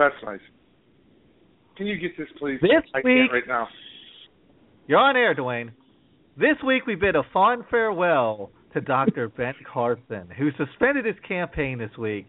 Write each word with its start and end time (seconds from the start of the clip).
That's 0.00 0.16
nice. 0.24 0.40
Can 1.76 1.86
you 1.86 1.98
get 2.00 2.16
this, 2.16 2.28
please? 2.40 2.58
This 2.64 2.72
I 2.94 3.04
week- 3.04 3.28
can't 3.28 3.32
right 3.32 3.46
now. 3.46 3.68
You're 4.88 4.98
on 4.98 5.14
air, 5.16 5.34
Dwayne. 5.36 5.70
This 6.40 6.56
week 6.66 6.86
we 6.86 6.94
bid 6.96 7.14
a 7.16 7.22
fond 7.32 7.64
farewell 7.70 8.50
to 8.72 8.80
Dr. 8.80 9.28
Ben 9.36 9.54
Carson, 9.70 10.28
who 10.36 10.48
suspended 10.56 11.04
his 11.04 11.16
campaign 11.28 11.78
this 11.78 11.92
week. 11.98 12.26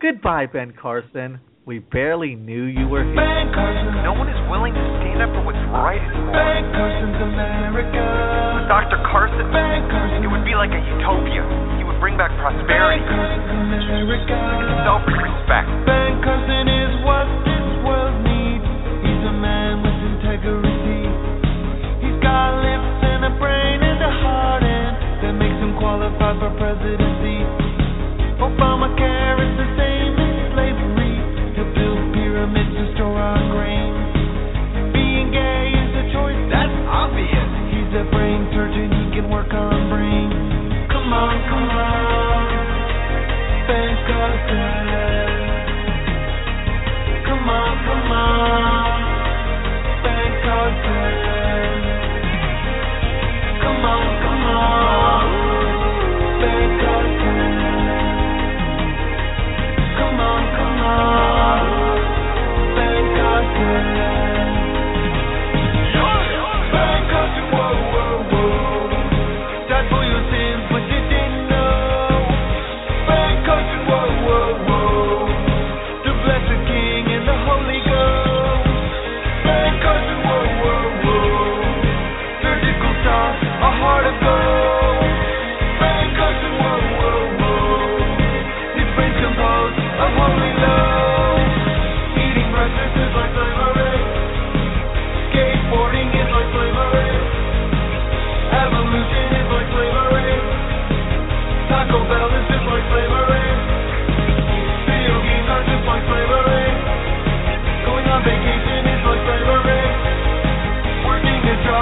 Goodbye, 0.00 0.46
Ben 0.46 0.74
Carson. 0.76 1.40
We 1.64 1.78
barely 1.80 2.34
knew 2.36 2.64
you 2.68 2.84
were 2.92 3.00
here. 3.08 3.16
Ben 3.16 3.48
Carson, 3.56 4.04
No 4.04 4.12
one 4.12 4.28
is 4.28 4.36
willing 4.52 4.76
to 4.76 4.84
stand 5.00 5.24
up 5.24 5.32
for 5.32 5.48
what's 5.48 5.64
right 5.72 5.96
anymore. 5.96 6.36
Ben 6.36 6.60
Carson's 6.76 7.20
America. 7.24 8.04
With 8.60 8.68
Dr. 8.68 9.00
Carson, 9.08 9.48
Ben 9.48 9.88
Carson, 9.88 10.20
it 10.20 10.28
would 10.28 10.44
be 10.44 10.52
like 10.52 10.68
a 10.76 10.82
utopia. 11.00 11.40
He 11.80 11.88
would 11.88 11.96
bring 12.04 12.20
back 12.20 12.36
prosperity, 12.36 13.00
Ben 13.08 13.40
Carson's 13.40 13.80
America. 13.80 14.36
self-respect. 14.84 15.68
Ben 15.88 16.20
Carson 16.20 16.63
qualified 26.24 26.40
for 26.40 26.58
presidency. 26.58 27.13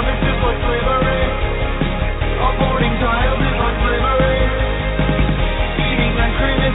Is 0.07 0.19
just 0.25 0.39
like 0.43 0.59
slavery. 0.67 1.21
A. 1.23 2.45
Aborting 2.47 2.95
child 2.99 3.39
is 3.39 3.55
like 3.59 3.77
slavery. 3.83 4.72
Ice 6.63 6.71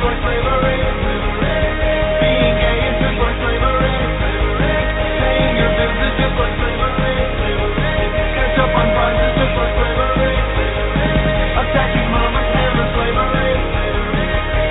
cream 12.52 12.76
is 12.78 12.90
slavery. 12.94 13.54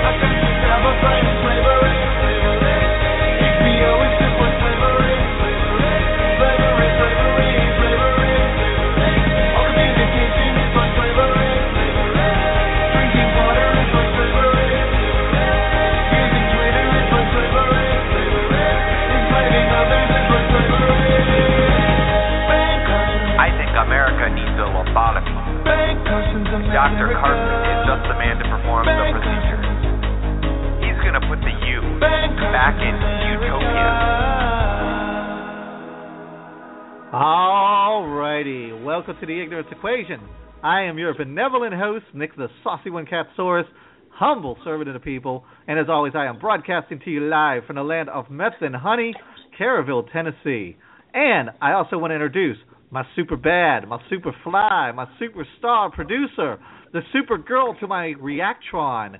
Attacking 0.08 0.60
never 0.62 0.92
slavery. 1.00 1.67
Dr. 26.78 27.10
America. 27.10 27.26
Carson 27.26 27.58
is 27.74 27.80
just 27.90 28.02
the 28.06 28.14
man 28.22 28.38
to 28.38 28.46
perform 28.54 28.86
the 28.86 28.94
procedure. 29.10 29.58
He's 30.78 30.94
gonna 31.02 31.26
put 31.26 31.42
the 31.42 31.50
U 31.50 31.98
back 31.98 32.78
in 32.78 32.94
Carson's 32.94 33.18
utopia. 33.34 33.90
Alrighty, 37.10 38.84
welcome 38.84 39.16
to 39.18 39.26
the 39.26 39.42
Ignorance 39.42 39.66
Equation. 39.72 40.22
I 40.62 40.82
am 40.82 40.98
your 40.98 41.14
benevolent 41.18 41.74
host, 41.74 42.04
Nick 42.14 42.36
the 42.36 42.46
Saucy 42.62 42.90
One 42.90 43.06
Capsaurus, 43.06 43.66
humble 44.10 44.56
servant 44.62 44.86
of 44.88 44.94
the 44.94 45.00
people, 45.00 45.42
and 45.66 45.80
as 45.80 45.86
always, 45.88 46.12
I 46.14 46.26
am 46.26 46.38
broadcasting 46.38 47.00
to 47.00 47.10
you 47.10 47.28
live 47.28 47.64
from 47.66 47.74
the 47.74 47.82
land 47.82 48.08
of 48.08 48.30
meth 48.30 48.62
and 48.62 48.76
honey, 48.76 49.16
Caraville, 49.58 50.04
Tennessee. 50.12 50.76
And 51.12 51.50
I 51.60 51.72
also 51.72 51.98
want 51.98 52.12
to 52.12 52.14
introduce 52.14 52.58
my 52.90 53.04
super 53.14 53.36
bad, 53.36 53.88
my 53.88 53.98
super 54.08 54.32
fly, 54.44 54.92
my 54.94 55.06
superstar 55.20 55.92
producer, 55.92 56.58
the 56.92 57.00
super 57.12 57.38
girl 57.38 57.76
to 57.80 57.86
my 57.86 58.14
reactron, 58.20 59.16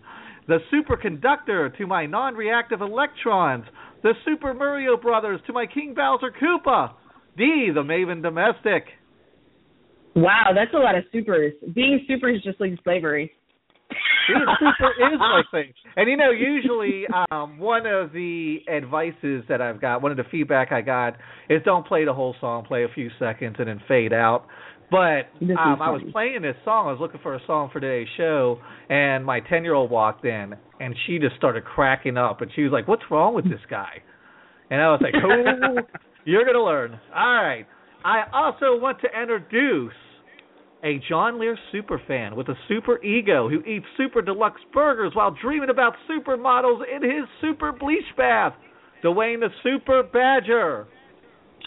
the 0.47 0.59
superconductor 0.73 1.77
to 1.77 1.87
my 1.87 2.07
non-reactive 2.07 2.81
electrons, 2.81 3.65
the 4.03 4.15
Super 4.25 4.55
Mario 4.55 4.97
Brothers 4.97 5.41
to 5.47 5.53
my 5.53 5.67
King 5.67 5.93
Bowser 5.95 6.31
Koopa, 6.31 6.93
D, 7.37 7.71
the 7.75 7.83
Maven 7.83 8.23
Domestic. 8.23 8.85
Wow, 10.17 10.51
that's 10.55 10.73
a 10.73 10.79
lot 10.79 10.97
of 10.97 11.05
supers. 11.13 11.53
Being 11.75 12.05
super 12.09 12.31
is 12.31 12.43
just 12.43 12.61
like 12.61 12.73
slavery. 12.83 13.33
Being 14.29 14.45
super 14.59 14.91
is 14.91 15.19
my 15.19 15.43
thing. 15.51 15.73
And 15.97 16.09
you 16.11 16.17
know, 16.17 16.31
usually 16.31 17.05
um 17.31 17.59
one 17.59 17.87
of 17.87 18.13
the 18.13 18.59
advices 18.71 19.45
that 19.49 19.61
I've 19.61 19.81
got, 19.81 20.03
one 20.03 20.11
of 20.11 20.19
the 20.19 20.25
feedback 20.31 20.73
I 20.73 20.83
got 20.83 21.15
is 21.49 21.63
don't 21.65 21.87
play 21.87 22.05
the 22.05 22.13
whole 22.13 22.35
song, 22.41 22.65
play 22.65 22.85
a 22.85 22.89
few 22.95 23.11
seconds 23.19 23.57
and 23.59 23.69
then 23.69 23.81
fade 23.89 24.13
out. 24.13 24.47
But 24.91 25.29
um 25.41 25.81
I 25.81 25.91
was 25.91 26.03
playing 26.13 26.43
this 26.43 26.57
song, 26.65 26.89
I 26.89 26.93
was 26.93 27.01
looking 27.01 27.21
for 27.23 27.35
a 27.35 27.41
song 27.47 27.71
for 27.73 27.81
today's 27.81 28.09
show 28.17 28.59
and 28.91 29.25
my 29.25 29.41
ten 29.41 29.65
year 29.65 29.75
old 29.75 29.91
walked 29.91 30.25
in 30.25 30.55
and 30.81 30.95
she 31.07 31.19
just 31.19 31.37
started 31.37 31.65
cracking 31.65 32.17
up 32.17 32.43
and 32.43 32.51
she 32.55 32.63
was 32.63 32.73
like, 32.73 32.87
What's 32.87 33.05
wrong 33.11 33.35
with 33.35 33.45
this 33.45 33.61
guy? 33.71 34.03
And 34.71 34.81
I 34.83 34.89
was 34.89 35.01
like, 35.03 35.15
Oh 35.17 35.81
you're 36.25 36.45
gonna 36.45 36.65
learn. 36.65 36.99
All 37.15 37.43
right. 37.43 37.67
I 38.05 38.25
also 38.33 38.81
want 38.81 38.99
to 39.01 39.09
introduce 39.21 39.93
a 40.85 41.01
John 41.09 41.41
Lear 41.41 41.59
super 41.73 42.01
fan 42.07 42.37
with 42.37 42.49
a 42.49 42.55
super 42.69 43.03
ego 43.03 43.49
who 43.49 43.61
eats 43.63 43.87
super 43.97 44.23
deluxe 44.23 44.61
burgers 44.73 45.13
while 45.15 45.37
dreaming 45.43 45.71
about 45.71 45.95
supermodels 46.09 46.83
in 46.95 47.03
his 47.03 47.25
super 47.41 47.73
bleach 47.73 48.05
bath. 48.17 48.55
Dwayne 49.03 49.41
the 49.41 49.49
Super 49.63 50.03
Badger. 50.03 50.87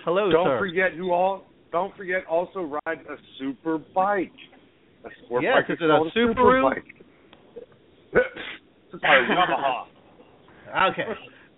Hello, 0.03 0.31
Don't 0.31 0.45
sir. 0.45 0.59
forget 0.59 0.93
who 0.93 1.11
all. 1.11 1.45
Don't 1.71 1.95
forget 1.95 2.25
also 2.29 2.77
ride 2.85 2.99
a 3.09 3.15
super 3.39 3.77
bike. 3.77 4.31
A 5.05 5.09
sport 5.25 5.43
Yes, 5.43 5.63
bike 5.67 5.77
is 5.77 5.77
it 5.81 5.89
a 5.89 6.09
super 6.13 6.61
bike. 6.61 6.83
Okay. 10.71 11.03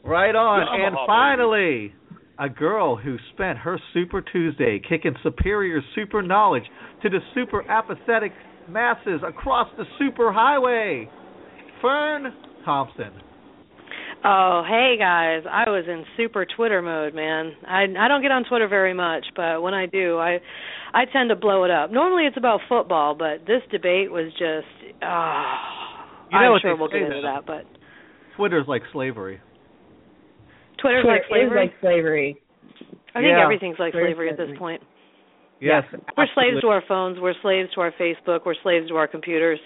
Right 0.03 0.35
on. 0.35 0.65
Yamaha, 0.65 0.88
and 0.88 0.95
baby. 0.95 1.94
A 2.39 2.50
girl 2.50 2.95
who 2.95 3.18
spent 3.33 3.59
her 3.59 3.80
Super 3.94 4.21
Tuesday 4.21 4.81
kicking 4.88 5.15
superior 5.24 5.81
super 5.95 6.21
knowledge 6.21 6.63
to 7.03 7.09
the 7.09 7.19
super 7.33 7.69
apathetic 7.69 8.31
masses 8.69 9.21
across 9.25 9.69
the 9.77 9.85
super 10.00 10.31
highway. 10.31 11.09
Fern 11.81 12.33
Thompson. 12.65 13.12
Oh, 14.25 14.63
hey 14.65 14.95
guys. 14.97 15.44
I 15.50 15.69
was 15.69 15.83
in 15.88 16.06
super 16.15 16.45
Twitter 16.45 16.81
mode, 16.81 17.13
man. 17.13 17.53
I 17.68 17.83
I 18.00 18.07
don't 18.07 18.21
get 18.21 18.31
on 18.31 18.45
Twitter 18.45 18.69
very 18.69 18.94
much, 18.94 19.25
but 19.35 19.62
when 19.62 19.74
I 19.74 19.85
do, 19.85 20.18
I 20.18 20.39
I 20.94 21.06
tend 21.12 21.30
to 21.30 21.35
blow 21.35 21.65
it 21.65 21.71
up. 21.71 21.91
Normally 21.91 22.25
it's 22.25 22.38
about 22.38 22.62
football, 22.69 23.15
but 23.15 23.45
this 23.45 23.62
debate 23.69 24.12
was 24.12 24.31
just 24.31 24.95
ah 25.01 26.07
You 26.31 26.39
know 26.39 26.45
I'm 26.45 26.51
what 26.53 26.62
sure 26.62 26.77
we'll 26.77 26.88
get 26.88 27.01
into 27.01 27.21
that, 27.24 27.45
but 27.45 27.65
Twitter's 28.38 28.68
like 28.68 28.83
slavery. 28.94 29.41
Twitter's 30.83 31.03
Twitter 31.03 31.18
like 31.18 31.25
slavery. 31.31 31.65
is 31.65 31.71
like 31.71 31.81
slavery. 31.81 32.38
I 33.15 33.21
think 33.24 33.31
Yeah. 33.31 33.44
everything's 33.44 33.80
like 33.80 33.94
Twitter's 33.94 34.09
slavery 34.13 34.30
at 34.30 34.38
this 34.38 34.51
point. 34.59 34.81
Yes, 35.59 35.83
We're 36.18 36.27
slaves 36.35 36.59
to 36.59 36.68
our 36.68 36.83
phones. 36.88 37.19
We're 37.21 37.39
slaves 37.41 37.69
to 37.75 37.81
our 37.81 37.94
Facebook. 37.94 38.45
We're 38.45 38.59
slaves 38.63 38.89
to 38.89 38.97
our 38.97 39.07
computers. 39.07 39.59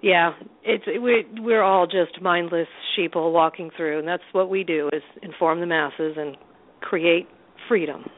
Yeah, 0.00 0.32
it's 0.64 0.86
we 0.86 1.26
we're 1.40 1.62
all 1.62 1.86
just 1.86 2.22
mindless 2.22 2.68
sheeple 2.96 3.30
walking 3.32 3.70
through, 3.76 3.98
and 3.98 4.08
that's 4.08 4.22
what 4.32 4.48
we 4.48 4.64
do 4.64 4.88
is 4.94 5.02
inform 5.22 5.60
the 5.60 5.66
masses 5.66 6.16
and 6.16 6.38
create 6.80 7.28
freedom. 7.68 8.08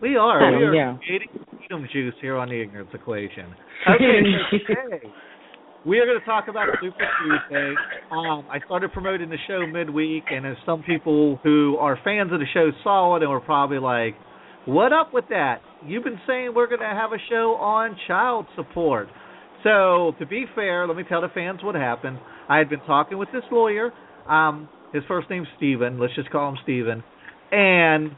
We 0.00 0.16
are. 0.16 0.40
Oh, 0.44 0.58
we 0.58 0.64
are 0.64 0.74
yeah. 0.74 0.96
creating 1.04 1.28
freedom 1.58 1.88
juice 1.92 2.14
here 2.20 2.36
on 2.36 2.50
the 2.50 2.60
Ignorance 2.62 2.90
Equation. 2.94 3.52
Okay, 3.88 4.20
so 4.50 4.58
today 4.74 5.06
we 5.86 6.00
are 6.00 6.06
going 6.06 6.18
to 6.18 6.26
talk 6.26 6.48
about 6.48 6.66
Super 6.82 7.06
Tuesday. 7.22 7.74
Um, 8.10 8.44
I 8.50 8.58
started 8.66 8.92
promoting 8.92 9.30
the 9.30 9.38
show 9.46 9.64
midweek, 9.66 10.24
and 10.30 10.44
there's 10.44 10.58
some 10.66 10.82
people 10.82 11.38
who 11.44 11.76
are 11.78 11.96
fans 12.02 12.32
of 12.32 12.40
the 12.40 12.46
show 12.52 12.72
saw 12.82 13.14
it 13.16 13.22
and 13.22 13.30
were 13.30 13.40
probably 13.40 13.78
like, 13.78 14.16
"What 14.64 14.92
up 14.92 15.14
with 15.14 15.26
that? 15.30 15.60
You've 15.86 16.02
been 16.02 16.20
saying 16.26 16.52
we're 16.54 16.66
going 16.66 16.80
to 16.80 16.86
have 16.86 17.12
a 17.12 17.18
show 17.30 17.54
on 17.54 17.96
child 18.08 18.46
support." 18.56 19.08
So 19.62 20.14
to 20.18 20.26
be 20.26 20.46
fair, 20.56 20.88
let 20.88 20.96
me 20.96 21.04
tell 21.08 21.20
the 21.20 21.28
fans 21.28 21.60
what 21.62 21.76
happened. 21.76 22.18
I 22.48 22.58
had 22.58 22.68
been 22.68 22.80
talking 22.80 23.16
with 23.16 23.28
this 23.32 23.44
lawyer. 23.52 23.92
Um, 24.28 24.68
his 24.92 25.04
first 25.06 25.30
name's 25.30 25.48
Steven. 25.56 26.00
Let's 26.00 26.14
just 26.16 26.30
call 26.30 26.48
him 26.48 26.58
Steven. 26.64 27.04
And 27.52 28.10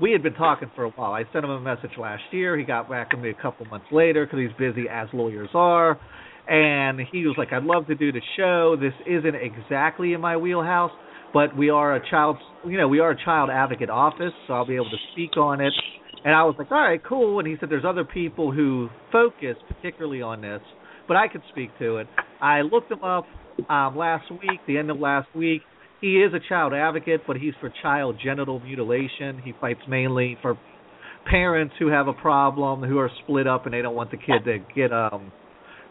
we 0.00 0.10
had 0.10 0.24
been 0.24 0.34
talking 0.34 0.70
for 0.74 0.84
a 0.84 0.90
while. 0.90 1.12
I 1.12 1.22
sent 1.32 1.44
him 1.44 1.50
a 1.50 1.60
message 1.60 1.92
last 1.98 2.22
year. 2.32 2.58
He 2.58 2.64
got 2.64 2.90
back 2.90 3.10
to 3.10 3.16
me 3.16 3.30
a 3.30 3.42
couple 3.42 3.64
months 3.66 3.86
later 3.92 4.26
because 4.26 4.40
he's 4.40 4.58
busy 4.58 4.88
as 4.88 5.08
lawyers 5.12 5.50
are. 5.54 6.00
And 6.46 7.00
he 7.00 7.26
was 7.26 7.36
like, 7.38 7.52
"I'd 7.52 7.64
love 7.64 7.86
to 7.86 7.94
do 7.94 8.12
the 8.12 8.20
show. 8.36 8.76
This 8.78 8.92
isn't 9.06 9.34
exactly 9.34 10.12
in 10.12 10.20
my 10.20 10.36
wheelhouse, 10.36 10.92
but 11.32 11.56
we 11.56 11.70
are 11.70 11.96
a 11.96 12.10
child, 12.10 12.36
you 12.66 12.76
know, 12.76 12.86
we 12.88 13.00
are 13.00 13.12
a 13.12 13.24
child 13.24 13.50
advocate 13.50 13.90
office, 13.90 14.32
so 14.46 14.54
I'll 14.54 14.66
be 14.66 14.76
able 14.76 14.90
to 14.90 15.02
speak 15.12 15.36
on 15.36 15.60
it." 15.60 15.72
And 16.24 16.34
I 16.34 16.44
was 16.44 16.54
like, 16.58 16.70
"All 16.70 16.78
right, 16.78 17.02
cool." 17.02 17.38
And 17.38 17.48
he 17.48 17.56
said, 17.58 17.70
"There's 17.70 17.84
other 17.84 18.04
people 18.04 18.52
who 18.52 18.88
focus 19.10 19.56
particularly 19.68 20.22
on 20.22 20.42
this, 20.42 20.60
but 21.08 21.16
I 21.16 21.28
could 21.28 21.42
speak 21.50 21.70
to 21.78 21.98
it." 21.98 22.08
I 22.40 22.60
looked 22.60 22.90
him 22.90 23.02
up 23.02 23.26
um, 23.70 23.96
last 23.96 24.30
week, 24.30 24.60
the 24.66 24.76
end 24.76 24.90
of 24.90 24.98
last 24.98 25.28
week. 25.34 25.62
He 26.00 26.16
is 26.16 26.34
a 26.34 26.40
child 26.48 26.74
advocate, 26.74 27.22
but 27.26 27.36
he's 27.36 27.54
for 27.60 27.72
child 27.80 28.16
genital 28.22 28.60
mutilation. 28.60 29.40
He 29.42 29.54
fights 29.58 29.80
mainly 29.88 30.36
for 30.42 30.58
parents 31.24 31.74
who 31.78 31.86
have 31.88 32.08
a 32.08 32.12
problem, 32.12 32.82
who 32.82 32.98
are 32.98 33.10
split 33.22 33.46
up, 33.46 33.64
and 33.64 33.72
they 33.72 33.80
don't 33.80 33.94
want 33.94 34.10
the 34.10 34.18
kid 34.18 34.44
to 34.44 34.58
get 34.74 34.92
um 34.92 35.32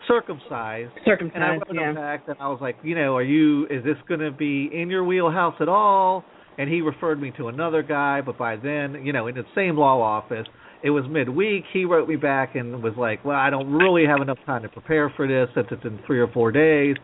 circumcised. 0.07 0.91
And 0.95 1.05
I 1.05 1.09
Circumcised, 1.09 1.63
went 1.67 1.79
yeah. 1.79 1.93
back 1.93 2.23
and 2.27 2.37
I 2.39 2.47
was 2.47 2.59
like, 2.61 2.77
you 2.83 2.95
know, 2.95 3.15
are 3.15 3.23
you? 3.23 3.65
Is 3.65 3.83
this 3.83 3.97
going 4.07 4.19
to 4.19 4.31
be 4.31 4.69
in 4.73 4.89
your 4.89 5.03
wheelhouse 5.03 5.55
at 5.59 5.69
all? 5.69 6.23
And 6.57 6.69
he 6.69 6.81
referred 6.81 7.19
me 7.19 7.31
to 7.37 7.47
another 7.47 7.81
guy, 7.81 8.21
but 8.21 8.37
by 8.37 8.55
then, 8.57 9.03
you 9.03 9.11
know, 9.11 9.27
in 9.27 9.35
the 9.35 9.43
same 9.55 9.75
law 9.75 9.99
office, 9.99 10.45
it 10.83 10.91
was 10.91 11.03
midweek. 11.09 11.63
He 11.73 11.85
wrote 11.85 12.07
me 12.07 12.15
back 12.15 12.55
and 12.55 12.83
was 12.83 12.93
like, 12.97 13.23
well, 13.25 13.37
I 13.37 13.49
don't 13.49 13.71
really 13.71 14.05
have 14.05 14.21
enough 14.21 14.37
time 14.45 14.61
to 14.63 14.69
prepare 14.69 15.11
for 15.15 15.27
this 15.27 15.47
since 15.55 15.67
it's 15.71 15.83
in 15.83 15.99
three 16.05 16.19
or 16.19 16.27
four 16.27 16.51
days. 16.51 16.95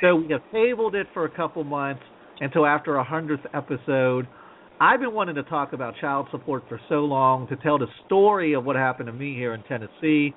So 0.00 0.16
we 0.16 0.32
have 0.32 0.40
tabled 0.52 0.94
it 0.94 1.06
for 1.14 1.24
a 1.24 1.30
couple 1.30 1.62
months 1.62 2.02
until 2.40 2.66
after 2.66 2.96
a 2.96 3.04
hundredth 3.04 3.44
episode. 3.54 4.26
I've 4.80 5.00
been 5.00 5.14
wanting 5.14 5.36
to 5.36 5.42
talk 5.44 5.72
about 5.72 5.94
child 6.00 6.26
support 6.30 6.64
for 6.68 6.80
so 6.88 6.96
long 6.96 7.46
to 7.48 7.56
tell 7.56 7.78
the 7.78 7.86
story 8.06 8.54
of 8.54 8.64
what 8.64 8.76
happened 8.76 9.06
to 9.06 9.12
me 9.12 9.34
here 9.34 9.54
in 9.54 9.62
Tennessee. 9.62 10.34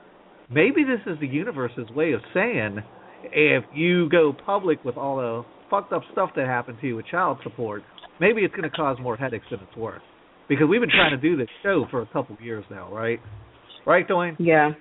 Maybe 0.51 0.83
this 0.83 0.99
is 1.05 1.19
the 1.19 1.27
universe's 1.27 1.89
way 1.95 2.13
of 2.13 2.21
saying 2.33 2.79
if 3.23 3.63
you 3.73 4.09
go 4.09 4.33
public 4.45 4.83
with 4.83 4.97
all 4.97 5.17
the 5.17 5.43
fucked 5.69 5.93
up 5.93 6.01
stuff 6.11 6.31
that 6.35 6.47
happened 6.47 6.79
to 6.81 6.87
you 6.87 6.95
with 6.95 7.05
child 7.05 7.37
support, 7.43 7.83
maybe 8.19 8.41
it's 8.41 8.55
going 8.55 8.69
to 8.69 8.75
cause 8.75 8.97
more 8.99 9.15
headaches 9.15 9.45
than 9.51 9.59
it's 9.59 9.77
worth. 9.77 10.01
Because 10.47 10.65
we've 10.67 10.81
been 10.81 10.89
trying 10.89 11.11
to 11.11 11.21
do 11.21 11.37
this 11.37 11.47
show 11.61 11.85
for 11.91 12.01
a 12.01 12.07
couple 12.07 12.35
of 12.35 12.41
years 12.41 12.65
now, 12.71 12.91
right? 12.91 13.19
Right, 13.85 14.07
Dwayne? 14.07 14.35
Yeah. 14.39 14.71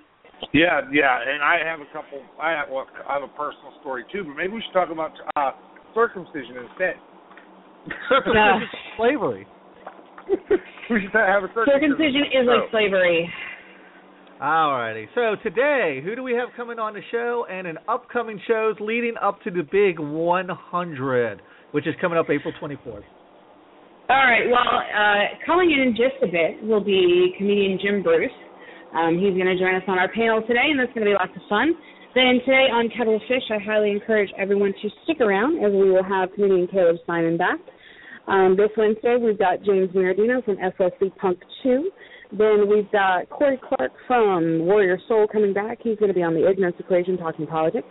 Yeah, 0.53 0.81
yeah, 0.91 1.19
and 1.19 1.43
I 1.43 1.59
have 1.67 1.81
a 1.81 1.89
couple. 1.91 2.23
I 2.41 2.51
have 2.51 2.69
well, 2.71 2.87
I 3.09 3.19
have 3.19 3.23
a 3.23 3.33
personal 3.35 3.75
story 3.81 4.05
too, 4.09 4.23
but 4.23 4.39
maybe 4.39 4.53
we 4.53 4.63
should 4.63 4.71
talk 4.71 4.87
about 4.89 5.11
uh, 5.35 5.51
circumcision 5.93 6.55
instead. 6.63 6.95
Circumcision 8.07 8.63
is 8.63 8.71
slavery. 8.97 9.45
we 10.89 11.03
should 11.03 11.11
have 11.11 11.43
a 11.43 11.51
circumcision. 11.51 11.91
Circumcision 11.91 12.23
is 12.31 12.47
like 12.47 12.71
slavery. 12.71 13.27
Alrighty. 14.39 15.03
So 15.15 15.35
today, 15.43 15.99
who 16.01 16.15
do 16.15 16.23
we 16.23 16.31
have 16.31 16.47
coming 16.55 16.79
on 16.79 16.93
the 16.93 17.01
show 17.11 17.45
and 17.51 17.67
in 17.67 17.75
upcoming 17.89 18.39
shows 18.47 18.75
leading 18.79 19.15
up 19.21 19.41
to 19.43 19.51
the 19.51 19.63
big 19.67 19.99
100, 19.99 21.41
which 21.71 21.85
is 21.85 21.93
coming 21.99 22.17
up 22.17 22.29
April 22.29 22.53
24th? 22.55 23.03
All 24.07 24.15
right. 24.15 24.47
Well, 24.47 24.63
uh, 24.63 25.43
calling 25.45 25.71
in 25.75 25.81
in 25.81 25.91
just 25.91 26.23
a 26.23 26.31
bit 26.31 26.63
will 26.63 26.79
be 26.79 27.35
comedian 27.37 27.79
Jim 27.83 28.01
Bruce. 28.01 28.31
Um, 28.95 29.19
he's 29.19 29.35
going 29.35 29.51
to 29.51 29.59
join 29.59 29.75
us 29.75 29.83
on 29.89 29.99
our 29.99 30.07
panel 30.07 30.41
today, 30.47 30.71
and 30.71 30.79
that's 30.79 30.93
going 30.95 31.03
to 31.03 31.11
be 31.11 31.17
lots 31.19 31.35
of 31.35 31.43
fun. 31.49 31.75
Then 32.15 32.39
today 32.47 32.71
on 32.71 32.87
Kettle 32.95 33.17
of 33.17 33.21
Fish, 33.27 33.43
I 33.51 33.59
highly 33.59 33.91
encourage 33.91 34.31
everyone 34.39 34.71
to 34.81 34.89
stick 35.03 35.19
around 35.19 35.59
as 35.59 35.73
we 35.73 35.91
will 35.91 36.03
have 36.03 36.31
comedian 36.33 36.65
Caleb 36.71 36.95
Synan 37.05 37.37
back. 37.37 37.59
Um, 38.25 38.55
this 38.55 38.71
Wednesday, 38.77 39.19
we've 39.19 39.37
got 39.37 39.61
James 39.67 39.91
Miradino 39.91 40.39
from 40.45 40.55
SLC 40.63 41.11
Punk 41.17 41.39
2. 41.61 41.91
Then 42.31 42.69
we've 42.69 42.89
got 42.91 43.29
Kory 43.29 43.57
Clarke 43.57 43.91
from 44.07 44.65
Warrior 44.65 44.99
Soul 45.07 45.27
coming 45.31 45.53
back. 45.53 45.79
He's 45.81 45.97
going 45.97 46.09
to 46.09 46.13
be 46.13 46.21
on 46.23 46.33
the 46.33 46.47
Ignorance 46.49 46.75
Equation 46.79 47.17
talking 47.17 47.47
politics. 47.47 47.87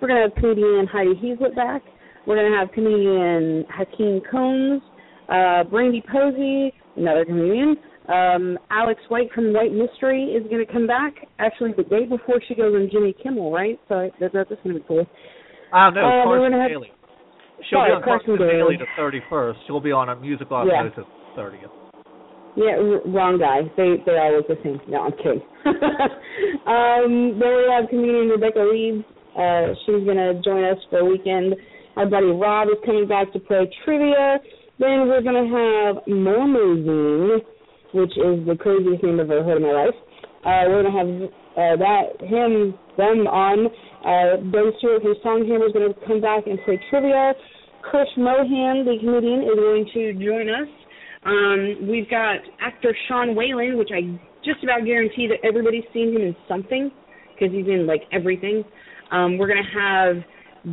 We're 0.00 0.08
going 0.08 0.22
to 0.22 0.28
have 0.28 0.34
comedian 0.40 0.86
Heidi 0.86 1.14
Heaslett 1.14 1.54
back. 1.56 1.82
We're 2.26 2.36
going 2.36 2.52
to 2.52 2.58
have 2.58 2.70
comedian 2.72 3.64
Hakeem 3.68 4.20
Combs, 4.30 4.82
uh, 5.28 5.64
Brandie 5.64 6.02
Posey, 6.10 6.72
another 6.96 7.24
comedian. 7.24 7.76
Um, 8.08 8.58
Alex 8.70 9.00
White 9.08 9.30
from 9.34 9.52
White 9.52 9.72
Mystery 9.72 10.24
is 10.24 10.42
going 10.50 10.64
to 10.64 10.72
come 10.72 10.86
back. 10.86 11.14
Actually, 11.38 11.72
the 11.76 11.84
day 11.84 12.04
before 12.06 12.40
she 12.46 12.54
goes 12.54 12.74
on 12.74 12.88
Jimmy 12.92 13.14
Kimmel, 13.22 13.52
right? 13.52 13.78
So 13.88 14.10
that, 14.20 14.32
that's 14.32 14.48
going 14.62 14.74
to 14.74 14.80
be 14.80 14.84
cool. 14.86 15.06
Ah, 15.72 15.90
no, 15.90 16.00
Uh, 16.00 16.24
Carson 16.24 16.52
have- 16.58 16.70
Daly. 16.70 16.92
She'll 17.68 17.78
Sorry, 17.80 17.90
be 17.90 17.94
on 17.96 18.02
Carson 18.02 18.36
Carson 18.38 18.46
Daly 18.56 18.76
Daly. 18.78 18.86
the 18.96 19.20
31st. 19.30 19.54
She'll 19.66 19.80
be 19.80 19.92
on 19.92 20.08
a 20.08 20.16
music 20.16 20.46
Yeah. 20.50 20.56
osmosis 20.56 21.04
30th. 21.36 21.70
Yeah, 22.56 22.76
wrong 23.06 23.38
guy. 23.38 23.62
They 23.76 24.02
they 24.04 24.18
all 24.18 24.36
look 24.36 24.48
the 24.48 24.58
same. 24.62 24.80
No, 24.88 25.06
I'm 25.06 25.12
kidding. 25.12 25.42
um, 26.66 27.38
then 27.38 27.52
we 27.56 27.64
have 27.70 27.88
comedian 27.88 28.28
Rebecca 28.28 28.66
Reeves. 28.66 29.04
Uh, 29.38 29.74
she's 29.86 30.02
gonna 30.04 30.40
join 30.42 30.64
us 30.64 30.78
for 30.90 30.98
a 31.00 31.04
weekend. 31.04 31.54
Our 31.96 32.06
buddy 32.06 32.26
Rob 32.26 32.68
is 32.68 32.78
coming 32.84 33.06
back 33.06 33.32
to 33.32 33.38
play 33.38 33.70
trivia. 33.84 34.38
Then 34.78 35.06
we're 35.06 35.22
gonna 35.22 35.46
have 35.46 36.04
Mormozine, 36.08 37.38
which 37.94 38.16
is 38.18 38.46
the 38.46 38.56
craziest 38.58 39.02
name 39.04 39.20
I've 39.20 39.30
ever 39.30 39.44
heard 39.44 39.58
in 39.58 39.62
my 39.62 39.86
life. 39.86 39.98
Uh, 40.42 40.64
we're 40.66 40.82
gonna 40.82 40.96
have 40.96 41.30
uh, 41.54 41.76
that 41.78 42.02
him 42.26 42.74
them 42.96 43.28
on. 43.28 43.70
Uh, 44.02 44.42
ben 44.50 44.72
Stewart 44.78 45.02
from 45.02 45.14
Songhammer 45.22 45.66
is 45.68 45.72
gonna 45.72 45.94
come 46.06 46.20
back 46.20 46.46
and 46.46 46.58
play 46.64 46.80
trivia. 46.90 47.34
Chris 47.82 48.08
Mohan, 48.16 48.84
the 48.84 48.96
comedian, 48.98 49.42
is 49.42 49.56
going 49.56 49.86
to 49.94 50.12
join 50.14 50.48
us. 50.48 50.68
Um, 51.24 51.88
we've 51.88 52.08
got 52.08 52.36
actor 52.60 52.96
Sean 53.08 53.34
Whalen, 53.36 53.76
which 53.76 53.90
I 53.94 54.00
just 54.44 54.62
about 54.64 54.84
guarantee 54.86 55.28
that 55.28 55.46
everybody's 55.46 55.84
seen 55.92 56.14
him 56.14 56.22
in 56.22 56.36
something 56.48 56.90
because 57.34 57.54
he's 57.54 57.66
in 57.66 57.86
like 57.86 58.02
everything. 58.12 58.64
Um, 59.12 59.36
we're 59.38 59.48
gonna 59.48 59.60
have 59.74 60.16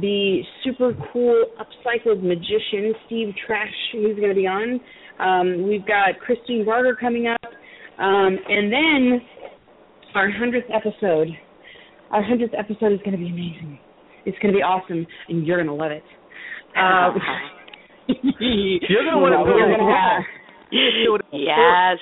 the 0.02 0.42
super 0.64 0.94
cool 1.12 1.46
upcycled 1.60 2.22
magician 2.24 2.94
Steve 3.06 3.34
Trash, 3.46 3.74
who's 3.94 4.18
gonna 4.20 4.34
be 4.36 4.48
on. 4.48 4.80
Um, 5.20 5.68
we've 5.68 5.86
got 5.86 6.20
Christine 6.20 6.64
Barger 6.66 6.96
coming 6.96 7.28
up, 7.28 7.42
um, 8.00 8.38
and 8.48 8.72
then 8.72 9.22
our 10.16 10.30
hundredth 10.32 10.68
episode. 10.74 11.28
Our 12.12 12.24
hundredth 12.24 12.54
episode 12.58 12.94
is 12.94 13.00
gonna 13.04 13.18
be 13.18 13.28
amazing. 13.28 13.80
It's 14.26 14.38
gonna 14.40 14.54
be 14.54 14.62
awesome, 14.62 15.06
and 15.28 15.46
you're 15.46 15.58
gonna 15.58 15.76
love 15.76 15.92
it. 15.92 16.04
Uh, 16.78 17.12
You're 18.40 19.04
gonna 19.04 19.20
want 19.20 19.34
to 19.36 19.44
we're 19.44 19.60
it 19.74 19.78
gonna 19.78 19.92
have- 19.92 20.24
do 20.24 20.30
it 20.30 20.32
in 20.32 20.37
Yes. 20.72 21.98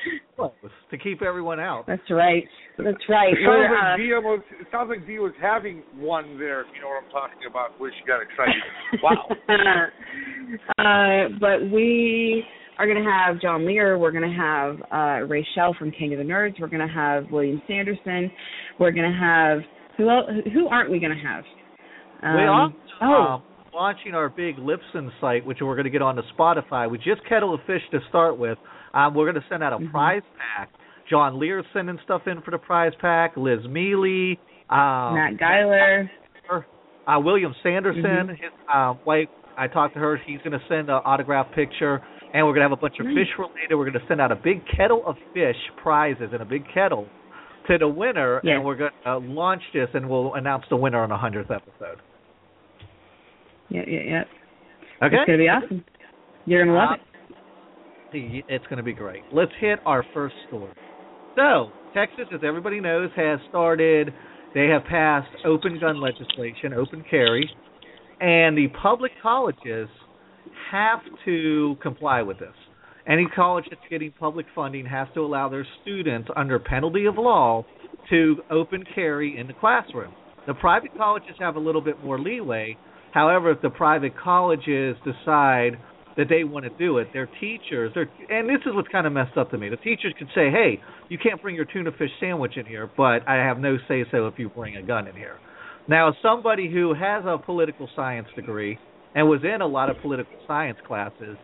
to 0.92 0.98
keep 0.98 1.22
everyone 1.22 1.60
out. 1.60 1.86
That's 1.88 2.10
right. 2.10 2.44
That's 2.78 2.98
right. 3.10 3.34
It 3.34 3.40
We're, 3.46 3.68
sounds, 3.68 3.80
uh, 3.80 3.90
like 3.90 3.98
Dia 3.98 4.20
was, 4.20 4.42
it 4.60 4.68
sounds 4.72 4.90
like 4.90 5.08
Dia 5.08 5.22
was 5.22 5.34
having 5.42 5.84
one 5.98 6.38
there, 6.38 6.62
if 6.62 6.68
you 6.76 6.82
know 6.82 6.90
what 6.90 7.04
I'm 7.04 7.12
talking 7.12 7.48
about, 7.50 7.80
where 7.80 7.92
she 7.92 8.06
got 8.06 8.22
excited. 8.22 8.62
Wow. 9.04 9.30
uh, 10.80 11.38
but 11.40 11.72
we 11.72 12.44
are 12.78 12.86
going 12.86 13.04
to 13.04 13.10
have 13.10 13.42
John 13.42 13.66
Lear. 13.66 13.98
We're 13.98 14.12
going 14.12 14.30
to 14.30 14.38
have 14.38 14.76
uh, 14.92 15.26
Ray 15.26 15.48
Shell 15.56 15.76
from 15.78 15.92
King 15.92 16.14
of 16.14 16.20
the 16.20 16.26
Nerds. 16.26 16.60
We're 16.60 16.68
going 16.68 16.86
to 16.86 16.94
have 16.94 17.26
William 17.32 17.62
Sanderson. 17.68 18.32
We're 18.80 18.92
going 18.92 19.12
to 19.12 19.18
have 19.18 19.60
who 19.98 20.10
else, 20.10 20.26
who 20.54 20.68
aren't 20.68 20.92
we 20.92 21.00
going 21.00 21.16
to 21.16 21.24
have? 21.24 21.44
Um, 22.22 22.36
we 22.36 22.42
are 22.42 22.74
oh, 23.02 23.34
um, 23.36 23.44
launching 23.76 24.16
our 24.16 24.30
big 24.30 24.56
Libsyn 24.58 25.10
site, 25.20 25.46
which 25.46 25.58
we're 25.62 25.76
going 25.76 25.84
to 25.86 25.90
get 25.90 26.02
onto 26.02 26.22
Spotify. 26.38 26.90
We 26.90 26.98
just 26.98 27.24
kettle 27.28 27.54
of 27.54 27.60
fish 27.68 27.82
to 27.92 28.00
start 28.10 28.38
with. 28.38 28.58
Um, 28.94 29.14
we're 29.14 29.30
going 29.30 29.42
to 29.42 29.48
send 29.50 29.62
out 29.64 29.74
a 29.74 29.78
Mhm. 29.78 29.92
prize 29.92 30.22
pack. 30.38 30.70
John 31.10 31.38
Lear 31.38 31.64
sending 31.74 32.00
stuff 32.04 32.26
in 32.28 32.42
for 32.42 32.52
the 32.52 32.58
prize 32.58 32.94
pack. 32.96 33.36
Liz 33.38 33.60
Mealy, 33.68 34.40
um, 34.70 35.14
Matt 35.16 35.38
Geiler. 35.38 36.10
uh, 37.08 37.20
William 37.20 37.54
Sanderson, 37.62 38.30
Mhm. 38.30 38.40
his 38.40 38.52
uh, 38.74 38.94
wife. 39.06 39.28
I 39.58 39.68
talked 39.68 39.94
to 39.94 40.00
her. 40.00 40.20
She's 40.26 40.40
going 40.42 40.58
to 40.58 40.66
send 40.68 40.90
an 40.90 41.02
autograph 41.06 41.52
picture, 41.52 42.02
and 42.34 42.46
we're 42.48 42.54
gonna 42.54 42.64
have 42.66 42.72
a 42.72 42.76
bunch 42.78 43.00
of 43.00 43.06
Nice. 43.06 43.16
fish 43.28 43.38
related. 43.38 43.76
We're 43.76 43.86
gonna 43.86 44.06
send 44.08 44.20
out 44.20 44.32
a 44.32 44.36
big 44.36 44.66
kettle 44.68 45.06
of 45.06 45.18
fish 45.34 45.56
prizes 45.78 46.34
in 46.34 46.42
a 46.42 46.46
big 46.46 46.68
kettle 46.74 47.08
to 47.68 47.78
the 47.78 47.88
winner, 47.88 48.42
Yes. 48.44 48.56
and 48.56 48.66
we're 48.66 48.76
gonna 48.76 48.92
uh, 49.06 49.20
launch 49.20 49.64
this, 49.74 49.90
and 49.94 50.10
we'll 50.10 50.34
announce 50.34 50.68
the 50.68 50.76
winner 50.76 51.02
on 51.04 51.10
the 51.10 51.18
hundredth 51.18 51.52
episode. 51.52 52.00
Yeah, 53.70 53.82
yeah, 53.88 54.00
yeah. 54.06 54.24
Okay, 55.04 55.16
It's 55.16 55.26
gonna 55.26 55.38
be 55.38 55.50
awesome. 55.50 55.86
You're 56.46 56.66
gonna 56.66 56.78
love 56.78 56.92
Uh, 56.92 56.94
it. 58.14 58.46
It's 58.48 58.66
going 58.68 58.78
to 58.78 58.84
be 58.84 58.94
great. 58.94 59.24
Let's 59.34 59.52
hit 59.60 59.80
our 59.86 60.06
first 60.14 60.36
story. 60.48 60.72
So, 61.36 61.72
Texas, 61.94 62.26
as 62.34 62.42
everybody 62.46 62.80
knows, 62.80 63.10
has 63.18 63.40
started, 63.50 64.14
they 64.54 64.68
have 64.68 64.86
passed 64.86 65.28
open 65.44 65.80
gun 65.80 66.00
legislation, 66.00 66.72
open 66.74 67.04
carry, 67.10 67.50
and 68.22 68.58
the 68.58 68.68
public 68.82 69.12
colleges 69.22 69.90
have 70.72 71.02
to 71.26 71.76
comply 71.82 72.22
with 72.22 72.40
this. 72.40 72.54
Any 73.06 73.26
college 73.36 73.66
that's 73.70 73.82
getting 73.90 74.12
public 74.18 74.46
funding 74.56 74.86
has 74.86 75.10
to 75.14 75.22
allow 75.22 75.50
their 75.50 75.68
students, 75.82 76.30
under 76.38 76.58
penalty 76.58 77.06
of 77.06 77.18
law, 77.18 77.66
to 78.10 78.38
open 78.50 78.86
carry 78.96 79.38
in 79.38 79.48
the 79.48 79.54
classroom. 79.54 80.14
The 80.48 80.54
private 80.54 80.96
colleges 80.98 81.36
have 81.40 81.56
a 81.56 81.60
little 81.60 81.82
bit 81.82 82.02
more 82.04 82.18
leeway. 82.20 82.78
However, 83.16 83.50
if 83.52 83.62
the 83.62 83.70
private 83.70 84.12
colleges 84.22 84.98
decide 85.06 85.80
that 86.18 86.28
they 86.30 86.44
want 86.44 86.66
to 86.66 86.72
do 86.78 86.98
it. 86.98 87.08
Their 87.14 87.30
teachers, 87.40 87.92
their, 87.94 88.10
and 88.30 88.48
this 88.48 88.62
is 88.66 88.74
what's 88.74 88.88
kind 88.90 89.08
of 89.08 89.14
messed 89.14 89.38
up 89.38 89.52
to 89.52 89.58
me. 89.58 89.70
The 89.70 89.78
teachers 89.78 90.14
could 90.18 90.28
say, 90.36 90.50
"Hey, 90.50 90.82
you 91.10 91.18
can't 91.18 91.42
bring 91.42 91.56
your 91.56 91.66
tuna 91.66 91.92
fish 91.92 92.12
sandwich 92.20 92.58
in 92.58 92.66
here, 92.66 92.90
but 92.96 93.28
I 93.28 93.36
have 93.36 93.60
no 93.60 93.78
say 93.88 94.06
so 94.12 94.28
if 94.28 94.38
you 94.38 94.50
bring 94.50 94.76
a 94.78 94.82
gun 94.82 95.08
in 95.08 95.16
here." 95.16 95.38
Now, 95.88 96.10
as 96.10 96.16
somebody 96.22 96.70
who 96.72 96.94
has 96.94 97.24
a 97.26 97.38
political 97.38 97.90
science 97.96 98.28
degree 98.36 98.80
and 99.14 99.30
was 99.30 99.44
in 99.44 99.62
a 99.62 99.68
lot 99.68 99.90
of 99.90 99.98
political 100.02 100.36
science 100.48 100.78
classes, 100.88 101.38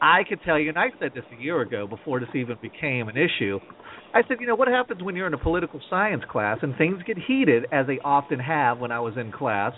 I 0.00 0.24
could 0.24 0.42
tell 0.42 0.58
you, 0.58 0.68
and 0.68 0.78
I 0.78 0.90
said 0.98 1.12
this 1.14 1.24
a 1.38 1.42
year 1.42 1.60
ago 1.60 1.86
before 1.86 2.20
this 2.20 2.28
even 2.34 2.56
became 2.62 3.08
an 3.08 3.16
issue. 3.16 3.58
I 4.14 4.22
said, 4.26 4.38
you 4.40 4.46
know, 4.46 4.54
what 4.54 4.68
happens 4.68 5.02
when 5.02 5.16
you're 5.16 5.26
in 5.26 5.34
a 5.34 5.38
political 5.38 5.80
science 5.90 6.22
class 6.30 6.58
and 6.62 6.74
things 6.76 7.02
get 7.06 7.18
heated, 7.18 7.66
as 7.72 7.86
they 7.86 7.98
often 8.04 8.38
have 8.38 8.78
when 8.78 8.92
I 8.92 9.00
was 9.00 9.16
in 9.16 9.32
class, 9.32 9.72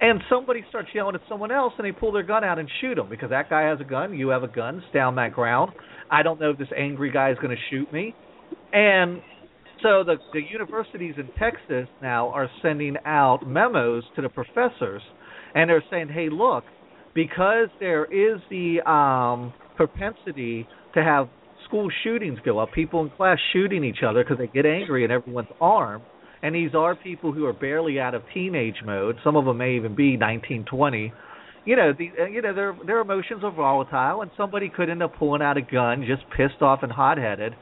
and 0.00 0.20
somebody 0.28 0.64
starts 0.68 0.88
yelling 0.94 1.14
at 1.14 1.20
someone 1.28 1.50
else 1.50 1.72
and 1.78 1.86
they 1.86 1.92
pull 1.92 2.12
their 2.12 2.22
gun 2.22 2.44
out 2.44 2.58
and 2.58 2.68
shoot 2.80 2.96
them 2.96 3.08
because 3.08 3.30
that 3.30 3.48
guy 3.48 3.62
has 3.62 3.80
a 3.80 3.84
gun, 3.84 4.14
you 4.14 4.28
have 4.28 4.42
a 4.42 4.48
gun, 4.48 4.82
stay 4.90 4.98
on 4.98 5.14
that 5.16 5.32
ground. 5.32 5.72
I 6.10 6.22
don't 6.22 6.40
know 6.40 6.50
if 6.50 6.58
this 6.58 6.68
angry 6.76 7.10
guy 7.10 7.30
is 7.30 7.38
going 7.40 7.56
to 7.56 7.62
shoot 7.70 7.92
me. 7.92 8.14
And 8.72 9.22
so 9.82 10.02
the 10.04 10.16
the 10.32 10.40
universities 10.50 11.14
in 11.18 11.28
Texas 11.38 11.88
now 12.02 12.28
are 12.30 12.48
sending 12.62 12.96
out 13.04 13.46
memos 13.46 14.04
to 14.16 14.22
the 14.22 14.28
professors 14.28 15.02
and 15.54 15.70
they're 15.70 15.84
saying, 15.90 16.08
"Hey, 16.08 16.28
look, 16.30 16.64
because 17.14 17.68
there 17.80 18.04
is 18.04 18.40
the 18.50 18.80
um 18.90 19.52
propensity 19.76 20.66
to 20.94 21.02
have 21.02 21.28
school 21.66 21.88
shootings 22.02 22.38
go 22.44 22.58
up, 22.58 22.72
people 22.72 23.02
in 23.02 23.10
class 23.10 23.38
shooting 23.52 23.84
each 23.84 24.02
other 24.06 24.22
because 24.22 24.38
they 24.38 24.46
get 24.46 24.66
angry 24.66 25.04
and 25.04 25.12
everyone's 25.12 25.48
armed, 25.60 26.04
and 26.44 26.54
these 26.54 26.74
are 26.74 26.94
people 26.94 27.32
who 27.32 27.46
are 27.46 27.54
barely 27.54 27.98
out 27.98 28.14
of 28.14 28.22
teenage 28.34 28.76
mode. 28.84 29.16
Some 29.24 29.34
of 29.34 29.46
them 29.46 29.56
may 29.56 29.76
even 29.76 29.96
be 29.96 30.18
19, 30.18 30.66
20. 30.70 31.12
You 31.64 31.74
know, 31.74 31.92
the, 31.96 32.10
uh, 32.20 32.26
you 32.26 32.42
know, 32.42 32.54
their 32.54 32.76
their 32.86 33.00
emotions 33.00 33.42
are 33.42 33.50
volatile, 33.50 34.20
and 34.20 34.30
somebody 34.36 34.68
could 34.68 34.90
end 34.90 35.02
up 35.02 35.16
pulling 35.18 35.40
out 35.40 35.56
a 35.56 35.62
gun, 35.62 36.04
just 36.06 36.22
pissed 36.36 36.60
off 36.60 36.80
and 36.82 36.92
hot-headed. 36.92 37.54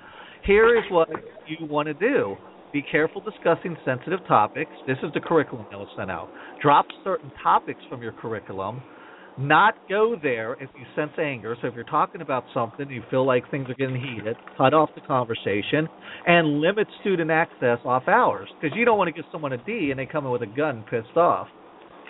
Here 0.44 0.76
is 0.76 0.82
what 0.90 1.08
you 1.46 1.64
want 1.66 1.86
to 1.86 1.94
do: 1.94 2.34
be 2.72 2.82
careful 2.82 3.22
discussing 3.22 3.76
sensitive 3.84 4.18
topics. 4.26 4.72
This 4.88 4.98
is 5.04 5.12
the 5.14 5.20
curriculum 5.20 5.66
that 5.70 5.78
was 5.78 5.88
sent 5.96 6.10
out. 6.10 6.28
Drop 6.60 6.86
certain 7.04 7.30
topics 7.40 7.80
from 7.88 8.02
your 8.02 8.12
curriculum. 8.12 8.82
Not 9.38 9.74
go 9.88 10.14
there 10.22 10.54
if 10.54 10.68
you 10.78 10.84
sense 10.94 11.12
anger. 11.18 11.56
So 11.60 11.68
if 11.68 11.74
you're 11.74 11.84
talking 11.84 12.20
about 12.20 12.44
something, 12.52 12.90
you 12.90 13.02
feel 13.10 13.26
like 13.26 13.50
things 13.50 13.68
are 13.70 13.74
getting 13.74 13.96
heated, 13.96 14.36
cut 14.58 14.74
off 14.74 14.90
the 14.94 15.00
conversation, 15.00 15.88
and 16.26 16.60
limit 16.60 16.86
student 17.00 17.30
access 17.30 17.78
off 17.84 18.08
hours 18.08 18.48
because 18.60 18.76
you 18.76 18.84
don't 18.84 18.98
want 18.98 19.08
to 19.08 19.12
give 19.12 19.24
someone 19.32 19.52
a 19.52 19.64
D 19.64 19.90
and 19.90 19.98
they 19.98 20.06
come 20.06 20.26
in 20.26 20.32
with 20.32 20.42
a 20.42 20.46
gun 20.46 20.84
pissed 20.90 21.16
off. 21.16 21.48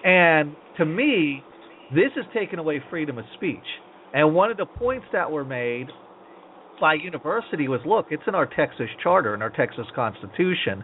And 0.04 0.56
to 0.78 0.84
me, 0.84 1.44
this 1.94 2.10
is 2.16 2.24
taking 2.34 2.58
away 2.58 2.82
freedom 2.90 3.18
of 3.18 3.24
speech. 3.36 3.58
And 4.14 4.34
one 4.34 4.50
of 4.50 4.56
the 4.56 4.66
points 4.66 5.06
that 5.12 5.30
were 5.30 5.44
made 5.44 5.86
by 6.82 6.94
university 6.94 7.68
was 7.68 7.80
look, 7.86 8.06
it's 8.10 8.24
in 8.26 8.34
our 8.34 8.44
Texas 8.44 8.88
charter 9.00 9.34
and 9.34 9.42
our 9.42 9.50
Texas 9.50 9.86
Constitution 9.94 10.82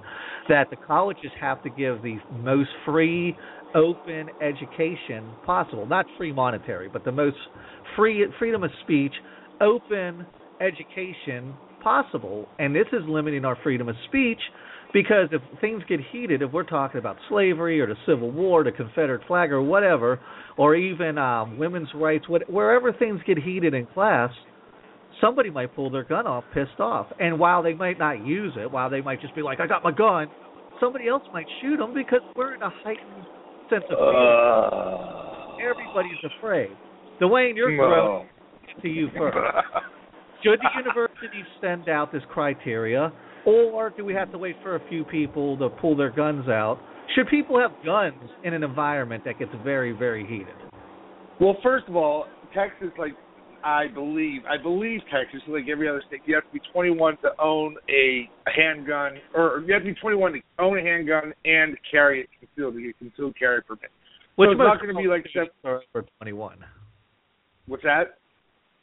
that 0.48 0.70
the 0.70 0.76
colleges 0.76 1.32
have 1.40 1.60
to 1.64 1.68
give 1.70 2.00
the 2.02 2.18
most 2.40 2.70
free, 2.86 3.36
open 3.74 4.28
education 4.40 5.28
possible. 5.44 5.86
Not 5.86 6.06
free 6.16 6.32
monetary, 6.32 6.88
but 6.88 7.04
the 7.04 7.10
most 7.10 7.36
free 7.96 8.24
freedom 8.38 8.62
of 8.62 8.70
speech, 8.84 9.10
open 9.60 10.24
education 10.60 11.52
possible. 11.82 12.46
And 12.60 12.72
this 12.72 12.86
is 12.92 13.02
limiting 13.08 13.44
our 13.44 13.58
freedom 13.64 13.88
of 13.88 13.96
speech 14.06 14.38
because 14.92 15.28
if 15.32 15.42
things 15.60 15.82
get 15.88 15.98
heated, 16.12 16.42
if 16.42 16.52
we're 16.52 16.62
talking 16.62 17.00
about 17.00 17.16
slavery 17.28 17.80
or 17.80 17.88
the 17.88 17.96
Civil 18.06 18.30
War, 18.30 18.62
the 18.62 18.70
Confederate 18.70 19.26
flag, 19.26 19.50
or 19.50 19.62
whatever, 19.62 20.20
or 20.56 20.76
even 20.76 21.18
um, 21.18 21.58
women's 21.58 21.88
rights, 21.92 22.28
what, 22.28 22.48
wherever 22.48 22.92
things 22.92 23.20
get 23.26 23.36
heated 23.36 23.74
in 23.74 23.84
class, 23.86 24.30
somebody 25.20 25.50
might 25.50 25.75
pull 25.75 25.90
their 25.90 26.04
gun 26.04 26.26
off, 26.26 26.44
pissed 26.54 26.80
off. 26.80 27.06
And 27.20 27.38
while 27.38 27.62
they 27.62 27.75
might 27.75 27.98
not 27.98 28.25
use 28.26 28.52
it, 28.56 28.70
while 28.70 28.90
they 28.90 29.00
might 29.00 29.20
just 29.20 29.34
be 29.34 29.42
like, 29.42 29.60
"I 29.60 29.66
got 29.66 29.82
my 29.82 29.92
gun," 29.92 30.28
somebody 30.80 31.08
else 31.08 31.22
might 31.32 31.46
shoot 31.60 31.76
them 31.78 31.94
because 31.94 32.20
we're 32.37 32.54
in 32.54 32.62
a 32.62 32.70
heightened 32.70 33.26
sense 33.70 33.84
of 33.90 33.98
fear. 33.98 34.16
Uh. 34.16 35.28
Everybody's 35.58 36.22
afraid. 36.38 36.70
Dwayne, 37.20 37.56
you're 37.56 37.76
grown. 37.76 38.26
To 38.82 38.88
you 38.88 39.08
first. 39.16 39.37
Should 40.44 40.60
the 40.60 40.68
university 40.78 41.42
send 41.60 41.88
out 41.88 42.12
this 42.12 42.22
criteria, 42.30 43.12
or 43.44 43.90
do 43.90 44.04
we 44.04 44.14
have 44.14 44.30
to 44.30 44.38
wait 44.38 44.54
for 44.62 44.76
a 44.76 44.88
few 44.88 45.04
people 45.04 45.58
to 45.58 45.68
pull 45.68 45.96
their 45.96 46.10
guns 46.10 46.48
out? 46.48 46.78
Should 47.16 47.28
people 47.28 47.58
have 47.58 47.72
guns 47.84 48.30
in 48.44 48.54
an 48.54 48.62
environment 48.62 49.25
that 49.25 49.38
gets 49.40 49.50
very, 49.64 49.90
very 49.90 50.25
heated? 50.25 50.54
Well, 51.40 51.56
first 51.62 51.88
of 51.88 51.96
all, 51.96 52.26
Texas, 52.54 52.90
like 52.98 53.12
I 53.64 53.86
believe, 53.92 54.42
I 54.48 54.60
believe 54.60 55.00
Texas, 55.12 55.40
like 55.48 55.64
every 55.70 55.88
other 55.88 56.02
state, 56.06 56.20
you 56.26 56.34
have 56.34 56.44
to 56.44 56.52
be 56.52 56.60
21 56.72 57.16
to 57.18 57.30
own 57.40 57.76
a 57.90 58.28
handgun, 58.54 59.14
or 59.34 59.62
you 59.66 59.72
have 59.74 59.82
to 59.82 59.92
be 59.92 60.00
21 60.00 60.32
to 60.32 60.40
own 60.58 60.78
a 60.78 60.82
handgun 60.82 61.32
and 61.44 61.76
carry 61.90 62.22
it 62.22 62.28
concealed 62.38 62.74
to 62.74 62.82
get 62.82 62.98
concealed 62.98 63.38
carry 63.38 63.62
permit. 63.62 63.90
Which 64.36 64.48
so 64.48 64.52
it's 64.52 64.58
not 64.58 64.80
going 64.80 64.94
to 64.94 65.00
be 65.00 65.08
like 65.08 65.26
seven, 65.32 65.48
are 65.64 65.80
over 65.94 66.06
21. 66.18 66.58
what's 67.66 67.82
that? 67.82 68.18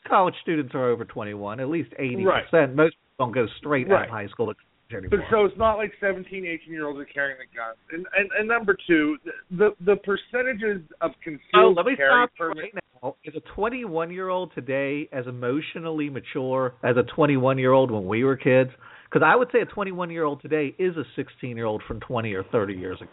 College 0.07 0.35
students 0.41 0.75
are 0.75 0.89
over 0.89 1.05
21, 1.05 1.59
at 1.59 1.69
least 1.69 1.91
80%. 1.99 2.25
Right. 2.25 2.75
Most 2.75 2.95
don't 3.17 3.33
go 3.33 3.47
straight 3.57 3.89
out 3.89 4.03
of 4.03 4.09
high 4.09 4.27
school 4.27 4.47
to 4.47 4.53
college 4.89 5.09
But 5.09 5.19
anymore. 5.19 5.27
so 5.31 5.45
it's 5.45 5.57
not 5.57 5.75
like 5.77 5.91
17, 5.99 6.45
18 6.45 6.71
year 6.73 6.87
olds 6.87 6.99
are 6.99 7.05
carrying 7.05 7.37
the 7.37 7.45
guns. 7.55 7.77
And, 7.91 8.05
and 8.17 8.29
and 8.37 8.47
number 8.47 8.75
two, 8.87 9.17
the 9.51 9.69
the 9.85 9.95
percentages 9.97 10.81
of 11.01 11.11
Oh, 11.11 11.21
concealed 11.23 11.77
let 11.77 11.85
me 11.85 11.95
carry 11.95 12.09
stop 12.09 12.29
you 12.39 12.45
permit. 12.45 12.63
right 12.63 12.73
now. 12.75 13.15
Is 13.23 13.35
a 13.35 13.41
21 13.55 14.11
year 14.11 14.29
old 14.29 14.51
today 14.55 15.07
as 15.11 15.27
emotionally 15.27 16.09
mature 16.09 16.73
as 16.83 16.97
a 16.97 17.03
21 17.15 17.57
year 17.59 17.71
old 17.71 17.91
when 17.91 18.07
we 18.07 18.23
were 18.23 18.35
kids? 18.37 18.71
Because 19.09 19.23
I 19.25 19.35
would 19.35 19.49
say 19.51 19.59
a 19.61 19.65
21 19.65 20.09
year 20.09 20.23
old 20.23 20.41
today 20.41 20.73
is 20.79 20.95
a 20.97 21.03
16 21.15 21.55
year 21.55 21.65
old 21.65 21.83
from 21.87 21.99
20 21.99 22.33
or 22.33 22.43
30 22.51 22.73
years 22.73 22.99
ago. 23.01 23.11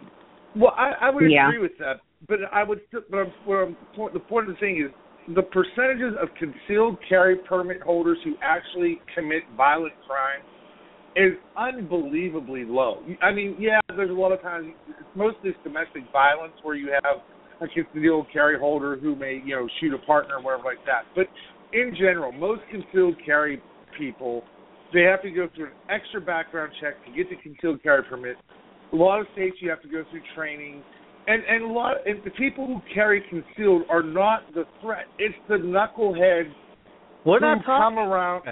Well, 0.57 0.73
I, 0.77 0.93
I 1.09 1.11
would 1.11 1.31
Yeah. 1.31 1.49
agree 1.49 1.59
with 1.61 1.77
that, 1.79 2.01
but 2.29 2.39
I 2.53 2.63
would. 2.63 2.81
still- 2.89 3.03
But 3.11 3.19
I'm, 3.19 3.33
what 3.45 3.57
I'm, 3.57 3.77
point- 3.95 4.13
the 4.15 4.21
point 4.21 4.49
of 4.49 4.55
the 4.55 4.61
thing 4.61 4.77
is 4.83 4.91
the 5.35 5.43
percentages 5.43 6.15
of 6.21 6.29
concealed 6.39 6.97
carry 7.09 7.37
permit 7.37 7.81
holders 7.83 8.19
who 8.25 8.35
actually 8.43 9.01
commit 9.15 9.43
violent 9.57 9.93
crimes 10.07 10.45
is 11.17 11.33
unbelievably 11.57 12.65
low. 12.65 13.03
I 13.23 13.33
mean, 13.33 13.57
yeah, 13.59 13.81
there's 13.97 14.11
a 14.11 14.15
lot 14.15 14.33
of 14.33 14.41
times 14.41 14.73
it's 14.89 14.99
mostly 15.15 15.51
domestic 15.63 16.05
violence 16.13 16.55
where 16.63 16.75
you 16.75 16.93
have 16.93 17.23
a 17.61 17.67
concealed 17.69 18.27
carry 18.33 18.59
holder 18.59 18.97
who 18.97 19.15
may 19.15 19.41
you 19.45 19.57
know 19.57 19.69
shoot 19.81 19.95
a 19.95 19.99
partner 20.07 20.37
or 20.37 20.43
whatever 20.43 20.65
like 20.65 20.85
that. 20.87 21.03
But 21.15 21.27
in 21.73 21.95
general, 21.97 22.33
most 22.33 22.63
concealed 22.71 23.17
carry 23.25 23.63
people 23.99 24.43
they 24.93 25.03
have 25.03 25.23
to 25.23 25.31
go 25.31 25.49
through 25.55 25.67
an 25.67 25.73
extra 25.89 26.21
background 26.21 26.73
check 26.81 26.95
to 27.07 27.13
get 27.13 27.31
the 27.31 27.37
concealed 27.37 27.83
carry 27.83 28.03
permit. 28.03 28.37
A 28.93 28.97
lot 28.97 29.21
of 29.21 29.27
states 29.33 29.57
you 29.61 29.71
have 29.71 29.81
to 29.83 29.89
go 29.89 30.05
through 30.11 30.21
training, 30.35 30.83
and 31.27 31.43
and 31.49 31.65
a 31.65 31.67
lot 31.67 31.97
and 32.07 32.23
the 32.25 32.31
people 32.31 32.67
who 32.67 32.81
carry 32.93 33.23
concealed 33.29 33.83
are 33.89 34.03
not 34.03 34.53
the 34.55 34.65
threat. 34.81 35.07
It's 35.19 35.35
the 35.49 35.57
knuckleheads 35.57 36.53
We're 37.25 37.39
who 37.41 37.47
not 37.47 37.65
come 37.65 37.95
talking. 37.95 37.99
around. 37.99 38.43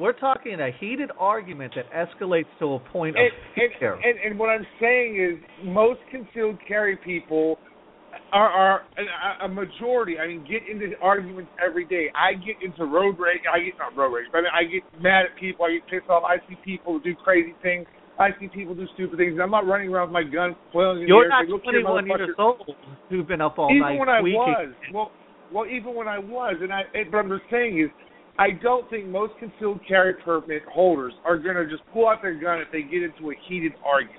We're 0.00 0.12
talking 0.14 0.60
a 0.60 0.70
heated 0.80 1.10
argument 1.18 1.74
that 1.76 1.86
escalates 1.92 2.46
to 2.58 2.74
a 2.74 2.78
point 2.78 3.16
of 3.16 3.22
And, 3.22 3.62
and, 3.62 3.72
fear. 3.78 3.94
and, 3.94 4.18
and 4.24 4.38
what 4.38 4.48
I'm 4.48 4.66
saying 4.80 5.16
is, 5.16 5.66
most 5.66 6.00
concealed 6.10 6.56
carry 6.66 6.96
people 6.96 7.58
are, 8.32 8.48
are 8.48 8.80
a, 8.96 9.44
a 9.44 9.48
majority. 9.48 10.18
I 10.18 10.26
mean, 10.28 10.46
get 10.48 10.62
into 10.68 10.96
arguments 11.02 11.50
every 11.64 11.84
day. 11.84 12.06
I 12.16 12.34
get 12.34 12.56
into 12.64 12.84
road 12.84 13.18
rage. 13.18 13.42
I 13.52 13.58
get 13.60 13.74
not 13.78 13.96
road 13.96 14.14
rage, 14.14 14.26
but 14.32 14.38
I, 14.38 14.42
mean, 14.42 14.50
I 14.54 14.62
get 14.64 15.02
mad 15.02 15.26
at 15.26 15.38
people. 15.38 15.66
I 15.66 15.72
get 15.74 15.86
pissed 15.88 16.10
off. 16.10 16.24
I 16.24 16.36
see 16.48 16.56
people 16.64 16.98
do 16.98 17.14
crazy 17.22 17.54
things. 17.62 17.86
I 18.18 18.28
see 18.40 18.48
people 18.48 18.74
do 18.74 18.86
stupid 18.94 19.18
things. 19.18 19.38
I'm 19.42 19.50
not 19.50 19.66
running 19.66 19.88
around 19.92 20.08
with 20.08 20.14
my 20.14 20.22
gun 20.24 20.56
flailing 20.70 21.02
in 21.02 21.08
You're 21.08 21.28
the 21.28 21.34
air. 21.34 21.44
not 21.44 21.48
"Look 21.48 21.62
here, 21.64 21.80
21 21.82 22.06
years 22.06 22.36
old 22.38 22.70
who've 23.08 23.26
been 23.26 23.40
up 23.40 23.58
all 23.58 23.70
even 23.70 23.80
night 23.80 23.94
Even 23.96 24.00
when 24.00 24.08
I 24.08 24.20
was, 24.20 24.68
well, 24.92 25.10
well, 25.52 25.66
even 25.66 25.94
when 25.94 26.08
I 26.08 26.18
was, 26.18 26.56
and 26.60 26.72
I, 26.72 26.82
but 27.10 27.18
I'm 27.18 27.28
just 27.28 27.48
saying 27.50 27.80
is, 27.80 27.90
I 28.38 28.50
don't 28.62 28.88
think 28.90 29.06
most 29.06 29.34
concealed 29.38 29.80
carry 29.86 30.14
permit 30.14 30.62
holders 30.72 31.12
are 31.24 31.36
going 31.38 31.56
to 31.56 31.66
just 31.68 31.82
pull 31.92 32.08
out 32.08 32.22
their 32.22 32.34
gun 32.38 32.60
if 32.60 32.68
they 32.72 32.82
get 32.82 33.02
into 33.02 33.30
a 33.30 33.34
heated 33.48 33.72
argument. 33.84 34.18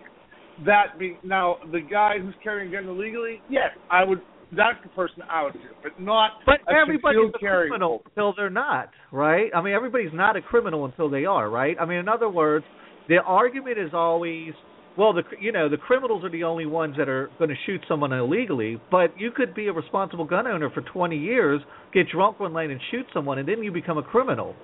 That 0.66 1.00
being 1.00 1.18
now 1.24 1.58
the 1.72 1.82
guy 1.82 2.20
who's 2.22 2.36
carrying 2.44 2.70
a 2.74 2.78
gun 2.80 2.88
illegally, 2.90 3.42
yes, 3.50 3.70
I 3.90 4.04
would. 4.04 4.22
That's 4.56 4.78
the 4.84 4.90
person 4.90 5.24
I 5.32 5.46
would 5.46 5.54
do, 5.54 5.60
but 5.82 6.00
not 6.00 6.34
But 6.46 6.60
a 6.72 6.78
everybody's 6.80 7.16
concealed 7.18 7.36
a 7.36 7.40
carry 7.40 7.70
criminal 7.70 7.90
holder. 7.90 8.04
until 8.10 8.34
they're 8.38 8.50
not, 8.52 8.90
right? 9.12 9.50
I 9.56 9.64
mean, 9.64 9.74
everybody's 9.74 10.14
not 10.14 10.36
a 10.38 10.42
criminal 10.44 10.86
until 10.86 11.10
they 11.10 11.26
are, 11.26 11.50
right? 11.50 11.76
I 11.82 11.86
mean, 11.86 11.98
in 11.98 12.08
other 12.08 12.30
words, 12.30 12.64
the 13.10 13.18
argument 13.26 13.80
is 13.80 13.90
always, 13.96 14.54
well, 14.98 15.14
the 15.14 15.24
you 15.40 15.52
know 15.52 15.70
the 15.70 15.78
criminals 15.78 16.24
are 16.24 16.30
the 16.30 16.44
only 16.44 16.66
ones 16.66 16.96
that 16.98 17.10
are 17.10 17.30
going 17.38 17.50
to 17.50 17.56
shoot 17.66 17.82
someone 17.88 18.14
illegally, 18.14 18.80
but 18.92 19.18
you 19.18 19.32
could 19.32 19.56
be 19.56 19.68
a 19.68 19.74
responsible 19.74 20.26
gun 20.26 20.48
owner 20.48 20.70
for 20.70 20.82
20 20.82 21.18
years, 21.18 21.62
get 21.94 22.08
drunk 22.10 22.40
one 22.40 22.54
night 22.54 22.70
and 22.70 22.80
shoot 22.92 23.06
someone, 23.14 23.40
and 23.40 23.48
then 23.48 23.64
you 23.64 23.72
become 23.72 23.98
a 23.98 24.04
criminal. 24.04 24.56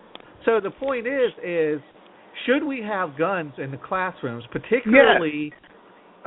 So 0.45 0.59
the 0.61 0.71
point 0.71 1.07
is, 1.07 1.31
is 1.43 1.81
should 2.45 2.63
we 2.63 2.81
have 2.81 3.17
guns 3.17 3.53
in 3.57 3.71
the 3.71 3.77
classrooms, 3.77 4.43
particularly? 4.51 5.51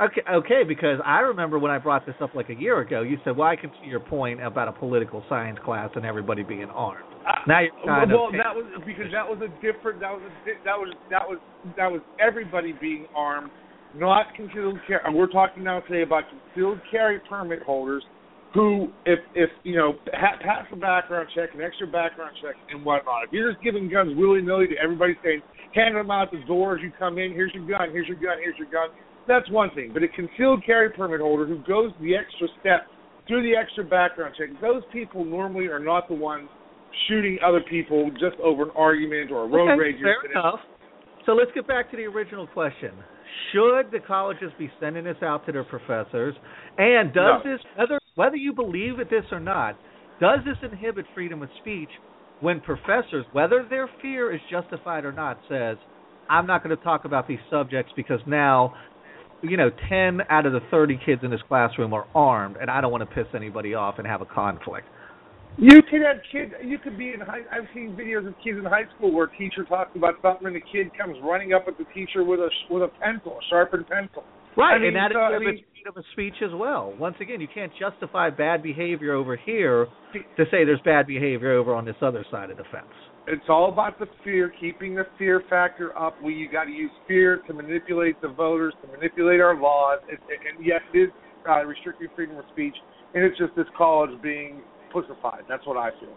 Okay, 0.01 0.21
okay, 0.29 0.61
because 0.67 0.99
I 1.05 1.19
remember 1.19 1.59
when 1.59 1.71
I 1.71 1.77
brought 1.77 2.05
this 2.05 2.15
up 2.19 2.33
like 2.33 2.49
a 2.49 2.55
year 2.55 2.81
ago, 2.81 3.03
you 3.03 3.17
said, 3.23 3.37
"Well, 3.37 3.47
I 3.47 3.55
can 3.55 3.69
see 3.79 3.87
your 3.87 3.99
point 3.99 4.41
about 4.41 4.67
a 4.67 4.71
political 4.71 5.23
science 5.29 5.59
class 5.63 5.91
and 5.95 6.03
everybody 6.03 6.41
being 6.41 6.69
armed." 6.73 7.05
Uh, 7.25 7.31
now 7.47 7.59
you're 7.61 7.71
kind 7.85 8.11
well, 8.11 8.27
of 8.27 8.33
that 8.33 8.55
was 8.55 8.65
because 8.87 9.11
that 9.11 9.27
was 9.27 9.37
a 9.41 9.49
different. 9.61 9.99
That 9.99 10.11
was 10.11 10.21
a, 10.23 10.63
that 10.65 10.77
was 10.77 10.93
that 11.11 11.21
was 11.29 11.39
that 11.77 11.91
was 11.91 12.01
everybody 12.19 12.73
being 12.73 13.05
armed, 13.15 13.51
not 13.95 14.33
concealed 14.35 14.77
carry. 14.87 15.01
And 15.05 15.15
we're 15.15 15.31
talking 15.31 15.63
now 15.63 15.81
today 15.81 16.03
about 16.03 16.23
concealed 16.29 16.79
carry 16.91 17.19
permit 17.29 17.61
holders 17.63 18.03
who, 18.53 18.89
if 19.05 19.19
if 19.33 19.49
you 19.63 19.75
know, 19.75 19.93
ha- 20.13 20.37
pass 20.41 20.65
a 20.71 20.75
background 20.75 21.29
check, 21.35 21.49
an 21.53 21.61
extra 21.61 21.87
background 21.87 22.35
check, 22.41 22.55
and 22.69 22.85
whatnot. 22.85 23.25
If 23.25 23.33
you're 23.33 23.51
just 23.51 23.63
giving 23.63 23.89
guns 23.89 24.13
willy 24.15 24.41
nilly 24.41 24.67
to 24.67 24.75
everybody, 24.81 25.17
saying 25.23 25.41
hand 25.73 25.95
them 25.95 26.11
out 26.11 26.31
the 26.31 26.43
door 26.45 26.75
as 26.75 26.81
you 26.81 26.91
come 26.97 27.17
in, 27.17 27.31
here's 27.31 27.53
your 27.53 27.65
gun, 27.67 27.89
here's 27.91 28.07
your 28.07 28.17
gun, 28.17 28.37
here's 28.39 28.57
your 28.57 28.69
gun. 28.69 28.89
That's 29.27 29.49
one 29.49 29.71
thing. 29.73 29.91
But 29.93 30.03
a 30.03 30.07
concealed 30.07 30.63
carry 30.65 30.89
permit 30.91 31.21
holder 31.21 31.47
who 31.47 31.63
goes 31.65 31.91
the 32.01 32.15
extra 32.15 32.47
step 32.59 32.85
through 33.27 33.41
the 33.41 33.55
extra 33.55 33.83
background 33.83 34.35
check, 34.37 34.49
those 34.61 34.83
people 34.91 35.23
normally 35.23 35.67
are 35.67 35.79
not 35.79 36.07
the 36.07 36.13
ones 36.13 36.49
shooting 37.07 37.39
other 37.43 37.61
people 37.69 38.11
just 38.11 38.37
over 38.43 38.63
an 38.63 38.71
argument 38.75 39.31
or 39.31 39.45
a 39.45 39.47
road 39.47 39.71
okay, 39.71 39.79
rage 39.79 39.95
fair 40.01 40.15
incident. 40.15 40.37
enough. 40.37 40.59
So 41.25 41.31
let's 41.31 41.51
get 41.55 41.67
back 41.67 41.89
to 41.91 41.97
the 41.97 42.03
original 42.03 42.45
question: 42.47 42.91
Should 43.51 43.91
the 43.91 43.99
colleges 43.99 44.51
be 44.57 44.71
sending 44.79 45.03
this 45.03 45.21
out 45.21 45.45
to 45.45 45.51
their 45.51 45.63
professors? 45.63 46.35
And 46.77 47.13
does 47.13 47.43
No. 47.43 47.51
this, 47.51 47.61
whether 47.75 47.99
whether 48.15 48.35
you 48.35 48.53
believe 48.53 48.99
it 48.99 49.09
this 49.09 49.25
or 49.31 49.39
not, 49.39 49.75
does 50.19 50.43
this 50.43 50.57
inhibit 50.61 51.05
freedom 51.15 51.41
of 51.41 51.49
speech 51.59 51.89
when 52.41 52.59
professors, 52.61 53.25
whether 53.31 53.63
their 53.63 53.87
fear 54.01 54.31
is 54.31 54.41
justified 54.49 55.03
or 55.03 55.11
not, 55.11 55.39
says, 55.47 55.77
"I'm 56.29 56.45
not 56.45 56.63
going 56.63 56.75
to 56.75 56.83
talk 56.83 57.05
about 57.05 57.27
these 57.27 57.39
subjects 57.49 57.91
because 57.95 58.25
now." 58.27 58.73
You 59.41 59.57
know, 59.57 59.69
ten 59.89 60.21
out 60.29 60.45
of 60.45 60.53
the 60.53 60.61
thirty 60.71 60.95
kids 60.95 61.23
in 61.23 61.29
this 61.29 61.41
classroom 61.43 61.93
are 61.93 62.05
armed, 62.15 62.57
and 62.61 62.71
I 62.71 62.79
don't 62.79 62.91
want 62.91 63.01
to 63.07 63.13
piss 63.13 63.27
anybody 63.35 63.73
off 63.73 63.97
and 63.97 64.07
have 64.07 64.21
a 64.21 64.25
conflict. 64.25 64.87
You 65.57 65.81
could 65.83 66.01
have 66.01 66.17
kids. 66.31 66.51
You 66.63 66.79
could 66.79 66.97
be 66.97 67.13
in 67.13 67.19
high. 67.19 67.41
I've 67.51 67.67
seen 67.73 67.95
videos 67.95 68.27
of 68.27 68.33
kids 68.43 68.57
in 68.57 68.65
high 68.65 68.89
school 68.95 69.13
where 69.13 69.25
a 69.25 69.37
teacher 69.37 69.63
talks 69.63 69.95
about 69.95 70.15
something, 70.21 70.47
and 70.47 70.55
the 70.55 70.65
kid 70.71 70.89
comes 70.97 71.15
running 71.23 71.53
up 71.53 71.65
at 71.67 71.77
the 71.77 71.85
teacher 71.93 72.23
with 72.23 72.39
a 72.39 72.49
with 72.69 72.83
a 72.83 72.89
pencil, 72.99 73.33
a 73.33 73.43
sharpened 73.49 73.87
pencil. 73.87 74.23
Right, 74.55 74.75
I 74.75 74.79
mean, 74.79 74.87
and 74.89 74.97
that 74.97 75.11
so, 75.13 75.19
I 75.19 75.39
mean- 75.39 75.63
freedom 75.73 75.97
of 75.97 76.05
speech 76.13 76.35
as 76.43 76.51
well. 76.53 76.93
Once 76.99 77.15
again, 77.19 77.41
you 77.41 77.47
can't 77.53 77.71
justify 77.79 78.29
bad 78.29 78.63
behavior 78.63 79.13
over 79.13 79.35
here 79.35 79.87
to 80.13 80.45
say 80.45 80.63
there's 80.63 80.81
bad 80.85 81.07
behavior 81.07 81.53
over 81.53 81.73
on 81.73 81.85
this 81.85 81.95
other 82.01 82.25
side 82.31 82.49
of 82.49 82.57
the 82.57 82.63
fence. 82.71 82.85
It's 83.27 83.45
all 83.49 83.71
about 83.71 83.99
the 83.99 84.05
fear, 84.23 84.53
keeping 84.59 84.95
the 84.95 85.05
fear 85.17 85.43
factor 85.49 85.97
up. 85.97 86.15
We 86.21 86.33
you 86.33 86.51
got 86.51 86.65
to 86.65 86.71
use 86.71 86.91
fear 87.07 87.41
to 87.47 87.53
manipulate 87.53 88.21
the 88.21 88.27
voters, 88.27 88.73
to 88.81 88.91
manipulate 88.91 89.39
our 89.39 89.59
laws. 89.59 89.99
It, 90.09 90.19
and 90.29 90.65
yes, 90.65 90.81
it 90.93 90.97
is 90.97 91.09
uh, 91.49 91.63
restricting 91.65 92.07
freedom 92.15 92.37
of 92.37 92.45
speech, 92.51 92.75
and 93.13 93.23
it's 93.23 93.37
just 93.37 93.55
this 93.55 93.67
college 93.77 94.11
being 94.21 94.61
pussified. 94.93 95.43
That's 95.49 95.65
what 95.65 95.75
I 95.75 95.89
feel. 95.99 96.15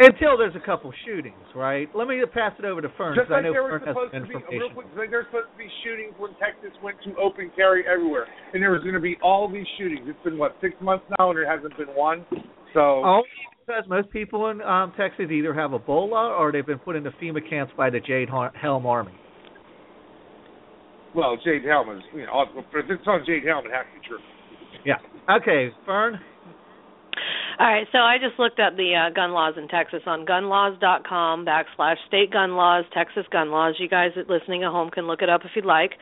Until 0.00 0.34
there's 0.36 0.56
a 0.58 0.66
couple 0.66 0.92
shootings, 1.06 1.46
right? 1.54 1.86
Let 1.94 2.08
me 2.08 2.18
pass 2.34 2.50
it 2.58 2.64
over 2.64 2.82
to 2.82 2.90
Fern 2.98 3.14
Just 3.14 3.30
like 3.30 3.44
know 3.44 3.52
there 3.54 3.62
was 3.62 3.78
Fern 3.78 3.94
supposed 3.94 4.12
to 4.12 4.26
be, 4.26 4.58
real 4.58 4.74
quick, 4.74 4.90
like 4.98 5.14
there 5.14 5.22
was 5.22 5.30
supposed 5.30 5.54
to 5.54 5.58
be 5.58 5.70
shootings 5.86 6.18
when 6.18 6.34
Texas 6.42 6.74
went 6.82 6.98
to 7.06 7.14
open 7.14 7.54
carry 7.54 7.86
everywhere, 7.86 8.26
and 8.52 8.58
there 8.58 8.74
was 8.74 8.82
going 8.82 8.98
to 8.98 9.04
be 9.04 9.14
all 9.22 9.46
these 9.46 9.66
shootings. 9.78 10.02
It's 10.10 10.18
been 10.26 10.36
what 10.36 10.58
six 10.58 10.74
months 10.82 11.06
now, 11.14 11.30
and 11.30 11.38
there 11.38 11.46
hasn't 11.46 11.78
been 11.78 11.94
one. 11.94 12.26
So 12.74 13.06
Only 13.06 13.30
because 13.62 13.84
most 13.86 14.10
people 14.10 14.50
in 14.50 14.60
um, 14.62 14.92
Texas 14.98 15.30
either 15.30 15.54
have 15.54 15.70
Ebola 15.70 16.38
or 16.38 16.50
they've 16.50 16.66
been 16.66 16.82
put 16.82 16.96
into 16.96 17.10
FEMA 17.22 17.48
camps 17.48 17.72
by 17.76 17.88
the 17.88 18.00
Jade 18.00 18.28
Helm 18.28 18.86
Army. 18.86 19.14
well, 21.14 21.38
Jade 21.44 21.62
Helm 21.64 21.96
is 21.96 22.02
you 22.12 22.26
know, 22.26 22.44
if 22.58 22.90
it's 22.90 23.06
on 23.06 23.22
Jade 23.24 23.44
Helm, 23.46 23.64
it 23.64 23.70
has 23.70 23.86
to 23.86 24.00
be 24.00 24.06
true. 24.06 24.18
Yeah. 24.84 24.98
Okay, 25.30 25.70
Fern. 25.86 26.18
All 27.56 27.66
right, 27.68 27.86
so 27.92 27.98
I 27.98 28.18
just 28.18 28.36
looked 28.36 28.58
up 28.58 28.76
the 28.76 28.94
uh, 28.96 29.14
gun 29.14 29.30
laws 29.30 29.54
in 29.56 29.68
Texas 29.68 30.02
on 30.06 30.26
gunlaws.com 30.26 31.46
backslash 31.46 31.96
state 32.08 32.32
gun 32.32 32.56
laws, 32.56 32.84
Texas 32.92 33.26
gun 33.30 33.52
laws. 33.52 33.76
You 33.78 33.88
guys 33.88 34.10
listening 34.28 34.64
at 34.64 34.72
home 34.72 34.90
can 34.90 35.06
look 35.06 35.22
it 35.22 35.28
up 35.28 35.42
if 35.44 35.52
you'd 35.54 35.64
like. 35.64 35.92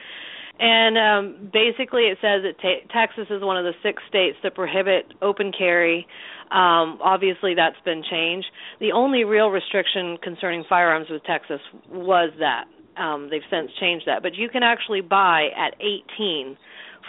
And 0.59 0.97
um, 0.97 1.51
basically, 1.53 2.05
it 2.05 2.17
says 2.23 2.41
that 2.45 2.57
ta 2.63 2.81
Texas 2.91 3.27
is 3.29 3.43
one 3.43 3.59
of 3.59 3.65
the 3.65 3.75
six 3.83 4.03
states 4.09 4.39
that 4.43 4.55
prohibit 4.55 5.13
open 5.21 5.53
carry. 5.57 6.07
Um, 6.51 6.99
obviously, 7.05 7.55
that's 7.55 7.81
been 7.85 8.03
changed. 8.11 8.47
The 8.81 8.93
only 8.93 9.25
real 9.25 9.49
restriction 9.49 10.17
concerning 10.23 10.65
firearms 10.67 11.09
with 11.11 11.23
Texas 11.25 11.61
was 11.91 12.33
that. 12.39 12.65
Um, 12.97 13.29
they've 13.31 13.43
since 13.51 13.71
changed 13.79 14.07
that. 14.07 14.23
But 14.23 14.37
you 14.37 14.49
can 14.49 14.63
actually 14.63 15.03
buy 15.03 15.49
at 15.57 15.75
18 15.81 16.57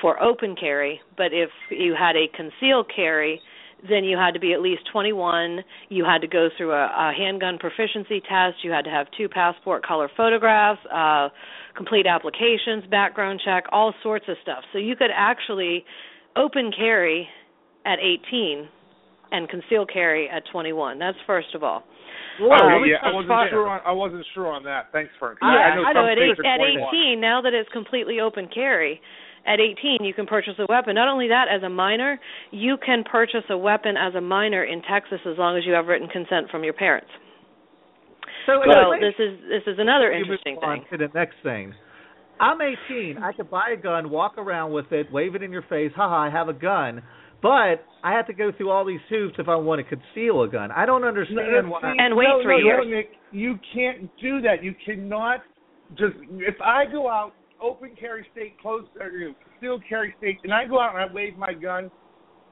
for 0.02 0.22
open 0.22 0.56
carry, 0.60 1.00
but 1.16 1.28
if 1.32 1.50
you 1.70 1.96
had 1.98 2.16
a 2.16 2.28
concealed 2.36 2.92
carry, 2.94 3.42
then 3.90 4.04
you 4.04 4.18
had 4.18 4.34
to 4.34 4.40
be 4.40 4.54
at 4.54 4.62
least 4.62 4.84
21. 4.92 5.60
You 5.90 6.06
had 6.06 6.22
to 6.22 6.28
go 6.28 6.50
through 6.58 6.72
a, 6.72 6.86
a 6.86 7.14
handgun 7.18 7.58
proficiency 7.58 8.22
test. 8.22 8.64
You 8.64 8.72
had 8.72 8.86
to 8.86 8.92
have 8.92 9.08
two 9.18 9.28
passport 9.28 9.86
color 9.86 10.10
photographs, 10.16 10.80
uh, 10.94 11.30
complete 11.76 12.06
applications, 12.08 12.84
background 12.90 13.42
check, 13.44 13.66
all 13.72 13.94
sorts 14.02 14.26
of 14.28 14.38
stuff. 14.42 14.64
So 14.72 14.80
you 14.80 14.96
could 14.96 15.12
actually 15.14 15.84
open 16.36 16.72
carry 16.76 17.28
at 17.86 18.00
18 18.00 18.68
and 19.32 19.50
conceal 19.50 19.86
carry 19.86 20.30
at 20.30 20.44
21. 20.52 21.00
That's 21.00 21.18
first 21.28 21.54
of 21.56 21.64
all. 21.64 21.84
Whoa, 22.40 22.56
Okay, 22.56 22.90
yeah, 22.90 22.98
I 23.04 23.14
wasn't 23.14 23.30
fire. 23.30 23.50
sure 23.50 23.70
on 23.70 23.82
I 23.86 23.92
wasn't 23.92 24.26
sure 24.34 24.48
on 24.48 24.64
that. 24.64 24.90
Thanks, 24.92 25.12
Frank. 25.20 25.38
Yeah, 25.42 25.48
I 25.50 25.76
know 25.76 25.84
I 25.84 25.94
know. 25.94 26.08
At, 26.08 26.18
eight, 26.18 26.38
at 26.40 26.60
18, 26.90 27.22
now 27.22 27.42
that 27.42 27.54
it's 27.54 27.70
completely 27.70 28.20
open 28.22 28.50
carry, 28.52 29.00
at 29.46 29.60
18 29.60 30.04
you 30.04 30.14
can 30.14 30.26
purchase 30.26 30.54
a 30.60 30.66
weapon. 30.70 30.96
Not 30.96 31.08
only 31.08 31.28
that, 31.28 31.46
as 31.54 31.64
a 31.64 31.70
minor, 31.70 32.20
you 32.52 32.78
can 32.84 33.04
purchase 33.04 33.44
a 33.50 33.58
weapon 33.58 33.96
as 33.98 34.16
a 34.16 34.22
minor 34.22 34.64
in 34.64 34.82
Texas 34.82 35.20
as 35.26 35.38
long 35.38 35.58
as 35.58 35.64
you 35.66 35.74
have 35.74 35.88
written 35.88 36.08
consent 36.08 36.50
from 36.50 36.64
your 36.64 36.74
parents. 36.74 37.10
So, 38.46 38.60
So 38.66 38.72
anyway, 38.72 39.00
this 39.00 39.16
is 39.20 39.40
this 39.48 39.74
is 39.74 39.80
another 39.80 40.12
we 40.12 40.20
move 40.20 40.40
interesting 40.40 40.58
on 40.58 40.80
thing. 40.80 40.88
To 40.92 40.98
the 40.98 41.14
next 41.14 41.36
thing. 41.44 41.74
I'm 42.40 42.60
18. 42.62 43.18
I 43.24 43.32
could 43.32 43.50
buy 43.50 43.70
a 43.74 43.78
gun, 43.78 44.10
walk 44.10 44.38
around 44.38 44.74
with 44.74 44.92
it, 44.92 45.12
wave 45.12 45.36
it 45.36 45.44
in 45.44 45.52
your 45.52 45.62
face. 45.64 45.92
Haha, 45.96 46.28
I 46.28 46.30
have 46.30 46.50
a 46.50 46.54
gun. 46.54 47.02
But 47.42 47.84
I 48.04 48.14
have 48.14 48.26
to 48.28 48.34
go 48.34 48.52
through 48.56 48.70
all 48.70 48.86
these 48.86 49.02
hoops 49.10 49.36
if 49.38 49.50
I 49.50 49.56
want 49.56 49.86
to 49.86 49.96
conceal 49.96 50.44
a 50.44 50.48
gun. 50.48 50.72
I 50.72 50.86
don't 50.86 51.04
understand 51.04 51.70
why. 51.70 51.82
And 51.84 52.16
wait 52.16 52.28
no, 52.30 52.42
three 52.42 52.62
no, 52.62 52.66
years. 52.66 52.86
No, 52.86 52.96
Nick, 52.96 53.10
you 53.32 53.60
can't 53.74 54.10
do 54.22 54.42
that. 54.42 54.64
You 54.64 54.74
cannot 54.86 55.42
just 55.98 56.14
if 56.32 56.56
I 56.62 56.86
go 56.90 57.10
out 57.10 57.34
open 57.64 57.92
carry 58.00 58.28
state, 58.34 58.60
close 58.62 58.84
or 59.00 59.10
you 59.10 59.30
know, 59.30 59.36
concealed 59.50 59.84
carry 59.88 60.14
state, 60.18 60.40
and 60.44 60.54
I 60.54 60.66
go 60.66 60.80
out 60.80 60.96
and 60.96 61.10
I 61.10 61.14
wave 61.14 61.38
my 61.38 61.54
gun. 61.54 61.90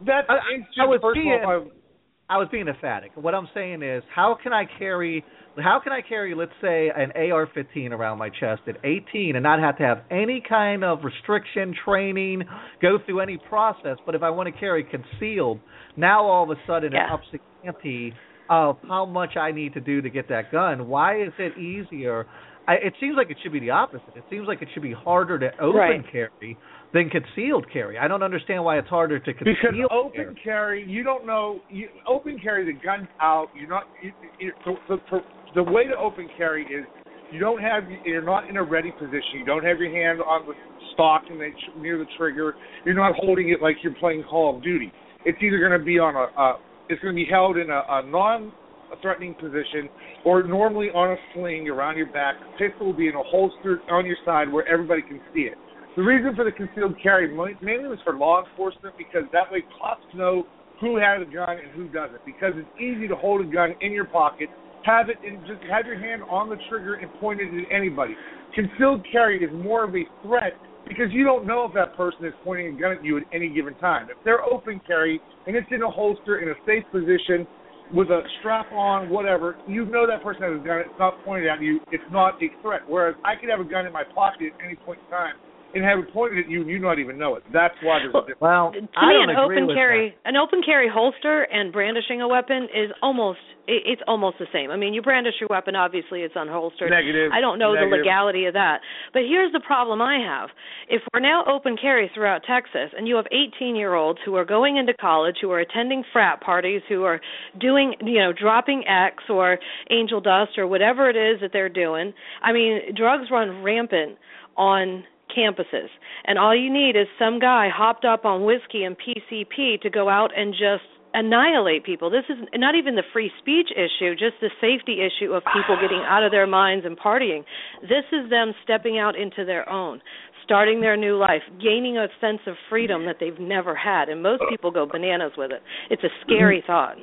That's 0.06 0.28
I- 0.30 0.63
I- 0.80 0.86
was 0.86 1.02
first 1.02 1.15
being- 1.15 1.34
of 1.34 1.43
all, 1.43 1.67
I- 1.67 2.36
I 2.36 2.38
was 2.38 2.47
being 2.47 2.67
emphatic. 2.69 3.12
What 3.15 3.36
I'm 3.36 3.47
saying 3.54 3.84
is, 3.84 4.04
how 4.10 4.36
can 4.36 4.54
I 4.54 4.63
carry, 4.63 5.21
how 5.60 5.80
can 5.80 5.91
I 5.91 6.00
carry, 6.00 6.34
let's 6.34 6.54
say, 6.62 6.89
an 6.89 7.12
AR-15 7.13 7.91
around 7.91 8.19
my 8.19 8.30
chest 8.30 8.62
at 8.67 8.78
18 8.86 9.36
and 9.36 9.43
not 9.43 9.60
have 9.60 9.78
to 9.80 9.84
have 9.84 10.04
any 10.10 10.39
kind 10.39 10.86
of 10.86 11.04
restriction, 11.04 11.74
training, 11.74 12.47
go 12.82 12.97
through 13.00 13.19
any 13.19 13.38
process? 13.38 13.97
But 14.06 14.15
if 14.15 14.24
I 14.24 14.30
want 14.30 14.47
to 14.47 14.54
carry 14.54 14.86
concealed, 14.86 15.60
now 15.97 16.24
all 16.24 16.50
of 16.50 16.58
a 16.58 16.65
sudden 16.65 16.93
Yeah. 16.93 17.08
it 17.08 17.12
ups 17.12 17.30
the 17.32 17.39
ante 17.65 18.13
of 18.50 18.78
how 18.88 19.06
much 19.06 19.36
I 19.36 19.52
need 19.52 19.74
to 19.74 19.82
do 19.82 20.02
to 20.02 20.10
get 20.10 20.30
that 20.30 20.52
gun. 20.52 20.88
Why 20.88 21.15
is 21.15 21.34
it 21.38 21.58
easier? 21.58 22.28
I, 22.72 22.76
it 22.76 22.94
seems 23.02 23.18
like 23.18 23.30
it 23.30 23.38
should 23.44 23.52
be 23.52 23.60
the 23.60 23.72
opposite. 23.72 24.16
It 24.16 24.24
seems 24.30 24.48
like 24.48 24.62
it 24.62 24.70
should 24.74 24.84
be 24.84 24.94
harder 24.94 25.38
to 25.40 25.52
open 25.60 25.76
Right. 25.76 26.02
carry 26.10 26.58
than 26.94 27.10
concealed 27.10 27.66
carry. 27.72 27.98
I 27.98 28.08
don't 28.08 28.24
understand 28.24 28.64
why 28.64 28.78
it's 28.80 28.88
harder 28.88 29.20
to 29.20 29.34
conceal 29.34 29.56
because 29.62 29.88
open 29.92 30.12
carry. 30.16 30.42
carry, 30.44 30.86
you 30.88 31.04
don't 31.04 31.26
know. 31.26 31.60
You 31.70 31.90
open 32.08 32.40
carry, 32.42 32.64
the 32.64 32.80
gun's 32.80 33.10
out. 33.20 33.48
You're 33.60 33.68
not. 33.68 33.84
You, 34.02 34.12
you, 34.40 34.54
the, 34.66 34.98
the, 35.12 35.20
the 35.56 35.64
way 35.64 35.84
to 35.86 35.98
open 35.98 36.30
carry 36.38 36.64
is 36.64 36.86
you 37.34 37.40
don't 37.42 37.62
have. 37.62 37.84
You're 38.06 38.22
not 38.24 38.50
in 38.50 38.56
a 38.56 38.64
ready 38.64 38.92
position. 38.92 39.40
You 39.40 39.46
don't 39.46 39.66
have 39.66 39.80
your 39.80 39.92
hand 39.92 40.22
on 40.22 40.48
the 40.48 40.54
stock 40.94 41.24
and 41.30 41.42
the, 41.42 41.50
near 41.78 41.98
the 41.98 42.06
trigger. 42.18 42.56
You're 42.86 42.96
not 42.96 43.16
holding 43.18 43.50
it 43.50 43.62
like 43.62 43.78
you're 43.84 43.96
playing 43.96 44.24
Call 44.30 44.56
of 44.56 44.64
Duty. 44.64 44.94
It's 45.26 45.38
either 45.42 45.60
going 45.60 45.78
to 45.78 45.86
be 45.86 46.00
on 46.00 46.16
a. 46.16 46.42
a 46.42 46.58
it's 46.88 47.02
going 47.02 47.16
to 47.16 47.22
be 47.22 47.30
held 47.30 47.58
in 47.58 47.70
a, 47.70 47.82
a 47.90 48.06
non 48.06 48.52
a 48.91 49.01
threatening 49.01 49.34
position, 49.34 49.89
or 50.25 50.43
normally 50.43 50.88
on 50.89 51.12
a 51.12 51.15
sling 51.34 51.69
around 51.69 51.97
your 51.97 52.12
back. 52.12 52.36
Pistol 52.60 52.88
will 52.88 52.93
be 52.93 53.08
in 53.08 53.15
a 53.15 53.23
holster 53.23 53.82
on 53.89 54.06
your 54.06 54.17
side 54.25 54.51
where 54.51 54.67
everybody 54.67 55.01
can 55.01 55.19
see 55.34 55.41
it. 55.41 55.58
The 55.95 56.04
reason 56.04 56.36
for 56.36 56.45
the 56.45 56.51
concealed 56.51 56.95
carry 57.01 57.27
mainly 57.27 57.88
was 57.88 57.99
for 58.04 58.15
law 58.15 58.43
enforcement 58.43 58.95
because 58.97 59.23
that 59.34 59.51
way 59.51 59.63
cops 59.80 60.06
know 60.13 60.47
who 60.80 60.97
has 60.97 61.21
a 61.21 61.30
gun 61.32 61.58
and 61.60 61.71
who 61.75 61.88
doesn't. 61.89 62.23
Because 62.25 62.54
it's 62.56 62.80
easy 62.80 63.08
to 63.08 63.15
hold 63.15 63.41
a 63.41 63.49
gun 63.49 63.75
in 63.82 63.91
your 63.91 64.06
pocket, 64.06 64.49
have 64.84 65.10
it, 65.10 65.17
and 65.25 65.39
just 65.45 65.62
have 65.69 65.86
your 65.86 65.99
hand 65.99 66.23
on 66.30 66.49
the 66.49 66.56
trigger 66.69 66.95
and 66.95 67.12
point 67.19 67.41
it 67.41 67.47
at 67.47 67.71
anybody. 67.75 68.15
Concealed 68.56 69.06
carry 69.12 69.43
is 69.43 69.51
more 69.54 69.84
of 69.84 69.95
a 69.95 70.04
threat 70.23 70.54
because 70.88 71.12
you 71.12 71.23
don't 71.23 71.45
know 71.45 71.65
if 71.65 71.73
that 71.73 71.95
person 71.95 72.25
is 72.25 72.34
pointing 72.43 72.75
a 72.75 72.80
gun 72.80 72.91
at 72.93 73.04
you 73.04 73.17
at 73.17 73.23
any 73.34 73.49
given 73.49 73.75
time. 73.75 74.08
If 74.10 74.17
they're 74.25 74.43
open 74.43 74.82
carry 74.88 75.21
and 75.45 75.56
it's 75.56 75.67
in 75.71 75.84
a 75.84 75.89
holster 75.89 76.39
in 76.39 76.49
a 76.49 76.56
safe 76.65 76.84
position 76.91 77.45
with 77.93 78.10
a 78.10 78.21
strap 78.39 78.71
on, 78.71 79.10
whatever, 79.10 79.58
you 79.67 79.86
know 79.86 80.08
that 80.08 80.23
person 80.23 80.43
has 80.43 80.54
a 80.54 80.63
gun. 80.63 80.80
It's 80.80 80.99
not 80.99 81.23
pointed 81.25 81.47
at 81.47 81.62
you. 81.62 81.80
It's 81.91 82.04
not 82.12 82.41
a 82.41 82.47
threat. 82.62 82.82
Whereas 82.88 83.15
I 83.25 83.36
could 83.36 83.49
have 83.49 83.60
a 83.60 83.69
gun 83.69 83.86
in 83.86 83.93
my 83.93 84.04
pocket 84.04 84.54
at 84.60 84.65
any 84.65 84.75
point 84.75 84.99
in 85.04 85.12
time 85.12 85.36
and 85.74 85.84
have 85.84 86.00
it 86.00 86.14
pointed 86.14 86.46
at 86.46 86.50
you 86.50 86.62
and 86.62 86.70
you 86.70 86.80
not 86.80 87.00
even 87.00 87.18
know 87.18 87.36
it. 87.36 87.44
That's 87.54 87.76
why 87.82 88.00
there's 88.00 88.14
a 88.14 88.22
difference. 88.22 88.42
Well, 88.42 88.72
to 88.72 88.80
I 88.98 89.08
me, 89.10 89.14
don't 89.14 89.30
an 89.30 89.36
agree 89.38 89.58
open 89.58 89.68
with 89.68 89.76
carry, 89.76 90.16
an 90.26 90.36
open 90.36 90.62
carry 90.66 90.90
holster 90.92 91.44
and 91.44 91.72
brandishing 91.72 92.22
a 92.22 92.28
weapon 92.28 92.64
is 92.74 92.92
almost 93.02 93.40
it's 93.68 94.02
almost 94.08 94.38
the 94.40 94.48
same. 94.52 94.72
I 94.72 94.76
mean, 94.76 94.94
you 94.94 95.02
brandish 95.02 95.36
your 95.40 95.48
weapon, 95.50 95.76
obviously 95.76 96.22
it's 96.22 96.34
unholstered. 96.34 96.90
Negative. 96.90 97.32
I 97.32 97.40
don't 97.40 97.60
know 97.60 97.74
the 97.74 97.96
legality 97.96 98.46
of 98.46 98.54
that, 98.54 98.80
but 99.14 99.22
here's 99.22 99.54
the 99.54 99.62
problem 99.62 100.02
I 100.02 100.18
have: 100.20 100.50
if 100.90 101.02
we're 101.14 101.20
now 101.20 101.46
open 101.46 101.78
carry 101.80 102.10
throughout 102.14 102.42
Texas, 102.44 102.92
and 102.98 103.08
you 103.08 103.16
have 103.16 103.26
18 103.32 103.76
year 103.76 103.94
olds 103.94 104.20
who 104.26 104.36
are 104.36 104.46
going 104.46 104.78
into 104.78 104.94
college, 104.94 105.36
who 105.42 105.52
are 105.52 105.60
attending 105.60 106.04
frat 106.12 106.42
parties, 106.42 106.82
who 106.90 107.04
are 107.04 107.22
doing, 107.60 107.94
you 108.02 108.20
know, 108.20 108.34
dropping 108.34 108.84
X 108.88 109.24
or 109.30 109.58
angel 109.90 110.22
dust 110.22 110.58
or 110.58 110.68
whatever 110.68 111.10
it 111.10 111.16
is 111.16 111.40
that 111.42 111.52
they're 111.54 111.70
doing. 111.70 112.14
I 112.42 112.52
mean, 112.52 112.80
drugs 112.96 113.26
run 113.32 113.64
rampant 113.64 114.18
on 114.58 115.04
campuses. 115.36 115.89
And 116.26 116.38
all 116.38 116.56
you 116.56 116.72
need 116.72 116.96
is 116.96 117.08
some 117.17 117.39
guy 117.39 117.70
hopped 117.74 118.06
up 118.06 118.26
on 118.26 118.46
whiskey 118.46 118.84
and 118.84 118.96
PCP 118.96 119.82
to 119.82 119.89
go 119.89 120.10
out 120.10 120.32
and 120.36 120.54
just 120.54 120.84
annihilate 121.13 121.84
people. 121.86 122.10
This 122.10 122.24
is 122.30 122.38
not 122.56 122.76
even 122.76 122.96
the 122.96 123.04
free 123.12 123.32
speech 123.39 123.70
issue, 123.72 124.13
just 124.13 124.39
the 124.39 124.50
safety 124.62 125.00
issue 125.02 125.34
of 125.34 125.44
people 125.54 125.76
getting 125.82 126.04
out 126.08 126.24
of 126.24 126.32
their 126.32 126.48
minds 126.48 126.86
and 126.86 126.98
partying. 126.98 127.44
This 127.82 128.06
is 128.12 128.30
them 128.30 128.54
stepping 128.63 128.98
out 128.98 129.15
into 129.15 129.46
their 129.46 129.67
own, 129.70 130.02
starting 130.44 130.82
their 130.82 130.98
new 130.98 131.17
life, 131.17 131.44
gaining 131.62 131.98
a 131.98 132.08
sense 132.20 132.39
of 132.48 132.56
freedom 132.70 133.06
that 133.06 133.17
they've 133.20 133.39
never 133.39 133.76
had. 133.76 134.10
And 134.10 134.24
most 134.24 134.44
people 134.50 134.72
go 134.72 134.86
bananas 134.86 135.34
with 135.38 135.52
it. 135.52 135.62
It's 135.89 136.04
a 136.04 136.13
scary 136.26 136.60
mm-hmm. 136.60 136.72
thought. 136.72 136.96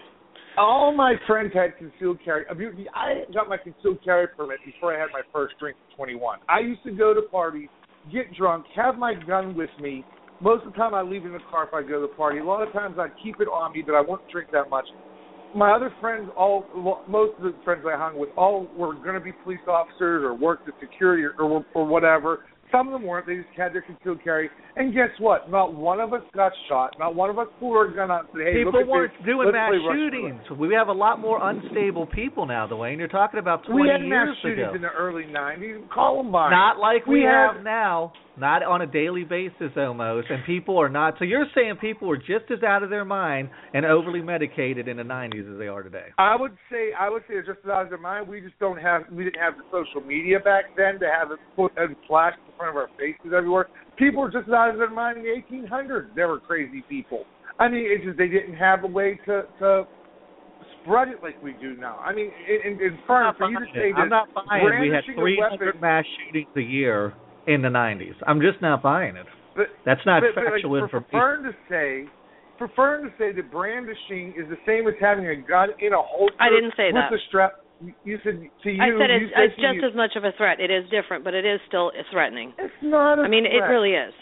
All 0.56 0.92
my 0.92 1.14
friends 1.26 1.52
had 1.54 1.76
concealed 1.78 2.18
carry. 2.24 2.44
I 2.48 3.22
got 3.32 3.48
my 3.48 3.58
concealed 3.58 4.02
carry 4.02 4.26
permit 4.26 4.58
before 4.64 4.96
I 4.96 4.98
had 4.98 5.10
my 5.12 5.20
first 5.32 5.54
drink 5.60 5.76
at 5.88 5.96
21. 5.96 6.40
I 6.48 6.58
used 6.60 6.82
to 6.82 6.90
go 6.90 7.14
to 7.14 7.22
parties, 7.30 7.68
get 8.12 8.34
drunk, 8.34 8.66
have 8.74 8.96
my 8.96 9.14
gun 9.14 9.56
with 9.56 9.70
me. 9.80 10.04
Most 10.40 10.64
of 10.64 10.72
the 10.72 10.78
time, 10.78 10.94
I 10.94 11.02
leave 11.02 11.24
it 11.24 11.28
in 11.28 11.32
the 11.32 11.40
car 11.50 11.66
if 11.66 11.74
I 11.74 11.82
go 11.82 12.00
to 12.00 12.06
the 12.06 12.14
party. 12.14 12.38
A 12.38 12.44
lot 12.44 12.66
of 12.66 12.72
times, 12.72 12.96
I 12.98 13.08
keep 13.22 13.40
it 13.40 13.48
on 13.48 13.72
me, 13.72 13.82
but 13.84 13.94
I 13.94 14.00
won't 14.00 14.22
drink 14.30 14.50
that 14.52 14.70
much. 14.70 14.86
My 15.54 15.72
other 15.72 15.92
friends, 16.00 16.28
all 16.36 16.66
most 17.08 17.36
of 17.38 17.44
the 17.44 17.54
friends 17.64 17.82
I 17.86 17.96
hung 17.96 18.18
with, 18.18 18.28
all 18.36 18.68
were 18.76 18.94
going 18.94 19.14
to 19.14 19.20
be 19.20 19.32
police 19.44 19.58
officers 19.66 20.22
or 20.22 20.34
worked 20.34 20.68
at 20.68 20.74
security 20.78 21.22
or, 21.24 21.32
or 21.40 21.64
or 21.74 21.86
whatever. 21.86 22.44
Some 22.70 22.88
of 22.88 22.92
them 22.92 23.02
weren't. 23.04 23.26
They 23.26 23.36
just 23.36 23.48
had 23.56 23.72
their 23.72 23.82
concealed 23.82 24.22
carry. 24.22 24.50
And 24.76 24.92
guess 24.92 25.08
what? 25.18 25.50
Not 25.50 25.74
one 25.74 26.00
of 26.00 26.12
us 26.12 26.22
got 26.34 26.52
shot. 26.68 26.94
Not 26.98 27.14
one 27.14 27.30
of 27.30 27.38
us 27.38 27.46
pulled 27.58 27.76
our 27.76 27.88
gun 27.88 28.10
out 28.10 28.20
and 28.20 28.28
said, 28.34 28.52
"Hey, 28.52 28.64
People 28.64 28.84
weren't 28.86 29.12
this. 29.18 29.26
doing 29.26 29.46
Let's 29.46 29.54
mass 29.54 29.72
shootings. 29.94 30.50
We 30.58 30.74
have 30.74 30.88
a 30.88 30.92
lot 30.92 31.18
more 31.20 31.38
unstable 31.42 32.06
people 32.06 32.46
now, 32.46 32.66
Dwayne. 32.66 32.98
You're 32.98 33.08
talking 33.08 33.40
about 33.40 33.64
20 33.64 33.82
years 33.82 34.00
ago. 34.00 34.02
We 34.04 34.10
had 34.10 34.26
mass 34.28 34.36
shootings 34.42 34.66
ago. 34.68 34.74
in 34.76 34.82
the 34.82 34.90
early 34.90 35.24
'90s. 35.24 35.80
Columbine. 35.92 36.50
Not 36.50 36.78
like 36.78 37.06
we, 37.06 37.20
We 37.20 37.22
have 37.24 37.56
had- 37.56 37.64
now, 37.64 38.12
not 38.38 38.62
on 38.62 38.82
a 38.82 38.86
daily 38.86 39.24
basis 39.24 39.72
almost, 39.76 40.28
and 40.30 40.44
people 40.44 40.78
are 40.80 40.88
not. 40.88 41.14
So 41.18 41.24
you're 41.24 41.46
saying 41.54 41.76
people 41.80 42.08
were 42.08 42.16
just 42.16 42.50
as 42.50 42.62
out 42.62 42.82
of 42.82 42.90
their 42.90 43.04
mind 43.04 43.50
and 43.74 43.84
overly 43.84 44.20
medicated 44.22 44.88
in 44.88 44.96
the 44.96 45.02
90s 45.02 45.52
as 45.52 45.58
they 45.58 45.68
are 45.68 45.82
today? 45.82 46.06
I 46.18 46.36
would 46.36 46.56
say 46.70 46.90
I 46.98 47.08
would 47.08 47.22
say 47.28 47.34
it's 47.34 47.48
just 47.48 47.60
as 47.64 47.70
out 47.70 47.84
of 47.84 47.88
their 47.90 47.98
mind. 47.98 48.28
We 48.28 48.40
just 48.40 48.58
don't 48.58 48.80
have 48.80 49.02
we 49.10 49.24
didn't 49.24 49.40
have 49.40 49.54
the 49.56 49.64
social 49.70 50.06
media 50.06 50.38
back 50.40 50.64
then 50.76 50.98
to 51.00 51.06
have 51.06 51.30
it 51.30 51.38
put 51.56 51.72
and 51.76 51.96
flashed 52.06 52.38
in 52.46 52.56
front 52.56 52.70
of 52.70 52.76
our 52.76 52.88
faces 52.98 53.32
everywhere. 53.36 53.68
People 53.96 54.22
were 54.22 54.30
just 54.30 54.48
out 54.50 54.70
of 54.70 54.78
their 54.78 54.90
mind 54.90 55.18
in 55.18 55.24
the 55.24 55.56
1800s. 55.56 56.14
They 56.14 56.24
were 56.24 56.40
crazy 56.40 56.84
people. 56.88 57.24
I 57.58 57.68
mean, 57.68 57.84
it's 57.86 58.04
just 58.04 58.18
they 58.18 58.28
didn't 58.28 58.54
have 58.54 58.84
a 58.84 58.86
way 58.86 59.18
to 59.26 59.42
to 59.58 59.84
spread 60.82 61.08
it 61.08 61.22
like 61.22 61.40
we 61.42 61.52
do 61.60 61.76
now. 61.76 61.96
I 61.98 62.14
mean, 62.14 62.30
in, 62.48 62.72
in, 62.72 62.80
in 62.80 62.98
I'm 63.08 63.34
for 63.36 63.50
you 63.50 63.58
to 63.58 63.64
not 63.64 63.74
say 63.74 63.92
buying 63.92 63.94
it. 63.94 63.98
I'm 63.98 64.08
not 64.08 64.28
buying 64.34 64.80
we 64.80 64.88
had 64.88 65.04
300 65.04 65.66
weapon- 65.66 65.80
mass 65.80 66.04
shootings 66.26 66.48
a 66.56 66.60
year 66.60 67.14
in 67.48 67.62
the 67.62 67.68
90s. 67.68 68.14
I'm 68.26 68.40
just 68.40 68.60
not 68.62 68.82
buying 68.82 69.16
it. 69.16 69.26
But, 69.56 69.66
That's 69.84 70.00
not 70.06 70.22
but, 70.22 70.34
but 70.36 70.44
like, 70.44 70.52
factual 70.54 70.78
for, 70.78 70.84
information. 70.84 71.10
for 71.10 71.18
Fern 71.18 71.42
to 71.42 71.52
say, 71.68 72.10
for 72.58 72.68
Fern 72.76 73.02
to 73.04 73.10
say 73.18 73.32
that 73.32 73.50
brandishing 73.50 74.34
is 74.38 74.46
the 74.48 74.58
same 74.66 74.86
as 74.86 74.94
having 75.00 75.26
a 75.26 75.34
gun 75.36 75.70
in 75.80 75.92
a 75.92 75.98
holster. 76.02 76.36
I 76.38 76.50
didn't 76.50 76.74
say 76.76 76.86
with 76.92 77.00
that. 77.02 77.10
the 77.10 77.18
strap. 77.28 77.52
You- 77.80 77.94
You 78.04 78.18
said 78.24 78.38
to 78.62 78.70
you. 78.70 78.82
I 78.82 78.90
said 78.98 79.10
it's, 79.10 79.32
said 79.34 79.42
it's 79.44 79.54
just 79.56 79.78
you, 79.82 79.88
as 79.88 79.94
much 79.94 80.14
of 80.16 80.24
a 80.24 80.32
threat. 80.36 80.58
It 80.60 80.70
is 80.70 80.84
different, 80.90 81.22
but 81.24 81.32
it 81.34 81.44
is 81.46 81.60
still 81.68 81.90
threatening. 82.12 82.52
It's 82.58 82.74
not. 82.82 83.18
I 83.20 83.24
I 83.24 83.28
mean, 83.28 83.46
it 83.46 83.62
really 83.62 83.94
is. 83.94 84.12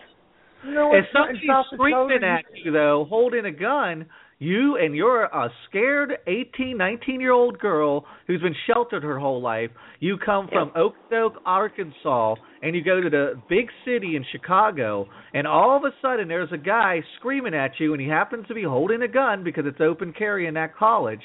No, 0.64 0.92
If 0.94 1.04
it's 1.04 1.12
somebody's 1.12 1.42
South 1.48 1.66
screaming 1.72 2.24
at 2.24 2.44
you 2.64 2.72
though, 2.72 3.06
holding 3.08 3.44
a 3.46 3.52
gun, 3.52 4.06
you 4.38 4.76
and 4.76 4.94
you're 4.94 5.24
a 5.24 5.48
scared 5.68 6.12
18, 6.26 6.76
19 6.76 7.20
year 7.20 7.32
old 7.32 7.58
girl 7.58 8.04
who's 8.26 8.42
been 8.42 8.54
sheltered 8.66 9.02
her 9.02 9.18
whole 9.18 9.40
life. 9.40 9.70
You 10.00 10.18
come 10.18 10.48
from 10.52 10.72
Oak 10.76 10.94
Oak, 11.12 11.34
Arkansas, 11.46 12.34
and 12.66 12.74
you 12.74 12.82
go 12.82 13.00
to 13.00 13.08
the 13.08 13.40
big 13.48 13.68
city 13.84 14.16
in 14.16 14.24
Chicago, 14.32 15.06
and 15.32 15.46
all 15.46 15.76
of 15.76 15.84
a 15.84 15.90
sudden 16.02 16.26
there's 16.26 16.50
a 16.52 16.58
guy 16.58 17.00
screaming 17.18 17.54
at 17.54 17.72
you, 17.78 17.92
and 17.92 18.00
he 18.02 18.08
happens 18.08 18.46
to 18.48 18.54
be 18.54 18.64
holding 18.64 19.02
a 19.02 19.08
gun 19.08 19.44
because 19.44 19.64
it's 19.66 19.80
open 19.80 20.12
carry 20.12 20.46
in 20.48 20.54
that 20.54 20.76
college. 20.76 21.20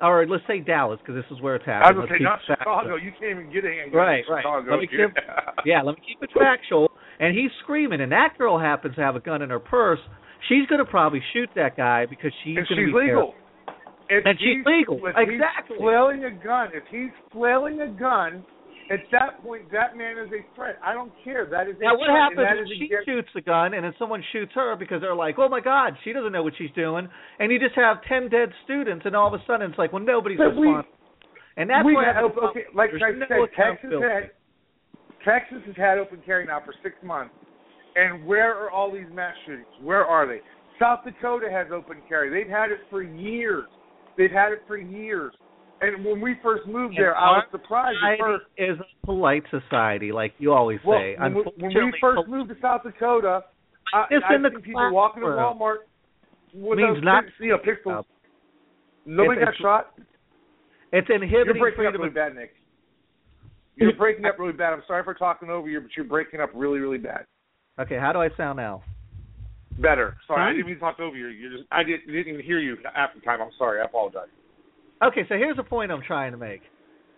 Or 0.00 0.26
let's 0.26 0.42
say 0.48 0.58
Dallas, 0.58 0.98
because 0.98 1.14
this 1.14 1.30
is 1.36 1.40
where 1.40 1.54
it's 1.54 1.64
happening. 1.64 1.96
I 1.96 2.00
was 2.00 2.08
Let's 2.10 2.20
gonna 2.22 2.38
say 2.42 2.54
not. 2.58 2.58
Chicago. 2.58 2.96
You 2.96 3.12
can't 3.20 3.38
even 3.38 3.52
get 3.52 3.64
a 3.64 3.68
handgun 3.70 4.00
Right, 4.00 4.24
in 4.26 4.34
right. 4.34 4.42
Chicago. 4.42 4.70
Let 4.72 4.80
me 4.80 4.86
dude. 4.90 5.14
keep, 5.14 5.24
yeah, 5.64 5.82
let 5.82 5.94
me 5.94 6.02
keep 6.04 6.20
it 6.20 6.30
factual. 6.36 6.90
And 7.20 7.38
he's 7.38 7.52
screaming, 7.62 8.00
and 8.00 8.10
that 8.10 8.34
girl 8.36 8.58
happens 8.58 8.96
to 8.96 9.00
have 9.00 9.14
a 9.14 9.20
gun 9.20 9.42
in 9.42 9.50
her 9.50 9.60
purse. 9.60 10.00
She's 10.48 10.66
going 10.66 10.80
to 10.84 10.90
probably 10.90 11.22
shoot 11.32 11.48
that 11.54 11.76
guy 11.76 12.06
because 12.10 12.32
she's 12.42 12.56
and 12.58 12.66
going 12.66 12.80
to 12.82 12.86
she's 12.86 12.92
be 12.92 12.98
legal. 13.06 13.34
If 14.08 14.26
And 14.26 14.36
she's 14.40 14.66
legal. 14.66 14.98
If 15.06 15.14
Exactly. 15.16 15.76
Flailing 15.78 16.24
a 16.24 16.32
gun. 16.32 16.70
If 16.74 16.82
he's 16.90 17.14
flailing 17.30 17.80
a 17.80 17.86
gun, 17.86 18.44
at 18.92 19.00
that 19.10 19.42
point, 19.42 19.70
that 19.72 19.96
man 19.96 20.18
is 20.18 20.28
a 20.32 20.44
threat. 20.54 20.76
I 20.84 20.92
don't 20.92 21.12
care. 21.24 21.46
That 21.50 21.66
is 21.66 21.76
a 21.80 21.84
Now, 21.84 21.96
what 21.96 22.06
threat, 22.12 22.44
happens 22.46 22.68
if 22.70 22.78
she 22.78 22.84
against- 22.86 23.06
shoots 23.06 23.28
the 23.34 23.40
gun 23.40 23.72
and 23.74 23.84
then 23.84 23.94
someone 23.98 24.22
shoots 24.32 24.52
her 24.54 24.76
because 24.76 25.00
they're 25.00 25.14
like, 25.14 25.36
oh 25.38 25.48
my 25.48 25.60
God, 25.60 25.96
she 26.04 26.12
doesn't 26.12 26.32
know 26.32 26.42
what 26.42 26.52
she's 26.58 26.70
doing, 26.72 27.08
and 27.38 27.50
you 27.50 27.58
just 27.58 27.74
have 27.74 28.02
ten 28.04 28.28
dead 28.28 28.52
students, 28.64 29.06
and 29.06 29.16
all 29.16 29.32
of 29.32 29.34
a 29.34 29.42
sudden 29.46 29.70
it's 29.70 29.78
like, 29.78 29.92
well, 29.92 30.02
nobody's 30.02 30.38
But 30.38 30.54
we- 30.56 30.68
responsible. 30.68 30.98
And 31.56 31.68
that's 31.68 31.84
we 31.84 31.94
where 31.94 32.04
I 32.08 32.14
have, 32.14 32.30
have 32.32 32.36
a 32.36 32.46
okay, 32.48 32.64
like 32.74 32.90
I 32.94 33.10
no 33.12 33.26
said, 33.28 33.56
Texas 33.56 33.92
had 34.00 34.30
Texas 35.24 35.58
has 35.66 35.76
had 35.76 35.98
open 35.98 36.20
carry 36.24 36.46
now 36.46 36.60
for 36.64 36.74
six 36.82 36.96
months, 37.02 37.34
and 37.94 38.24
where 38.26 38.54
are 38.56 38.70
all 38.70 38.90
these 38.90 39.06
mass 39.12 39.34
shootings? 39.46 39.66
Where 39.82 40.04
are 40.04 40.26
they? 40.26 40.40
South 40.80 41.00
Dakota 41.04 41.48
has 41.50 41.66
open 41.72 41.98
carry. 42.08 42.30
They've 42.30 42.50
had 42.50 42.70
it 42.70 42.78
for 42.90 43.02
years. 43.02 43.66
They've 44.16 44.30
had 44.30 44.52
it 44.52 44.62
for 44.66 44.76
years. 44.78 45.32
And 45.82 46.04
when 46.04 46.20
we 46.20 46.36
first 46.42 46.66
moved 46.66 46.94
there, 46.96 47.16
I 47.16 47.30
was 47.38 47.44
surprised 47.50 47.98
at 48.08 48.18
first. 48.18 48.44
is 48.56 48.78
a 48.78 49.06
polite 49.06 49.42
society, 49.50 50.12
like 50.12 50.32
you 50.38 50.52
always 50.52 50.78
Well, 50.86 50.98
say. 50.98 51.16
when, 51.18 51.34
we, 51.34 51.42
when 51.58 51.74
we 51.74 51.92
first 52.00 52.28
moved 52.28 52.50
to 52.50 52.56
South 52.62 52.82
Dakota, 52.84 53.40
I, 53.92 54.04
It's 54.10 54.24
I 54.28 54.36
in 54.36 54.42
the 54.42 54.50
people 54.50 54.90
walking 54.92 55.22
to. 55.22 55.28
Walmart 55.28 55.78
with 56.54 56.78
Means 56.78 56.96
those 56.96 57.04
not- 57.04 57.24
you 57.40 57.48
know, 57.50 57.58
pistols. 57.58 58.04
Nobody 59.04 59.40
It's- 59.42 59.56
got 59.60 59.62
shot. 59.96 59.98
it's 60.92 61.08
inhibiting. 61.10 61.56
You're 61.56 61.70
breaking 61.72 61.86
up 61.86 61.94
really 61.94 62.10
bad, 62.10 62.34
Nick. 62.36 62.54
You're 63.76 63.92
breaking 63.98 64.24
up 64.24 64.38
really 64.38 64.52
bad. 64.52 64.72
I'm 64.72 64.82
sorry 64.86 65.02
for 65.02 65.14
talking 65.14 65.50
over 65.50 65.68
you, 65.68 65.80
but 65.80 65.90
you're 65.96 66.04
breaking 66.06 66.40
up 66.40 66.50
really, 66.54 66.78
really 66.78 66.98
bad. 66.98 67.24
Okay, 67.80 67.98
how 67.98 68.12
do 68.12 68.20
I 68.20 68.28
sound 68.36 68.58
now? 68.58 68.82
Better. 69.78 70.16
Sorry, 70.28 70.42
I 70.42 70.52
didn't 70.52 70.66
mean 70.66 70.74
to 70.76 70.80
talk 70.80 71.00
over 71.00 71.16
you. 71.16 71.28
You 71.28 71.50
just 71.56 71.64
I 71.72 71.82
didn't, 71.82 72.06
didn't 72.06 72.28
even 72.34 72.44
hear 72.44 72.58
you 72.60 72.76
after 72.94 73.18
the 73.18 73.24
time. 73.24 73.40
I'm 73.40 73.50
sorry. 73.58 73.80
I 73.80 73.84
apologize. 73.86 74.28
Okay, 75.02 75.22
so 75.28 75.34
here's 75.34 75.56
the 75.56 75.64
point 75.64 75.90
I'm 75.90 76.02
trying 76.02 76.32
to 76.32 76.38
make. 76.38 76.60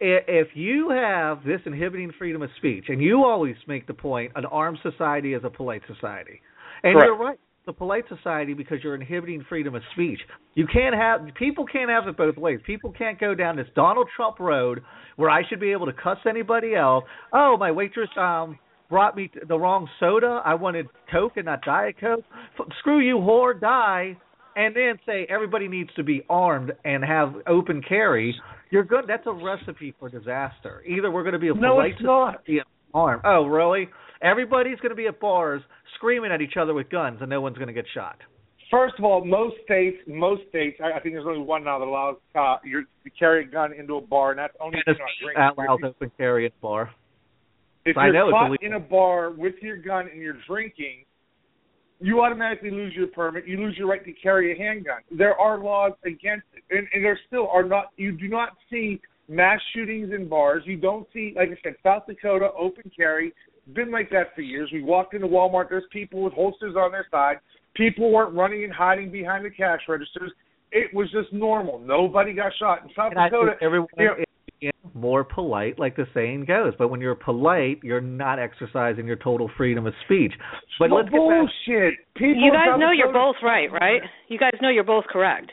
If 0.01 0.49
you 0.55 0.91
have 0.91 1.45
this 1.45 1.61
inhibiting 1.67 2.13
freedom 2.19 2.43
of 2.43 2.51
speech, 2.57 2.87
and 2.89 3.01
you 3.01 3.25
always 3.25 3.57
make 3.69 3.87
the 3.87 3.95
point, 3.95 4.33
an 4.35 4.45
armed 4.47 4.79
society 4.83 5.35
is 5.35 5.43
a 5.45 5.51
polite 5.51 5.83
society, 5.87 6.41
and 6.83 6.95
Correct. 6.95 7.07
you're 7.07 7.17
right, 7.17 7.39
the 7.67 7.73
polite 7.73 8.05
society 8.09 8.55
because 8.55 8.79
you're 8.83 8.95
inhibiting 8.95 9.45
freedom 9.49 9.75
of 9.75 9.83
speech. 9.93 10.19
You 10.55 10.67
can't 10.67 10.95
have 10.95 11.21
people 11.39 11.65
can't 11.65 11.91
have 11.91 12.07
it 12.09 12.17
both 12.17 12.37
ways. 12.37 12.61
People 12.67 12.93
can't 12.93 13.19
go 13.19 13.35
down 13.35 13.57
this 13.57 13.69
Donald 13.75 14.09
Trump 14.17 14.39
road 14.39 14.83
where 15.17 15.31
I 15.31 15.43
should 15.49 15.61
be 15.61 15.73
able 15.73 15.87
to 15.87 15.93
cuss 15.93 16.19
anybody 16.29 16.75
else. 16.75 17.05
Oh, 17.33 17.57
my 17.59 17.71
waitress 17.71 18.11
um 18.19 18.59
brought 18.91 19.17
me 19.17 19.31
the 19.49 19.59
wrong 19.59 19.89
soda. 19.99 20.43
I 20.45 20.55
wanted 20.55 20.87
Coke 21.11 21.33
and 21.37 21.47
not 21.47 21.63
Diet 21.63 21.97
Coke. 21.99 22.25
F- 22.59 22.67
screw 22.81 23.01
you, 23.01 23.17
whore, 23.17 23.59
die. 23.59 24.17
And 24.57 24.75
then 24.75 24.99
say 25.07 25.27
everybody 25.29 25.69
needs 25.69 25.91
to 25.97 26.03
be 26.05 26.23
armed 26.29 26.73
and 26.85 27.05
have 27.05 27.35
open 27.47 27.83
carry, 27.87 28.35
you're 28.71 28.85
good. 28.85 29.05
That's 29.09 29.27
a 29.27 29.33
recipe 29.33 29.95
for 29.99 30.09
disaster. 30.09 30.83
Either 30.87 31.11
we're 31.11 31.23
going 31.23 31.33
to 31.35 31.39
be 31.39 31.49
a 31.49 31.55
No, 31.55 31.75
polite 31.75 31.93
it's 31.93 32.03
not. 32.03 32.43
armed. 32.93 33.23
Oh, 33.25 33.47
really? 33.47 33.89
Everybody's 34.23 34.79
going 34.81 34.91
to 34.91 34.97
be 34.97 35.07
at 35.07 35.21
bars 35.21 35.63
screaming 35.97 36.33
at 36.33 36.41
each 36.41 36.55
other 36.59 36.73
with 36.75 36.89
guns, 36.91 37.19
and 37.21 37.29
no 37.31 37.41
one's 37.41 37.57
going 37.57 37.69
to 37.69 37.75
get 37.75 37.85
shot. 37.95 38.17
First 38.71 38.95
of 38.99 39.05
all, 39.05 39.25
most 39.25 39.57
states, 39.65 39.99
most 40.09 40.43
states, 40.49 40.79
I, 40.83 40.97
I 40.97 41.01
think 41.01 41.15
there's 41.15 41.27
only 41.27 41.41
one 41.47 41.65
now 41.65 41.79
that 41.79 41.85
allows 41.85 42.17
uh, 42.35 42.57
you 42.65 42.83
to 43.05 43.11
carry 43.11 43.45
a 43.45 43.47
gun 43.47 43.73
into 43.73 43.97
a 43.97 44.01
bar, 44.01 44.31
and 44.31 44.39
that's 44.39 44.55
only 44.61 44.79
if 44.79 44.85
And 44.87 44.97
you're 45.21 45.35
not 45.39 45.55
drinking. 45.57 45.65
allows 45.85 45.95
open 45.97 46.11
carry 46.17 46.47
at 46.47 46.61
bar. 46.61 46.91
If 47.85 47.97
I 47.99 48.07
you're 48.07 48.15
know 48.15 48.29
it's 48.29 48.33
caught 48.33 48.63
in 48.63 48.73
a 48.73 48.81
bar 48.81 49.31
with 49.31 49.55
your 49.61 49.77
gun 49.77 50.09
and 50.11 50.21
you're 50.21 50.39
drinking, 50.49 51.05
you 52.05 52.21
automatically 52.21 52.71
lose 52.71 52.93
your 52.95 53.07
permit. 53.07 53.47
You 53.49 53.57
lose 53.57 53.79
your 53.79 53.89
right 53.89 54.05
to 54.05 54.13
carry 54.13 54.53
a 54.53 54.59
handgun. 54.63 54.99
There 55.11 55.35
are 55.41 55.59
laws 55.59 55.93
against 56.05 56.45
it, 56.53 56.63
and, 56.71 56.87
and 56.93 57.03
there 57.03 57.19
still 57.27 57.49
are 57.49 57.63
not. 57.63 57.93
You 57.97 58.13
do 58.13 58.29
not 58.29 58.51
see 58.71 59.01
mass 59.27 59.59
shootings 59.75 60.13
in 60.13 60.29
bars. 60.29 60.65
You 60.67 60.77
don't 60.77 61.09
see, 61.15 61.33
like 61.35 61.49
I 61.49 61.57
said, 61.63 61.77
South 61.83 62.03
Dakota 62.07 62.51
open 62.59 62.91
carry. 62.95 63.33
Been 63.73 63.91
like 63.91 64.11
that 64.11 64.35
for 64.35 64.43
years. 64.43 64.69
We 64.71 64.83
walked 64.83 65.15
into 65.15 65.27
Walmart. 65.27 65.71
There's 65.71 65.85
people 65.91 66.23
with 66.23 66.35
holsters 66.35 66.75
on 66.77 66.93
their 66.93 67.07
side. 67.11 67.39
People 67.75 68.13
weren't 68.13 68.35
running 68.35 68.65
and 68.65 68.73
hiding 68.73 69.11
behind 69.11 69.47
the 69.47 69.51
cash 69.51 69.81
registers. 69.89 70.31
It 70.73 70.93
was 70.93 71.11
just 71.11 71.33
normal. 71.33 71.79
Nobody 71.79 72.35
got 72.35 72.53
shot 72.59 72.83
in 72.83 72.91
South 72.95 73.15
And 73.17 73.31
Dakota. 73.31 73.55
everyone 73.63 73.89
yeah. 73.97 74.13
is 74.19 74.27
being 74.61 74.73
more 74.95 75.25
polite, 75.25 75.79
like 75.79 75.97
the 75.97 76.07
saying 76.15 76.45
goes. 76.47 76.73
But 76.79 76.89
when 76.89 77.01
you're 77.01 77.15
polite, 77.15 77.81
you're 77.83 78.01
not 78.01 78.39
exercising 78.39 79.07
your 79.07 79.17
total 79.17 79.51
freedom 79.57 79.87
of 79.87 79.95
speech. 80.05 80.33
But 80.79 80.91
Well, 80.91 81.01
let's 81.01 81.11
get 81.11 81.19
bullshit. 81.19 81.95
People 82.17 82.43
You 82.43 82.53
guys 82.53 82.79
know 82.79 82.91
you're 82.91 83.13
both 83.13 83.37
right, 83.43 83.71
right? 83.73 84.03
You 84.29 84.39
guys 84.39 84.55
know 84.61 84.69
you're 84.69 84.85
both 84.85 85.05
correct. 85.07 85.51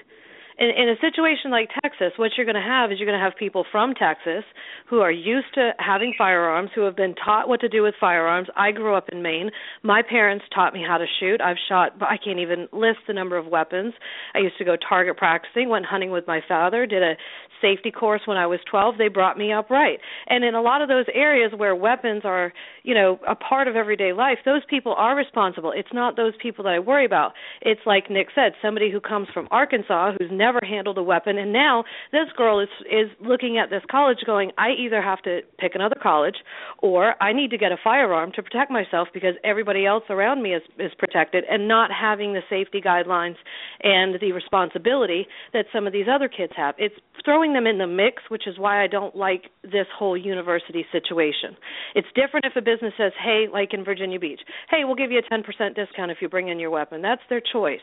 In, 0.61 0.69
in 0.69 0.89
a 0.89 0.95
situation 1.01 1.49
like 1.49 1.69
Texas, 1.81 2.13
what 2.17 2.31
you're 2.37 2.45
going 2.45 2.53
to 2.53 2.61
have 2.61 2.91
is 2.91 2.99
you're 2.99 3.09
going 3.09 3.19
to 3.19 3.23
have 3.23 3.33
people 3.35 3.65
from 3.71 3.95
Texas 3.95 4.43
who 4.87 4.99
are 4.99 5.11
used 5.11 5.47
to 5.55 5.71
having 5.79 6.13
firearms, 6.15 6.69
who 6.75 6.81
have 6.81 6.95
been 6.95 7.15
taught 7.15 7.49
what 7.49 7.61
to 7.61 7.67
do 7.69 7.81
with 7.81 7.95
firearms. 7.99 8.47
I 8.55 8.71
grew 8.71 8.93
up 8.93 9.09
in 9.11 9.23
Maine. 9.23 9.49
My 9.81 10.03
parents 10.07 10.45
taught 10.53 10.75
me 10.75 10.83
how 10.87 10.99
to 10.99 11.07
shoot. 11.19 11.41
I've 11.41 11.57
shot, 11.67 11.93
I 12.01 12.17
can't 12.23 12.37
even 12.37 12.67
list 12.71 12.99
the 13.07 13.13
number 13.13 13.37
of 13.37 13.47
weapons. 13.47 13.95
I 14.35 14.39
used 14.39 14.59
to 14.59 14.65
go 14.65 14.75
target 14.77 15.17
practicing, 15.17 15.67
went 15.67 15.85
hunting 15.85 16.11
with 16.11 16.27
my 16.27 16.41
father, 16.47 16.85
did 16.85 17.01
a 17.01 17.15
safety 17.61 17.91
course 17.91 18.21
when 18.25 18.37
I 18.37 18.47
was 18.47 18.59
12. 18.69 18.95
They 18.97 19.07
brought 19.07 19.37
me 19.37 19.53
up 19.53 19.69
right. 19.69 19.99
And 20.27 20.43
in 20.43 20.55
a 20.55 20.61
lot 20.61 20.81
of 20.81 20.89
those 20.89 21.05
areas 21.13 21.51
where 21.55 21.75
weapons 21.75 22.23
are, 22.25 22.51
you 22.83 22.93
know, 22.93 23.19
a 23.27 23.35
part 23.35 23.67
of 23.67 23.75
everyday 23.75 24.13
life, 24.13 24.39
those 24.43 24.61
people 24.69 24.93
are 24.97 25.15
responsible. 25.15 25.71
It's 25.75 25.93
not 25.93 26.17
those 26.17 26.33
people 26.41 26.63
that 26.65 26.73
I 26.73 26.79
worry 26.79 27.05
about. 27.05 27.33
It's 27.61 27.81
like 27.85 28.09
Nick 28.09 28.27
said, 28.35 28.53
somebody 28.61 28.91
who 28.91 28.99
comes 28.99 29.27
from 29.33 29.47
Arkansas 29.51 30.13
who's 30.17 30.29
never 30.31 30.50
handled 30.63 30.97
a 30.97 31.03
weapon 31.03 31.37
and 31.37 31.53
now 31.53 31.83
this 32.11 32.27
girl 32.35 32.59
is 32.59 32.69
is 32.85 33.09
looking 33.19 33.57
at 33.57 33.69
this 33.69 33.81
college 33.89 34.17
going, 34.25 34.51
I 34.57 34.71
either 34.71 35.01
have 35.01 35.21
to 35.23 35.41
pick 35.59 35.75
another 35.75 35.95
college 36.01 36.35
or 36.79 37.21
I 37.21 37.33
need 37.33 37.51
to 37.51 37.57
get 37.57 37.71
a 37.71 37.77
firearm 37.83 38.31
to 38.35 38.43
protect 38.43 38.71
myself 38.71 39.07
because 39.13 39.35
everybody 39.43 39.85
else 39.85 40.03
around 40.09 40.41
me 40.41 40.53
is 40.53 40.61
is 40.77 40.91
protected 40.97 41.43
and 41.49 41.67
not 41.67 41.89
having 41.91 42.33
the 42.33 42.41
safety 42.49 42.81
guidelines 42.81 43.35
and 43.83 44.19
the 44.19 44.31
responsibility 44.31 45.27
that 45.53 45.65
some 45.73 45.87
of 45.87 45.93
these 45.93 46.07
other 46.13 46.27
kids 46.27 46.53
have. 46.55 46.75
It's 46.77 46.95
throwing 47.23 47.53
them 47.53 47.67
in 47.67 47.77
the 47.77 47.87
mix, 47.87 48.23
which 48.29 48.47
is 48.47 48.57
why 48.57 48.83
I 48.83 48.87
don't 48.87 49.15
like 49.15 49.45
this 49.63 49.87
whole 49.97 50.17
university 50.17 50.85
situation. 50.91 51.55
It's 51.95 52.07
different 52.15 52.45
if 52.45 52.55
a 52.55 52.61
business 52.61 52.93
says, 52.97 53.13
"Hey, 53.21 53.47
like 53.51 53.73
in 53.73 53.83
Virginia 53.83 54.19
Beach, 54.19 54.41
hey, 54.69 54.83
we'll 54.83 54.95
give 54.95 55.11
you 55.11 55.19
a 55.19 55.23
10% 55.23 55.75
discount 55.75 56.11
if 56.11 56.21
you 56.21 56.29
bring 56.29 56.49
in 56.49 56.59
your 56.59 56.71
weapon." 56.71 57.01
That's 57.01 57.21
their 57.29 57.41
choice. 57.41 57.81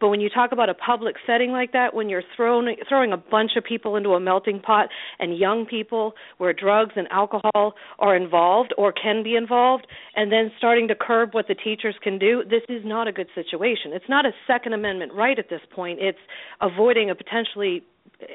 But 0.00 0.08
when 0.08 0.20
you 0.20 0.28
talk 0.28 0.52
about 0.52 0.68
a 0.68 0.74
public 0.74 1.16
setting 1.26 1.52
like 1.52 1.72
that, 1.72 1.94
when 1.94 2.05
you're 2.08 2.22
throwing 2.36 2.76
throwing 2.88 3.12
a 3.12 3.16
bunch 3.16 3.52
of 3.56 3.64
people 3.64 3.96
into 3.96 4.10
a 4.10 4.20
melting 4.20 4.60
pot 4.60 4.88
and 5.18 5.36
young 5.36 5.66
people 5.66 6.14
where 6.38 6.52
drugs 6.52 6.92
and 6.96 7.06
alcohol 7.10 7.74
are 7.98 8.16
involved 8.16 8.74
or 8.78 8.92
can 8.92 9.22
be 9.22 9.36
involved, 9.36 9.86
and 10.14 10.30
then 10.30 10.50
starting 10.58 10.88
to 10.88 10.94
curb 10.94 11.30
what 11.32 11.48
the 11.48 11.54
teachers 11.54 11.94
can 12.02 12.18
do, 12.18 12.42
this 12.48 12.62
is 12.68 12.82
not 12.84 13.08
a 13.08 13.12
good 13.12 13.28
situation. 13.34 13.92
It's 13.92 14.08
not 14.08 14.26
a 14.26 14.30
Second 14.46 14.72
Amendment 14.72 15.12
right 15.12 15.38
at 15.38 15.48
this 15.48 15.60
point. 15.74 15.98
It's 16.00 16.18
avoiding 16.60 17.10
a 17.10 17.14
potentially 17.14 17.82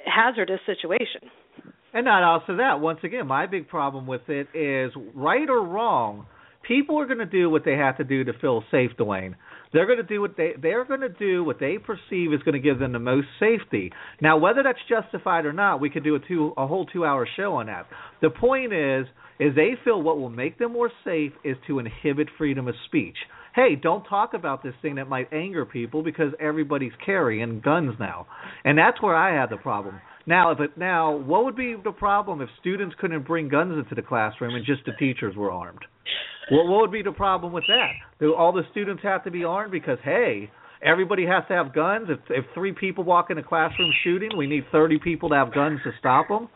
hazardous 0.05 0.59
situation. 0.65 1.29
And 1.93 2.05
not 2.05 2.23
also 2.23 2.55
that. 2.57 2.79
Once 2.79 2.99
again, 3.03 3.27
my 3.27 3.47
big 3.47 3.67
problem 3.67 4.07
with 4.07 4.29
it 4.29 4.47
is 4.53 4.91
right 5.13 5.49
or 5.49 5.61
wrong, 5.61 6.25
people 6.67 6.99
are 6.99 7.05
going 7.05 7.19
to 7.19 7.25
do 7.25 7.49
what 7.49 7.65
they 7.65 7.73
have 7.73 7.97
to 7.97 8.03
do 8.03 8.23
to 8.23 8.33
feel 8.39 8.63
safe, 8.71 8.91
Dwayne. 8.97 9.35
They're 9.73 9.85
going 9.85 9.97
to 9.97 10.03
do 10.03 10.19
what 10.21 10.35
they 10.35 10.53
they're 10.61 10.85
going 10.85 11.01
to 11.01 11.09
do 11.09 11.43
what 11.43 11.59
they 11.59 11.77
perceive 11.77 12.33
is 12.33 12.41
going 12.43 12.53
to 12.53 12.59
give 12.59 12.79
them 12.79 12.91
the 12.91 12.99
most 12.99 13.27
safety. 13.39 13.91
Now, 14.21 14.37
whether 14.37 14.63
that's 14.63 14.79
justified 14.89 15.45
or 15.45 15.53
not, 15.53 15.79
we 15.79 15.89
could 15.89 16.03
do 16.03 16.15
a 16.15 16.19
two 16.19 16.53
a 16.57 16.67
whole 16.67 16.85
two 16.85 17.05
hour 17.05 17.27
show 17.37 17.55
on 17.55 17.67
that. 17.67 17.87
The 18.21 18.29
point 18.29 18.73
is, 18.73 19.05
is 19.39 19.55
they 19.55 19.71
feel 19.83 20.01
what 20.01 20.19
will 20.19 20.29
make 20.29 20.59
them 20.59 20.73
more 20.73 20.91
safe 21.05 21.31
is 21.43 21.57
to 21.67 21.79
inhibit 21.79 22.27
freedom 22.37 22.67
of 22.67 22.75
speech. 22.85 23.17
Hey, 23.55 23.75
don't 23.75 24.03
talk 24.03 24.33
about 24.33 24.63
this 24.63 24.73
thing 24.81 24.95
that 24.95 25.09
might 25.09 25.33
anger 25.33 25.65
people 25.65 26.03
because 26.03 26.31
everybody's 26.39 26.93
carrying 27.05 27.59
guns 27.59 27.95
now, 27.99 28.27
and 28.63 28.77
that's 28.77 29.01
where 29.01 29.15
I 29.15 29.35
have 29.39 29.49
the 29.49 29.57
problem. 29.57 29.99
Now, 30.25 30.51
if 30.51 30.59
it, 30.59 30.77
now, 30.77 31.15
what 31.15 31.43
would 31.45 31.55
be 31.55 31.75
the 31.83 31.91
problem 31.91 32.41
if 32.41 32.49
students 32.59 32.95
couldn't 32.99 33.25
bring 33.25 33.49
guns 33.49 33.77
into 33.77 33.95
the 33.95 34.07
classroom 34.07 34.55
and 34.55 34.65
just 34.65 34.85
the 34.85 34.93
teachers 34.99 35.35
were 35.35 35.51
armed? 35.51 35.83
What, 36.49 36.67
what 36.67 36.81
would 36.81 36.91
be 36.91 37.01
the 37.01 37.11
problem 37.11 37.53
with 37.53 37.63
that? 37.67 37.91
Do 38.19 38.35
all 38.35 38.51
the 38.51 38.63
students 38.71 39.03
have 39.03 39.23
to 39.23 39.31
be 39.31 39.43
armed 39.43 39.71
because 39.71 39.97
hey, 40.03 40.49
everybody 40.83 41.25
has 41.25 41.43
to 41.47 41.53
have 41.53 41.73
guns? 41.73 42.07
If 42.09 42.19
if 42.29 42.45
three 42.53 42.73
people 42.73 43.03
walk 43.03 43.29
in 43.29 43.37
a 43.37 43.43
classroom 43.43 43.91
shooting, 44.03 44.31
we 44.37 44.47
need 44.47 44.65
30 44.71 44.99
people 44.99 45.29
to 45.29 45.35
have 45.35 45.53
guns 45.53 45.79
to 45.83 45.91
stop 45.99 46.27
them. 46.27 46.49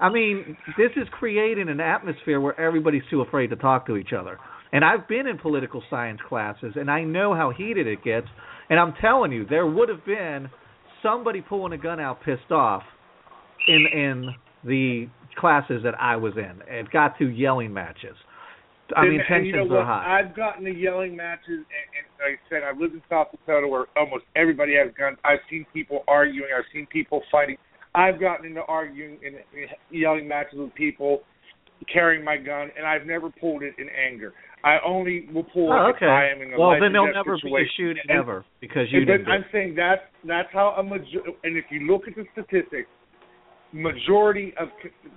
I 0.00 0.10
mean, 0.10 0.56
this 0.76 0.90
is 0.96 1.06
creating 1.12 1.68
an 1.68 1.80
atmosphere 1.80 2.40
where 2.40 2.58
everybody's 2.60 3.04
too 3.10 3.20
afraid 3.20 3.48
to 3.50 3.56
talk 3.56 3.86
to 3.86 3.96
each 3.96 4.12
other. 4.12 4.38
And 4.72 4.84
I've 4.84 5.06
been 5.06 5.28
in 5.28 5.38
political 5.38 5.82
science 5.88 6.18
classes, 6.28 6.72
and 6.74 6.90
I 6.90 7.04
know 7.04 7.32
how 7.32 7.52
heated 7.56 7.86
it 7.86 8.02
gets. 8.02 8.26
And 8.68 8.80
I'm 8.80 8.92
telling 9.00 9.30
you, 9.30 9.46
there 9.46 9.66
would 9.66 9.88
have 9.88 10.04
been 10.04 10.50
somebody 11.00 11.40
pulling 11.40 11.72
a 11.72 11.78
gun 11.78 12.00
out, 12.00 12.22
pissed 12.24 12.50
off, 12.50 12.82
in 13.68 13.86
in 13.92 14.34
the 14.64 15.08
classes 15.38 15.82
that 15.84 15.94
I 16.00 16.16
was 16.16 16.34
in. 16.36 16.62
It 16.66 16.90
got 16.90 17.18
to 17.18 17.26
yelling 17.28 17.72
matches. 17.72 18.16
I 18.96 19.02
mean, 19.02 19.12
and, 19.12 19.20
and 19.20 19.28
tensions 19.28 19.64
you 19.64 19.68
know 19.68 19.76
are 19.76 19.84
high. 19.84 20.20
I've 20.20 20.36
gotten 20.36 20.64
to 20.64 20.70
yelling 20.70 21.16
matches, 21.16 21.64
and, 21.64 21.86
and 21.96 22.04
like 22.20 22.38
I 22.38 22.48
said, 22.50 22.60
I've 22.62 22.78
lived 22.78 22.94
in 22.94 23.02
South 23.08 23.28
Dakota 23.30 23.66
where 23.66 23.86
almost 23.96 24.24
everybody 24.36 24.74
has 24.76 24.92
guns. 24.98 25.16
I've 25.24 25.40
seen 25.48 25.64
people 25.72 26.04
arguing. 26.08 26.48
I've 26.56 26.68
seen 26.72 26.86
people 26.92 27.22
fighting. 27.32 27.56
I've 27.94 28.20
gotten 28.20 28.46
into 28.46 28.62
arguing 28.62 29.18
and 29.24 29.36
yelling 29.90 30.28
matches 30.28 30.58
with 30.58 30.74
people 30.74 31.20
carrying 31.92 32.24
my 32.24 32.36
gun, 32.36 32.70
and 32.76 32.86
I've 32.86 33.06
never 33.06 33.30
pulled 33.30 33.62
it 33.62 33.74
in 33.78 33.88
anger. 33.88 34.32
I 34.64 34.78
only 34.84 35.28
will 35.32 35.44
pull 35.44 35.70
Oh, 35.72 35.88
it 35.88 35.96
okay. 35.96 36.06
if 36.06 36.10
I 36.10 36.28
am 36.30 36.40
in 36.40 36.54
a 36.54 36.58
well, 36.58 36.70
life 36.70 36.80
then 36.80 36.92
there'll 36.92 37.06
death 37.06 37.26
never 37.26 37.36
be 37.42 37.52
a 37.52 37.68
shooting 37.76 38.02
ever 38.08 38.44
because 38.60 38.88
you 38.90 38.98
and 38.98 39.06
didn't. 39.06 39.28
I'm 39.28 39.44
saying 39.52 39.74
that's 39.74 40.00
that's 40.26 40.48
how 40.52 40.74
a 40.78 40.82
major. 40.82 41.20
And 41.44 41.56
if 41.56 41.66
you 41.70 41.86
look 41.86 42.08
at 42.08 42.14
the 42.16 42.24
statistics, 42.32 42.88
majority 43.74 44.54
of 44.58 44.68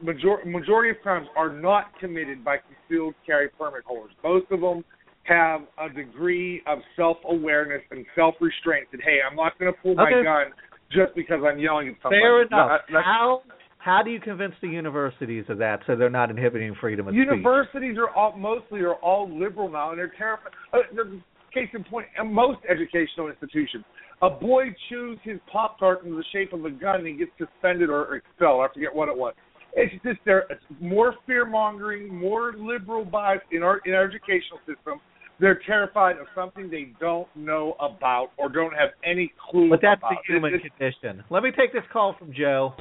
major, 0.02 0.38
majority 0.46 0.89
of 0.89 0.98
crimes 1.04 1.28
are 1.38 1.54
not 1.54 1.98
committed 2.00 2.43
by 2.43 2.58
concealed 2.58 3.13
carry 3.26 3.50
permit 3.50 3.84
holders. 3.86 4.12
Most 4.24 4.48
of 4.52 4.62
them 4.62 4.84
have 5.24 5.62
a 5.80 5.93
degree 5.93 6.62
of 6.67 6.80
self 6.96 7.17
awareness 7.30 7.82
and 7.91 8.06
self 8.15 8.36
restraint. 8.41 8.88
That 8.91 9.02
hey, 9.04 9.20
I'm 9.30 9.36
not 9.36 9.58
going 9.60 9.72
to 9.72 9.80
pull 9.80 9.96
my 9.96 10.12
gun 10.12 10.52
just 10.91 11.15
because 11.15 11.39
I'm 11.46 11.60
yelling 11.60 11.89
at 11.89 11.96
somebody. 12.02 12.22
Fair 12.22 12.41
enough. 12.41 12.50
No, 12.52 12.67
that's- 12.67 13.06
how 13.06 13.41
how 13.78 14.02
do 14.04 14.10
you 14.10 14.20
convince 14.20 14.54
the 14.62 14.67
universities 14.67 15.46
of 15.50 15.60
that 15.60 15.80
so 15.88 15.96
they're 15.96 16.10
not 16.10 16.30
inhibiting 16.30 16.76
freedom 16.82 17.08
of 17.08 17.13
speech? 17.13 17.26
Universities 17.26 17.98
are 17.98 18.10
all 18.10 18.36
mostly 18.36 18.82
are 18.82 18.96
all 18.96 19.30
liberal 19.30 19.70
now, 19.70 19.91
and 19.91 20.00
they're 20.00 20.12
terrified. 20.17 20.52
Uh, 20.74 20.80
the 20.96 21.22
case 21.54 21.70
in 21.74 21.84
point, 21.84 22.08
in 22.20 22.34
most 22.34 22.60
educational 22.70 23.30
institutions, 23.30 23.86
a 24.21 24.30
boy 24.30 24.65
chews 24.89 25.19
his 25.23 25.39
pop 25.51 25.80
tart 25.80 26.03
in 26.03 26.12
the 26.15 26.23
shape 26.32 26.53
of 26.53 26.65
a 26.65 26.71
gun, 26.71 26.97
and 26.97 27.08
he 27.08 27.13
gets 27.13 27.32
suspended 27.38 27.89
or 27.89 28.15
expelled. 28.15 28.62
I 28.62 28.73
forget 28.73 28.93
what 28.93 29.10
it 29.10 29.17
was. 29.17 29.34
It's 29.73 29.93
just 30.03 30.19
there. 30.25 30.45
It's 30.49 30.62
more 30.82 31.13
fear 31.27 31.45
mongering, 31.45 32.13
more 32.13 32.53
liberal 32.58 33.06
bias 33.06 33.41
in 33.51 33.62
our 33.62 33.80
in 33.86 33.93
our 33.93 34.03
educational 34.06 34.60
system. 34.65 34.99
They're 35.39 35.60
terrified 35.67 36.17
of 36.17 36.25
something 36.34 36.67
they 36.71 36.93
don't 36.99 37.27
know 37.36 37.75
about 37.80 38.30
or 38.38 38.49
don't 38.49 38.73
have 38.73 38.89
any 39.06 39.32
clue 39.51 39.69
But 39.69 39.82
that's 39.84 39.99
about. 39.99 40.13
the 40.25 40.34
human 40.34 40.56
It's- 40.56 40.67
condition. 40.67 41.23
Let 41.30 41.43
me 41.43 41.51
take 41.51 41.71
this 41.73 41.84
call 41.93 42.13
from 42.13 42.34
Joe. 42.34 42.73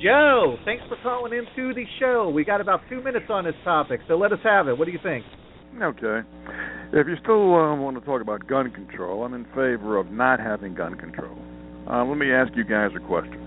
Joe, 0.00 0.56
thanks 0.64 0.82
for 0.88 0.96
calling 1.02 1.32
into 1.32 1.74
the 1.74 1.84
show. 2.00 2.28
We 2.28 2.44
got 2.44 2.60
about 2.60 2.80
two 2.88 3.00
minutes 3.02 3.26
on 3.30 3.44
this 3.44 3.54
topic, 3.64 4.00
so 4.08 4.16
let 4.16 4.32
us 4.32 4.40
have 4.42 4.66
it. 4.68 4.76
What 4.76 4.86
do 4.86 4.90
you 4.92 4.98
think? 5.02 5.24
Okay. 5.80 6.22
If 6.92 7.06
you 7.06 7.16
still 7.22 7.54
uh, 7.54 7.74
want 7.76 7.98
to 7.98 8.04
talk 8.04 8.22
about 8.22 8.46
gun 8.46 8.70
control, 8.70 9.24
I'm 9.24 9.34
in 9.34 9.44
favor 9.46 9.98
of 9.98 10.10
not 10.10 10.40
having 10.40 10.74
gun 10.74 10.96
control. 10.96 11.36
Uh, 11.90 12.04
let 12.04 12.16
me 12.16 12.32
ask 12.32 12.54
you 12.56 12.64
guys 12.64 12.90
a 12.96 13.00
question. 13.06 13.44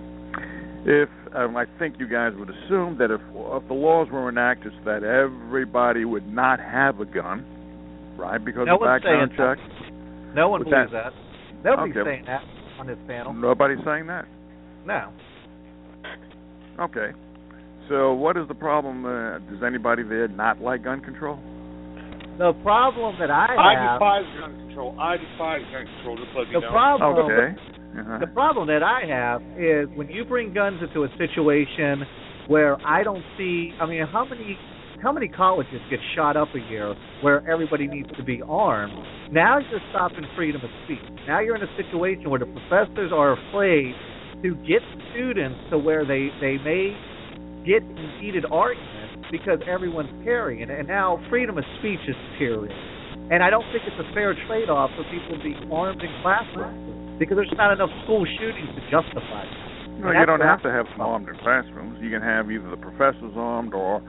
If 0.86 1.10
um, 1.36 1.56
I 1.58 1.65
think 1.80 1.95
you 1.99 2.08
guys 2.08 2.34
would 2.38 2.49
assume 2.49 2.97
that 2.99 3.10
if, 3.12 3.21
if 3.21 3.67
the 3.67 3.73
laws 3.73 4.08
were 4.12 4.30
enacted 4.30 4.73
so 4.80 4.86
that 4.86 5.04
everybody 5.04 6.06
would 6.06 6.27
not 6.32 6.60
have 6.60 6.99
a 6.99 7.06
gun, 7.06 7.45
right? 8.17 8.43
Because 8.43 8.65
No 8.67 8.75
of 8.75 8.82
background 8.82 9.32
checks. 9.38 9.62
No 10.36 10.49
one 10.49 10.63
But 10.63 10.69
believes 10.69 10.91
that- 10.91 11.13
that. 11.13 11.63
Nobody's 11.63 11.95
Okay. 11.97 12.10
saying 12.10 12.25
that 12.25 12.41
on 12.80 12.88
this 12.88 12.97
panel. 13.08 13.34
Nobody's 13.34 13.84
saying 13.86 14.08
that. 14.08 14.25
No. 14.86 15.10
Okay. 16.80 17.12
So 17.88 18.13
what 18.13 18.36
is 18.38 18.47
the 18.47 18.56
problem? 18.56 19.06
Uh, 19.06 19.38
does 19.51 19.62
anybody 19.63 20.01
there 20.01 20.27
not 20.27 20.60
like 20.60 20.84
gun 20.84 21.01
control? 21.01 21.38
The 22.41 22.54
problem 22.65 23.13
that 23.21 23.30
I 23.30 23.54
have. 23.54 23.62
I 23.62 23.73
have, 23.77 24.01
despise 24.01 24.25
gun 24.41 24.51
control. 24.65 24.97
I 24.97 25.13
despise 25.13 25.62
gun 25.69 25.86
control. 25.86 26.17
Just 26.17 26.34
let 26.34 26.47
you 26.49 26.54
the 26.58 26.65
know. 26.65 26.73
problem, 26.73 27.30
Okay. 27.30 27.54
Uh-huh. 27.54 28.17
the 28.17 28.32
problem 28.34 28.65
that 28.65 28.82
I 28.82 29.06
have 29.06 29.45
is 29.60 29.86
when 29.93 30.10
you 30.10 30.25
bring 30.25 30.51
guns 30.51 30.82
into 30.82 31.04
a 31.04 31.10
situation 31.21 32.01
where 32.47 32.82
I 32.82 33.04
don't 33.04 33.21
see. 33.38 33.73
I 33.80 33.86
mean, 33.86 34.08
how 34.10 34.25
many 34.25 34.58
how 35.04 35.12
many 35.12 35.27
colleges 35.27 35.82
get 35.91 35.99
shot 36.15 36.36
up 36.36 36.47
a 36.56 36.60
year 36.71 36.95
where 37.21 37.47
everybody 37.47 37.86
needs 37.86 38.10
to 38.17 38.23
be 38.23 38.41
armed? 38.41 38.93
Now 39.32 39.60
you're 39.60 39.80
stopping 39.91 40.25
freedom 40.36 40.62
of 40.65 40.71
speech. 40.86 41.06
Now 41.27 41.41
you're 41.41 41.56
in 41.56 41.62
a 41.62 41.75
situation 41.77 42.30
where 42.32 42.39
the 42.39 42.49
professors 42.49 43.12
are 43.13 43.38
afraid 43.38 43.93
to 44.41 44.56
get 44.65 44.82
students 45.13 45.60
to 45.69 45.77
where 45.77 46.06
they 46.06 46.30
they 46.41 46.58
may 46.58 46.97
get 47.69 47.84
in 47.84 48.17
heated 48.19 48.45
arguments 48.49 49.00
because 49.32 49.60
everyone's 49.65 50.12
carrying 50.24 50.62
it, 50.62 50.70
and 50.70 50.88
now 50.88 51.17
freedom 51.30 51.58
of 51.58 51.63
speech 51.80 52.04
is 52.08 52.15
deteriorating. 52.36 52.78
And 53.32 53.41
I 53.41 53.50
don't 53.50 53.63
think 53.72 53.88
it's 53.88 53.96
a 53.96 54.13
fair 54.13 54.36
trade-off 54.46 54.91
for 55.00 55.08
people 55.08 55.39
to 55.39 55.44
be 55.44 55.56
armed 55.72 56.04
in 56.04 56.12
classrooms 56.22 57.17
because 57.17 57.39
there's 57.39 57.54
not 57.56 57.72
enough 57.72 57.89
school 58.04 58.28
shootings 58.28 58.70
to 58.76 58.82
justify 58.91 59.48
it. 59.48 59.72
No, 60.04 60.12
you 60.12 60.26
don't 60.26 60.41
have 60.41 60.62
to 60.63 60.72
have 60.72 60.86
some 60.91 61.02
armed 61.02 61.30
in 61.30 61.36
classrooms. 61.39 62.00
You 62.02 62.10
can 62.10 62.22
have 62.22 62.52
either 62.52 62.70
the 62.70 62.78
professors 62.78 63.34
armed 63.38 63.74
or 63.74 64.02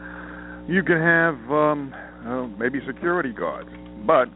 you 0.67 0.83
can 0.83 0.99
have 0.99 1.37
um, 1.53 1.95
uh, 2.27 2.47
maybe 2.59 2.81
security 2.87 3.33
guards. 3.33 3.71
But 4.07 4.29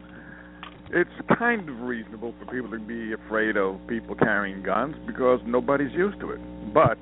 it's 0.91 1.09
kind 1.37 1.67
of 1.67 1.79
reasonable 1.81 2.33
for 2.39 2.45
people 2.45 2.71
to 2.71 2.79
be 2.79 3.11
afraid 3.13 3.57
of 3.57 3.79
people 3.87 4.15
carrying 4.15 4.63
guns 4.63 4.95
because 5.05 5.39
nobody's 5.45 5.91
used 5.93 6.19
to 6.21 6.31
it. 6.31 6.39
But 6.73 6.97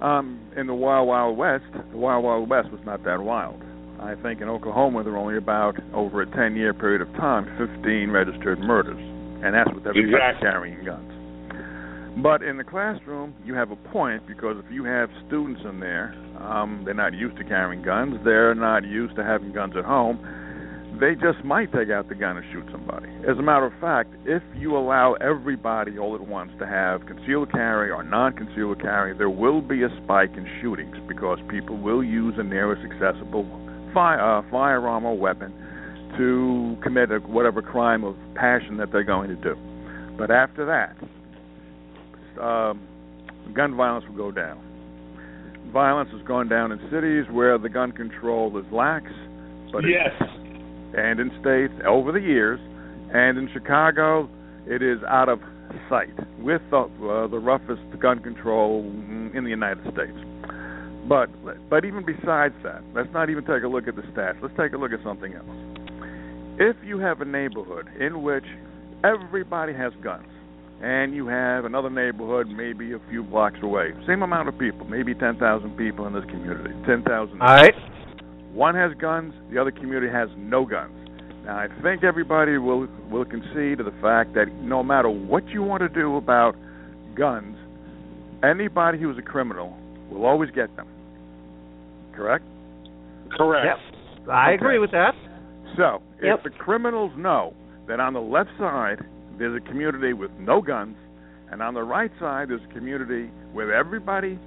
um, 0.00 0.40
in 0.56 0.66
the 0.66 0.74
Wild 0.74 1.08
Wild 1.08 1.36
West, 1.36 1.64
the 1.90 1.96
Wild 1.96 2.24
Wild 2.24 2.48
West 2.48 2.70
was 2.70 2.80
not 2.84 3.04
that 3.04 3.20
wild. 3.20 3.60
I 4.00 4.14
think 4.22 4.40
in 4.40 4.48
Oklahoma 4.48 5.02
there 5.02 5.12
were 5.12 5.18
only 5.18 5.36
about 5.36 5.74
over 5.92 6.22
a 6.22 6.26
10-year 6.26 6.72
period 6.74 7.02
of 7.02 7.12
time, 7.14 7.46
15 7.58 8.10
registered 8.10 8.60
murders, 8.60 9.00
and 9.44 9.54
that's 9.54 9.70
with 9.74 9.86
everybody 9.86 10.14
Exactly. 10.14 10.48
carrying 10.48 10.84
guns. 10.84 11.12
But 12.22 12.42
in 12.42 12.56
the 12.56 12.64
classroom, 12.64 13.34
you 13.44 13.54
have 13.54 13.70
a 13.70 13.76
point 13.76 14.26
because 14.26 14.56
if 14.64 14.70
you 14.72 14.84
have 14.84 15.08
students 15.26 15.60
in 15.68 15.78
there, 15.78 16.14
um, 16.40 16.82
they're 16.84 16.94
not 16.94 17.14
used 17.14 17.36
to 17.38 17.44
carrying 17.44 17.82
guns. 17.82 18.18
They're 18.24 18.54
not 18.54 18.84
used 18.84 19.14
to 19.16 19.24
having 19.24 19.52
guns 19.52 19.74
at 19.76 19.84
home. 19.84 20.18
They 21.00 21.14
just 21.14 21.44
might 21.44 21.72
take 21.72 21.90
out 21.90 22.08
the 22.08 22.16
gun 22.16 22.36
and 22.36 22.46
shoot 22.52 22.64
somebody. 22.72 23.08
As 23.28 23.38
a 23.38 23.42
matter 23.42 23.66
of 23.66 23.72
fact, 23.80 24.10
if 24.24 24.42
you 24.56 24.76
allow 24.76 25.14
everybody 25.14 25.96
all 25.96 26.16
at 26.16 26.26
once 26.26 26.50
to 26.58 26.66
have 26.66 27.06
concealed 27.06 27.52
carry 27.52 27.90
or 27.90 28.02
non-concealed 28.02 28.80
carry, 28.80 29.16
there 29.16 29.30
will 29.30 29.60
be 29.60 29.84
a 29.84 29.88
spike 30.02 30.32
in 30.36 30.44
shootings 30.60 30.96
because 31.06 31.38
people 31.48 31.76
will 31.76 32.02
use 32.02 32.34
the 32.36 32.42
nearest 32.42 32.82
accessible 32.82 33.44
fire, 33.94 34.20
uh, 34.20 34.42
firearm 34.50 35.04
or 35.04 35.16
weapon 35.16 35.52
to 36.16 36.76
commit 36.82 37.12
a, 37.12 37.18
whatever 37.18 37.62
crime 37.62 38.02
of 38.02 38.16
passion 38.34 38.76
that 38.78 38.90
they're 38.90 39.04
going 39.04 39.28
to 39.28 39.36
do. 39.36 39.54
But 40.18 40.32
after 40.32 40.66
that, 40.66 42.42
um, 42.42 42.88
gun 43.54 43.76
violence 43.76 44.04
will 44.08 44.16
go 44.16 44.32
down. 44.32 44.64
Violence 45.72 46.10
has 46.12 46.26
gone 46.26 46.48
down 46.48 46.72
in 46.72 46.78
cities 46.90 47.24
where 47.30 47.56
the 47.56 47.68
gun 47.68 47.92
control 47.92 48.56
is 48.58 48.64
lax, 48.72 49.06
but 49.70 49.84
yes. 49.84 50.10
And 50.96 51.20
in 51.20 51.30
states 51.40 51.74
over 51.86 52.12
the 52.12 52.20
years, 52.20 52.60
and 53.12 53.38
in 53.38 53.48
Chicago, 53.52 54.28
it 54.66 54.82
is 54.82 54.98
out 55.08 55.28
of 55.28 55.40
sight 55.88 56.14
with 56.38 56.62
the, 56.70 56.78
uh, 56.78 57.26
the 57.28 57.38
roughest 57.38 57.82
gun 58.00 58.20
control 58.20 58.80
in 59.34 59.44
the 59.44 59.50
United 59.50 59.82
States. 59.92 60.16
But 61.08 61.30
but 61.70 61.84
even 61.84 62.04
besides 62.04 62.54
that, 62.62 62.82
let's 62.94 63.08
not 63.12 63.30
even 63.30 63.44
take 63.44 63.62
a 63.62 63.68
look 63.68 63.88
at 63.88 63.96
the 63.96 64.02
stats. 64.12 64.42
Let's 64.42 64.56
take 64.58 64.72
a 64.72 64.76
look 64.76 64.92
at 64.92 65.02
something 65.02 65.32
else. 65.32 65.46
If 66.60 66.76
you 66.84 66.98
have 66.98 67.20
a 67.20 67.24
neighborhood 67.24 67.88
in 67.98 68.22
which 68.22 68.44
everybody 69.04 69.72
has 69.72 69.92
guns, 70.02 70.28
and 70.82 71.14
you 71.14 71.26
have 71.26 71.64
another 71.64 71.90
neighborhood 71.90 72.48
maybe 72.48 72.92
a 72.92 73.00
few 73.10 73.22
blocks 73.22 73.58
away, 73.62 73.92
same 74.06 74.22
amount 74.22 74.48
of 74.48 74.58
people, 74.58 74.86
maybe 74.86 75.14
10,000 75.14 75.38
people 75.76 76.06
in 76.06 76.12
this 76.12 76.24
community, 76.26 76.70
10,000 76.86 77.40
All 77.40 77.46
right. 77.48 77.74
One 78.52 78.74
has 78.74 78.92
guns, 78.98 79.34
the 79.52 79.60
other 79.60 79.70
community 79.70 80.10
has 80.12 80.28
no 80.36 80.64
guns. 80.64 80.92
Now, 81.44 81.56
I 81.58 81.68
think 81.82 82.04
everybody 82.04 82.58
will 82.58 82.88
will 83.10 83.24
concede 83.24 83.78
to 83.78 83.84
the 83.84 83.94
fact 84.02 84.34
that 84.34 84.52
no 84.60 84.82
matter 84.82 85.08
what 85.08 85.48
you 85.48 85.62
want 85.62 85.80
to 85.82 85.88
do 85.88 86.16
about 86.16 86.54
guns, 87.14 87.56
anybody 88.42 88.98
who's 88.98 89.18
a 89.18 89.22
criminal 89.22 89.76
will 90.10 90.26
always 90.26 90.50
get 90.50 90.74
them. 90.76 90.86
Correct? 92.14 92.44
Correct. 93.36 93.66
Yep. 93.66 94.28
I 94.30 94.46
Okay. 94.46 94.54
agree 94.54 94.78
with 94.78 94.90
that. 94.90 95.14
So, 95.76 96.02
Yep. 96.20 96.38
if 96.38 96.42
the 96.44 96.50
criminals 96.50 97.12
know 97.16 97.54
that 97.86 98.00
on 98.00 98.12
the 98.12 98.20
left 98.20 98.50
side 98.58 99.00
there's 99.38 99.54
a 99.54 99.60
community 99.60 100.12
with 100.12 100.30
no 100.40 100.60
guns, 100.60 100.96
and 101.50 101.62
on 101.62 101.74
the 101.74 101.82
right 101.82 102.10
side 102.18 102.48
there's 102.48 102.64
a 102.64 102.74
community 102.74 103.30
with 103.54 103.70
everybody 103.70 104.38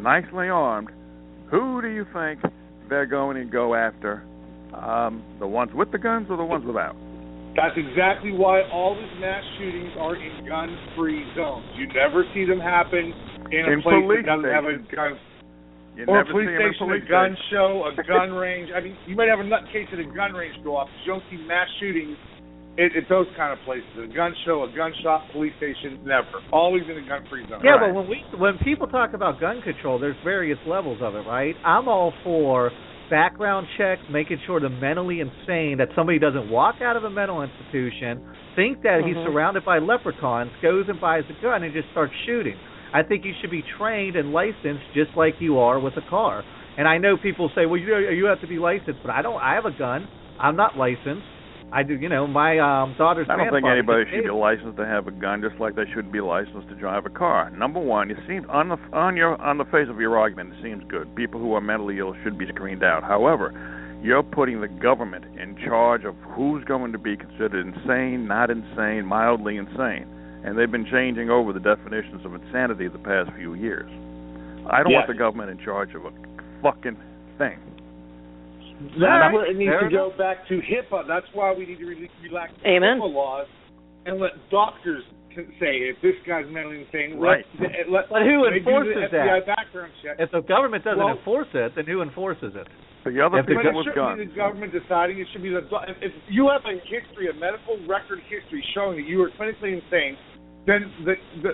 nicely 0.00 0.48
armed, 0.48 0.90
who 1.50 1.82
do 1.82 1.88
you 1.88 2.04
think 2.12 2.40
they're 2.90 3.06
going 3.06 3.36
and 3.38 3.50
go 3.50 3.74
after? 3.74 4.22
Um, 4.74 5.22
the 5.38 5.46
ones 5.46 5.70
with 5.74 5.90
the 5.90 5.98
guns 5.98 6.26
or 6.30 6.36
the 6.36 6.44
ones 6.44 6.64
without? 6.66 6.94
That's 7.56 7.74
exactly 7.74 8.30
why 8.30 8.62
all 8.70 8.94
these 8.94 9.10
mass 9.20 9.42
shootings 9.58 9.90
are 9.98 10.14
in 10.14 10.46
gun-free 10.46 11.34
zones. 11.34 11.66
You 11.74 11.88
never 11.90 12.22
see 12.34 12.44
them 12.44 12.60
happen 12.60 13.10
in 13.50 13.66
a 13.66 13.72
In 13.74 13.82
place 13.82 14.06
that 14.06 14.26
doesn't 14.26 14.50
have 14.50 14.64
a 14.70 14.78
gun. 14.94 15.18
You 15.98 16.06
or 16.06 16.22
a 16.22 16.26
police 16.30 16.46
see 16.46 16.54
them 16.54 16.62
in 16.62 16.74
station, 16.78 16.86
police 16.86 17.02
a 17.02 17.10
gun 17.10 17.34
stations. 17.34 17.50
show, 17.50 17.90
a 17.90 17.92
gun 18.06 18.30
range. 18.38 18.70
I 18.70 18.78
mean, 18.78 18.94
you 19.10 19.16
might 19.18 19.26
have 19.26 19.42
a 19.42 19.46
nutcase 19.48 19.90
at 19.90 19.98
a 19.98 20.06
gun 20.06 20.32
range 20.38 20.54
go 20.62 20.76
off. 20.78 20.86
but 20.86 20.98
You 21.02 21.18
don't 21.18 21.26
see 21.26 21.42
mass 21.50 21.66
shootings 21.82 22.14
at, 22.80 22.96
at 22.96 23.08
those 23.08 23.26
kind 23.36 23.52
of 23.52 23.58
places. 23.64 23.84
A 24.02 24.06
gun 24.14 24.34
show, 24.46 24.64
a 24.64 24.74
gun 24.74 24.92
shop, 25.02 25.22
police 25.32 25.52
station, 25.58 26.00
never. 26.04 26.40
Always 26.52 26.82
in 26.88 26.96
a 26.96 27.06
gun-free 27.06 27.46
zone. 27.48 27.60
Yeah, 27.62 27.72
Right. 27.72 27.92
but 27.92 27.94
when 27.94 28.08
we 28.08 28.24
when 28.38 28.56
people 28.58 28.86
talk 28.88 29.12
about 29.12 29.38
gun 29.40 29.60
control, 29.62 29.98
there's 29.98 30.16
various 30.24 30.58
levels 30.66 30.98
of 31.02 31.14
it, 31.14 31.26
right? 31.26 31.54
I'm 31.64 31.88
all 31.88 32.12
for 32.24 32.72
background 33.10 33.66
checks, 33.76 34.02
making 34.08 34.38
sure 34.46 34.60
the 34.60 34.68
mentally 34.70 35.18
insane 35.20 35.78
that 35.78 35.88
somebody 35.96 36.18
doesn't 36.18 36.48
walk 36.48 36.76
out 36.80 36.96
of 36.96 37.02
a 37.04 37.10
mental 37.10 37.42
institution, 37.42 38.22
think 38.54 38.82
that 38.82 39.02
he's 39.04 39.16
Mhm. 39.16 39.24
surrounded 39.26 39.64
by 39.64 39.78
leprechauns, 39.80 40.50
goes 40.62 40.88
and 40.88 41.00
buys 41.00 41.24
a 41.28 41.32
gun 41.42 41.64
and 41.64 41.72
just 41.74 41.90
starts 41.90 42.14
shooting. 42.24 42.56
I 42.92 43.02
think 43.02 43.24
you 43.24 43.34
should 43.40 43.50
be 43.50 43.62
trained 43.62 44.14
and 44.16 44.32
licensed 44.32 44.84
just 44.94 45.16
like 45.16 45.40
you 45.40 45.58
are 45.58 45.78
with 45.80 45.96
a 45.96 46.02
car. 46.02 46.44
And 46.76 46.86
I 46.88 46.98
know 46.98 47.16
people 47.16 47.48
say, 47.50 47.66
"Well, 47.66 47.78
you 47.80 47.96
you 48.10 48.26
have 48.26 48.40
to 48.42 48.46
be 48.46 48.58
licensed," 48.58 49.02
but 49.02 49.10
I 49.10 49.22
don't. 49.22 49.40
I 49.42 49.54
have 49.54 49.66
a 49.66 49.70
gun. 49.72 50.06
I'm 50.38 50.56
not 50.56 50.78
licensed. 50.78 51.26
I 51.72 51.82
do. 51.82 51.94
You 51.94 52.08
know, 52.08 52.26
my 52.26 52.58
um 52.58 52.94
daughter's 52.98 53.26
I 53.30 53.36
don't 53.36 53.50
think 53.50 53.66
anybody 53.66 54.04
should 54.10 54.24
be 54.24 54.30
licensed 54.30 54.76
to 54.76 54.86
have 54.86 55.06
a 55.06 55.12
gun, 55.12 55.40
just 55.40 55.60
like 55.60 55.76
they 55.76 55.86
shouldn't 55.94 56.12
be 56.12 56.20
licensed 56.20 56.68
to 56.68 56.74
drive 56.74 57.06
a 57.06 57.10
car. 57.10 57.50
Number 57.50 57.80
one, 57.80 58.10
it 58.10 58.16
seems 58.26 58.46
on 58.48 58.68
the 58.68 58.76
on 58.92 59.16
your 59.16 59.40
on 59.40 59.58
the 59.58 59.64
face 59.66 59.88
of 59.88 60.00
your 60.00 60.18
argument, 60.18 60.54
it 60.54 60.62
seems 60.62 60.82
good. 60.88 61.14
People 61.14 61.40
who 61.40 61.54
are 61.54 61.60
mentally 61.60 61.98
ill 61.98 62.14
should 62.24 62.38
be 62.38 62.46
screened 62.48 62.82
out. 62.82 63.04
However, 63.04 63.54
you're 64.02 64.22
putting 64.22 64.60
the 64.60 64.68
government 64.68 65.24
in 65.38 65.56
charge 65.64 66.04
of 66.04 66.16
who's 66.34 66.64
going 66.64 66.92
to 66.92 66.98
be 66.98 67.16
considered 67.16 67.66
insane, 67.66 68.26
not 68.26 68.50
insane, 68.50 69.04
mildly 69.04 69.56
insane, 69.56 70.08
and 70.44 70.58
they've 70.58 70.70
been 70.70 70.86
changing 70.90 71.30
over 71.30 71.52
the 71.52 71.60
definitions 71.60 72.24
of 72.24 72.34
insanity 72.34 72.88
the 72.88 72.98
past 72.98 73.30
few 73.36 73.54
years. 73.54 73.90
I 74.70 74.82
don't 74.82 74.92
want 74.92 75.06
the 75.06 75.14
government 75.14 75.50
in 75.50 75.58
charge 75.64 75.94
of 75.94 76.04
a 76.04 76.10
fucking 76.62 76.96
thing. 77.38 77.58
That's 78.80 79.32
where 79.34 79.50
it 79.50 79.56
needs 79.56 79.70
Fair 79.70 79.88
to 79.88 79.94
go 79.94 80.12
back 80.16 80.46
to 80.48 80.60
HIPAA. 80.60 81.06
That's 81.06 81.26
why 81.34 81.52
we 81.52 81.66
need 81.66 81.78
to 81.78 81.86
re- 81.86 82.10
relax 82.24 82.52
the 82.62 82.68
Amen. 82.70 82.98
HIPAA 82.98 83.12
laws 83.12 83.46
and 84.06 84.18
let 84.18 84.32
doctors 84.50 85.04
say 85.60 85.86
if 85.92 85.96
this 86.02 86.16
guy's 86.26 86.46
mentally 86.50 86.82
insane. 86.84 87.20
Right. 87.20 87.44
Let, 87.60 87.90
let, 87.90 88.04
But 88.10 88.22
who 88.22 88.42
they 88.50 88.58
do 88.58 88.64
the 88.64 88.70
enforces 88.70 88.96
FBI 89.12 89.46
that? 89.46 89.46
background 89.46 89.92
check. 90.02 90.16
If 90.18 90.30
the 90.32 90.40
government 90.40 90.84
doesn't 90.84 90.98
Well- 90.98 91.16
enforce 91.16 91.48
it, 91.54 91.74
then 91.76 91.86
who 91.86 92.02
enforces 92.02 92.52
it? 92.56 92.66
The 93.04 93.16
other 93.24 93.38
If 93.40 93.46
the 93.46 93.54
But 93.54 93.64
people 93.64 93.80
it 93.80 93.84
shouldn't 93.84 93.96
guns. 93.96 94.18
be 94.20 94.26
the 94.26 94.36
government 94.36 94.72
deciding. 94.76 95.20
It 95.20 95.26
should 95.32 95.42
be 95.42 95.48
the 95.50 95.64
if, 95.88 95.96
if 96.02 96.12
you 96.28 96.48
have 96.52 96.60
a 96.68 96.76
history, 96.84 97.30
a 97.30 97.34
medical 97.34 97.78
record 97.88 98.20
history 98.28 98.60
showing 98.74 98.96
that 99.00 99.08
you 99.08 99.22
are 99.24 99.30
clinically 99.40 99.80
insane, 99.80 100.18
then 100.66 100.92
the, 101.08 101.14
the 101.40 101.52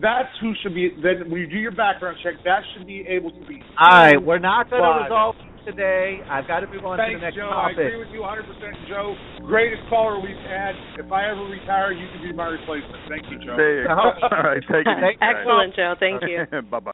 that's 0.00 0.32
who 0.40 0.54
should 0.62 0.72
be. 0.74 0.88
Then 1.02 1.28
when 1.28 1.40
you 1.42 1.46
do 1.46 1.58
your 1.58 1.72
background 1.76 2.16
check, 2.24 2.34
that 2.44 2.62
should 2.72 2.86
be 2.86 3.04
able 3.08 3.30
to 3.30 3.40
be. 3.46 3.60
All 3.78 3.88
right, 3.92 4.16
we're 4.16 4.38
not 4.38 4.70
going 4.70 4.80
to 4.82 5.04
resolve 5.04 5.36
this 5.36 5.55
today. 5.66 6.22
I've 6.30 6.46
got 6.46 6.60
to 6.60 6.70
move 6.70 6.86
on 6.86 6.96
to 6.96 7.04
the 7.04 7.18
next 7.18 7.34
Joe. 7.34 7.50
I 7.50 7.74
agree 7.74 7.98
with 7.98 8.08
you 8.14 8.22
100%, 8.22 8.88
Joe. 8.88 9.14
Greatest 9.44 9.82
caller 9.90 10.22
we've 10.22 10.38
had. 10.46 10.72
If 10.96 11.10
I 11.10 11.28
ever 11.28 11.42
retire, 11.42 11.92
you 11.92 12.06
can 12.14 12.22
be 12.22 12.32
my 12.32 12.46
replacement. 12.46 13.02
Thank 13.10 13.26
you, 13.28 13.38
Joe. 13.44 13.58
There 13.58 13.82
you 13.82 13.88
go. 13.88 13.92
All 14.30 14.42
right, 14.46 14.62
take 14.62 14.86
it 14.86 14.94
easy. 14.94 15.18
guys. 15.18 15.34
Excellent, 15.34 15.74
Joe. 15.74 15.94
Thank 15.98 16.22
you. 16.22 16.46
Bye 16.70 16.80
bye. 16.80 16.92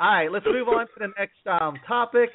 All 0.00 0.10
right, 0.10 0.32
let's 0.32 0.46
move 0.46 0.66
on 0.66 0.86
to 0.86 0.92
the 0.98 1.12
next 1.16 1.38
um, 1.46 1.76
topic. 1.86 2.30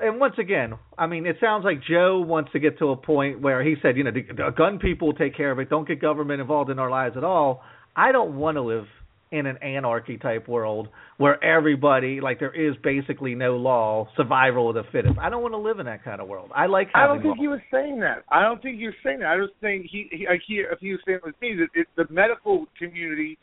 and 0.00 0.20
once 0.20 0.34
again, 0.38 0.74
I 0.96 1.08
mean, 1.08 1.26
it 1.26 1.36
sounds 1.40 1.64
like 1.64 1.82
Joe 1.82 2.20
wants 2.20 2.52
to 2.52 2.60
get 2.60 2.78
to 2.78 2.90
a 2.90 2.96
point 2.96 3.40
where 3.40 3.64
he 3.64 3.74
said, 3.82 3.96
you 3.96 4.04
know, 4.04 4.12
the, 4.12 4.22
the 4.22 4.50
gun 4.56 4.78
people 4.78 5.08
will 5.08 5.14
take 5.14 5.36
care 5.36 5.50
of 5.50 5.58
it. 5.58 5.68
Don't 5.68 5.88
get 5.88 6.00
government 6.00 6.40
involved 6.40 6.70
in 6.70 6.78
our 6.78 6.90
lives 6.90 7.16
at 7.16 7.24
all. 7.24 7.62
I 7.96 8.12
don't 8.12 8.36
want 8.36 8.56
to 8.56 8.62
live 8.62 8.86
in 9.30 9.46
an 9.46 9.56
anarchy 9.58 10.16
type 10.16 10.48
world 10.48 10.88
where 11.16 11.42
everybody 11.42 12.20
like 12.20 12.38
there 12.38 12.54
is 12.54 12.76
basically 12.82 13.34
no 13.34 13.56
law, 13.56 14.08
survival 14.16 14.68
of 14.68 14.74
the 14.74 14.84
fittest. 14.92 15.18
I 15.18 15.28
don't 15.30 15.42
want 15.42 15.54
to 15.54 15.58
live 15.58 15.78
in 15.78 15.86
that 15.86 16.04
kind 16.04 16.20
of 16.20 16.28
world. 16.28 16.50
I 16.54 16.66
like. 16.66 16.88
I 16.94 17.06
don't 17.06 17.22
think 17.22 17.38
he 17.38 17.48
was 17.48 17.60
saying 17.72 18.00
that. 18.00 18.24
I 18.30 18.42
don't 18.42 18.62
think 18.62 18.78
he 18.78 18.86
was 18.86 18.94
saying 19.02 19.20
that. 19.20 19.28
I 19.28 19.38
just 19.38 19.58
think 19.60 19.86
he, 19.90 20.08
he, 20.10 20.26
like 20.28 20.40
he 20.46 20.54
if 20.54 20.78
he 20.80 20.92
was 20.92 21.00
saying 21.06 21.20
with 21.24 21.34
me 21.40 21.56
that 21.56 21.68
it, 21.80 21.86
the 21.96 22.12
medical 22.12 22.66
community 22.78 23.38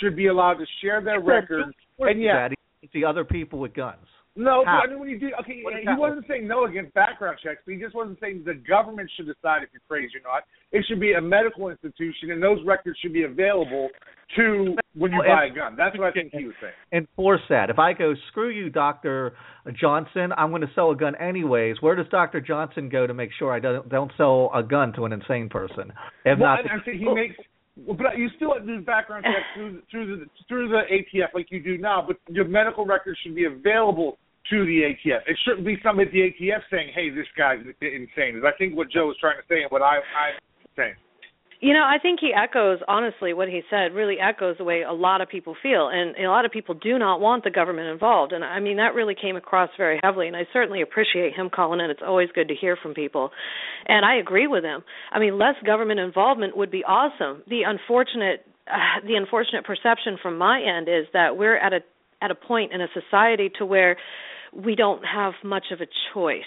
should 0.00 0.16
be 0.16 0.26
allowed 0.26 0.54
to 0.54 0.66
share 0.82 1.02
their 1.02 1.20
records. 1.20 1.74
And 1.98 2.22
yeah, 2.22 2.48
That 2.48 2.56
he 2.80 2.88
see 2.92 3.04
other 3.04 3.24
people 3.24 3.58
with 3.58 3.74
guns. 3.74 4.06
No, 4.36 4.62
How? 4.66 4.82
but 4.82 4.88
I 4.88 4.90
mean 4.90 5.00
when 5.00 5.08
you 5.08 5.18
do 5.18 5.30
okay, 5.40 5.60
What 5.62 5.74
he 5.74 5.86
wasn't 5.88 6.26
saying 6.28 6.46
no 6.46 6.66
against 6.66 6.92
background 6.92 7.38
checks, 7.42 7.60
but 7.64 7.72
he 7.72 7.80
just 7.80 7.94
wasn't 7.94 8.18
saying 8.20 8.42
the 8.44 8.54
government 8.54 9.10
should 9.16 9.26
decide 9.26 9.62
if 9.62 9.70
you're 9.72 9.86
crazy 9.88 10.18
or 10.18 10.28
not. 10.28 10.44
It 10.72 10.84
should 10.88 11.00
be 11.00 11.12
a 11.14 11.20
medical 11.20 11.68
institution, 11.68 12.30
and 12.32 12.42
those 12.42 12.58
records 12.66 12.98
should 13.00 13.14
be 13.14 13.24
available 13.24 13.88
to 14.34 14.76
when 14.94 15.12
you 15.12 15.22
buy 15.26 15.46
a 15.46 15.54
gun. 15.54 15.76
That's 15.76 15.96
what 15.96 16.08
I 16.08 16.12
think 16.12 16.32
he 16.32 16.44
was 16.44 16.54
saying. 16.60 16.72
Enforce 16.92 17.42
that. 17.48 17.70
If 17.70 17.78
I 17.78 17.92
go, 17.92 18.14
screw 18.30 18.50
you, 18.50 18.70
Doctor 18.70 19.34
Johnson, 19.78 20.32
I'm 20.36 20.50
going 20.50 20.62
to 20.62 20.70
sell 20.74 20.90
a 20.90 20.96
gun 20.96 21.14
anyways. 21.16 21.76
Where 21.80 21.94
does 21.94 22.06
Doctor 22.10 22.40
Johnson 22.40 22.88
go 22.88 23.06
to 23.06 23.14
make 23.14 23.30
sure 23.38 23.52
I 23.52 23.60
don't 23.60 23.88
don't 23.88 24.10
sell 24.16 24.50
a 24.54 24.62
gun 24.62 24.92
to 24.94 25.04
an 25.04 25.12
insane 25.12 25.48
person? 25.48 25.92
If 26.24 26.38
well, 26.38 26.56
not, 26.56 26.60
and 26.60 26.70
I'm 26.70 26.82
he 26.98 27.06
oh. 27.06 27.14
makes. 27.14 27.34
Well, 27.76 27.96
but 27.96 28.16
you 28.16 28.28
still 28.36 28.54
have 28.54 28.64
to 28.64 28.78
do 28.78 28.80
background 28.82 29.24
checks 29.24 29.46
through 29.54 29.82
through 29.90 30.16
the 30.16 30.26
through 30.48 30.68
the 30.68 30.82
ATF 30.90 31.34
like 31.34 31.46
you 31.50 31.62
do 31.62 31.76
now. 31.78 32.02
But 32.06 32.16
your 32.28 32.46
medical 32.46 32.86
records 32.86 33.18
should 33.22 33.34
be 33.34 33.44
available 33.44 34.18
to 34.50 34.64
the 34.64 34.94
ATF. 34.94 35.20
It 35.26 35.36
shouldn't 35.44 35.66
be 35.66 35.76
somebody 35.82 36.08
at 36.08 36.12
the 36.12 36.46
ATF 36.46 36.60
saying, 36.70 36.90
"Hey, 36.94 37.10
this 37.10 37.26
guy's 37.36 37.60
insane." 37.80 38.38
Is 38.38 38.44
I 38.44 38.56
think 38.56 38.74
what 38.74 38.90
Joe 38.90 39.08
was 39.08 39.16
trying 39.20 39.36
to 39.36 39.46
say 39.48 39.62
and 39.62 39.70
what 39.70 39.82
I 39.82 39.96
I'm 39.96 40.40
saying. 40.74 40.94
You 41.60 41.72
know, 41.72 41.84
I 41.84 41.98
think 42.00 42.20
he 42.20 42.32
echoes 42.34 42.80
honestly 42.86 43.32
what 43.32 43.48
he 43.48 43.62
said 43.70 43.94
really 43.94 44.16
echoes 44.20 44.56
the 44.58 44.64
way 44.64 44.82
a 44.82 44.92
lot 44.92 45.22
of 45.22 45.28
people 45.28 45.56
feel 45.62 45.88
and 45.88 46.14
a 46.16 46.28
lot 46.28 46.44
of 46.44 46.50
people 46.50 46.74
do 46.74 46.98
not 46.98 47.20
want 47.20 47.44
the 47.44 47.50
government 47.50 47.88
involved 47.88 48.32
and 48.32 48.44
I 48.44 48.60
mean 48.60 48.76
that 48.76 48.94
really 48.94 49.14
came 49.14 49.36
across 49.36 49.70
very 49.78 49.98
heavily 50.02 50.26
and 50.26 50.36
I 50.36 50.46
certainly 50.52 50.82
appreciate 50.82 51.34
him 51.34 51.48
calling 51.48 51.80
in. 51.80 51.90
It's 51.90 52.02
always 52.06 52.28
good 52.34 52.48
to 52.48 52.54
hear 52.54 52.76
from 52.76 52.92
people. 52.92 53.30
And 53.86 54.04
I 54.04 54.16
agree 54.16 54.46
with 54.46 54.64
him. 54.64 54.82
I 55.10 55.18
mean, 55.18 55.38
less 55.38 55.54
government 55.64 55.98
involvement 55.98 56.56
would 56.56 56.70
be 56.70 56.84
awesome. 56.84 57.42
The 57.48 57.62
unfortunate 57.66 58.44
uh, 58.70 59.06
the 59.06 59.14
unfortunate 59.14 59.64
perception 59.64 60.18
from 60.20 60.36
my 60.36 60.60
end 60.60 60.88
is 60.88 61.06
that 61.14 61.38
we're 61.38 61.56
at 61.56 61.72
a 61.72 61.80
at 62.20 62.30
a 62.30 62.34
point 62.34 62.72
in 62.72 62.80
a 62.80 62.88
society 62.92 63.50
to 63.58 63.64
where 63.64 63.96
we 64.52 64.74
don't 64.74 65.02
have 65.04 65.34
much 65.44 65.66
of 65.72 65.80
a 65.80 65.86
choice 66.12 66.42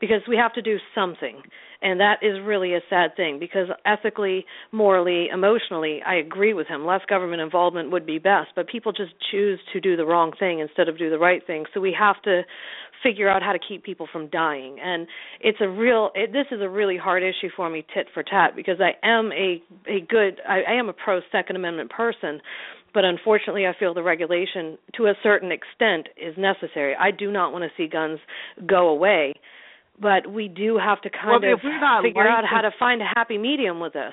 because 0.00 0.22
we 0.28 0.36
have 0.36 0.52
to 0.54 0.62
do 0.62 0.78
something. 0.94 1.42
And 1.80 2.00
that 2.00 2.18
is 2.22 2.38
really 2.44 2.74
a 2.74 2.80
sad 2.90 3.14
thing 3.16 3.38
because 3.38 3.68
ethically 3.86 4.44
morally 4.72 5.28
emotionally 5.32 6.00
i 6.04 6.16
agree 6.16 6.52
with 6.52 6.66
him. 6.66 6.84
Less 6.84 7.02
government 7.08 7.40
involvement 7.40 7.90
would 7.92 8.06
be 8.06 8.18
best 8.18 8.50
but 8.56 8.68
people 8.68 8.92
just 8.92 9.12
choose 9.30 9.60
to 9.72 9.80
do 9.80 9.96
the 9.96 10.04
wrong 10.04 10.32
thing 10.38 10.58
instead 10.58 10.88
of 10.88 10.98
do 10.98 11.10
the 11.10 11.18
right 11.18 11.46
thing. 11.46 11.64
So 11.72 11.80
we 11.80 11.96
have 11.98 12.20
to 12.22 12.42
figure 13.02 13.28
out 13.28 13.42
how 13.42 13.52
to 13.52 13.60
keep 13.60 13.84
people 13.84 14.08
from 14.10 14.28
dying. 14.28 14.78
And 14.82 15.06
it's 15.40 15.58
a 15.60 15.68
real 15.68 16.10
it, 16.14 16.32
this 16.32 16.46
is 16.50 16.60
a 16.60 16.68
really 16.68 16.96
hard 16.96 17.22
issue 17.22 17.48
for 17.54 17.70
me 17.70 17.86
tit 17.94 18.08
for 18.12 18.22
tat 18.22 18.56
because 18.56 18.80
i 18.80 18.92
am 19.06 19.30
a 19.32 19.62
a 19.86 20.00
good 20.00 20.40
i, 20.48 20.62
I 20.68 20.72
am 20.72 20.88
a 20.88 20.92
pro 20.92 21.20
second 21.30 21.56
amendment 21.56 21.90
person 21.90 22.40
but 22.94 23.04
unfortunately 23.04 23.66
I 23.66 23.74
feel 23.78 23.94
the 23.94 24.02
regulation 24.02 24.78
to 24.96 25.06
a 25.06 25.14
certain 25.22 25.52
extent 25.52 26.08
is 26.16 26.34
necessary. 26.36 26.94
I 26.98 27.10
do 27.10 27.30
not 27.30 27.52
want 27.52 27.64
to 27.64 27.70
see 27.76 27.88
guns 27.88 28.18
go 28.66 28.88
away, 28.88 29.34
but 30.00 30.30
we 30.30 30.48
do 30.48 30.78
have 30.78 31.00
to 31.02 31.10
kind 31.10 31.26
Well, 31.28 31.36
of 31.36 31.44
if 31.44 31.64
we're 31.64 32.02
figure 32.02 32.26
out 32.28 32.44
how 32.44 32.60
to 32.60 32.70
find 32.78 33.02
a 33.02 33.06
happy 33.14 33.38
medium 33.38 33.80
with 33.80 33.92
this. 33.92 34.12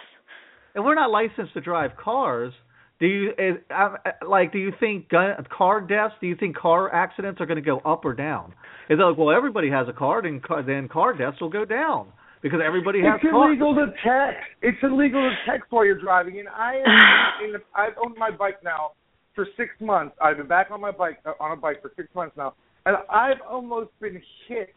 and 0.74 0.84
we're 0.84 0.96
not 0.96 1.12
licensed 1.12 1.54
to 1.54 1.62
drive 1.62 1.92
cars. 1.98 2.54
Do 3.00 3.08
you 3.08 3.32
is, 3.38 3.56
um, 3.76 3.98
like? 4.26 4.54
Do 4.54 4.58
you 4.58 4.72
think 4.80 5.10
gun, 5.10 5.36
car 5.56 5.82
deaths? 5.82 6.14
Do 6.22 6.28
you 6.28 6.36
think 6.36 6.56
car 6.56 6.94
accidents 6.94 7.42
are 7.42 7.46
going 7.46 7.58
to 7.58 7.62
go 7.62 7.80
up 7.80 8.06
or 8.06 8.14
down? 8.14 8.54
Is 8.90 9.00
it 9.00 9.02
like, 9.04 9.18
well, 9.18 9.36
everybody 9.36 9.70
has 9.70 9.88
a 9.90 9.94
car, 9.94 10.22
then 10.22 10.40
car, 10.40 10.64
then 10.64 10.88
car 10.88 11.14
deaths 11.14 11.42
will 11.42 11.50
go 11.50 11.66
down 11.66 12.08
because 12.42 12.60
everybody 12.66 13.02
has 13.02 13.20
It's 13.22 13.30
cars. 13.32 13.48
illegal 13.50 13.76
to 13.76 13.88
text. 14.02 14.48
It's 14.62 14.78
illegal 14.82 15.22
to 15.30 15.36
text 15.52 15.70
while 15.72 15.84
you're 15.84 16.00
driving. 16.00 16.40
And 16.40 16.48
I 16.48 16.76
am. 16.76 17.46
in 17.46 17.52
the, 17.54 17.60
I've 17.76 17.98
owned 18.02 18.16
my 18.18 18.32
bike 18.32 18.64
now 18.64 18.92
for 19.34 19.46
six 19.58 19.72
months. 19.82 20.16
I've 20.22 20.38
been 20.38 20.48
back 20.48 20.68
on 20.72 20.80
my 20.80 20.92
bike 20.92 21.18
uh, 21.26 21.34
on 21.42 21.52
a 21.52 21.58
bike 21.60 21.82
for 21.82 21.92
six 21.98 22.08
months 22.16 22.38
now, 22.38 22.54
and 22.86 22.96
I've 23.10 23.42
almost 23.50 23.90
been 24.00 24.22
hit. 24.48 24.70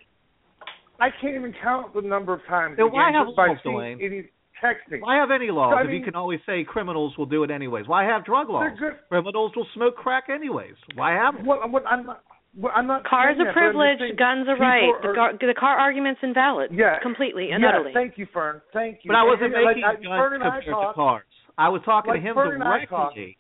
I 0.99 1.09
can't 1.21 1.35
even 1.37 1.55
count 1.63 1.95
the 1.95 2.03
number 2.03 2.35
of 2.35 2.41
times. 2.49 2.77
Then 2.77 2.87
why 2.93 3.11
have 3.13 3.35
by 3.37 3.49
laws, 3.49 3.59
Dwayne? 3.65 4.05
any 4.05 4.29
texting. 4.63 5.01
Why 5.01 5.17
have 5.17 5.31
any 5.31 5.51
laws 5.51 5.75
I 5.79 5.87
if 5.87 5.91
you 5.93 6.05
can 6.05 6.15
always 6.17 6.41
say 6.47 6.65
criminals 6.65 7.17
will 7.17 7.27
do 7.27 7.45
it 7.45 7.51
anyways? 7.51 7.87
Why 7.87 8.05
have 8.05 8.25
drug 8.25 8.49
laws? 8.49 8.73
Criminals 9.09 9.53
will 9.55 9.67
smoke 9.75 9.97
crack 9.97 10.25
anyways. 10.29 10.75
Why 10.95 11.13
have? 11.13 11.35
What, 11.45 11.71
what, 11.71 11.87
I'm 11.87 12.07
not. 12.07 12.23
What, 12.55 12.73
I'm 12.75 12.87
not. 12.89 13.05
Cars 13.05 13.37
are 13.39 13.45
that, 13.45 13.55
but 13.55 13.61
I'm 13.61 13.73
just 13.73 13.99
privilege, 14.01 14.19
guns 14.19 14.49
are 14.49 14.57
right. 14.59 14.89
are- 14.91 15.03
the, 15.03 15.15
car, 15.15 15.33
the 15.39 15.55
car 15.55 15.77
argument's 15.79 16.21
invalid. 16.25 16.71
Yeah. 16.75 16.99
Completely 17.03 17.51
and 17.53 17.63
yeah, 17.63 17.69
utterly. 17.71 17.93
Thank 17.95 18.19
you, 18.19 18.27
Fern. 18.33 18.61
Thank 18.73 19.01
you. 19.05 19.09
But 19.09 19.17
I 19.17 19.23
wasn't 19.23 19.55
And, 19.55 19.63
like, 19.65 19.77
making 19.77 19.85
I, 19.85 19.95
guns 19.95 20.19
Fern 20.19 20.33
and 20.35 20.43
I 20.43 20.47
compared 20.59 20.65
to 20.65 20.93
cars. 20.95 21.25
I 21.57 21.69
was 21.69 21.83
talking 21.85 22.11
Like 22.11 22.23
to 22.23 22.29
him 22.29 22.35
Fern 22.35 22.55
and 22.55 22.65
I 22.65 22.85
talked. 22.87 23.15
directly. 23.15 23.39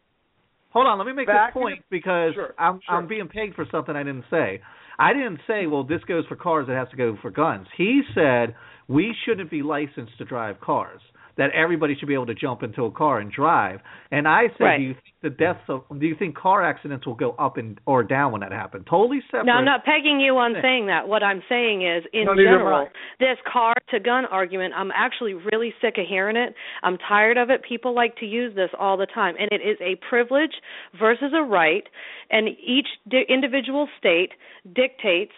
Hold 0.71 0.87
on, 0.87 0.99
let 0.99 1.07
me 1.07 1.15
make 1.15 1.27
Back 1.27 1.55
this 1.55 1.61
point 1.61 1.79
the- 1.81 1.85
because 1.91 2.35
Sure, 2.35 2.55
I'm 2.59 2.79
sure. 2.87 2.95
I'm 2.95 3.09
being 3.09 3.27
paid 3.27 3.55
for 3.55 3.67
something 3.73 3.97
I 3.97 4.05
didn't 4.05 4.25
say. 4.31 4.61
I 4.99 5.13
didn't 5.13 5.41
say, 5.47 5.67
well, 5.67 5.85
this 5.85 6.03
goes 6.09 6.27
for 6.27 6.37
cars, 6.37 6.67
it 6.69 6.73
has 6.73 6.89
to 6.91 6.97
go 6.97 7.17
for 7.23 7.31
guns. 7.31 7.67
He 7.77 8.03
said 8.15 8.57
we 8.89 9.15
shouldn't 9.25 9.51
be 9.51 9.63
licensed 9.63 10.19
to 10.19 10.25
drive 10.25 10.61
cars. 10.61 11.01
That 11.39 11.51
everybody 11.55 11.95
should 11.99 12.09
be 12.09 12.15
able 12.15 12.27
to 12.27 12.35
jump 12.35 12.63
into 12.63 12.85
a 12.85 12.91
car 12.91 13.21
and 13.21 13.31
drive. 13.31 13.81
And 14.11 14.27
I 14.29 14.49
said, 14.59 14.65
Right. 14.65 14.77
do 14.79 14.83
you 14.85 14.95
think 14.95 15.15
the 15.23 15.31
deaths 15.31 15.61
of 15.69 15.85
do 15.99 16.07
you 16.07 16.15
think 16.19 16.37
car 16.37 16.63
accidents 16.63 17.07
will 17.07 17.15
go 17.15 17.31
up 17.39 17.57
and 17.57 17.81
or 17.87 18.03
down 18.03 18.33
when 18.33 18.41
that 18.43 18.53
happens? 18.53 18.85
Totally 18.91 19.21
separate. 19.31 19.47
No, 19.47 19.53
I'm 19.53 19.65
not 19.65 19.85
pegging 19.85 20.21
you 20.21 20.37
on 20.37 20.55
saying 20.61 20.87
that. 20.87 21.09
What 21.09 21.23
I'm 21.23 21.43
saying 21.49 21.83
is, 21.87 22.05
in 22.13 22.25
No, 22.27 22.35
general, 22.35 22.89
this 23.21 23.39
car 23.51 23.75
to 23.91 24.01
gun 24.01 24.25
argument, 24.27 24.75
I'm 24.77 24.91
actually 24.95 25.35
really 25.35 25.73
sick 25.81 25.95
of 25.99 26.07
hearing 26.09 26.37
it. 26.37 26.55
I'm 26.83 26.99
tired 27.09 27.37
of 27.39 27.51
it. 27.51 27.63
People 27.63 27.95
like 27.95 28.17
to 28.17 28.27
use 28.27 28.55
this 28.55 28.71
all 28.79 28.97
the 28.97 29.07
time, 29.07 29.35
and 29.39 29.49
it 29.53 29.63
is 29.65 29.79
a 29.81 29.95
privilege 30.09 30.53
versus 30.99 31.33
a 31.35 31.43
right, 31.43 31.85
and 32.31 32.49
each 32.49 32.89
di- 33.09 33.25
individual 33.29 33.89
state 33.99 34.33
dictates 34.75 35.33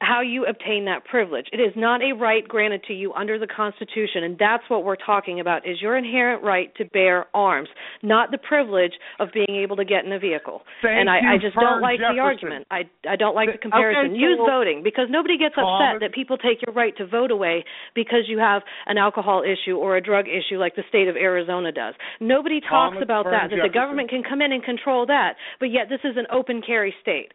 how 0.00 0.22
you 0.22 0.46
obtain 0.46 0.86
that 0.86 1.04
privilege. 1.04 1.46
It 1.52 1.58
is 1.60 1.72
not 1.76 2.00
a 2.02 2.12
right 2.14 2.46
granted 2.46 2.82
to 2.88 2.94
you 2.94 3.12
under 3.12 3.38
the 3.38 3.46
Constitution, 3.46 4.24
and 4.24 4.36
that's 4.38 4.64
what 4.68 4.82
we're 4.84 4.96
talking 4.96 5.40
about 5.40 5.68
is 5.68 5.80
your 5.80 5.96
inherent 5.96 6.42
right 6.42 6.74
to 6.76 6.84
bear 6.86 7.26
arms, 7.34 7.68
not 8.02 8.30
the 8.30 8.38
privilege 8.38 8.92
of 9.18 9.28
being 9.34 9.60
able 9.62 9.76
to 9.76 9.84
get 9.84 10.04
in 10.04 10.12
a 10.12 10.18
vehicle. 10.18 10.62
Thank 10.82 11.00
and 11.00 11.10
I, 11.10 11.34
I 11.34 11.36
just 11.40 11.54
don't 11.54 11.82
like 11.82 11.98
Jefferson. 12.00 12.16
the 12.16 12.22
argument. 12.22 12.66
I 12.70 12.88
I 13.08 13.16
don't 13.16 13.34
like 13.34 13.52
the 13.52 13.58
comparison. 13.58 14.12
okay, 14.12 14.20
Use 14.20 14.38
so- 14.40 14.46
voting 14.46 14.82
because 14.82 15.06
nobody 15.10 15.36
gets 15.36 15.54
upset 15.56 16.00
that 16.00 16.12
people 16.14 16.38
take 16.38 16.64
your 16.66 16.74
right 16.74 16.96
to 16.96 17.06
vote 17.06 17.30
away 17.30 17.64
because 17.94 18.24
you 18.26 18.38
have 18.38 18.62
an 18.86 18.96
alcohol 18.96 19.42
issue 19.44 19.76
or 19.76 19.96
a 19.96 20.00
drug 20.00 20.26
issue 20.28 20.56
like 20.58 20.76
the 20.76 20.84
state 20.88 21.08
of 21.08 21.16
Arizona 21.16 21.72
does. 21.72 21.94
Nobody 22.20 22.60
talks 22.60 22.96
Thomas 22.96 23.02
about 23.02 23.24
Fern 23.24 23.32
that 23.32 23.50
that 23.50 23.62
the 23.68 23.72
government 23.72 24.08
can 24.08 24.22
come 24.22 24.40
in 24.40 24.52
and 24.52 24.62
control 24.64 25.04
that, 25.06 25.36
but 25.58 25.66
yet 25.66 25.88
this 25.88 26.00
is 26.04 26.16
an 26.16 26.26
open 26.32 26.62
carry 26.66 26.94
state. 27.02 27.32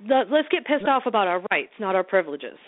The, 0.00 0.22
let's 0.30 0.48
get 0.50 0.64
pissed 0.66 0.84
off 0.86 1.04
about 1.06 1.26
our 1.26 1.42
rights, 1.50 1.72
not 1.80 1.94
our 1.94 2.04
privileges. 2.04 2.58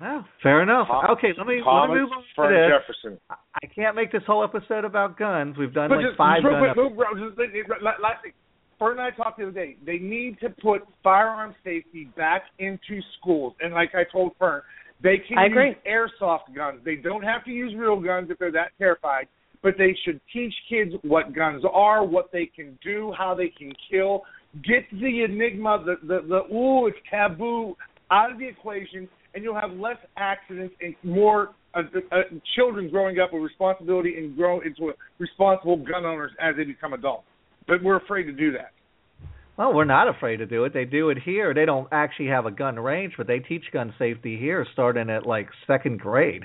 Well, 0.00 0.26
fair 0.42 0.62
enough. 0.62 0.88
Tom- 0.88 1.10
okay, 1.16 1.28
let 1.38 1.46
me 1.46 1.62
let 1.64 1.88
me 1.88 2.00
move 2.00 2.10
on 2.12 2.24
Fern 2.34 2.52
to 2.52 2.58
this. 2.58 2.70
Jefferson. 2.74 3.20
I 3.30 3.66
can't 3.66 3.94
make 3.96 4.10
this 4.12 4.22
whole 4.26 4.42
episode 4.44 4.84
about 4.84 5.16
guns. 5.18 5.56
We've 5.56 5.72
done 5.72 5.88
But 5.88 5.98
like 5.98 6.06
just, 6.06 6.18
five 6.18 6.42
just 6.42 6.50
gun 6.50 6.60
real 6.60 6.70
episodes. 6.72 6.94
quick, 6.96 7.08
move, 7.14 7.18
bro, 7.20 7.28
just, 7.30 7.40
it- 7.40 7.70
it- 7.70 7.82
la- 7.82 8.02
last 8.02 8.22
thing. 8.22 8.32
Fern 8.78 8.98
and 8.98 9.00
I 9.00 9.10
talked 9.10 9.38
the 9.38 9.44
other 9.44 9.52
day. 9.52 9.76
They 9.86 9.98
need 9.98 10.40
to 10.40 10.50
put 10.50 10.82
firearm 11.04 11.54
safety 11.62 12.08
back 12.16 12.42
into 12.58 13.00
schools. 13.20 13.54
And 13.60 13.72
like 13.72 13.94
I 13.94 14.02
told 14.10 14.32
Fern, 14.40 14.62
they 15.02 15.18
can 15.18 15.38
I 15.38 15.44
use 15.46 15.52
agree. 15.52 15.76
airsoft 15.86 16.52
guns. 16.54 16.80
They 16.84 16.96
don't 16.96 17.22
have 17.22 17.44
to 17.44 17.50
use 17.52 17.72
real 17.76 18.00
guns 18.00 18.28
if 18.30 18.38
they're 18.38 18.50
that 18.52 18.72
terrified. 18.78 19.28
But 19.62 19.74
they 19.78 19.96
should 20.04 20.20
teach 20.32 20.52
kids 20.68 20.90
what 21.02 21.32
guns 21.32 21.62
are, 21.72 22.04
what 22.04 22.32
they 22.32 22.46
can 22.46 22.76
do, 22.82 23.14
how 23.16 23.34
they 23.36 23.48
can 23.56 23.72
kill. 23.88 24.24
Get 24.56 24.84
the 24.92 25.24
enigma, 25.24 25.82
the 25.84 25.96
the, 26.06 26.20
the 26.28 26.54
ooh, 26.54 26.86
it's 26.86 26.98
taboo 27.10 27.74
out 28.10 28.30
of 28.30 28.38
the 28.38 28.46
equation, 28.46 29.08
and 29.34 29.42
you'll 29.42 29.58
have 29.58 29.72
less 29.72 29.96
accidents 30.16 30.74
and 30.80 30.94
more 31.02 31.50
uh, 31.74 31.80
uh, 32.10 32.16
children 32.54 32.90
growing 32.90 33.18
up 33.18 33.32
with 33.32 33.42
responsibility 33.42 34.18
and 34.18 34.36
grow 34.36 34.60
into 34.60 34.92
responsible 35.18 35.78
gun 35.78 36.04
owners 36.04 36.32
as 36.40 36.54
they 36.56 36.64
become 36.64 36.92
adults. 36.92 37.24
But 37.66 37.82
we're 37.82 37.96
afraid 37.96 38.24
to 38.24 38.32
do 38.32 38.52
that. 38.52 38.72
Well, 39.56 39.72
we're 39.72 39.84
not 39.84 40.08
afraid 40.08 40.38
to 40.38 40.46
do 40.46 40.64
it. 40.64 40.72
They 40.72 40.84
do 40.84 41.10
it 41.10 41.18
here. 41.24 41.54
They 41.54 41.64
don't 41.64 41.88
actually 41.92 42.28
have 42.28 42.46
a 42.46 42.50
gun 42.50 42.78
range, 42.78 43.14
but 43.16 43.26
they 43.26 43.38
teach 43.38 43.64
gun 43.72 43.94
safety 43.98 44.38
here 44.38 44.66
starting 44.72 45.10
at 45.10 45.26
like 45.26 45.48
second 45.66 46.00
grade. 46.00 46.44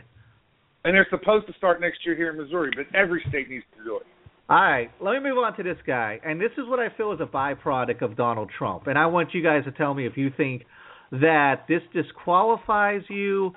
And 0.86 0.96
they're 0.96 1.08
supposed 1.10 1.48
to 1.48 1.54
start 1.54 1.82
next 1.82 2.06
year 2.06 2.16
here 2.16 2.32
in 2.32 2.38
Missouri, 2.38 2.72
but 2.76 2.86
every 2.98 3.24
state 3.28 3.50
needs 3.50 3.66
to 3.78 3.84
do 3.84 3.98
it. 3.98 4.06
All 4.50 4.62
right, 4.62 4.90
let 5.02 5.22
me 5.22 5.30
move 5.30 5.40
on 5.40 5.58
to 5.58 5.64
this 5.64 5.78
guy. 5.86 6.22
And 6.24 6.40
this 6.40 6.52
is 6.58 6.64
what 6.68 6.80
I 6.80 6.88
feel 6.96 7.12
is 7.12 7.20
a 7.20 7.26
byproduct 7.26 8.02
of 8.02 8.16
Donald 8.16 8.50
Trump. 8.58 8.88
And 8.88 8.98
I 8.98 9.06
want 9.08 9.34
you 9.34 9.44
guys 9.44 9.66
to 9.66 9.72
tell 9.72 9.94
me 9.94 10.08
if 10.08 10.16
you 10.16 10.32
think 10.38 10.64
that 11.12 11.66
this 11.68 11.82
disqualifies 11.94 13.02
you 13.10 13.52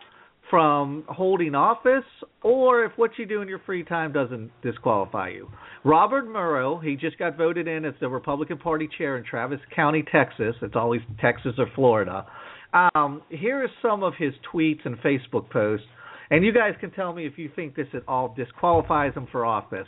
from 0.51 1.05
holding 1.07 1.55
office 1.55 2.05
or 2.43 2.85
if 2.85 2.93
what 2.97 3.13
you 3.19 3.25
do 3.25 3.41
in 3.41 3.47
your 3.47 3.61
free 3.61 3.85
time 3.85 4.13
doesn't 4.13 4.51
disqualify 4.63 5.29
you. 5.29 5.49
Robert 5.85 6.29
Morrow, 6.29 6.81
he 6.81 6.97
just 6.97 7.17
got 7.19 7.39
voted 7.39 7.69
in 7.69 7.85
as 7.85 7.95
the 8.01 8.09
Republican 8.09 8.59
Party 8.59 8.89
chair 8.99 9.17
in 9.17 9.25
Travis 9.25 9.61
County, 9.75 10.03
Texas. 10.11 10.57
It's 10.61 10.75
always 10.75 11.03
Texas 11.21 11.53
or 11.57 11.67
Florida. 11.77 12.27
Um, 12.75 13.23
here 13.29 13.63
are 13.63 13.71
some 13.81 14.03
of 14.03 14.15
his 14.19 14.33
tweets 14.53 14.85
and 14.85 14.97
Facebook 14.99 15.51
posts, 15.51 15.87
and 16.31 16.45
you 16.45 16.53
guys 16.53 16.75
can 16.81 16.91
tell 16.91 17.13
me 17.13 17.27
if 17.27 17.39
you 17.39 17.49
think 17.55 17.77
this 17.77 17.87
at 17.95 18.03
all 18.09 18.35
disqualifies 18.37 19.15
him 19.15 19.29
for 19.31 19.47
office. 19.47 19.87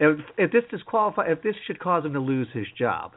If, 0.00 0.18
if 0.38 0.50
this 0.50 0.64
disqualify, 0.70 1.26
if 1.28 1.42
this 1.42 1.54
should 1.66 1.78
cause 1.78 2.04
him 2.04 2.14
to 2.14 2.20
lose 2.20 2.48
his 2.52 2.66
job. 2.76 3.12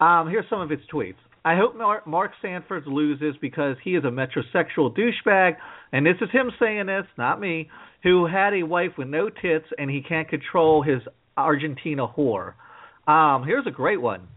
Um, 0.00 0.28
here's 0.28 0.44
some 0.50 0.60
of 0.60 0.68
his 0.70 0.80
tweets. 0.92 1.14
I 1.46 1.56
hope 1.56 1.76
Mark, 1.76 2.06
Mark 2.06 2.32
Sanford 2.40 2.86
loses 2.86 3.34
because 3.40 3.76
he 3.82 3.96
is 3.96 4.04
a 4.04 4.08
metrosexual 4.08 4.96
douchebag, 4.96 5.56
and 5.92 6.06
this 6.06 6.16
is 6.20 6.30
him 6.30 6.50
saying 6.58 6.86
this, 6.86 7.04
not 7.18 7.40
me, 7.40 7.68
who 8.02 8.26
had 8.26 8.54
a 8.54 8.62
wife 8.62 8.92
with 8.96 9.08
no 9.08 9.28
tits 9.28 9.66
and 9.78 9.90
he 9.90 10.02
can't 10.02 10.28
control 10.28 10.82
his 10.82 11.00
Argentina 11.36 12.06
whore. 12.06 12.54
Um, 13.06 13.44
here's 13.44 13.66
a 13.66 13.70
great 13.70 14.00
one. 14.00 14.28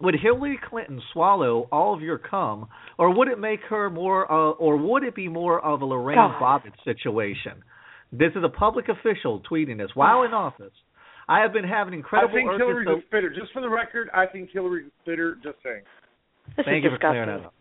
Would 0.00 0.16
Hillary 0.20 0.58
Clinton 0.68 1.00
swallow 1.12 1.68
all 1.70 1.94
of 1.94 2.00
your 2.00 2.18
cum, 2.18 2.68
or 2.98 3.14
would 3.14 3.28
it 3.28 3.38
make 3.38 3.60
her 3.70 3.88
more, 3.88 4.30
uh, 4.30 4.52
or 4.52 4.76
would 4.76 5.04
it 5.04 5.14
be 5.14 5.28
more 5.28 5.60
of 5.60 5.82
a 5.82 5.84
Lorena 5.84 6.36
God. 6.38 6.62
Bobbitt 6.62 6.74
situation? 6.84 7.62
This 8.12 8.32
is 8.36 8.42
a 8.44 8.48
public 8.48 8.86
official 8.88 9.42
tweeting 9.50 9.78
this 9.78 9.90
while 9.94 10.22
in 10.24 10.32
office. 10.32 10.72
I 11.28 11.40
have 11.40 11.52
been 11.52 11.64
having 11.64 11.94
incredible. 11.94 12.36
I 12.36 12.40
incredible 12.40 12.66
think 12.66 12.74
urges 12.76 12.86
Hillary's 12.86 13.02
to- 13.02 13.06
a 13.06 13.08
spitter. 13.08 13.30
Just 13.30 13.52
for 13.52 13.60
the 13.60 13.68
record, 13.68 14.10
I 14.12 14.26
think 14.26 14.50
Hillary's 14.50 14.86
a 14.86 15.02
spitter. 15.02 15.36
Just 15.42 15.56
saying. 15.62 15.82
This 16.56 16.66
Thank 16.66 16.84
is 16.84 16.90
you 16.92 16.96
for 16.96 16.98
clearing 16.98 17.28
that 17.28 17.46
up. 17.46 17.54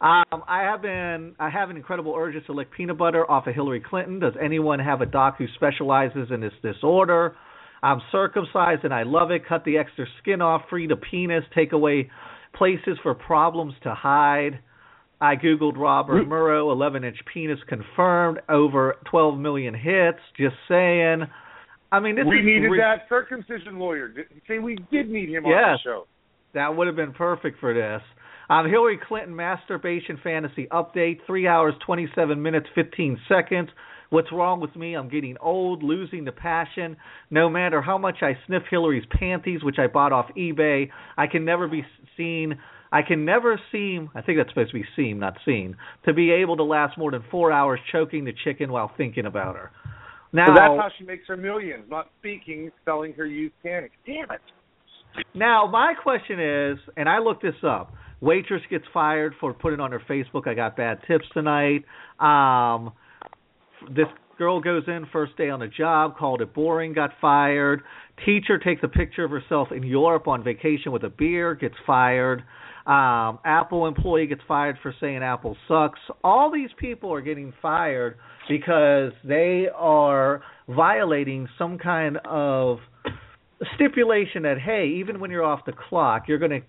Um, 0.00 0.42
I 0.48 0.62
have 0.62 0.80
been 0.80 1.34
I 1.38 1.50
have 1.50 1.68
an 1.68 1.76
incredible 1.76 2.14
urge 2.16 2.34
to 2.46 2.52
lick 2.52 2.70
peanut 2.70 2.96
butter 2.96 3.30
off 3.30 3.46
of 3.46 3.54
Hillary 3.54 3.80
Clinton. 3.80 4.18
Does 4.18 4.32
anyone 4.40 4.78
have 4.78 5.02
a 5.02 5.06
doc 5.06 5.36
who 5.36 5.46
specializes 5.56 6.30
in 6.30 6.40
this 6.40 6.54
disorder? 6.62 7.36
I'm 7.82 8.00
circumcised 8.10 8.84
and 8.84 8.94
I 8.94 9.02
love 9.02 9.30
it. 9.30 9.46
Cut 9.46 9.64
the 9.64 9.76
extra 9.76 10.06
skin 10.20 10.40
off, 10.40 10.62
free 10.70 10.86
the 10.86 10.96
penis, 10.96 11.44
take 11.54 11.72
away 11.72 12.10
places 12.54 12.98
for 13.02 13.14
problems 13.14 13.74
to 13.82 13.94
hide. 13.94 14.60
I 15.20 15.36
googled 15.36 15.76
Robert 15.76 16.26
Morrow, 16.26 16.72
11 16.72 17.04
inch 17.04 17.18
penis 17.30 17.58
confirmed, 17.68 18.40
over 18.48 18.96
12 19.10 19.38
million 19.38 19.74
hits. 19.74 20.18
Just 20.38 20.56
saying. 20.66 21.26
I 21.92 22.00
mean, 22.00 22.16
this 22.16 22.24
we 22.26 22.38
is 22.38 22.44
needed 22.44 22.68
re- 22.68 22.78
that 22.78 23.06
circumcision 23.08 23.78
lawyer. 23.78 24.12
See, 24.46 24.58
we 24.58 24.76
did 24.90 25.10
need 25.10 25.28
him 25.30 25.44
on 25.44 25.52
the 25.52 25.78
show. 25.82 26.06
That 26.54 26.76
would 26.76 26.86
have 26.86 26.96
been 26.96 27.12
perfect 27.12 27.60
for 27.60 27.74
this. 27.74 28.02
Um, 28.48 28.68
Hillary 28.68 28.98
Clinton 29.06 29.34
masturbation 29.34 30.18
fantasy 30.22 30.66
update: 30.70 31.18
three 31.26 31.46
hours, 31.46 31.74
twenty-seven 31.86 32.40
minutes, 32.40 32.66
fifteen 32.74 33.18
seconds. 33.28 33.70
What's 34.10 34.32
wrong 34.32 34.60
with 34.60 34.74
me? 34.74 34.94
I'm 34.94 35.08
getting 35.08 35.36
old, 35.40 35.84
losing 35.84 36.24
the 36.24 36.32
passion. 36.32 36.96
No 37.30 37.48
matter 37.48 37.80
how 37.80 37.96
much 37.96 38.16
I 38.22 38.36
sniff 38.46 38.64
Hillary's 38.68 39.04
panties, 39.16 39.62
which 39.62 39.78
I 39.78 39.86
bought 39.86 40.12
off 40.12 40.26
eBay, 40.36 40.90
I 41.16 41.28
can 41.28 41.44
never 41.44 41.68
be 41.68 41.84
seen. 42.16 42.58
I 42.90 43.02
can 43.02 43.24
never 43.24 43.60
seem. 43.70 44.10
I 44.16 44.22
think 44.22 44.38
that's 44.38 44.50
supposed 44.50 44.72
to 44.72 44.78
be 44.78 44.84
seem, 44.96 45.20
not 45.20 45.36
seen. 45.44 45.76
To 46.06 46.12
be 46.12 46.32
able 46.32 46.56
to 46.56 46.64
last 46.64 46.98
more 46.98 47.12
than 47.12 47.22
four 47.30 47.52
hours 47.52 47.78
choking 47.92 48.24
the 48.24 48.32
chicken 48.44 48.72
while 48.72 48.90
thinking 48.96 49.26
about 49.26 49.54
her. 49.54 49.70
Now, 50.32 50.46
So 50.46 50.52
that's 50.54 50.80
how 50.80 50.88
she 50.96 51.04
makes 51.04 51.26
her 51.28 51.36
millions, 51.36 51.84
not 51.88 52.10
speaking, 52.20 52.70
selling 52.84 53.12
her 53.14 53.26
used 53.26 53.54
panics. 53.62 53.94
Damn 54.06 54.30
it. 54.30 54.40
Now, 55.34 55.66
my 55.66 55.94
question 56.00 56.38
is, 56.38 56.78
and 56.96 57.08
I 57.08 57.18
looked 57.18 57.42
this 57.42 57.54
up. 57.66 57.92
Waitress 58.20 58.62
gets 58.70 58.84
fired 58.92 59.34
for 59.40 59.52
putting 59.52 59.80
on 59.80 59.92
her 59.92 60.02
Facebook, 60.08 60.46
I 60.46 60.54
got 60.54 60.76
bad 60.76 61.00
tips 61.08 61.24
tonight. 61.32 61.84
Um, 62.20 62.92
this 63.88 64.06
girl 64.38 64.60
goes 64.60 64.84
in 64.86 65.06
first 65.12 65.36
day 65.36 65.50
on 65.50 65.62
a 65.62 65.68
job, 65.68 66.16
called 66.16 66.42
it 66.42 66.54
boring, 66.54 66.92
got 66.92 67.10
fired. 67.20 67.82
Teacher 68.24 68.58
takes 68.58 68.82
a 68.82 68.88
picture 68.88 69.24
of 69.24 69.30
herself 69.30 69.68
in 69.72 69.82
Europe 69.82 70.28
on 70.28 70.44
vacation 70.44 70.92
with 70.92 71.02
a 71.04 71.08
beer, 71.08 71.54
gets 71.54 71.74
fired. 71.86 72.42
Um, 72.86 73.38
Apple 73.44 73.86
employee 73.86 74.26
gets 74.26 74.42
fired 74.46 74.76
for 74.82 74.94
saying 75.00 75.22
Apple 75.22 75.56
sucks. 75.68 76.00
All 76.22 76.50
these 76.52 76.70
people 76.78 77.12
are 77.12 77.20
getting 77.20 77.52
fired 77.60 78.16
because 78.50 79.12
they 79.22 79.68
are 79.74 80.42
violating 80.68 81.48
some 81.56 81.78
kind 81.78 82.18
of 82.26 82.78
stipulation 83.76 84.42
that 84.42 84.58
hey, 84.58 84.96
even 84.98 85.20
when 85.20 85.30
you're 85.30 85.44
off 85.44 85.60
the 85.64 85.72
clock, 85.72 86.24
you're 86.26 86.38
going 86.38 86.50
to 86.50 86.60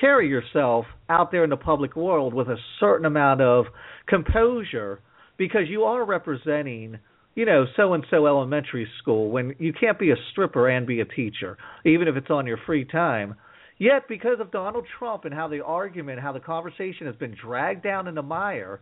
carry 0.00 0.28
yourself 0.28 0.86
out 1.10 1.30
there 1.30 1.44
in 1.44 1.50
the 1.50 1.56
public 1.56 1.94
world 1.96 2.32
with 2.32 2.48
a 2.48 2.56
certain 2.80 3.04
amount 3.04 3.42
of 3.42 3.66
composure 4.06 5.00
because 5.36 5.62
you 5.68 5.84
are 5.84 6.04
representing 6.04 6.98
you 7.34 7.44
know 7.44 7.66
so 7.76 7.94
and 7.94 8.04
so 8.10 8.26
elementary 8.26 8.88
school 9.00 9.30
when 9.30 9.54
you 9.58 9.72
can't 9.72 9.98
be 9.98 10.10
a 10.10 10.16
stripper 10.32 10.68
and 10.68 10.86
be 10.86 11.00
a 11.00 11.04
teacher 11.04 11.56
even 11.84 12.08
if 12.08 12.16
it's 12.16 12.30
on 12.30 12.46
your 12.46 12.58
free 12.64 12.84
time. 12.84 13.34
Yet 13.80 14.08
because 14.08 14.40
of 14.40 14.50
Donald 14.50 14.86
Trump 14.98 15.24
and 15.24 15.34
how 15.34 15.48
the 15.48 15.64
argument 15.64 16.20
how 16.20 16.32
the 16.32 16.40
conversation 16.40 17.06
has 17.06 17.16
been 17.16 17.34
dragged 17.34 17.82
down 17.82 18.08
in 18.08 18.14
the 18.14 18.22
mire 18.22 18.80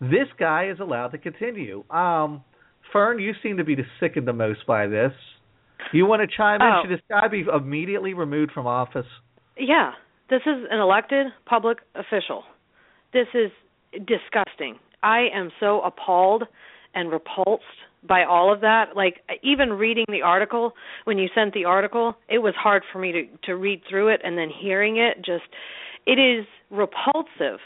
this 0.00 0.28
guy 0.38 0.68
is 0.70 0.78
allowed 0.80 1.08
to 1.08 1.18
continue 1.18 1.84
um 1.90 2.42
Fern 2.92 3.18
you 3.18 3.32
seem 3.42 3.56
to 3.58 3.64
be 3.64 3.74
the 3.74 3.84
sickened 4.00 4.26
the 4.26 4.32
most 4.32 4.66
by 4.66 4.86
this 4.86 5.12
you 5.92 6.06
want 6.06 6.22
to 6.22 6.36
chime 6.36 6.60
in 6.60 6.66
Oh. 6.66 6.82
should 6.82 6.90
this 6.90 7.04
guy 7.08 7.28
be 7.28 7.44
immediately 7.52 8.14
removed 8.14 8.52
from 8.52 8.66
office 8.66 9.06
Yeah, 9.56 9.92
this 10.30 10.42
is 10.46 10.66
an 10.70 10.78
elected 10.80 11.26
public 11.46 11.78
official. 11.94 12.44
This 13.12 13.26
is 13.34 13.50
disgusting. 14.06 14.78
I 15.02 15.28
am 15.34 15.50
so 15.58 15.80
appalled 15.80 16.44
and 16.94 17.10
repulsed 17.10 17.64
by 18.06 18.24
all 18.24 18.52
of 18.52 18.60
that. 18.60 18.94
Like 18.94 19.16
even 19.42 19.70
reading 19.70 20.04
the 20.08 20.22
article, 20.22 20.72
when 21.04 21.18
you 21.18 21.28
sent 21.34 21.54
the 21.54 21.64
article, 21.64 22.14
it 22.28 22.38
was 22.38 22.54
hard 22.56 22.82
for 22.92 22.98
me 22.98 23.12
to 23.12 23.22
to 23.46 23.56
read 23.56 23.80
through 23.88 24.08
it 24.08 24.20
and 24.24 24.36
then 24.36 24.50
hearing 24.50 24.98
it 24.98 25.16
just 25.24 25.44
it 26.06 26.18
is 26.18 26.46
repulsive. 26.70 27.60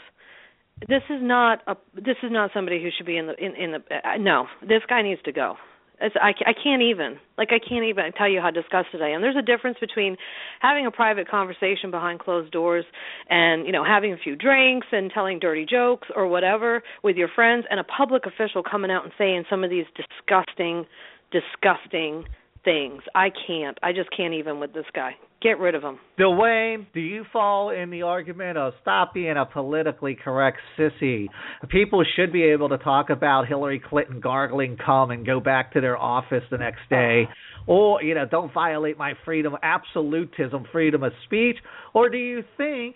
This 0.87 1.03
is 1.09 1.19
not 1.21 1.59
a 1.67 1.75
this 1.95 2.17
is 2.23 2.31
not 2.31 2.51
somebody 2.53 2.81
who 2.81 2.89
should 2.95 3.05
be 3.05 3.17
in 3.17 3.27
the 3.27 3.35
in 3.35 3.55
in 3.55 3.71
the 3.71 3.77
uh, 3.95 4.17
no. 4.19 4.47
This 4.61 4.81
guy 4.87 5.01
needs 5.01 5.21
to 5.23 5.31
go. 5.31 5.55
It's, 6.01 6.15
I, 6.19 6.33
I 6.45 6.53
can't 6.53 6.81
even 6.81 7.17
like 7.37 7.49
I 7.51 7.59
can't 7.59 7.85
even 7.85 8.11
tell 8.17 8.27
you 8.27 8.41
how 8.41 8.51
disgusted 8.51 9.01
I 9.01 9.09
am. 9.09 9.21
There's 9.21 9.37
a 9.37 9.41
difference 9.41 9.77
between 9.79 10.17
having 10.59 10.85
a 10.85 10.91
private 10.91 11.29
conversation 11.29 11.91
behind 11.91 12.19
closed 12.19 12.51
doors 12.51 12.83
and 13.29 13.65
you 13.65 13.71
know 13.71 13.85
having 13.85 14.11
a 14.11 14.17
few 14.17 14.35
drinks 14.35 14.87
and 14.91 15.11
telling 15.13 15.39
dirty 15.39 15.65
jokes 15.65 16.07
or 16.15 16.27
whatever 16.27 16.83
with 17.03 17.15
your 17.15 17.29
friends 17.33 17.65
and 17.69 17.79
a 17.79 17.83
public 17.83 18.23
official 18.25 18.63
coming 18.63 18.91
out 18.91 19.03
and 19.03 19.13
saying 19.17 19.45
some 19.49 19.63
of 19.63 19.69
these 19.69 19.85
disgusting 19.95 20.85
disgusting 21.31 22.25
things. 22.63 23.01
I 23.15 23.29
can't. 23.47 23.77
I 23.83 23.93
just 23.93 24.09
can't 24.15 24.33
even 24.33 24.59
with 24.59 24.73
this 24.73 24.85
guy. 24.93 25.15
Get 25.43 25.59
rid 25.59 25.75
of 25.75 25.83
him. 25.83 25.99
Dwayne, 26.17 26.87
do 26.93 27.01
you 27.01 27.25
fall 27.33 27.69
in 27.69 27.89
the 27.89 28.03
argument 28.03 28.57
of 28.57 28.71
stop 28.81 29.13
being 29.13 29.35
a 29.35 29.45
politically 29.45 30.15
correct 30.15 30.59
sissy? 30.79 31.27
People 31.67 32.05
should 32.15 32.31
be 32.31 32.43
able 32.43 32.69
to 32.69 32.77
talk 32.77 33.09
about 33.09 33.49
Hillary 33.49 33.81
Clinton 33.85 34.21
gargling 34.21 34.77
cum 34.77 35.11
and 35.11 35.25
go 35.25 35.41
back 35.41 35.73
to 35.73 35.81
their 35.81 35.97
office 35.97 36.43
the 36.49 36.57
next 36.57 36.79
day. 36.89 37.27
Or, 37.67 38.01
you 38.01 38.15
know, 38.15 38.25
don't 38.25 38.53
violate 38.53 38.97
my 38.97 39.15
freedom, 39.25 39.57
absolutism, 39.61 40.65
freedom 40.71 41.03
of 41.03 41.11
speech. 41.25 41.57
Or 41.93 42.09
do 42.09 42.17
you 42.17 42.43
think 42.55 42.95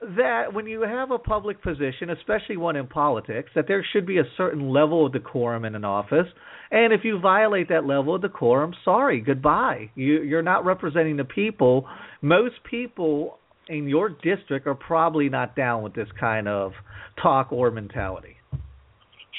that 0.00 0.52
when 0.52 0.66
you 0.66 0.82
have 0.82 1.10
a 1.10 1.18
public 1.18 1.62
position, 1.62 2.10
especially 2.10 2.56
one 2.56 2.76
in 2.76 2.86
politics, 2.86 3.50
that 3.54 3.66
there 3.66 3.84
should 3.92 4.06
be 4.06 4.18
a 4.18 4.24
certain 4.36 4.70
level 4.70 5.06
of 5.06 5.12
decorum 5.12 5.64
in 5.64 5.74
an 5.74 5.84
office. 5.84 6.26
And 6.70 6.92
if 6.92 7.00
you 7.02 7.18
violate 7.18 7.68
that 7.70 7.84
level 7.84 8.14
of 8.14 8.22
decorum, 8.22 8.74
sorry, 8.84 9.20
goodbye. 9.20 9.90
You, 9.94 10.22
you're 10.22 10.42
not 10.42 10.64
representing 10.64 11.16
the 11.16 11.24
people. 11.24 11.86
Most 12.22 12.54
people 12.68 13.38
in 13.68 13.88
your 13.88 14.10
district 14.10 14.66
are 14.66 14.74
probably 14.74 15.28
not 15.28 15.56
down 15.56 15.82
with 15.82 15.94
this 15.94 16.08
kind 16.18 16.48
of 16.48 16.72
talk 17.20 17.52
or 17.52 17.70
mentality. 17.70 18.36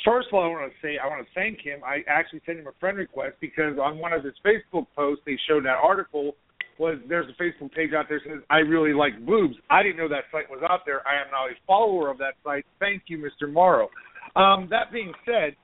First 0.06 0.30
of 0.30 0.36
all, 0.36 0.44
I 0.46 0.48
want 0.48 0.72
to 0.72 0.88
say 0.88 0.98
I 0.98 1.08
want 1.08 1.26
to 1.26 1.34
thank 1.34 1.60
him. 1.62 1.80
I 1.86 2.04
actually 2.08 2.42
sent 2.46 2.60
him 2.60 2.68
a 2.68 2.72
friend 2.80 2.98
request 2.98 3.36
because 3.42 3.78
on 3.82 3.98
one 3.98 4.14
of 4.14 4.24
his 4.24 4.34
Facebook 4.46 4.88
posts 4.96 5.24
they 5.26 5.38
showed 5.48 5.66
that 5.66 5.78
article 5.82 6.36
was 6.80 6.98
there's 7.08 7.28
a 7.30 7.42
Facebook 7.42 7.72
page 7.74 7.92
out 7.96 8.06
there 8.10 8.22
that 8.24 8.30
says 8.30 8.44
I 8.50 8.58
really 8.58 8.94
like 8.94 9.24
boobs. 9.26 9.56
I 9.70 9.84
didn't 9.84 9.98
know 9.98 10.08
that 10.10 10.24
site 10.32 10.50
was 10.50 10.62
out 10.68 10.82
there. 10.86 11.06
I 11.08 11.22
am 11.22 11.28
now 11.32 11.46
a 11.46 11.56
follower 11.68 12.10
of 12.10 12.18
that 12.20 12.34
site. 12.44 12.66
Thank 12.80 13.04
you, 13.08 13.18
Mr. 13.18 13.52
Morrow. 13.52 13.90
Um, 14.36 14.68
that 14.72 14.92
being 14.92 15.12
said, 15.26 15.56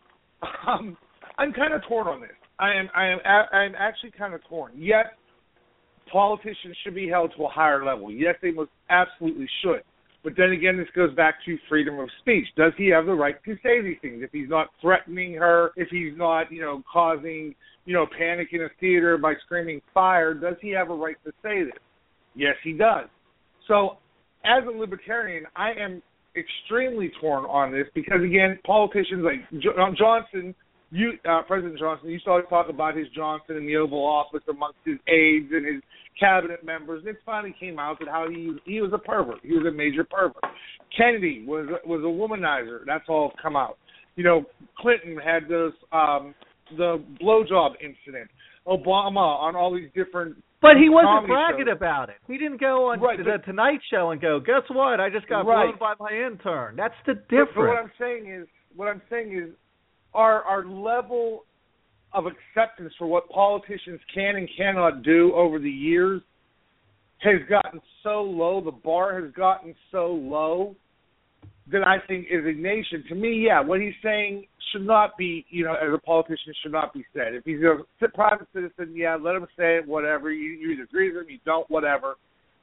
um, 0.68 0.97
I'm 1.38 1.53
kind 1.53 1.74
of 1.74 1.82
torn 1.88 2.07
on 2.07 2.22
this. 2.22 2.32
I 2.59 2.74
am 2.74 2.89
I 2.95 3.07
am 3.07 3.20
I'm 3.26 3.76
actually 3.78 4.11
kind 4.11 4.34
of 4.34 4.41
torn. 4.47 4.74
Yes, 4.76 5.07
politicians 6.11 6.76
should 6.84 6.95
be 6.95 7.07
held 7.07 7.34
to 7.38 7.45
a 7.45 7.49
higher 7.49 7.84
level. 7.84 8.11
Yes, 8.11 8.36
they 8.41 8.51
most 8.51 8.72
absolutely 8.89 9.47
should. 9.63 9.82
But 10.24 10.34
then 10.36 10.51
again, 10.51 10.76
this 10.76 10.88
goes 10.95 11.13
back 11.16 11.36
to 11.45 11.57
freedom 11.70 11.99
of 11.99 12.09
speech. 12.22 12.47
Does 12.57 12.74
he 12.78 12.88
have 12.89 13.05
the 13.05 13.13
right 13.13 13.36
to 13.45 13.55
say 13.61 13.82
these 13.82 13.97
things? 14.01 14.24
If 14.24 14.32
he's 14.32 14.49
not 14.49 14.70
threatening 14.82 15.36
her, 15.36 15.70
if 15.76 15.89
he's 15.89 16.18
not, 16.18 16.51
you 16.51 16.61
know, 16.61 16.82
causing, 16.91 17.53
you 17.86 17.94
know, 17.94 18.06
panic 18.18 18.50
in 18.52 18.62
a 18.62 18.70
theater 18.80 19.18
by 19.18 19.34
screaming 19.46 19.82
fire, 19.94 20.34
does 20.34 20.56
he 20.62 20.72
have 20.72 20.90
a 20.90 20.96
right 20.96 21.18
to 21.24 21.32
say 21.44 21.64
this? 21.64 21.74
Yes, 22.36 22.56
he 22.64 22.74
does. 22.74 23.08
So, 23.68 23.98
as 24.44 24.64
a 24.68 24.78
libertarian, 24.78 25.46
I 25.56 25.72
am 25.72 26.02
extremely 26.36 27.12
torn 27.22 27.46
on 27.46 27.72
this 27.72 27.88
because 27.94 28.22
again, 28.24 28.60
politicians 28.66 29.24
like 29.24 29.64
uh, 29.78 29.92
Johnson, 29.98 30.54
you 30.92 31.14
uh, 31.28 31.42
President 31.48 31.80
Johnson, 31.80 32.10
used 32.10 32.26
to 32.26 32.32
always 32.32 32.46
talk 32.50 32.70
about 32.70 32.96
his 32.96 33.08
Johnson 33.16 33.58
in 33.58 33.66
the 33.66 33.76
Oval 33.78 34.04
Office 34.04 34.44
amongst 34.50 34.80
his 34.86 34.98
aides 35.08 35.48
and 35.52 35.66
his 35.66 35.82
cabinet 36.20 36.64
members. 36.64 37.00
And 37.06 37.16
it 37.16 37.22
finally 37.26 37.56
came 37.60 37.80
out 37.80 38.00
that 38.00 38.08
how 38.08 38.28
he 38.30 38.56
he 38.66 38.82
was 38.82 38.92
a 38.94 38.98
pervert. 38.98 39.40
He 39.44 39.54
was 39.54 39.66
a 39.66 39.72
major 39.72 40.04
pervert. 40.04 40.44
Kennedy 40.96 41.46
was 41.48 41.68
was 41.86 42.02
a 42.02 42.04
womanizer. 42.04 42.80
That's 42.86 43.06
all 43.08 43.32
come 43.42 43.56
out. 43.56 43.78
You 44.16 44.24
know, 44.24 44.46
Clinton 44.78 45.18
had 45.18 45.50
those 45.50 45.74
um 45.92 46.36
the 46.78 47.03
blowjob 47.22 47.76
incident. 47.82 48.30
Obama 48.68 49.39
on 49.39 49.55
all 49.55 49.74
these 49.74 49.89
different 49.93 50.36
But 50.61 50.78
he 50.78 50.89
wasn't 50.89 51.28
bragging 51.28 51.68
shows. 51.68 51.76
about 51.76 52.09
it. 52.09 52.16
He 52.28 52.38
didn't 52.39 52.59
go 52.59 52.89
on 52.89 52.99
Right, 52.99 53.18
the 53.18 53.24
but- 53.24 53.45
Tonight 53.45 53.80
Show 53.91 54.09
and 54.11 54.20
go, 54.20 54.39
"Guess 54.39 54.63
what? 54.70 54.99
I 54.99 55.09
just 55.09 55.28
got 55.28 55.45
Right. 55.45 55.68
blown 55.68 55.78
by 55.78 55.93
my 55.99 56.09
intern." 56.11 56.76
That's 56.76 56.95
the 57.05 57.13
But- 57.16 57.53
But 57.53 57.68
what. 57.68 57.78
I'm 57.78 57.91
saying 57.99 58.26
is, 58.28 58.47
what 58.76 58.88
I'm 58.88 59.01
saying 59.09 59.34
is, 59.34 59.53
our 60.16 60.43
our 60.43 60.63
level 60.66 61.45
of 62.13 62.26
acceptance 62.26 62.95
for 62.95 63.05
what 63.05 63.30
politicians 63.30 64.01
can 64.13 64.38
and 64.38 64.49
cannot 64.49 65.03
do 65.03 65.34
over 65.36 65.59
the 65.59 65.70
years 65.70 66.22
has 67.20 67.43
gotten 67.43 67.82
so 68.01 68.24
low. 68.24 68.61
The 68.61 68.72
bar 68.72 69.20
has 69.22 69.32
gotten 69.34 69.76
so 69.91 70.13
low 70.13 70.76
that 71.72 71.84
I 71.86 71.98
think, 72.08 72.28
as 72.32 72.46
a 72.46 72.54
nation, 72.54 73.04
to 73.10 73.16
me, 73.16 73.46
yeah, 73.46 73.62
what 73.62 73.82
he's 73.82 73.93
saying 74.04 74.46
should 74.72 74.86
not 74.86 75.18
be, 75.18 75.46
you 75.50 75.64
know, 75.64 75.74
as 75.74 75.93
a 75.93 75.98
politician, 76.00 76.54
should 76.62 76.72
not 76.72 76.93
be 76.93 77.06
said. 77.14 77.34
If 77.34 77.43
he's 77.46 77.60
a 77.62 78.08
private 78.10 78.48
citizen, 78.54 78.93
yeah, 78.96 79.16
let 79.16 79.36
him 79.36 79.48
say 79.58 79.78
it, 79.78 79.88
whatever. 79.88 80.32
You, 80.32 80.52
you 80.52 80.72
either 80.72 80.84
agree 80.84 81.12
with 81.12 81.24
him, 81.24 81.30
you 81.30 81.39
don't, 81.46 81.70
whatever. 81.70 82.16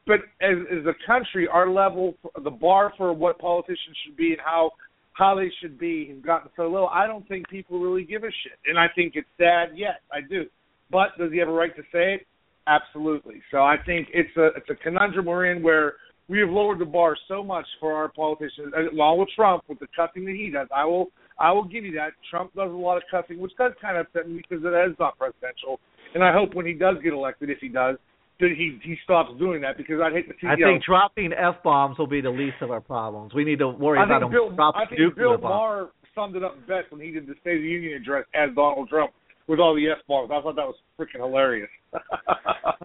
But 0.06 0.20
as, 0.40 0.56
as 0.70 0.84
a 0.86 0.94
country, 1.06 1.48
our 1.48 1.70
level, 1.70 2.14
the 2.42 2.50
bar 2.50 2.92
for 2.96 3.12
what 3.12 3.38
politicians 3.38 3.96
should 4.04 4.16
be 4.16 4.32
and 4.32 4.40
how 4.44 4.72
how 5.14 5.34
they 5.34 5.50
should 5.60 5.78
be 5.78 6.08
has 6.08 6.22
gotten 6.24 6.50
so 6.56 6.62
low. 6.62 6.86
I 6.86 7.06
don't 7.06 7.28
think 7.28 7.46
people 7.48 7.78
really 7.78 8.02
give 8.02 8.24
a 8.24 8.28
shit, 8.28 8.58
and 8.66 8.78
I 8.78 8.86
think 8.94 9.12
it's 9.14 9.28
sad. 9.36 9.76
Yes, 9.76 9.96
I 10.10 10.20
do. 10.26 10.44
But 10.90 11.08
does 11.18 11.30
he 11.32 11.38
have 11.38 11.48
a 11.48 11.52
right 11.52 11.74
to 11.76 11.82
say 11.92 12.14
it? 12.14 12.26
Absolutely. 12.66 13.42
So 13.50 13.58
I 13.58 13.76
think 13.84 14.08
it's 14.12 14.34
a 14.36 14.46
it's 14.56 14.70
a 14.70 14.74
conundrum 14.74 15.26
we're 15.26 15.52
in 15.52 15.62
where 15.62 15.94
we 16.32 16.40
have 16.40 16.48
lowered 16.48 16.78
the 16.78 16.86
bar 16.86 17.14
so 17.28 17.44
much 17.44 17.66
for 17.78 17.92
our 17.92 18.08
politicians, 18.08 18.72
uh, 18.74 18.90
along 18.90 19.18
with 19.18 19.28
Trump 19.36 19.64
with 19.68 19.78
the 19.80 19.86
cussing 19.94 20.24
that 20.24 20.34
he 20.34 20.48
does. 20.48 20.66
I 20.74 20.86
will 20.86 21.10
I 21.38 21.52
will 21.52 21.64
give 21.64 21.84
you 21.84 21.92
that. 21.92 22.12
Trump 22.30 22.54
does 22.54 22.70
a 22.70 22.74
lot 22.74 22.96
of 22.96 23.02
cussing, 23.10 23.38
which 23.38 23.52
does 23.58 23.72
kind 23.82 23.98
of 23.98 24.06
upset 24.06 24.30
me 24.30 24.40
because 24.40 24.64
it 24.64 24.90
is 24.90 24.96
not 24.98 25.18
presidential. 25.18 25.78
And 26.14 26.24
I 26.24 26.32
hope 26.32 26.54
when 26.54 26.64
he 26.64 26.72
does 26.72 26.96
get 27.04 27.12
elected, 27.12 27.50
if 27.50 27.58
he 27.60 27.68
does, 27.68 27.96
that 28.40 28.48
he 28.56 28.78
he 28.82 28.96
stops 29.04 29.30
doing 29.38 29.60
that 29.60 29.76
because 29.76 30.00
I'd 30.02 30.14
hate 30.14 30.26
to 30.28 30.34
see. 30.40 30.46
I 30.46 30.56
know, 30.56 30.72
think 30.72 30.84
dropping 30.84 31.34
f 31.34 31.56
bombs 31.62 31.98
will 31.98 32.06
be 32.06 32.22
the 32.22 32.30
least 32.30 32.56
of 32.62 32.70
our 32.70 32.80
problems. 32.80 33.34
We 33.34 33.44
need 33.44 33.58
to 33.58 33.68
worry 33.68 33.98
I 33.98 34.04
about 34.04 34.30
Bill, 34.30 34.50
dropping 34.50 34.80
I 34.80 34.86
think 34.88 35.14
Bill. 35.14 35.36
Maher 35.36 35.90
summed 36.14 36.36
it 36.36 36.42
up 36.42 36.56
best 36.66 36.90
when 36.90 37.02
he 37.02 37.10
did 37.10 37.26
the 37.26 37.34
State 37.42 37.56
of 37.56 37.62
the 37.62 37.68
Union 37.68 38.00
address 38.00 38.24
as 38.34 38.48
Donald 38.54 38.88
Trump 38.88 39.12
with 39.48 39.60
all 39.60 39.74
the 39.74 39.84
f 39.86 39.98
bombs. 40.08 40.30
I 40.32 40.40
thought 40.40 40.56
that 40.56 40.64
was 40.64 40.80
freaking 41.02 41.20
hilarious. 41.20 41.70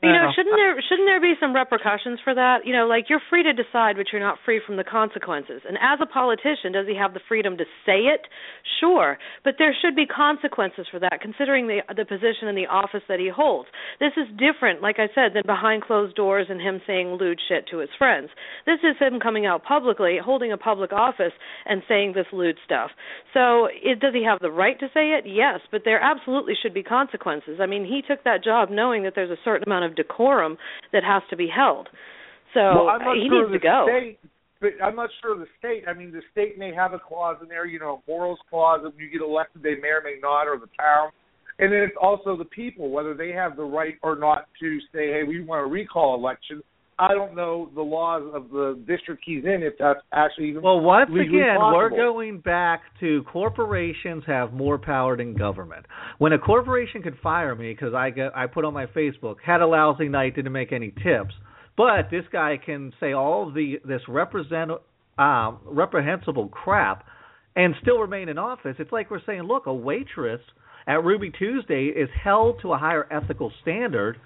You 0.03 0.11
know, 0.13 0.29
shouldn't 0.35 0.55
there 0.55 0.75
shouldn't 0.87 1.07
there 1.07 1.21
be 1.21 1.33
some 1.39 1.55
repercussions 1.55 2.19
for 2.23 2.33
that? 2.33 2.65
You 2.65 2.73
know, 2.73 2.87
like 2.87 3.09
you're 3.09 3.23
free 3.29 3.43
to 3.43 3.53
decide, 3.53 3.95
but 3.97 4.07
you're 4.11 4.21
not 4.21 4.37
free 4.45 4.61
from 4.65 4.77
the 4.77 4.83
consequences. 4.83 5.61
And 5.67 5.77
as 5.77 5.99
a 6.01 6.05
politician, 6.05 6.71
does 6.73 6.87
he 6.87 6.95
have 6.95 7.13
the 7.13 7.23
freedom 7.27 7.57
to 7.57 7.65
say 7.85 8.09
it? 8.09 8.21
Sure, 8.79 9.17
but 9.43 9.55
there 9.57 9.75
should 9.81 9.95
be 9.95 10.05
consequences 10.05 10.85
for 10.91 10.99
that, 10.99 11.19
considering 11.21 11.67
the 11.67 11.81
the 11.95 12.05
position 12.05 12.47
and 12.47 12.57
the 12.57 12.67
office 12.67 13.01
that 13.07 13.19
he 13.19 13.29
holds. 13.29 13.69
This 13.99 14.13
is 14.17 14.27
different, 14.37 14.81
like 14.81 14.99
I 14.99 15.07
said, 15.13 15.33
than 15.33 15.43
behind 15.45 15.83
closed 15.83 16.15
doors 16.15 16.47
and 16.49 16.61
him 16.61 16.81
saying 16.85 17.17
lewd 17.19 17.39
shit 17.47 17.67
to 17.71 17.79
his 17.79 17.89
friends. 17.97 18.29
This 18.65 18.79
is 18.83 18.97
him 18.99 19.19
coming 19.19 19.45
out 19.45 19.63
publicly, 19.63 20.17
holding 20.23 20.51
a 20.51 20.57
public 20.57 20.93
office, 20.93 21.33
and 21.65 21.81
saying 21.87 22.13
this 22.13 22.27
lewd 22.31 22.57
stuff. 22.65 22.91
So, 23.33 23.65
it, 23.65 23.99
does 23.99 24.13
he 24.13 24.23
have 24.25 24.39
the 24.39 24.51
right 24.51 24.79
to 24.79 24.87
say 24.93 25.17
it? 25.17 25.25
Yes, 25.25 25.59
but 25.71 25.81
there 25.85 25.99
absolutely 25.99 26.53
should 26.61 26.73
be 26.73 26.83
consequences. 26.83 27.59
I 27.61 27.65
mean, 27.65 27.85
he 27.85 28.01
took 28.07 28.23
that 28.23 28.43
job 28.43 28.69
knowing 28.69 29.03
that 29.03 29.13
there's 29.15 29.31
a 29.31 29.41
certain 29.43 29.63
amount 29.67 29.85
of 29.85 29.95
decorum 29.95 30.57
that 30.93 31.03
has 31.03 31.21
to 31.29 31.35
be 31.35 31.47
held. 31.47 31.89
So 32.53 32.59
well, 32.59 32.89
I'm 32.89 33.01
not 33.01 33.17
he 33.17 33.27
sure 33.27 33.49
needs 33.49 33.53
the 33.53 33.59
to 33.59 33.63
go. 33.63 33.85
State, 33.87 34.19
but 34.59 34.71
I'm 34.83 34.95
not 34.95 35.09
sure 35.21 35.37
the 35.37 35.45
state. 35.59 35.83
I 35.87 35.93
mean, 35.93 36.11
the 36.11 36.21
state 36.31 36.57
may 36.57 36.73
have 36.73 36.93
a 36.93 36.99
clause 36.99 37.37
in 37.41 37.47
there, 37.47 37.65
you 37.65 37.79
know, 37.79 38.01
a 38.05 38.09
morals 38.09 38.39
clause. 38.49 38.81
If 38.83 38.99
you 38.99 39.09
get 39.09 39.21
elected, 39.21 39.61
they 39.61 39.75
may 39.75 39.89
or 39.89 40.01
may 40.03 40.17
not, 40.21 40.43
or 40.47 40.57
the 40.57 40.69
town. 40.79 41.11
And 41.59 41.71
then 41.71 41.79
it's 41.79 41.95
also 42.01 42.37
the 42.37 42.45
people, 42.45 42.89
whether 42.89 43.13
they 43.13 43.31
have 43.31 43.55
the 43.55 43.63
right 43.63 43.95
or 44.03 44.15
not 44.15 44.45
to 44.59 44.79
say, 44.93 45.11
hey, 45.11 45.23
we 45.27 45.43
want 45.43 45.65
a 45.65 45.69
recall 45.69 46.15
election. 46.15 46.61
I 46.99 47.09
don't 47.09 47.35
know 47.35 47.69
the 47.75 47.81
laws 47.81 48.23
of 48.33 48.49
the 48.49 48.79
district 48.87 49.23
he's 49.23 49.43
in 49.43 49.61
if 49.61 49.73
that's 49.77 49.99
actually 50.11 50.49
even 50.49 50.63
Well, 50.63 50.79
once 50.79 51.11
again, 51.11 51.57
we're 51.59 51.91
going 51.91 52.39
back 52.39 52.81
to 53.01 53.23
corporations 53.31 54.23
have 54.25 54.51
more 54.51 54.79
power 54.79 55.15
than 55.15 55.35
government. 55.35 55.85
When 56.17 56.33
a 56.33 56.39
corporation 56.39 57.03
could 57.03 57.17
fire 57.21 57.55
me 57.55 57.71
because 57.71 57.93
I 57.93 58.09
get, 58.09 58.35
I 58.35 58.47
put 58.47 58.65
on 58.65 58.73
my 58.73 58.87
Facebook 58.87 59.35
had 59.45 59.61
a 59.61 59.67
lousy 59.67 60.07
night, 60.07 60.35
didn't 60.35 60.51
make 60.51 60.71
any 60.71 60.89
tips, 61.03 61.35
but 61.75 62.09
this 62.09 62.23
guy 62.31 62.57
can 62.63 62.91
say 62.99 63.13
all 63.13 63.47
of 63.47 63.53
the 63.53 63.75
this 63.85 64.01
represent 64.07 64.71
um, 65.19 65.59
reprehensible 65.65 66.47
crap 66.47 67.05
and 67.55 67.75
still 67.81 67.99
remain 67.99 68.29
in 68.29 68.39
office. 68.39 68.75
It's 68.79 68.91
like 68.91 69.11
we're 69.11 69.23
saying, 69.25 69.43
look, 69.43 69.67
a 69.67 69.73
waitress 69.73 70.41
at 70.87 71.03
Ruby 71.03 71.31
Tuesday 71.37 71.87
is 71.87 72.09
held 72.23 72.59
to 72.61 72.73
a 72.73 72.77
higher 72.77 73.07
ethical 73.11 73.51
standard 73.61 74.17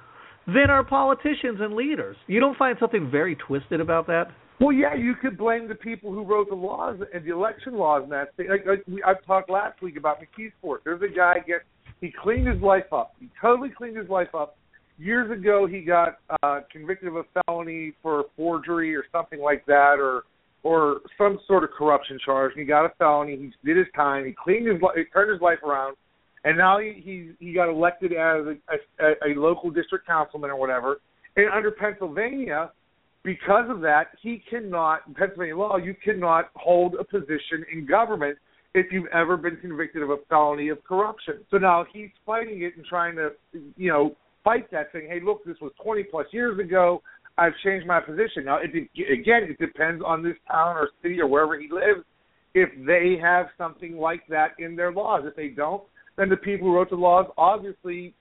than 0.47 0.69
our 0.69 0.83
politicians 0.83 1.59
and 1.59 1.73
leaders. 1.73 2.17
You 2.27 2.39
don't 2.39 2.57
find 2.57 2.77
something 2.79 3.09
very 3.11 3.35
twisted 3.35 3.79
about 3.79 4.07
that? 4.07 4.27
Well, 4.59 4.71
yeah, 4.71 4.93
you 4.93 5.15
could 5.15 5.37
blame 5.37 5.67
the 5.67 5.75
people 5.75 6.11
who 6.11 6.23
wrote 6.23 6.49
the 6.49 6.55
laws 6.55 6.99
and 7.13 7.25
the 7.25 7.33
election 7.33 7.73
laws 7.73 8.03
and 8.03 8.11
that 8.11 8.35
thing. 8.37 8.47
Like, 8.49 8.65
like 8.65 8.83
we, 8.87 9.01
I 9.03 9.13
talked 9.25 9.49
last 9.49 9.81
week 9.81 9.97
about 9.97 10.17
McKeesport. 10.19 10.77
There's 10.83 11.01
a 11.01 11.13
guy 11.13 11.37
get 11.47 11.61
he 11.99 12.11
cleaned 12.21 12.47
his 12.47 12.61
life 12.61 12.91
up. 12.91 13.13
He 13.19 13.29
totally 13.39 13.69
cleaned 13.69 13.97
his 13.97 14.09
life 14.09 14.33
up. 14.35 14.57
Years 14.97 15.31
ago, 15.31 15.65
he 15.65 15.81
got 15.81 16.19
uh, 16.43 16.61
convicted 16.71 17.07
of 17.07 17.15
a 17.15 17.23
felony 17.45 17.93
for 18.03 18.25
forgery 18.35 18.95
or 18.95 19.03
something 19.11 19.39
like 19.39 19.65
that, 19.65 19.95
or 19.99 20.23
or 20.63 21.01
some 21.17 21.39
sort 21.47 21.63
of 21.63 21.71
corruption 21.71 22.19
charge. 22.23 22.51
And 22.55 22.59
he 22.59 22.67
got 22.67 22.85
a 22.85 22.91
felony. 22.99 23.35
He 23.37 23.67
did 23.67 23.77
his 23.77 23.87
time. 23.95 24.25
He 24.25 24.35
cleaned 24.43 24.67
his 24.67 24.79
li- 24.81 24.93
he 24.95 25.03
turned 25.05 25.31
his 25.31 25.41
life 25.41 25.59
around, 25.63 25.95
and 26.43 26.57
now 26.57 26.79
he 26.79 27.01
he, 27.03 27.45
he 27.45 27.53
got 27.53 27.69
elected 27.69 28.13
as 28.13 28.45
a, 28.45 29.03
a, 29.03 29.31
a 29.31 29.39
local 29.39 29.69
district 29.69 30.07
councilman 30.07 30.49
or 30.49 30.55
whatever. 30.55 31.01
And 31.35 31.49
under 31.49 31.71
Pennsylvania, 31.71 32.71
because 33.23 33.69
of 33.69 33.81
that, 33.81 34.07
he 34.21 34.43
cannot, 34.49 35.01
Pennsylvania 35.15 35.55
law, 35.55 35.77
you 35.77 35.95
cannot 36.03 36.49
hold 36.55 36.95
a 36.95 37.03
position 37.03 37.63
in 37.71 37.85
government 37.85 38.37
if 38.73 38.87
you've 38.91 39.07
ever 39.13 39.37
been 39.37 39.57
convicted 39.57 40.01
of 40.01 40.09
a 40.09 40.17
felony 40.29 40.69
of 40.69 40.83
corruption. 40.83 41.35
So 41.51 41.57
now 41.57 41.85
he's 41.91 42.09
fighting 42.25 42.63
it 42.63 42.75
and 42.75 42.85
trying 42.85 43.15
to, 43.17 43.29
you 43.77 43.91
know, 43.91 44.15
fight 44.43 44.71
that, 44.71 44.87
saying, 44.91 45.07
hey, 45.09 45.19
look, 45.23 45.43
this 45.45 45.57
was 45.61 45.71
20 45.83 46.03
plus 46.03 46.25
years 46.31 46.57
ago. 46.59 47.01
I've 47.37 47.53
changed 47.63 47.85
my 47.85 47.99
position. 47.99 48.45
Now, 48.45 48.57
it, 48.57 48.69
again, 48.75 49.43
it 49.43 49.59
depends 49.59 50.03
on 50.05 50.23
this 50.23 50.35
town 50.49 50.77
or 50.77 50.89
city 51.01 51.19
or 51.19 51.27
wherever 51.27 51.59
he 51.59 51.67
lives 51.71 52.05
if 52.53 52.69
they 52.85 53.17
have 53.21 53.47
something 53.57 53.97
like 53.97 54.21
that 54.29 54.51
in 54.59 54.75
their 54.75 54.91
laws. 54.91 55.23
If 55.25 55.35
they 55.35 55.49
don't, 55.49 55.83
then 56.17 56.29
the 56.29 56.37
people 56.37 56.67
who 56.67 56.75
wrote 56.75 56.89
the 56.89 56.95
laws 56.95 57.25
obviously 57.37 58.13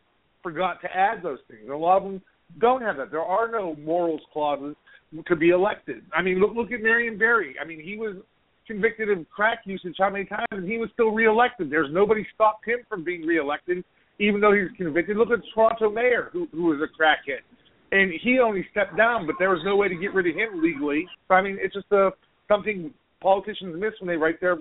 forgot 0.42 0.80
to 0.82 0.88
add 0.96 1.22
those 1.22 1.38
things. 1.48 1.68
A 1.70 1.76
lot 1.76 1.98
of 1.98 2.04
them 2.04 2.22
don't 2.60 2.82
have 2.82 2.96
that. 2.96 3.10
There 3.10 3.20
are 3.20 3.50
no 3.50 3.76
morals 3.76 4.22
clauses 4.32 4.74
to 5.26 5.36
be 5.36 5.50
elected. 5.50 6.02
I 6.12 6.22
mean, 6.22 6.40
look 6.40 6.54
look 6.54 6.72
at 6.72 6.82
Marion 6.82 7.18
Barry. 7.18 7.56
I 7.60 7.66
mean, 7.66 7.80
he 7.80 7.96
was 7.96 8.16
convicted 8.66 9.10
of 9.10 9.28
crack 9.30 9.60
usage 9.64 9.96
how 9.98 10.10
many 10.10 10.24
times, 10.24 10.46
and 10.50 10.68
he 10.68 10.78
was 10.78 10.88
still 10.92 11.10
reelected. 11.10 11.70
There's 11.70 11.92
nobody 11.92 12.24
stopped 12.34 12.66
him 12.66 12.78
from 12.88 13.04
being 13.04 13.22
reelected, 13.22 13.84
even 14.18 14.40
though 14.40 14.52
he 14.52 14.60
was 14.60 14.70
convicted. 14.76 15.16
Look 15.16 15.30
at 15.30 15.40
Toronto 15.54 15.90
mayor, 15.90 16.30
who 16.32 16.48
who 16.52 16.64
was 16.64 16.80
a 16.80 17.02
crackhead, 17.02 17.40
and 17.92 18.12
he 18.22 18.38
only 18.38 18.66
stepped 18.70 18.96
down, 18.96 19.26
but 19.26 19.36
there 19.38 19.50
was 19.50 19.62
no 19.64 19.76
way 19.76 19.88
to 19.88 19.96
get 19.96 20.14
rid 20.14 20.28
of 20.28 20.36
him 20.36 20.62
legally. 20.62 21.06
So 21.28 21.34
I 21.34 21.42
mean, 21.42 21.58
it's 21.60 21.74
just 21.74 21.90
a 21.92 22.10
something 22.48 22.92
politicians 23.20 23.76
miss 23.78 23.92
when 24.00 24.08
they 24.08 24.16
write 24.16 24.40
their 24.40 24.56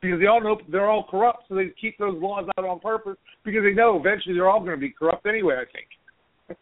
because 0.00 0.20
they 0.20 0.26
all 0.26 0.42
know 0.42 0.58
they're 0.70 0.90
all 0.90 1.06
corrupt, 1.08 1.44
so 1.48 1.54
they 1.54 1.72
keep 1.80 1.96
those 1.98 2.20
laws 2.20 2.48
out 2.58 2.64
on 2.64 2.80
purpose 2.80 3.16
because 3.44 3.62
they 3.62 3.74
know 3.74 3.98
eventually 3.98 4.34
they're 4.34 4.48
all 4.48 4.60
going 4.60 4.72
to 4.72 4.76
be 4.76 4.90
corrupt 4.90 5.26
anyway. 5.26 5.54
I 5.54 5.64
think. 5.72 6.58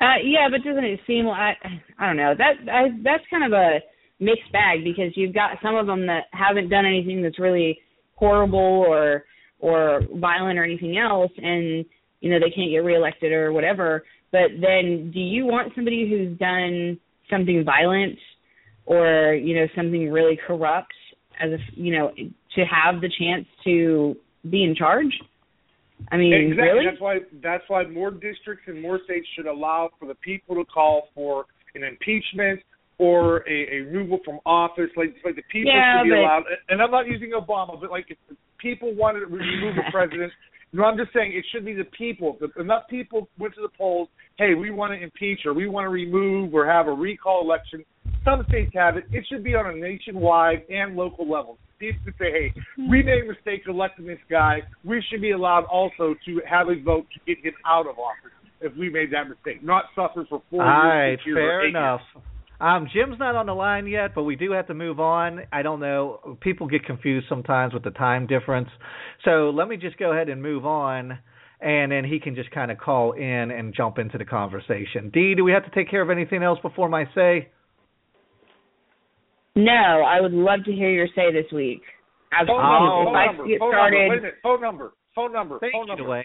Uh, 0.00 0.22
yeah, 0.22 0.48
but 0.48 0.62
doesn't 0.62 0.84
it 0.84 1.00
seem 1.06 1.24
like 1.24 1.56
I 1.98 2.06
don't 2.06 2.16
know 2.16 2.34
that 2.36 2.70
I, 2.70 2.88
that's 3.02 3.24
kind 3.30 3.44
of 3.44 3.52
a 3.52 3.80
mixed 4.20 4.50
bag 4.52 4.84
because 4.84 5.12
you've 5.16 5.34
got 5.34 5.58
some 5.62 5.74
of 5.74 5.86
them 5.86 6.06
that 6.06 6.24
haven't 6.32 6.68
done 6.68 6.86
anything 6.86 7.22
that's 7.22 7.38
really 7.38 7.78
horrible 8.14 8.58
or 8.58 9.24
or 9.60 10.02
violent 10.14 10.58
or 10.58 10.64
anything 10.64 10.98
else, 10.98 11.32
and 11.36 11.84
you 12.20 12.30
know 12.30 12.38
they 12.38 12.50
can't 12.50 12.70
get 12.70 12.78
reelected 12.78 13.32
or 13.32 13.52
whatever. 13.52 14.04
But 14.30 14.50
then, 14.60 15.10
do 15.12 15.20
you 15.20 15.46
want 15.46 15.72
somebody 15.74 16.08
who's 16.08 16.38
done 16.38 17.00
something 17.30 17.64
violent 17.64 18.18
or 18.88 19.34
you 19.34 19.54
know 19.54 19.66
something 19.76 20.10
really 20.10 20.38
corrupt 20.46 20.94
as 21.40 21.50
a 21.50 21.58
you 21.74 21.92
know 21.96 22.10
to 22.56 22.64
have 22.64 23.00
the 23.02 23.10
chance 23.20 23.46
to 23.64 24.16
be 24.50 24.64
in 24.64 24.74
charge? 24.74 25.12
I 26.10 26.16
mean, 26.16 26.32
exactly. 26.32 26.62
really? 26.62 26.86
That's 26.86 27.00
why 27.00 27.18
that's 27.42 27.64
why 27.68 27.84
more 27.84 28.10
districts 28.10 28.64
and 28.66 28.80
more 28.80 28.98
states 29.04 29.26
should 29.36 29.46
allow 29.46 29.90
for 29.98 30.06
the 30.08 30.14
people 30.16 30.54
to 30.56 30.64
call 30.64 31.08
for 31.14 31.44
an 31.74 31.82
impeachment 31.84 32.60
or 32.98 33.46
a, 33.48 33.76
a 33.76 33.80
removal 33.82 34.20
from 34.24 34.40
office. 34.46 34.90
Like 34.96 35.14
like 35.24 35.36
the 35.36 35.42
people 35.52 35.70
Yeah, 35.72 36.00
should 36.00 36.04
be 36.04 36.10
but- 36.10 36.18
allowed. 36.18 36.42
And 36.70 36.80
I'm 36.80 36.90
not 36.90 37.06
using 37.06 37.32
Obama, 37.32 37.78
but 37.78 37.90
like 37.90 38.06
if 38.08 38.18
people 38.58 38.94
wanted 38.94 39.20
to 39.20 39.26
remove 39.26 39.76
the 39.76 39.82
president. 39.92 40.32
No, 40.70 40.84
I'm 40.84 40.98
just 40.98 41.14
saying 41.14 41.32
it 41.34 41.46
should 41.50 41.64
be 41.64 41.72
the 41.72 41.88
people. 41.96 42.36
If 42.42 42.54
enough 42.58 42.82
people 42.90 43.26
went 43.38 43.54
to 43.54 43.62
the 43.62 43.70
polls, 43.70 44.08
hey, 44.36 44.52
we 44.52 44.70
want 44.70 44.92
to 44.92 45.02
impeach 45.02 45.40
or 45.46 45.54
we 45.54 45.66
want 45.66 45.86
to 45.86 45.88
remove 45.88 46.52
or 46.52 46.66
have 46.66 46.88
a 46.88 46.92
recall 46.92 47.40
election. 47.42 47.84
Some 48.28 48.44
states 48.48 48.72
have 48.74 48.96
it. 48.96 49.04
It 49.10 49.24
should 49.30 49.42
be 49.42 49.54
on 49.54 49.66
a 49.66 49.74
nationwide 49.74 50.64
and 50.68 50.96
local 50.96 51.30
level. 51.30 51.56
People 51.78 52.00
could 52.04 52.14
say, 52.18 52.30
hey, 52.30 52.60
we 52.90 53.02
made 53.02 53.22
a 53.22 53.26
mistake 53.26 53.62
electing 53.66 54.06
this 54.06 54.18
guy. 54.28 54.58
We 54.84 55.02
should 55.08 55.22
be 55.22 55.30
allowed 55.30 55.64
also 55.64 56.14
to 56.26 56.40
have 56.48 56.68
a 56.68 56.78
vote 56.82 57.06
to 57.14 57.34
get 57.34 57.42
him 57.42 57.54
out 57.64 57.86
of 57.86 57.98
office 57.98 58.32
if 58.60 58.76
we 58.76 58.90
made 58.90 59.12
that 59.12 59.28
mistake, 59.28 59.62
not 59.62 59.84
suffer 59.94 60.26
for 60.28 60.42
four 60.50 60.62
All 60.62 60.84
years. 60.84 61.18
right, 61.20 61.26
years, 61.26 61.36
or 61.36 61.40
fair 61.40 61.68
enough. 61.68 62.00
years. 62.14 62.24
Um, 62.60 62.88
Jim's 62.92 63.18
not 63.20 63.36
on 63.36 63.46
the 63.46 63.54
line 63.54 63.86
yet, 63.86 64.14
but 64.16 64.24
we 64.24 64.34
do 64.34 64.50
have 64.50 64.66
to 64.66 64.74
move 64.74 64.98
on. 64.98 65.42
I 65.52 65.62
don't 65.62 65.78
know. 65.78 66.36
People 66.40 66.66
get 66.66 66.84
confused 66.84 67.26
sometimes 67.28 67.72
with 67.72 67.84
the 67.84 67.92
time 67.92 68.26
difference. 68.26 68.68
So 69.24 69.50
let 69.54 69.68
me 69.68 69.76
just 69.76 69.96
go 69.96 70.12
ahead 70.12 70.28
and 70.28 70.42
move 70.42 70.66
on, 70.66 71.16
and 71.60 71.92
then 71.92 72.04
he 72.04 72.18
can 72.18 72.34
just 72.34 72.50
kind 72.50 72.72
of 72.72 72.78
call 72.78 73.12
in 73.12 73.52
and 73.52 73.72
jump 73.74 73.98
into 73.98 74.18
the 74.18 74.24
conversation. 74.24 75.10
Dee, 75.14 75.34
do 75.36 75.44
we 75.44 75.52
have 75.52 75.64
to 75.64 75.70
take 75.70 75.88
care 75.88 76.02
of 76.02 76.10
anything 76.10 76.42
else 76.42 76.58
before 76.60 76.88
my 76.88 77.04
say? 77.14 77.48
No, 79.58 80.04
I 80.06 80.20
would 80.20 80.32
love 80.32 80.60
to 80.66 80.72
hear 80.72 80.90
your 80.90 81.08
say 81.16 81.32
this 81.32 81.50
week. 81.52 81.82
Phone 82.30 82.46
Absolutely. 82.48 82.62
number, 82.62 83.02
if 83.02 83.08
phone 83.08 83.16
I 83.16 83.26
number, 83.26 83.46
get 83.48 83.58
phone 83.58 83.72
started. 83.72 83.98
number. 83.98 84.08
Wait 84.08 84.18
a 84.18 84.22
minute. 84.22 84.34
Phone 84.42 84.60
number. 84.60 84.92
Phone 85.16 85.32
number. 85.32 85.58
Thank 85.58 85.72
phone 85.72 85.88
you, 85.88 85.96
number. 85.96 86.04
Dwayne. 86.04 86.24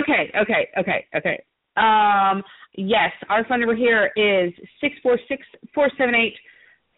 Okay, 0.00 0.32
okay, 0.40 0.68
okay, 0.78 1.06
okay. 1.14 1.42
Um, 1.76 2.42
yes, 2.74 3.10
our 3.28 3.44
phone 3.46 3.60
number 3.60 3.76
here 3.76 4.10
is 4.16 4.54
six 4.80 4.94
four 5.02 5.18
six 5.28 5.42
four 5.74 5.90
seven 5.98 6.14
eight 6.14 6.34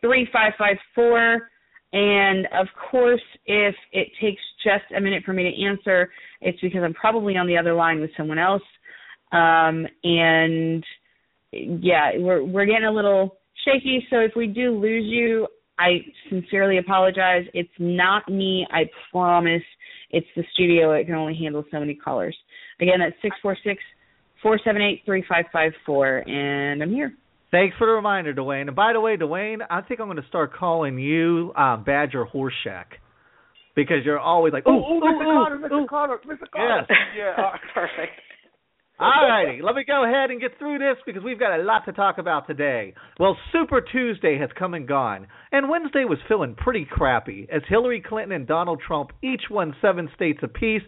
three 0.01 0.29
five 0.33 0.53
five 0.57 0.77
four. 0.95 1.51
And 1.93 2.47
of 2.47 2.69
course, 2.91 3.23
if 3.47 3.75
it 3.93 4.09
takes 4.21 4.43
just 4.63 4.85
a 4.97 5.01
minute 5.01 5.25
for 5.25 5.33
me 5.33 5.43
to 5.45 5.65
answer, 5.65 6.11
it's 6.41 6.61
because 6.61 6.83
I'm 6.85 6.95
probably 6.95 7.37
on 7.37 7.49
the 7.49 7.57
other 7.57 7.75
line 7.75 8.01
with 8.01 8.11
someone 8.17 8.39
else. 8.39 8.63
Um, 9.33 9.87
and 10.05 10.85
yeah, 11.53 12.13
we're 12.19 12.45
we're 12.45 12.67
getting 12.67 12.85
a 12.85 12.93
little 12.93 13.39
shaky. 13.65 14.07
So 14.11 14.19
if 14.19 14.33
we 14.37 14.47
do 14.47 14.79
lose 14.79 15.05
you, 15.07 15.47
I 15.79 15.99
sincerely 16.29 16.79
apologize. 16.79 17.45
It's 17.53 17.69
not 17.79 18.29
me, 18.29 18.67
I 18.71 18.85
promise. 19.11 19.63
It's 20.11 20.27
the 20.37 20.45
studio. 20.53 20.93
It 20.93 21.07
can 21.07 21.15
only 21.15 21.37
handle 21.37 21.65
so 21.71 21.81
many 21.81 21.95
callers. 21.95 22.37
Again, 22.81 23.01
that's 23.01 23.17
six 23.23 23.37
four 23.43 23.57
six 23.65 23.83
four 24.43 24.61
seven 24.65 24.83
eight 24.83 25.03
three 25.05 25.25
five 25.29 25.47
five 25.53 25.73
four, 25.85 26.19
and 26.29 26.83
I'm 26.83 26.91
here. 26.91 27.15
Thanks 27.51 27.77
for 27.77 27.87
the 27.87 27.93
reminder, 27.93 28.35
Dwayne. 28.35 28.67
And 28.67 28.75
by 28.75 28.93
the 28.93 29.01
way, 29.01 29.17
Dwayne, 29.17 29.59
I 29.71 29.81
think 29.83 30.01
I'm 30.01 30.07
going 30.09 30.21
to 30.21 30.27
start 30.29 30.53
calling 30.55 30.99
you 30.99 31.53
um, 31.57 31.85
Badger 31.85 32.27
Horshack 32.27 32.99
because 33.77 33.99
you're 34.05 34.19
always 34.19 34.53
like, 34.53 34.65
Oh, 34.67 34.73
ooh, 34.73 34.85
oh, 34.85 34.97
ooh, 34.99 35.01
Mr. 35.01 35.23
ooh, 35.23 35.37
Kotter, 35.37 35.55
ooh. 35.55 35.69
Mr. 35.69 35.89
Kotter, 35.89 36.17
Mr. 36.27 36.49
Kotter. 36.53 36.81
Yes. 36.89 36.99
Yeah. 37.17 37.35
uh, 37.39 37.57
Perfect. 37.73 38.19
All 38.97 39.29
righty, 39.29 39.61
let 39.61 39.75
me 39.75 39.83
go 39.85 40.05
ahead 40.05 40.31
and 40.31 40.41
get 40.41 40.57
through 40.57 40.79
this 40.79 40.97
because 41.05 41.25
we've 41.25 41.39
got 41.39 41.59
a 41.59 41.63
lot 41.65 41.85
to 41.87 41.93
talk 41.93 42.19
about 42.19 42.47
today. 42.47 42.95
Well, 43.19 43.37
Super 43.51 43.81
Tuesday 43.81 44.39
has 44.39 44.51
come 44.57 44.73
and 44.73 44.87
gone, 44.87 45.27
and 45.51 45.69
Wednesday 45.69 46.05
was 46.05 46.19
feeling 46.29 46.55
pretty 46.55 46.87
crappy 46.89 47.49
as 47.53 47.63
Hillary 47.69 48.01
Clinton 48.01 48.31
and 48.37 48.47
Donald 48.47 48.81
Trump 48.87 49.11
each 49.21 49.43
won 49.51 49.75
seven 49.83 50.09
states 50.15 50.39
apiece, 50.45 50.83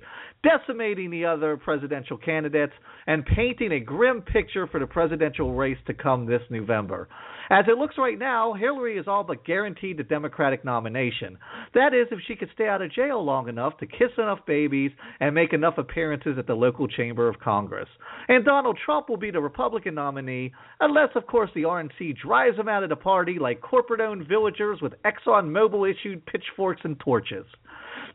decimating 0.47 1.11
the 1.11 1.25
other 1.25 1.57
presidential 1.57 2.17
candidates 2.17 2.73
and 3.07 3.25
painting 3.25 3.73
a 3.73 3.81
grim 3.81 4.23
picture 4.23 4.67
for 4.67 4.79
the 4.79 4.87
presidential 4.87 5.55
race 5.55 5.79
to 5.87 5.95
come 5.95 6.27
this 6.27 6.43
November. 6.51 7.09
As 7.49 7.65
it 7.69 7.79
looks 7.79 7.95
right 7.97 8.19
now, 8.19 8.55
Hillary 8.55 8.99
is 8.99 9.07
all 9.07 9.23
but 9.23 9.45
guaranteed 9.45 9.99
the 9.99 10.03
Democratic 10.03 10.65
nomination. 10.65 11.39
That 11.75 11.95
is, 11.95 12.09
if 12.11 12.19
she 12.27 12.35
could 12.35 12.51
stay 12.55 12.67
out 12.67 12.83
of 12.83 12.93
jail 12.93 13.25
long 13.25 13.49
enough 13.49 13.79
to 13.79 13.87
kiss 13.87 14.11
enough 14.19 14.41
babies 14.47 14.91
and 15.21 15.35
make 15.35 15.53
enough 15.53 15.79
appearances 15.79 16.39
at 16.39 16.49
the 16.49 16.55
local 16.55 16.89
chamber 16.89 17.29
of 17.29 17.39
Congress. 17.39 17.89
And 18.29 18.45
Donald 18.45 18.79
Trump 18.85 19.09
will 19.09 19.17
be 19.17 19.31
the 19.31 19.41
Republican 19.41 19.95
nominee, 19.95 20.53
unless, 20.81 21.11
of 21.15 21.27
course, 21.29 21.51
the 21.55 21.63
RNC 21.63 22.17
drives 22.21 22.59
him 22.59 22.69
out 22.69 22.83
of 22.83 22.89
the 22.89 22.97
party 22.97 23.39
like 23.41 23.61
corporate 23.61 24.01
owned 24.01 24.27
villagers 24.27 24.81
with 24.83 24.95
Exxon 25.05 25.51
Mobil 25.51 25.89
issued 25.89 26.27
pitchforks 26.27 26.81
and 26.83 26.99
torches. 26.99 27.47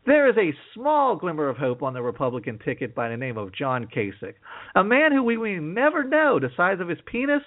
There 0.04 0.28
is 0.28 0.36
a 0.36 0.52
small 0.74 1.14
glimmer 1.14 1.48
of 1.48 1.56
hope 1.56 1.80
on 1.80 1.94
the 1.94 2.02
Republican 2.02 2.58
ticket 2.58 2.92
by 2.92 3.08
the 3.08 3.16
name 3.16 3.38
of 3.38 3.54
John 3.54 3.86
Kasich, 3.86 4.34
a 4.74 4.82
man 4.82 5.12
who 5.12 5.22
we 5.22 5.36
may 5.36 5.60
never 5.60 6.02
know 6.02 6.40
the 6.40 6.50
size 6.56 6.80
of 6.80 6.88
his 6.88 6.98
penis 7.06 7.42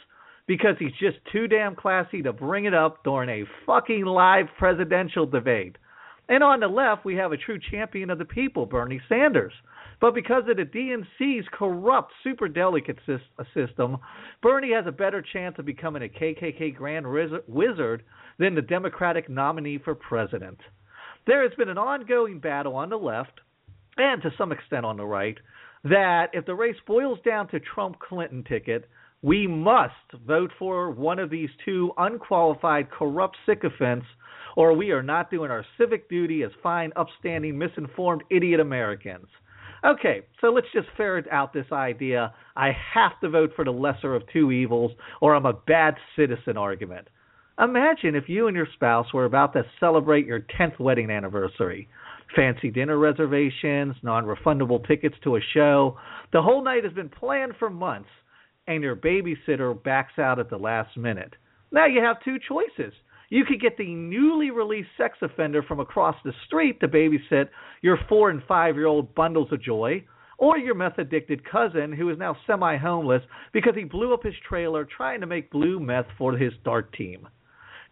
because 0.47 0.77
he's 0.79 0.93
just 0.93 1.17
too 1.33 1.49
damn 1.49 1.75
classy 1.75 2.21
to 2.21 2.31
bring 2.31 2.63
it 2.63 2.73
up 2.73 3.03
during 3.03 3.27
a 3.29 3.45
fucking 3.65 4.05
live 4.05 4.45
presidential 4.57 5.25
debate. 5.25 5.75
And 6.29 6.41
on 6.45 6.61
the 6.61 6.67
left, 6.67 7.03
we 7.03 7.15
have 7.15 7.33
a 7.33 7.37
true 7.37 7.59
champion 7.71 8.09
of 8.09 8.19
the 8.19 8.25
people, 8.25 8.65
Bernie 8.65 9.01
Sanders. 9.09 9.53
But 9.99 10.15
because 10.15 10.43
of 10.47 10.55
the 10.55 10.63
DNC's 10.63 11.47
corrupt, 11.51 12.13
super 12.23 12.47
delegate 12.47 12.99
system, 13.53 13.97
Bernie 14.41 14.71
has 14.71 14.85
a 14.87 14.93
better 14.93 15.21
chance 15.21 15.55
of 15.59 15.65
becoming 15.65 16.03
a 16.03 16.07
KKK 16.07 16.73
grand 16.73 17.05
wizard 17.05 18.03
than 18.39 18.55
the 18.55 18.61
Democratic 18.61 19.29
nominee 19.29 19.77
for 19.77 19.93
president. 19.93 20.59
There 21.27 21.41
has 21.43 21.53
been 21.57 21.69
an 21.69 21.77
ongoing 21.77 22.39
battle 22.39 22.75
on 22.75 22.89
the 22.89 22.97
left, 22.97 23.41
and 23.97 24.21
to 24.21 24.31
some 24.37 24.51
extent 24.51 24.85
on 24.85 24.97
the 24.97 25.05
right, 25.05 25.37
that 25.83 26.29
if 26.33 26.45
the 26.45 26.53
race 26.53 26.75
boils 26.85 27.19
down 27.25 27.47
to 27.49 27.59
Trump 27.59 27.97
Clinton 27.99 28.43
ticket, 28.43 28.87
we 29.21 29.47
must 29.47 29.93
vote 30.27 30.51
for 30.59 30.91
one 30.91 31.17
of 31.17 31.31
these 31.31 31.49
two 31.63 31.91
unqualified, 31.97 32.91
corrupt 32.91 33.37
sycophants, 33.45 34.05
or 34.55 34.73
we 34.73 34.91
are 34.91 35.01
not 35.01 35.31
doing 35.31 35.49
our 35.49 35.65
civic 35.79 36.07
duty 36.09 36.43
as 36.43 36.51
fine, 36.61 36.91
upstanding, 36.95 37.57
misinformed 37.57 38.23
idiot 38.29 38.59
Americans. 38.59 39.27
Okay, 39.83 40.21
so 40.41 40.47
let's 40.47 40.67
just 40.73 40.87
ferret 40.95 41.25
out 41.31 41.53
this 41.53 41.71
idea 41.71 42.33
I 42.55 42.71
have 42.93 43.19
to 43.21 43.29
vote 43.29 43.51
for 43.55 43.65
the 43.65 43.71
lesser 43.71 44.15
of 44.15 44.23
two 44.31 44.51
evils, 44.51 44.91
or 45.21 45.35
I'm 45.35 45.45
a 45.45 45.53
bad 45.53 45.95
citizen 46.15 46.55
argument. 46.57 47.07
Imagine 47.57 48.15
if 48.15 48.27
you 48.27 48.47
and 48.47 48.57
your 48.57 48.67
spouse 48.73 49.13
were 49.13 49.23
about 49.23 49.53
to 49.53 49.63
celebrate 49.79 50.25
your 50.25 50.41
10th 50.59 50.77
wedding 50.77 51.09
anniversary. 51.09 51.87
Fancy 52.35 52.69
dinner 52.69 52.97
reservations, 52.97 53.95
non 54.03 54.25
refundable 54.25 54.85
tickets 54.85 55.15
to 55.23 55.37
a 55.37 55.41
show. 55.53 55.97
The 56.33 56.41
whole 56.41 56.61
night 56.61 56.83
has 56.83 56.91
been 56.91 57.07
planned 57.07 57.53
for 57.57 57.69
months, 57.69 58.09
and 58.67 58.83
your 58.83 58.97
babysitter 58.97 59.81
backs 59.83 60.19
out 60.19 60.37
at 60.37 60.49
the 60.49 60.57
last 60.57 60.97
minute. 60.97 61.33
Now 61.71 61.85
you 61.85 62.01
have 62.01 62.21
two 62.25 62.39
choices. 62.45 62.93
You 63.29 63.45
could 63.45 63.61
get 63.61 63.77
the 63.77 63.95
newly 63.95 64.51
released 64.51 64.89
sex 64.97 65.17
offender 65.21 65.63
from 65.63 65.79
across 65.79 66.17
the 66.25 66.33
street 66.45 66.81
to 66.81 66.89
babysit 66.89 67.47
your 67.81 67.97
four 68.09 68.31
and 68.31 68.43
five 68.43 68.75
year 68.75 68.87
old 68.87 69.15
bundles 69.15 69.53
of 69.53 69.61
joy, 69.61 70.03
or 70.37 70.57
your 70.57 70.75
meth 70.75 70.97
addicted 70.97 71.49
cousin 71.49 71.93
who 71.93 72.09
is 72.09 72.17
now 72.17 72.35
semi 72.45 72.75
homeless 72.75 73.23
because 73.53 73.75
he 73.75 73.85
blew 73.85 74.13
up 74.13 74.23
his 74.23 74.35
trailer 74.45 74.83
trying 74.83 75.21
to 75.21 75.27
make 75.27 75.51
blue 75.51 75.79
meth 75.79 76.07
for 76.17 76.35
his 76.35 76.51
dart 76.65 76.91
team. 76.91 77.25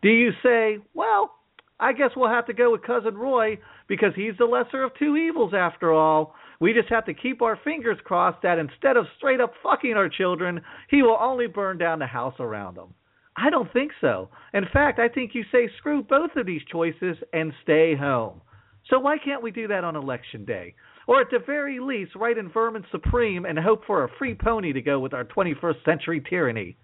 Do 0.03 0.09
you 0.09 0.31
say, 0.43 0.79
well, 0.93 1.31
I 1.79 1.93
guess 1.93 2.11
we'll 2.15 2.29
have 2.29 2.45
to 2.47 2.53
go 2.53 2.71
with 2.71 2.83
Cousin 2.83 3.15
Roy 3.15 3.57
because 3.87 4.11
he's 4.15 4.37
the 4.37 4.45
lesser 4.45 4.83
of 4.83 4.91
two 4.99 5.15
evils 5.15 5.53
after 5.55 5.93
all. 5.93 6.35
We 6.59 6.73
just 6.73 6.89
have 6.89 7.05
to 7.05 7.13
keep 7.13 7.41
our 7.41 7.57
fingers 7.63 7.97
crossed 8.03 8.41
that 8.43 8.59
instead 8.59 8.97
of 8.97 9.05
straight 9.17 9.39
up 9.39 9.53
fucking 9.63 9.93
our 9.93 10.09
children, 10.09 10.61
he 10.89 11.01
will 11.01 11.17
only 11.19 11.47
burn 11.47 11.77
down 11.77 11.99
the 11.99 12.05
house 12.05 12.35
around 12.39 12.75
them. 12.75 12.93
I 13.37 13.49
don't 13.49 13.71
think 13.71 13.91
so. 14.01 14.29
In 14.53 14.65
fact, 14.71 14.99
I 14.99 15.07
think 15.07 15.31
you 15.33 15.43
say 15.51 15.69
screw 15.77 16.03
both 16.03 16.31
of 16.35 16.45
these 16.45 16.61
choices 16.69 17.17
and 17.31 17.53
stay 17.63 17.95
home. 17.95 18.41
So 18.89 18.99
why 18.99 19.17
can't 19.17 19.41
we 19.41 19.51
do 19.51 19.67
that 19.69 19.85
on 19.85 19.95
election 19.95 20.45
day? 20.45 20.75
Or 21.07 21.21
at 21.21 21.27
the 21.31 21.39
very 21.45 21.79
least, 21.79 22.15
write 22.15 22.37
in 22.37 22.51
Vermin 22.51 22.85
Supreme 22.91 23.45
and 23.45 23.57
hope 23.57 23.85
for 23.85 24.03
a 24.03 24.09
free 24.19 24.35
pony 24.35 24.73
to 24.73 24.81
go 24.81 24.99
with 24.99 25.13
our 25.13 25.25
21st 25.25 25.83
century 25.85 26.21
tyranny. 26.29 26.77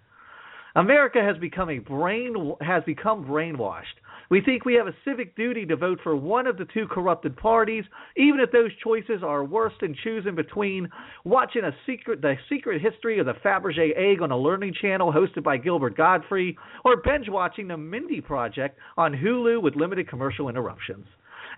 America 0.76 1.20
has 1.20 1.36
become 1.38 1.68
a 1.68 1.78
brain 1.78 2.54
has 2.60 2.84
become 2.84 3.24
brainwashed. 3.24 3.98
We 4.30 4.40
think 4.40 4.64
we 4.64 4.74
have 4.74 4.86
a 4.86 4.94
civic 5.04 5.34
duty 5.34 5.66
to 5.66 5.74
vote 5.74 5.98
for 6.04 6.14
one 6.14 6.46
of 6.46 6.56
the 6.56 6.64
two 6.66 6.86
corrupted 6.86 7.36
parties, 7.36 7.84
even 8.16 8.38
if 8.38 8.52
those 8.52 8.70
choices 8.84 9.24
are 9.24 9.42
worse 9.42 9.72
than 9.80 9.96
choosing 10.04 10.36
between 10.36 10.88
watching 11.24 11.64
a 11.64 11.74
secret 11.86 12.22
the 12.22 12.36
secret 12.48 12.80
history 12.80 13.18
of 13.18 13.26
the 13.26 13.32
Fabergé 13.44 13.90
egg 13.96 14.22
on 14.22 14.30
a 14.30 14.38
learning 14.38 14.74
channel 14.80 15.12
hosted 15.12 15.42
by 15.42 15.56
Gilbert 15.56 15.96
Gottfried, 15.96 16.54
or 16.84 16.98
binge 16.98 17.28
watching 17.28 17.66
the 17.66 17.76
Mindy 17.76 18.20
Project 18.20 18.78
on 18.96 19.12
Hulu 19.12 19.60
with 19.60 19.74
limited 19.74 20.08
commercial 20.08 20.48
interruptions. 20.48 21.06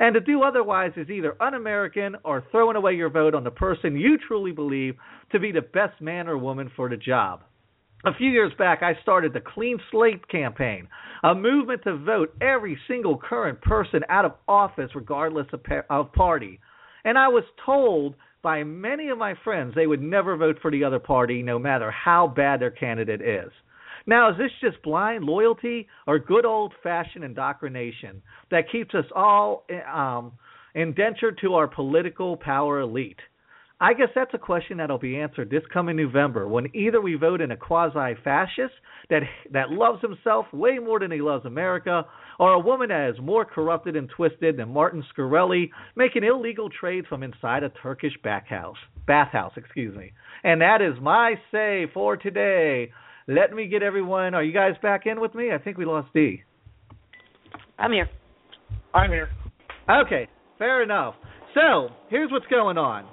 And 0.01 0.15
to 0.15 0.21
do 0.21 0.43
otherwise 0.43 0.93
is 0.97 1.11
either 1.11 1.41
un 1.43 1.53
American 1.53 2.17
or 2.25 2.43
throwing 2.51 2.77
away 2.77 2.95
your 2.95 3.11
vote 3.11 3.35
on 3.35 3.45
the 3.45 3.51
person 3.51 3.95
you 3.95 4.17
truly 4.27 4.53
believe 4.53 4.97
to 5.33 5.39
be 5.39 5.53
the 5.53 5.61
best 5.61 6.01
man 6.01 6.29
or 6.29 6.39
woman 6.39 6.71
for 6.75 6.89
the 6.89 6.97
job. 6.97 7.43
A 8.05 8.15
few 8.15 8.31
years 8.31 8.53
back, 8.59 8.83
I 8.83 9.01
started 9.03 9.33
the 9.33 9.41
Clean 9.41 9.79
Slate 9.93 10.27
campaign, 10.29 10.89
a 11.23 11.37
movement 11.37 11.85
to 11.85 11.97
vote 11.97 12.35
every 12.41 12.77
single 12.89 13.17
current 13.17 13.61
person 13.61 14.01
out 14.09 14.25
of 14.25 14.33
office, 14.49 14.91
regardless 14.97 15.47
of, 15.53 15.63
pa- 15.63 15.83
of 15.89 16.13
party. 16.13 16.59
And 17.05 17.17
I 17.17 17.29
was 17.29 17.45
told 17.65 18.17
by 18.43 18.65
many 18.65 19.09
of 19.11 19.19
my 19.19 19.35
friends 19.45 19.75
they 19.77 19.87
would 19.87 20.03
never 20.03 20.37
vote 20.37 20.59
for 20.61 20.73
the 20.73 20.83
other 20.83 20.99
party, 20.99 21.45
no 21.45 21.61
matter 21.61 21.93
how 21.93 22.27
bad 22.27 22.61
their 22.61 22.73
candidate 22.73 23.23
is. 23.23 23.53
Now, 24.05 24.31
is 24.33 24.37
this 24.37 24.51
just 24.61 24.83
blind 24.83 25.23
loyalty 25.23 25.87
or 26.09 26.19
good 26.19 26.45
old 26.45 26.75
fashioned 26.83 27.23
indoctrination 27.23 28.21
that 28.51 28.71
keeps 28.73 28.97
us 28.97 29.05
all 29.15 29.65
um, 29.95 30.33
indentured 30.75 31.39
to 31.43 31.55
our 31.55 31.69
political 31.69 32.37
power 32.37 32.81
elite? 32.81 33.21
I 33.83 33.95
guess 33.95 34.11
that's 34.15 34.33
a 34.33 34.39
question 34.39 34.77
that'll 34.77 34.97
be 34.97 35.19
answered 35.19 35.51
this 35.51 35.65
coming 35.73 35.97
November 35.97 36.47
when 36.47 36.69
either 36.73 37.01
we 37.01 37.17
vote 37.17 37.41
in 37.41 37.51
a 37.51 37.57
quasi 37.57 38.15
fascist 38.23 38.73
that 39.11 39.23
that 39.51 39.71
loves 39.71 40.01
himself 40.01 40.47
way 40.53 40.79
more 40.79 41.01
than 41.01 41.11
he 41.11 41.21
loves 41.21 41.45
America, 41.45 42.07
or 42.39 42.53
a 42.53 42.61
woman 42.61 42.91
that 42.91 43.11
is 43.11 43.17
more 43.21 43.45
corrupted 43.45 43.97
and 43.97 44.09
twisted 44.09 44.57
than 44.57 44.73
Martin 44.73 45.03
Shkreli, 45.13 45.71
making 45.97 46.23
illegal 46.23 46.71
trades 46.71 47.09
from 47.09 47.25
inside 47.25 47.65
a 47.65 47.71
Turkish 47.71 48.13
bathhouse. 48.23 48.77
Bathhouse, 49.09 49.53
excuse 49.57 49.97
me. 49.97 50.13
And 50.45 50.61
that 50.61 50.81
is 50.81 50.95
my 51.03 51.35
say 51.51 51.87
for 51.93 52.17
today. 52.17 52.93
Let 53.27 53.53
me 53.53 53.67
get 53.67 53.83
everyone. 53.83 54.35
Are 54.35 54.45
you 54.45 54.53
guys 54.53 54.75
back 54.81 55.07
in 55.07 55.21
with 55.21 55.35
me? 55.35 55.51
I 55.53 55.59
think 55.59 55.77
we 55.77 55.87
lost 55.87 56.09
D. 56.15 56.45
I'm 57.81 57.91
here. 57.91 58.09
I'm 58.95 59.11
here. 59.11 59.29
Okay, 59.91 60.29
fair 60.57 60.85
enough. 60.85 61.17
So, 61.55 61.89
here's 62.11 62.31
what's 62.31 62.47
going 62.47 62.79
on. 62.79 63.07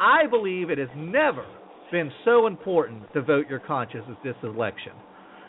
I 0.00 0.26
believe 0.26 0.70
it 0.70 0.78
has 0.78 0.88
never 0.96 1.44
been 1.90 2.10
so 2.24 2.46
important 2.46 3.12
to 3.14 3.22
vote 3.22 3.46
your 3.48 3.60
conscience 3.60 4.04
as 4.10 4.16
this 4.24 4.34
election. 4.42 4.92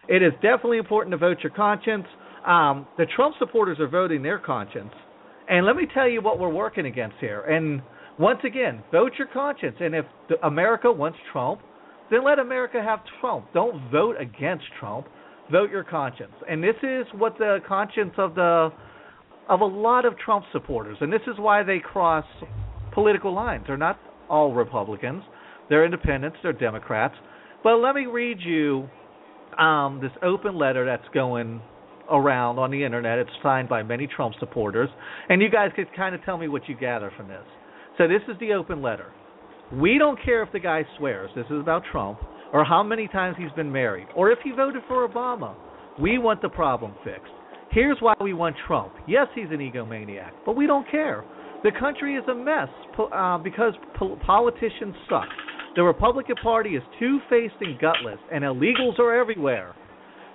It 0.08 0.24
is 0.24 0.34
definitely 0.36 0.78
important 0.78 1.12
to 1.12 1.18
vote 1.18 1.38
your 1.44 1.52
conscience. 1.52 2.06
Um, 2.46 2.88
the 2.98 3.06
Trump 3.16 3.36
supporters 3.40 3.80
are 3.80 3.88
voting 3.88 4.24
their 4.24 4.40
conscience. 4.40 4.94
And 5.50 5.66
let 5.66 5.76
me 5.76 5.88
tell 5.94 6.08
you 6.08 6.22
what 6.22 6.40
we're 6.40 6.54
working 6.54 6.86
against 6.86 7.16
here. 7.20 7.42
And 7.42 7.82
once 8.20 8.40
again, 8.46 8.84
vote 8.92 9.14
your 9.18 9.28
conscience. 9.28 9.76
And 9.80 9.96
if 9.96 10.06
America 10.44 10.92
wants 10.92 11.18
Trump, 11.32 11.62
then 12.10 12.24
let 12.24 12.40
America 12.40 12.82
have 12.82 13.00
Trump. 13.20 13.48
Don't 13.54 13.92
vote 13.92 14.16
against 14.20 14.66
Trump. 14.80 15.08
Vote 15.52 15.70
your 15.70 15.84
conscience. 15.84 16.34
And 16.50 16.64
this 16.64 16.76
is 16.84 17.06
what 17.14 17.38
the 17.38 17.60
conscience 17.68 18.14
of 18.18 18.36
the 18.36 18.70
of 19.50 19.62
a 19.62 19.66
lot 19.66 20.04
of 20.04 20.18
Trump 20.18 20.44
supporters. 20.52 20.98
And 21.00 21.12
this 21.12 21.22
is 21.26 21.36
why 21.38 21.64
they 21.64 21.80
cross 21.80 22.26
political 22.94 23.34
lines. 23.34 23.64
They're 23.66 23.78
not 23.78 23.98
all 24.30 24.54
Republicans. 24.54 25.24
They're 25.70 25.86
independents. 25.86 26.38
They're 26.44 26.54
Democrats. 26.54 27.16
But 27.64 27.78
let 27.78 27.96
me 27.96 28.06
read 28.06 28.38
you 28.40 28.88
um, 29.58 30.00
this 30.02 30.12
open 30.24 30.58
letter 30.58 30.86
that's 30.86 31.08
going 31.14 31.62
around 32.10 32.60
on 32.60 32.72
the 32.72 32.84
internet. 32.84 33.20
It's 33.20 33.30
signed 33.44 33.68
by 33.68 33.84
many 33.84 34.08
Trump 34.08 34.36
supporters, 34.40 34.90
and 35.30 35.42
you 35.42 35.50
guys 35.50 35.72
could 35.76 35.94
kind 35.96 36.16
of 36.16 36.24
tell 36.24 36.38
me 36.38 36.48
what 36.48 36.68
you 36.70 36.76
gather 36.78 37.12
from 37.18 37.28
this. 37.28 37.44
So 37.98 38.08
this 38.08 38.22
is 38.28 38.40
the 38.40 38.54
open 38.54 38.82
letter. 38.82 39.08
We 39.74 39.98
don't 39.98 40.18
care 40.24 40.44
if 40.44 40.52
the 40.54 40.60
guy 40.60 40.86
swears. 40.98 41.30
This 41.36 41.46
is 41.48 41.60
about 41.60 41.84
Trump, 41.92 42.20
or 42.54 42.64
how 42.64 42.84
many 42.84 43.08
times 43.08 43.36
he's 43.38 43.52
been 43.56 43.72
married, 43.72 44.08
or 44.16 44.32
if 44.32 44.40
he 44.44 44.52
voted 44.52 44.84
for 44.88 45.08
Obama. 45.08 45.56
We 46.00 46.18
want 46.20 46.42
the 46.42 46.50
problem 46.50 46.94
fixed. 47.04 47.32
Here's 47.72 47.98
why 48.00 48.14
we 48.22 48.34
want 48.34 48.56
Trump. 48.66 48.94
Yes, 49.08 49.28
he's 49.36 49.50
an 49.52 49.58
egomaniac, 49.58 50.32
but 50.46 50.56
we 50.56 50.68
don't 50.68 50.90
care. 50.90 51.26
The 51.64 51.72
country 51.72 52.16
is 52.16 52.24
a 52.28 52.36
mess 52.36 52.70
uh, 53.12 53.38
because 53.40 53.74
po- 53.96 54.18
politicians 54.26 54.96
suck. 55.10 55.28
The 55.76 55.84
Republican 55.84 56.36
Party 56.42 56.76
is 56.76 56.84
two 57.00 57.20
faced 57.30 57.56
and 57.62 57.80
gutless, 57.80 58.20
and 58.32 58.44
illegals 58.44 59.00
are 59.00 59.14
everywhere. 59.14 59.76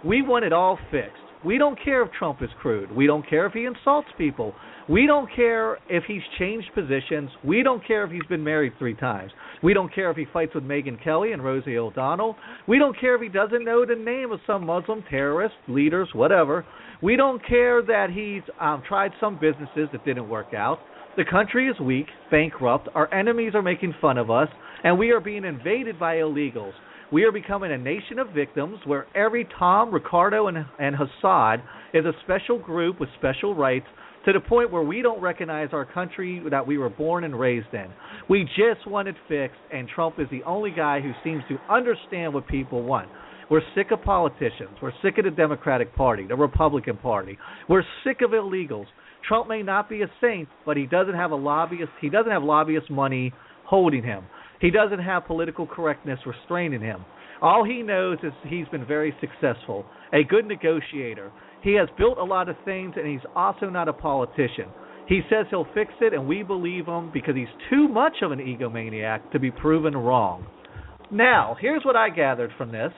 We 0.04 0.22
want 0.22 0.44
it 0.44 0.52
all 0.52 0.78
fixed. 0.90 1.16
We 1.44 1.58
don't 1.58 1.78
care 1.82 2.02
if 2.02 2.12
Trump 2.12 2.40
is 2.42 2.50
crude. 2.60 2.92
We 2.92 3.06
don't 3.06 3.28
care 3.28 3.46
if 3.46 3.52
he 3.52 3.64
insults 3.64 4.08
people. 4.16 4.54
We 4.88 5.06
don't 5.06 5.28
care 5.34 5.78
if 5.88 6.04
he's 6.06 6.22
changed 6.38 6.68
positions. 6.74 7.30
We 7.44 7.64
don't 7.64 7.84
care 7.84 8.04
if 8.04 8.12
he's 8.12 8.26
been 8.28 8.44
married 8.44 8.74
three 8.78 8.94
times. 8.94 9.32
We 9.62 9.74
don't 9.74 9.92
care 9.92 10.10
if 10.10 10.16
he 10.16 10.26
fights 10.32 10.54
with 10.54 10.64
Megyn 10.64 11.02
Kelly 11.02 11.32
and 11.32 11.42
Rosie 11.42 11.78
O'Donnell. 11.78 12.36
We 12.68 12.78
don't 12.78 12.98
care 12.98 13.16
if 13.16 13.22
he 13.22 13.28
doesn't 13.28 13.64
know 13.64 13.84
the 13.84 13.96
name 13.96 14.30
of 14.30 14.40
some 14.46 14.66
Muslim 14.66 15.02
terrorist 15.10 15.54
leaders, 15.66 16.08
whatever. 16.12 16.64
We 17.00 17.16
don't 17.16 17.44
care 17.44 17.82
that 17.82 18.10
he's 18.10 18.42
um, 18.60 18.82
tried 18.86 19.12
some 19.18 19.38
businesses 19.40 19.88
that 19.90 20.04
didn't 20.04 20.28
work 20.28 20.54
out. 20.54 20.78
The 21.14 21.24
country 21.30 21.68
is 21.68 21.78
weak, 21.78 22.06
bankrupt, 22.30 22.88
our 22.94 23.12
enemies 23.12 23.52
are 23.54 23.60
making 23.60 23.94
fun 24.00 24.16
of 24.16 24.30
us, 24.30 24.48
and 24.82 24.98
we 24.98 25.10
are 25.10 25.20
being 25.20 25.44
invaded 25.44 25.98
by 26.00 26.16
illegals. 26.16 26.72
We 27.12 27.24
are 27.24 27.32
becoming 27.32 27.70
a 27.70 27.76
nation 27.76 28.18
of 28.18 28.30
victims 28.30 28.78
where 28.86 29.06
every 29.14 29.46
Tom, 29.58 29.92
Ricardo, 29.92 30.46
and, 30.46 30.64
and 30.78 30.96
Hassad 30.96 31.62
is 31.92 32.06
a 32.06 32.12
special 32.24 32.58
group 32.58 32.98
with 32.98 33.10
special 33.18 33.54
rights 33.54 33.84
to 34.24 34.32
the 34.32 34.40
point 34.40 34.72
where 34.72 34.82
we 34.82 35.02
don't 35.02 35.20
recognize 35.20 35.68
our 35.72 35.84
country 35.84 36.42
that 36.50 36.66
we 36.66 36.78
were 36.78 36.88
born 36.88 37.24
and 37.24 37.38
raised 37.38 37.74
in. 37.74 37.88
We 38.30 38.44
just 38.44 38.86
want 38.86 39.08
it 39.08 39.16
fixed, 39.28 39.60
and 39.70 39.86
Trump 39.88 40.18
is 40.18 40.28
the 40.30 40.42
only 40.44 40.70
guy 40.70 41.02
who 41.02 41.12
seems 41.22 41.42
to 41.50 41.58
understand 41.70 42.32
what 42.32 42.48
people 42.48 42.82
want. 42.84 43.10
We're 43.50 43.60
sick 43.74 43.90
of 43.90 44.00
politicians. 44.02 44.78
We're 44.80 44.92
sick 45.02 45.18
of 45.18 45.26
the 45.26 45.30
Democratic 45.30 45.94
Party, 45.94 46.26
the 46.26 46.36
Republican 46.36 46.96
Party. 46.96 47.36
We're 47.68 47.84
sick 48.02 48.22
of 48.22 48.30
illegals. 48.30 48.86
Trump 49.26 49.48
may 49.48 49.62
not 49.62 49.88
be 49.88 50.02
a 50.02 50.10
saint, 50.20 50.48
but 50.66 50.76
he 50.76 50.86
doesn't 50.86 51.14
have 51.14 51.30
a 51.30 51.36
lobbyist. 51.36 51.90
He 52.00 52.08
doesn't 52.08 52.30
have 52.30 52.42
lobbyist 52.42 52.90
money 52.90 53.32
holding 53.64 54.02
him. 54.02 54.24
He 54.60 54.70
doesn't 54.70 55.00
have 55.00 55.26
political 55.26 55.66
correctness 55.66 56.18
restraining 56.26 56.80
him. 56.80 57.04
All 57.40 57.64
he 57.64 57.82
knows 57.82 58.18
is 58.22 58.32
he's 58.46 58.68
been 58.68 58.86
very 58.86 59.12
successful, 59.20 59.84
a 60.12 60.22
good 60.22 60.46
negotiator. 60.46 61.32
He 61.62 61.74
has 61.74 61.88
built 61.98 62.18
a 62.18 62.24
lot 62.24 62.48
of 62.48 62.56
things, 62.64 62.94
and 62.96 63.06
he's 63.06 63.26
also 63.34 63.68
not 63.68 63.88
a 63.88 63.92
politician. 63.92 64.66
He 65.08 65.22
says 65.28 65.46
he'll 65.50 65.66
fix 65.74 65.92
it, 66.00 66.14
and 66.14 66.28
we 66.28 66.44
believe 66.44 66.86
him 66.86 67.10
because 67.12 67.34
he's 67.34 67.48
too 67.68 67.88
much 67.88 68.14
of 68.22 68.30
an 68.30 68.38
egomaniac 68.38 69.32
to 69.32 69.40
be 69.40 69.50
proven 69.50 69.96
wrong. 69.96 70.46
Now, 71.10 71.56
here's 71.60 71.84
what 71.84 71.96
I 71.96 72.08
gathered 72.08 72.50
from 72.56 72.70
this. 72.70 72.92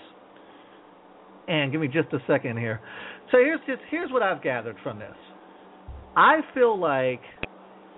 And 1.49 1.73
give 1.73 1.81
me 1.81 1.89
just 1.89 2.13
a 2.13 2.19
second 2.27 2.59
here. 2.59 2.81
So 3.31 3.39
here's 3.39 3.61
just 3.67 3.81
here's 3.91 4.11
what 4.11 4.23
I've 4.23 4.43
gathered 4.43 4.77
from 4.83 4.99
this. 4.99 5.17
I 6.17 6.41
feel 6.55 6.79
like 6.79 7.21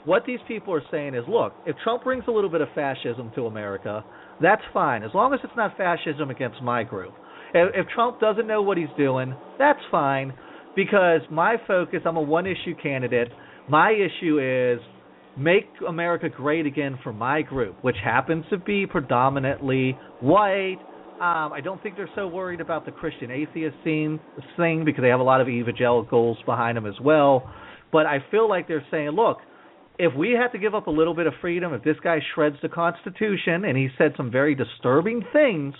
what 0.04 0.24
these 0.26 0.38
people 0.48 0.72
are 0.72 0.82
saying 0.90 1.14
is, 1.14 1.24
look, 1.28 1.52
if 1.66 1.76
Trump 1.82 2.04
brings 2.04 2.24
a 2.28 2.30
little 2.30 2.50
bit 2.50 2.60
of 2.60 2.68
fascism 2.74 3.30
to 3.34 3.46
America, 3.46 4.04
that's 4.40 4.62
fine, 4.72 5.02
as 5.02 5.10
long 5.14 5.34
as 5.34 5.40
it's 5.42 5.52
not 5.56 5.76
fascism 5.76 6.30
against 6.30 6.62
my 6.62 6.82
group. 6.82 7.12
If, 7.54 7.74
if 7.74 7.86
Trump 7.94 8.20
doesn't 8.20 8.46
know 8.46 8.62
what 8.62 8.78
he's 8.78 8.88
doing, 8.96 9.34
that's 9.58 9.80
fine, 9.90 10.32
because 10.74 11.20
my 11.30 11.56
focus, 11.66 12.00
I'm 12.06 12.16
a 12.16 12.22
one-issue 12.22 12.76
candidate. 12.82 13.28
My 13.68 13.90
issue 13.90 14.38
is 14.38 14.80
make 15.38 15.64
America 15.86 16.28
great 16.28 16.66
again 16.66 16.98
for 17.02 17.12
my 17.12 17.42
group, 17.42 17.82
which 17.82 17.96
happens 18.02 18.44
to 18.50 18.58
be 18.58 18.86
predominantly 18.86 19.98
white. 20.20 20.78
Um, 21.16 21.52
I 21.52 21.60
don't 21.62 21.82
think 21.82 21.96
they're 21.96 22.10
so 22.14 22.28
worried 22.28 22.60
about 22.60 22.84
the 22.84 22.92
Christian 22.92 23.30
atheist 23.30 23.76
scene 23.84 24.20
thing 24.56 24.84
because 24.84 25.02
they 25.02 25.08
have 25.08 25.20
a 25.20 25.24
lot 25.24 25.40
of 25.40 25.48
evangelicals 25.48 26.36
behind 26.46 26.76
them 26.76 26.86
as 26.86 26.98
well. 27.02 27.50
But 27.96 28.04
I 28.04 28.18
feel 28.30 28.46
like 28.46 28.68
they're 28.68 28.84
saying, 28.90 29.12
look, 29.12 29.38
if 29.98 30.14
we 30.14 30.32
have 30.32 30.52
to 30.52 30.58
give 30.58 30.74
up 30.74 30.86
a 30.86 30.90
little 30.90 31.14
bit 31.14 31.26
of 31.26 31.32
freedom, 31.40 31.72
if 31.72 31.82
this 31.82 31.96
guy 32.04 32.18
shreds 32.34 32.56
the 32.60 32.68
Constitution 32.68 33.64
and 33.64 33.74
he 33.74 33.88
said 33.96 34.12
some 34.18 34.30
very 34.30 34.54
disturbing 34.54 35.24
things 35.32 35.72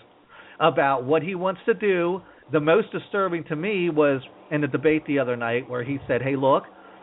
about 0.58 1.04
what 1.04 1.22
he 1.22 1.34
wants 1.34 1.60
to 1.66 1.74
do, 1.74 2.22
the 2.52 2.58
most 2.58 2.90
disturbing 2.90 3.44
to 3.50 3.54
me 3.54 3.90
was 3.90 4.22
in 4.50 4.62
the 4.62 4.66
debate 4.66 5.02
the 5.06 5.18
other 5.18 5.36
night 5.36 5.68
where 5.68 5.84
he 5.84 5.98
said, 6.08 6.22
hey, 6.22 6.36
look, 6.36 6.62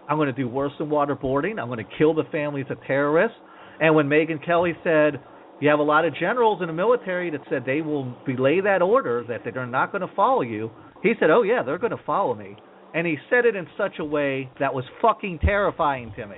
I'm 0.10 0.18
going 0.18 0.34
to 0.34 0.34
do 0.34 0.48
worse 0.48 0.72
than 0.80 0.90
waterboarding. 0.90 1.62
I'm 1.62 1.68
going 1.68 1.78
to 1.78 1.96
kill 1.96 2.16
the 2.16 2.24
families 2.32 2.66
of 2.72 2.80
terrorists. 2.88 3.38
And 3.80 3.94
when 3.94 4.08
Megyn 4.08 4.44
Kelly 4.44 4.74
said, 4.84 5.22
you 5.62 5.70
have 5.70 5.78
a 5.78 5.84
lot 5.84 6.06
of 6.06 6.16
generals 6.16 6.64
in 6.64 6.70
the 6.70 6.74
military 6.74 7.30
that 7.30 7.42
said 7.52 7.66
they 7.68 7.82
will 7.82 8.18
belay 8.26 8.62
that 8.62 8.82
order, 8.82 9.24
that 9.28 9.42
they're 9.44 9.68
not 9.68 9.92
going 9.92 10.02
to 10.02 10.16
follow 10.16 10.42
you, 10.42 10.72
he 11.04 11.14
said, 11.20 11.30
oh, 11.30 11.44
yeah, 11.44 11.62
they're 11.62 11.78
going 11.78 11.96
to 11.96 12.04
follow 12.04 12.34
me 12.34 12.58
and 12.94 13.08
he 13.08 13.18
said 13.30 13.46
it 13.46 13.56
in 13.56 13.66
such 13.78 14.00
a 14.00 14.06
way 14.06 14.50
that 14.60 14.74
was 14.74 14.84
fucking 15.02 15.40
terrifying 15.40 16.14
to 16.16 16.26
me. 16.28 16.38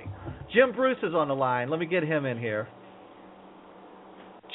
Jim 0.54 0.72
Bruce 0.72 0.98
is 1.02 1.14
on 1.14 1.28
the 1.28 1.34
line. 1.34 1.68
Let 1.70 1.80
me 1.80 1.86
get 1.86 2.02
him 2.02 2.24
in 2.24 2.38
here. 2.38 2.68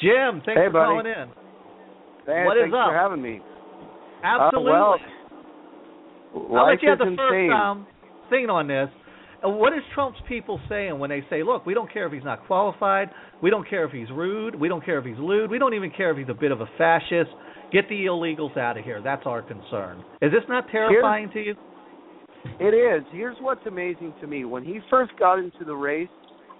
Jim, 0.00 0.42
thanks 0.44 0.58
hey, 0.60 0.66
for 0.66 0.70
buddy. 0.70 0.84
calling 0.86 1.06
in. 1.06 1.28
Hey, 2.26 2.44
What 2.44 2.56
is 2.56 2.62
thanks 2.64 2.76
up? 2.78 2.88
for 2.90 2.94
having 2.94 3.22
me. 3.22 3.40
Absolutely. 4.24 4.72
Uh, 4.72 4.96
well, 6.34 6.62
I'll 6.64 6.70
let 6.70 6.82
you 6.82 6.88
have 6.88 7.00
is 7.00 7.06
the 7.06 7.16
first 7.16 7.34
insane. 7.34 7.52
um, 7.52 7.86
thing 8.30 8.48
on 8.48 8.66
this. 8.66 8.88
Uh, 9.44 9.48
What 9.50 9.72
is 9.74 9.82
Trump's 9.94 10.18
people 10.28 10.58
saying 10.68 10.98
when 10.98 11.10
they 11.10 11.22
say, 11.28 11.42
"Look, 11.42 11.66
we 11.66 11.74
don't 11.74 11.92
care 11.92 12.06
if 12.06 12.12
he's 12.12 12.24
not 12.24 12.46
qualified. 12.46 13.10
We 13.42 13.50
don't 13.50 13.68
care 13.68 13.84
if 13.84 13.90
he's 13.92 14.10
rude. 14.10 14.54
We 14.54 14.68
don't 14.68 14.84
care 14.84 14.98
if 14.98 15.04
he's 15.04 15.18
lewd. 15.18 15.50
We 15.50 15.58
don't 15.58 15.74
even 15.74 15.90
care 15.90 16.10
if 16.10 16.16
he's 16.16 16.28
a 16.28 16.34
bit 16.34 16.52
of 16.52 16.60
a 16.60 16.66
fascist. 16.78 17.30
Get 17.72 17.88
the 17.88 18.06
illegals 18.06 18.56
out 18.56 18.78
of 18.78 18.84
here. 18.84 19.00
That's 19.02 19.26
our 19.26 19.42
concern." 19.42 20.02
Is 20.22 20.32
this 20.32 20.44
not 20.48 20.68
terrifying 20.70 21.30
to 21.34 21.40
you? 21.40 21.54
It 22.44 22.74
is. 22.74 23.04
Here's 23.12 23.36
what's 23.40 23.64
amazing 23.66 24.14
to 24.20 24.26
me. 24.26 24.44
When 24.44 24.64
he 24.64 24.80
first 24.90 25.12
got 25.18 25.38
into 25.38 25.64
the 25.64 25.74
race, 25.74 26.08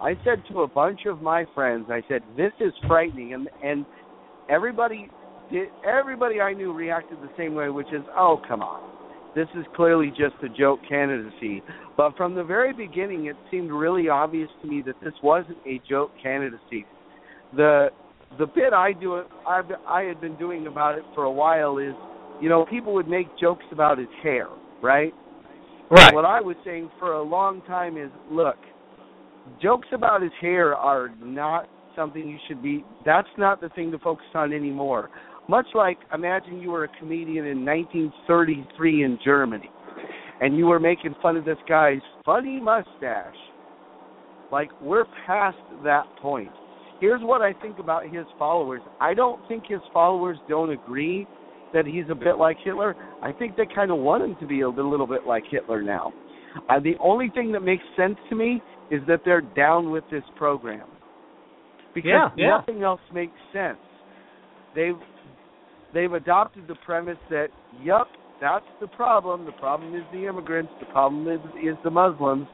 I 0.01 0.15
said 0.25 0.43
to 0.51 0.63
a 0.63 0.69
bunch 0.69 1.07
of 1.07 1.23
my 1.23 1.45
friends, 1.55 1.87
I 1.91 2.03
said, 2.09 2.23
"This 2.37 2.53
is 2.61 2.73
frightening," 2.87 3.35
and 3.35 3.49
and 3.63 3.87
everybody 4.49 5.09
did. 5.51 5.69
Everybody 5.85 6.41
I 6.41 6.53
knew 6.53 6.73
reacted 6.73 7.19
the 7.21 7.31
same 7.37 7.55
way, 7.55 7.69
which 7.69 7.93
is, 7.93 8.03
"Oh, 8.17 8.41
come 8.47 8.63
on." 8.63 8.81
This 9.35 9.49
is 9.55 9.65
clearly 9.75 10.11
just 10.11 10.35
a 10.43 10.49
joke 10.49 10.81
candidacy. 10.89 11.63
But 11.97 12.17
from 12.17 12.35
the 12.35 12.45
very 12.45 12.73
beginning, 12.73 13.27
it 13.27 13.37
seemed 13.51 13.71
really 13.71 14.09
obvious 14.09 14.51
to 14.61 14.69
me 14.69 14.83
that 14.83 15.01
this 15.01 15.15
wasn't 15.23 15.59
a 15.67 15.81
joke 15.89 16.13
candidacy. 16.23 16.85
The 17.55 17.91
the 18.39 18.47
bit 18.47 18.73
I 18.73 18.93
do 18.93 19.23
I've, 19.47 19.71
I 19.87 20.03
had 20.03 20.21
been 20.21 20.37
doing 20.37 20.67
about 20.67 20.99
it 20.99 21.05
for 21.15 21.25
a 21.25 21.31
while 21.31 21.79
is 21.79 21.95
you 22.43 22.49
know, 22.49 22.67
people 22.67 22.93
would 22.95 23.09
make 23.09 23.29
jokes 23.39 23.65
about 23.71 23.99
his 23.99 24.09
hair, 24.21 24.49
right? 24.83 25.15
Right. 25.91 26.15
What 26.15 26.25
I 26.25 26.41
was 26.41 26.57
saying 26.65 26.91
for 26.99 27.13
a 27.13 27.23
long 27.23 27.63
time 27.63 27.97
is, 27.97 28.11
look, 28.31 28.57
jokes 29.61 29.89
about 29.93 30.23
his 30.23 30.33
hair 30.41 30.75
are 30.75 31.11
not 31.23 31.69
something 31.95 32.27
you 32.27 32.39
should 32.49 32.63
be. 32.63 32.85
That's 33.05 33.29
not 33.37 33.61
the 33.61 33.69
thing 33.71 33.91
to 33.93 33.99
focus 33.99 34.27
on 34.35 34.53
anymore. 34.53 35.11
Much 35.49 35.67
like 35.75 35.99
imagine 36.15 36.61
you 36.61 36.71
were 36.71 36.85
a 36.85 36.99
comedian 36.99 37.47
in 37.47 37.65
1933 37.65 39.05
in 39.05 39.19
Germany, 39.25 39.71
and 40.41 40.57
you 40.57 40.67
were 40.67 40.81
making 40.81 41.15
fun 41.21 41.37
of 41.37 41.45
this 41.45 41.59
guy's 41.69 42.01
funny 42.25 42.61
mustache. 42.61 43.35
Like 44.51 44.71
we're 44.81 45.05
past 45.27 45.59
that 45.85 46.05
point. 46.21 46.51
Here's 47.01 47.21
what 47.23 47.43
I 47.43 47.53
think 47.55 47.81
about 47.81 48.05
his 48.05 48.25
followers. 48.39 48.81
I 49.01 49.13
don't 49.15 49.47
think 49.49 49.65
his 49.67 49.81
followers 49.93 50.39
don't 50.49 50.71
agree 50.71 51.27
that 51.73 51.87
he's 51.87 52.05
a 52.11 52.15
bit 52.15 52.39
like 52.39 52.57
Hitler. 52.65 52.95
I 53.23 53.33
think 53.33 53.57
they 53.57 53.67
kind 53.75 53.91
of 53.91 53.99
want 53.99 54.23
him 54.23 54.37
to 54.41 54.47
be 54.47 54.61
a 54.63 54.69
little 54.69 55.07
bit 55.07 55.27
like 55.27 55.45
Hitler 55.51 55.83
now. 55.83 56.13
Uh, 56.69 56.81
the 56.81 56.95
only 57.01 57.31
thing 57.35 57.53
that 57.53 57.61
makes 57.61 57.85
sense 57.97 58.17
to 58.29 58.37
me 58.37 58.63
is 58.91 59.01
that 59.09 59.21
they're 59.25 59.41
down 59.41 59.91
with 59.91 60.05
this 60.11 60.25
program 60.37 60.87
because 61.95 62.11
Yeah, 62.11 62.29
yeah. 62.37 62.59
nothing 62.59 62.83
else 62.83 63.01
makes 63.13 63.33
sense. 63.53 63.79
They've 64.75 64.99
they've 65.95 66.13
adopted 66.13 66.67
the 66.69 66.75
premise 66.87 67.19
that 67.31 67.49
yup, 67.83 68.09
that's 68.41 68.67
the 68.81 68.87
problem. 68.89 69.45
The 69.45 69.53
problem 69.53 69.95
is 69.95 70.03
the 70.13 70.27
immigrants. 70.27 70.73
The 70.81 70.87
problem 70.87 71.29
is 71.29 71.41
is 71.63 71.77
the 71.85 71.91
Muslims, 71.91 72.47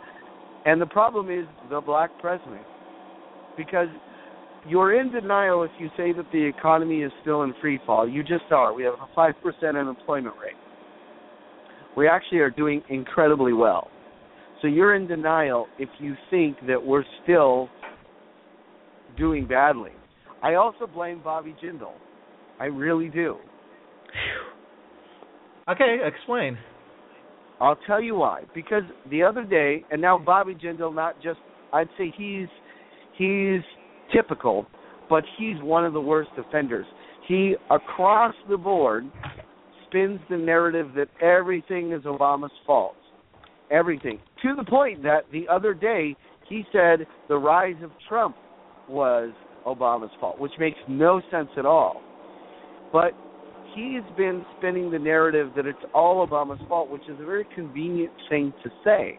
and 0.65 0.81
the 0.81 0.87
problem 0.87 1.31
is 1.31 1.47
the 1.71 1.81
black 1.81 2.11
president. 2.21 2.67
Because 3.57 3.89
you're 4.67 5.01
in 5.01 5.13
denial 5.13 5.63
if 5.63 5.71
you 5.79 5.89
say 5.97 6.13
that 6.13 6.27
the 6.33 6.45
economy 6.45 7.03
is 7.03 7.13
still 7.23 7.43
in 7.43 7.55
free 7.61 7.79
fall. 7.87 8.09
You 8.09 8.23
just 8.23 8.51
are. 8.51 8.73
We 8.75 8.85
have 8.85 8.95
a 8.95 9.09
five 9.15 9.35
percent 9.43 9.77
unemployment 9.77 10.35
rate. 10.41 10.57
We 11.97 12.09
actually 12.09 12.39
are 12.39 12.51
doing 12.51 12.83
incredibly 12.89 13.53
well. 13.53 13.89
So 14.61 14.69
you're 14.69 14.95
in 14.95 15.07
denial 15.07 15.67
if 15.79 15.89
you 15.99 16.15
think 16.31 16.57
that 16.67 16.85
we're 16.85 17.05
still 17.23 17.69
doing 19.17 19.47
badly. 19.47 19.93
I 20.43 20.55
also 20.55 20.87
blame 20.87 21.21
Bobby 21.23 21.55
Jindal. 21.63 21.93
I 22.61 22.67
really 22.67 23.09
do. 23.09 23.37
Okay, 25.69 25.99
explain. 26.05 26.57
I'll 27.61 27.79
tell 27.87 28.01
you 28.01 28.15
why. 28.15 28.45
Because 28.55 28.85
the 29.11 29.23
other 29.23 29.45
day, 29.45 29.85
and 29.91 30.01
now 30.01 30.19
Bobby 30.19 30.55
Jindal, 30.55 30.95
not 30.95 31.21
just 31.23 31.39
I'd 31.73 31.89
say 31.99 32.13
he's 32.17 32.49
he's 33.17 33.61
typical, 34.13 34.67
but 35.09 35.25
he's 35.39 35.57
one 35.63 35.85
of 35.85 35.93
the 35.93 36.01
worst 36.01 36.31
offenders. 36.37 36.87
He 37.27 37.57
across 37.71 38.35
the 38.49 38.57
board 38.57 39.11
spins 39.87 40.21
the 40.31 40.37
narrative 40.37 40.89
that 40.97 41.09
everything 41.23 41.93
is 41.93 42.03
Obama's 42.03 42.53
fault. 42.67 42.97
Everything. 43.71 44.19
To 44.43 44.55
the 44.57 44.65
point 44.65 45.03
that 45.03 45.25
the 45.33 45.47
other 45.49 45.75
day 45.75 46.17
he 46.49 46.65
said 46.73 47.07
the 47.29 47.37
rise 47.37 47.77
of 47.83 47.91
Trump 48.09 48.37
was 48.89 49.33
Obama's 49.67 50.11
fault, 50.19 50.39
which 50.39 50.53
makes 50.59 50.79
no 50.89 51.21
sense 51.31 51.51
at 51.59 51.67
all. 51.67 52.01
But 52.93 53.13
he's 53.75 54.03
been 54.17 54.45
spinning 54.57 54.91
the 54.91 54.99
narrative 54.99 55.51
that 55.57 55.67
it's 55.67 55.79
all 55.95 56.27
Obama's 56.27 56.61
fault, 56.69 56.91
which 56.91 57.03
is 57.03 57.21
a 57.21 57.25
very 57.25 57.47
convenient 57.55 58.13
thing 58.31 58.53
to 58.65 58.71
say 58.85 59.19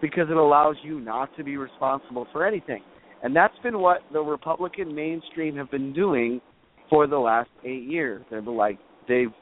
because 0.00 0.28
it 0.28 0.36
allows 0.36 0.76
you 0.82 1.00
not 1.00 1.34
to 1.36 1.44
be 1.44 1.56
responsible 1.56 2.26
for 2.32 2.44
anything. 2.46 2.82
And 3.22 3.34
that's 3.34 3.58
been 3.62 3.78
what 3.78 4.02
the 4.12 4.20
Republican 4.20 4.94
mainstream 4.94 5.56
have 5.56 5.70
been 5.70 5.92
doing 5.92 6.40
for 6.90 7.06
the 7.06 7.18
last 7.18 7.50
eight 7.64 7.84
years. 7.84 8.24
They've 8.30 8.44
been 8.44 8.56
like 8.56 8.78
they've 9.08 9.32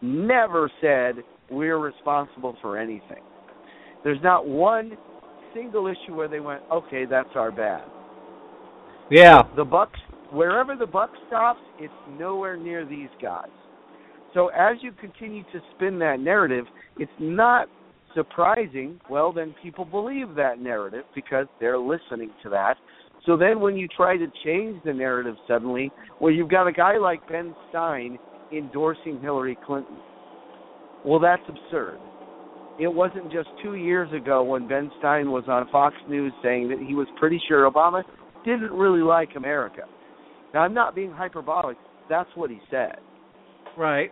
never 0.00 0.70
said 0.80 1.16
we're 1.50 1.78
responsible 1.78 2.56
for 2.62 2.78
anything. 2.78 3.22
There's 4.02 4.22
not 4.22 4.46
one 4.46 4.96
single 5.54 5.86
issue 5.86 6.14
where 6.14 6.28
they 6.28 6.40
went, 6.40 6.62
okay, 6.70 7.04
that's 7.04 7.30
our 7.34 7.50
bad. 7.50 7.84
Yeah. 9.10 9.42
The 9.56 9.64
buck, 9.64 9.92
wherever 10.30 10.76
the 10.76 10.86
buck 10.86 11.10
stops, 11.26 11.60
it's 11.78 11.92
nowhere 12.18 12.56
near 12.56 12.86
these 12.86 13.08
guys. 13.20 13.48
So 14.32 14.48
as 14.48 14.76
you 14.80 14.92
continue 14.92 15.42
to 15.52 15.60
spin 15.74 15.98
that 16.00 16.20
narrative, 16.20 16.64
it's 16.98 17.12
not 17.20 17.68
surprising. 18.14 19.00
Well, 19.08 19.32
then 19.32 19.54
people 19.62 19.84
believe 19.84 20.34
that 20.36 20.58
narrative 20.58 21.04
because 21.14 21.46
they're 21.60 21.78
listening 21.78 22.30
to 22.42 22.50
that. 22.50 22.76
So 23.26 23.36
then 23.36 23.60
when 23.60 23.76
you 23.76 23.88
try 23.88 24.16
to 24.16 24.26
change 24.44 24.82
the 24.84 24.92
narrative 24.92 25.36
suddenly, 25.48 25.90
well, 26.20 26.32
you've 26.32 26.50
got 26.50 26.66
a 26.66 26.72
guy 26.72 26.98
like 26.98 27.26
Ben 27.28 27.54
Stein 27.70 28.18
endorsing 28.52 29.20
Hillary 29.20 29.56
Clinton. 29.66 29.96
Well, 31.04 31.20
that's 31.20 31.42
absurd. 31.48 31.98
It 32.78 32.88
wasn't 32.88 33.30
just 33.32 33.48
two 33.62 33.76
years 33.76 34.12
ago 34.12 34.42
when 34.42 34.66
Ben 34.68 34.90
Stein 34.98 35.30
was 35.30 35.44
on 35.48 35.68
Fox 35.70 35.94
News 36.08 36.32
saying 36.42 36.68
that 36.68 36.78
he 36.86 36.94
was 36.94 37.06
pretty 37.18 37.40
sure 37.48 37.70
Obama 37.70 38.02
didn't 38.44 38.72
really 38.72 39.02
like 39.02 39.30
America. 39.36 39.82
Now, 40.52 40.60
I'm 40.60 40.74
not 40.74 40.94
being 40.94 41.10
hyperbolic. 41.10 41.76
That's 42.08 42.28
what 42.34 42.50
he 42.50 42.58
said. 42.70 42.96
Right. 43.76 44.10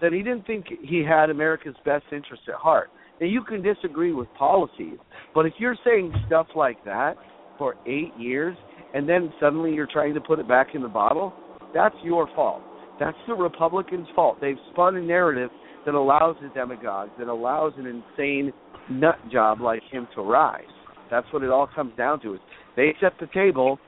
That 0.00 0.12
he 0.12 0.22
didn't 0.22 0.46
think 0.46 0.66
he 0.82 1.04
had 1.04 1.30
America's 1.30 1.76
best 1.84 2.04
interest 2.12 2.42
at 2.48 2.54
heart. 2.54 2.90
Now, 3.20 3.26
you 3.26 3.42
can 3.42 3.62
disagree 3.62 4.12
with 4.12 4.28
policies, 4.38 4.98
but 5.34 5.46
if 5.46 5.54
you're 5.58 5.76
saying 5.84 6.12
stuff 6.26 6.46
like 6.56 6.84
that 6.84 7.14
for 7.58 7.76
eight 7.86 8.12
years 8.18 8.56
and 8.94 9.08
then 9.08 9.32
suddenly 9.40 9.72
you're 9.72 9.88
trying 9.90 10.14
to 10.14 10.20
put 10.20 10.38
it 10.38 10.48
back 10.48 10.68
in 10.74 10.82
the 10.82 10.88
bottle, 10.88 11.32
that's 11.74 11.96
your 12.02 12.28
fault. 12.34 12.62
That's 13.00 13.16
the 13.26 13.34
Republicans' 13.34 14.06
fault. 14.14 14.38
They've 14.40 14.56
spun 14.72 14.96
a 14.96 15.02
narrative 15.02 15.50
that 15.84 15.94
allows 15.94 16.36
a 16.44 16.54
demagogue, 16.54 17.10
that 17.18 17.28
allows 17.28 17.72
an 17.76 17.86
insane 17.86 18.52
nut 18.88 19.16
job 19.32 19.60
like 19.60 19.82
him 19.90 20.06
to 20.14 20.22
rise. 20.22 20.62
That's 21.10 21.26
what 21.32 21.42
it 21.42 21.50
all 21.50 21.68
comes 21.74 21.92
down 21.96 22.20
to. 22.20 22.34
Is 22.34 22.40
they 22.76 22.94
set 23.00 23.12
the 23.20 23.26
table. 23.34 23.78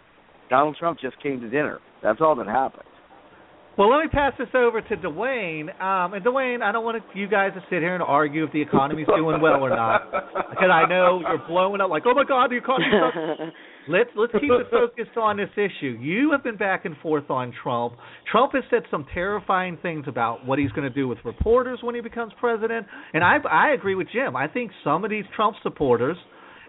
Donald 0.51 0.77
Trump 0.79 0.99
just 1.01 1.21
came 1.23 1.41
to 1.41 1.49
dinner. 1.49 1.79
That's 2.03 2.21
all 2.21 2.35
that 2.37 2.47
happened. 2.47 2.89
Well, 3.79 3.91
let 3.91 4.03
me 4.03 4.09
pass 4.09 4.33
this 4.39 4.49
over 4.55 4.81
to 4.81 4.97
Dwayne. 4.97 5.69
Um, 5.83 6.15
and 6.15 6.25
Dwayne, 6.25 6.63
I 6.63 6.73
don't 6.73 6.83
want 6.83 7.03
you 7.15 7.29
guys 7.29 7.53
to 7.55 7.61
sit 7.69 7.83
here 7.83 7.95
and 7.95 8.03
argue 8.03 8.45
if 8.45 8.53
the 8.53 8.63
economy's 8.63 9.07
doing 9.07 9.41
well 9.41 9.61
or 9.63 9.69
not, 9.69 10.11
because 10.51 10.71
I 10.73 10.89
know 10.89 11.21
you're 11.21 11.47
blowing 11.47 11.83
up 11.83 11.91
like, 11.91 12.05
oh 12.07 12.15
my 12.15 12.25
God, 12.25 12.51
the 12.51 12.57
economy's 12.57 12.89
not. 12.93 13.53
Let's 13.89 14.11
let's 14.17 14.33
keep 14.33 14.51
it 14.51 14.67
focused 14.69 15.17
on 15.17 15.37
this 15.37 15.51
issue. 15.55 15.97
You 16.01 16.33
have 16.33 16.43
been 16.43 16.57
back 16.57 16.87
and 16.87 16.97
forth 16.97 17.31
on 17.31 17.53
Trump. 17.63 17.95
Trump 18.33 18.51
has 18.55 18.65
said 18.69 18.83
some 18.91 19.07
terrifying 19.15 19.79
things 19.81 20.07
about 20.09 20.45
what 20.45 20.59
he's 20.59 20.73
going 20.73 20.89
to 20.89 20.93
do 20.93 21.07
with 21.07 21.19
reporters 21.25 21.79
when 21.83 21.95
he 21.95 22.01
becomes 22.01 22.33
president, 22.41 22.85
and 23.15 23.23
I 23.23 23.37
I 23.49 23.75
agree 23.75 23.95
with 23.95 24.09
Jim. 24.13 24.35
I 24.35 24.49
think 24.49 24.73
some 24.83 25.05
of 25.05 25.11
these 25.11 25.25
Trump 25.37 25.55
supporters, 25.63 26.17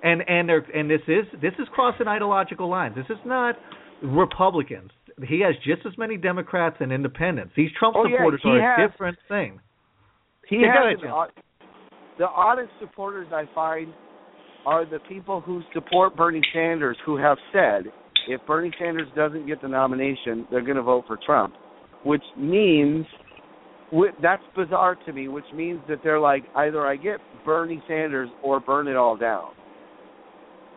and 0.03 0.22
and 0.28 0.47
they're 0.47 0.64
and 0.76 0.88
this 0.88 1.01
is 1.08 1.26
this 1.41 1.53
is 1.58 1.68
crossing 1.74 2.08
ideological 2.08 2.70
lines. 2.70 2.93
This 2.95 3.10
is 3.10 3.18
not 3.26 3.55
Republicans. 4.03 4.91
He 5.26 5.41
has 5.41 5.55
just 5.65 5.86
as 5.86 5.97
many 5.97 6.15
Democrats 6.18 6.78
and 6.80 6.91
Independents. 6.91 7.53
These 7.55 7.72
Trump 7.80 7.95
Oh, 7.97 8.05
supporters 8.09 8.41
he 8.43 8.49
are 8.49 8.84
a 8.84 8.88
different 8.88 9.18
thing. 9.28 9.59
He 10.47 10.57
Yeah, 10.57 10.91
has 10.91 10.99
an 11.03 11.11
the 12.18 12.28
oddest 12.28 12.72
supporters 12.80 13.28
I 13.32 13.45
find 13.53 13.93
are 14.65 14.86
the 14.86 14.99
people 15.07 15.39
who 15.41 15.61
support 15.74 16.15
Bernie 16.15 16.41
Sanders 16.53 16.97
who 17.05 17.15
have 17.18 17.38
said 17.53 17.91
if 18.28 18.41
Bernie 18.45 18.72
Sanders 18.80 19.07
doesn't 19.15 19.45
get 19.47 19.61
the 19.61 19.68
nomination, 19.68 20.47
they're 20.51 20.61
going 20.61 20.78
to 20.78 20.82
vote 20.84 21.05
for 21.07 21.18
Trump, 21.26 21.53
which 22.03 22.24
means 22.38 23.05
that's 24.22 24.43
bizarre 24.55 24.95
to 25.05 25.13
me. 25.13 25.28
Which 25.30 25.45
means 25.53 25.80
that 25.88 25.99
they're 26.03 26.20
like 26.20 26.43
either 26.55 26.86
I 26.86 26.95
get 26.95 27.20
Bernie 27.45 27.82
Sanders 27.88 28.30
or 28.43 28.59
burn 28.59 28.88
it 28.88 28.95
all 28.97 29.15
down. 29.15 29.51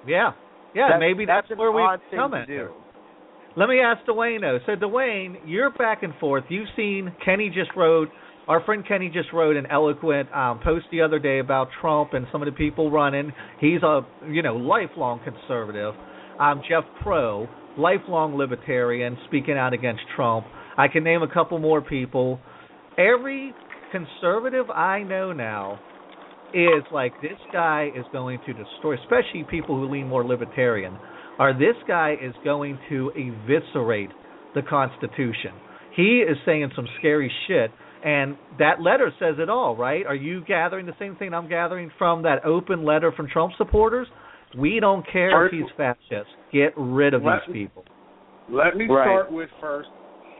Yeah, 0.06 0.32
yeah. 0.74 0.88
That's- 0.88 1.00
maybe 1.00 1.26
that's, 1.26 1.50
an 1.50 1.58
where 1.58 1.72
we 1.72 1.82
come 2.14 2.30
to 2.32 2.38
at. 2.38 2.46
do. 2.46 2.70
Let 3.56 3.68
me 3.68 3.80
ask 3.80 4.06
Dwayne. 4.06 4.40
So 4.64 4.76
Dwayne, 4.76 5.36
you're 5.44 5.70
back 5.72 6.04
and 6.04 6.14
forth. 6.20 6.44
You've 6.48 6.68
seen 6.76 7.12
Kenny 7.24 7.48
just 7.48 7.70
wrote. 7.76 8.08
Our 8.46 8.62
friend 8.64 8.86
Kenny 8.86 9.10
just 9.12 9.32
wrote 9.32 9.56
an 9.56 9.66
eloquent 9.66 10.32
um, 10.32 10.60
post 10.62 10.86
the 10.92 11.00
other 11.00 11.18
day 11.18 11.40
about 11.40 11.68
Trump 11.80 12.14
and 12.14 12.26
some 12.30 12.42
of 12.42 12.46
the 12.46 12.52
people 12.52 12.92
running. 12.92 13.32
He's 13.60 13.82
a 13.82 14.02
you 14.28 14.42
know 14.42 14.54
lifelong 14.54 15.20
conservative. 15.24 15.94
Um, 16.38 16.62
Jeff 16.68 16.84
Crow, 17.02 17.48
lifelong 17.76 18.36
libertarian, 18.36 19.18
speaking 19.26 19.58
out 19.58 19.72
against 19.72 20.02
Trump. 20.14 20.46
I 20.78 20.86
can 20.86 21.02
name 21.02 21.22
a 21.22 21.32
couple 21.32 21.58
more 21.58 21.82
people. 21.82 22.38
Every 22.96 23.52
conservative 23.90 24.70
I 24.70 25.02
know 25.02 25.32
now 25.32 25.80
is 26.54 26.84
like 26.92 27.12
this 27.20 27.38
guy 27.52 27.88
is 27.96 28.04
going 28.12 28.38
to 28.46 28.52
destroy, 28.52 28.94
especially 28.94 29.44
people 29.50 29.76
who 29.76 29.90
lean 29.90 30.06
more 30.06 30.24
libertarian, 30.24 30.96
are 31.38 31.52
this 31.52 31.76
guy 31.86 32.14
is 32.20 32.34
going 32.44 32.78
to 32.88 33.10
eviscerate 33.16 34.10
the 34.54 34.62
Constitution. 34.62 35.52
He 35.96 36.22
is 36.28 36.36
saying 36.44 36.70
some 36.76 36.86
scary 36.98 37.30
shit, 37.46 37.70
and 38.04 38.36
that 38.58 38.80
letter 38.80 39.12
says 39.18 39.36
it 39.38 39.48
all, 39.48 39.76
right? 39.76 40.06
Are 40.06 40.14
you 40.14 40.44
gathering 40.44 40.86
the 40.86 40.94
same 40.98 41.16
thing 41.16 41.34
I'm 41.34 41.48
gathering 41.48 41.90
from 41.98 42.22
that 42.22 42.44
open 42.44 42.84
letter 42.84 43.12
from 43.12 43.28
Trump 43.28 43.52
supporters? 43.58 44.06
We 44.56 44.80
don't 44.80 45.06
care 45.10 45.46
if 45.46 45.52
he's 45.52 45.70
fascist. 45.76 46.30
Get 46.52 46.72
rid 46.76 47.14
of 47.14 47.22
Let- 47.24 47.46
these 47.46 47.52
people. 47.52 47.84
Let 48.48 48.76
me 48.76 48.86
Right. 48.88 49.04
start 49.04 49.30
with 49.30 49.48
first. 49.60 49.88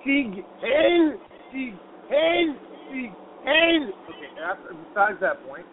Sieg 0.04 0.44
Heil, 0.60 1.20
Sieg 1.52 1.74
Heil, 2.08 2.56
Sieg 2.90 3.12
And 3.46 3.88
okay, 3.88 4.28
after, 4.44 4.74
besides 4.74 5.20
that 5.20 5.46
point, 5.48 5.64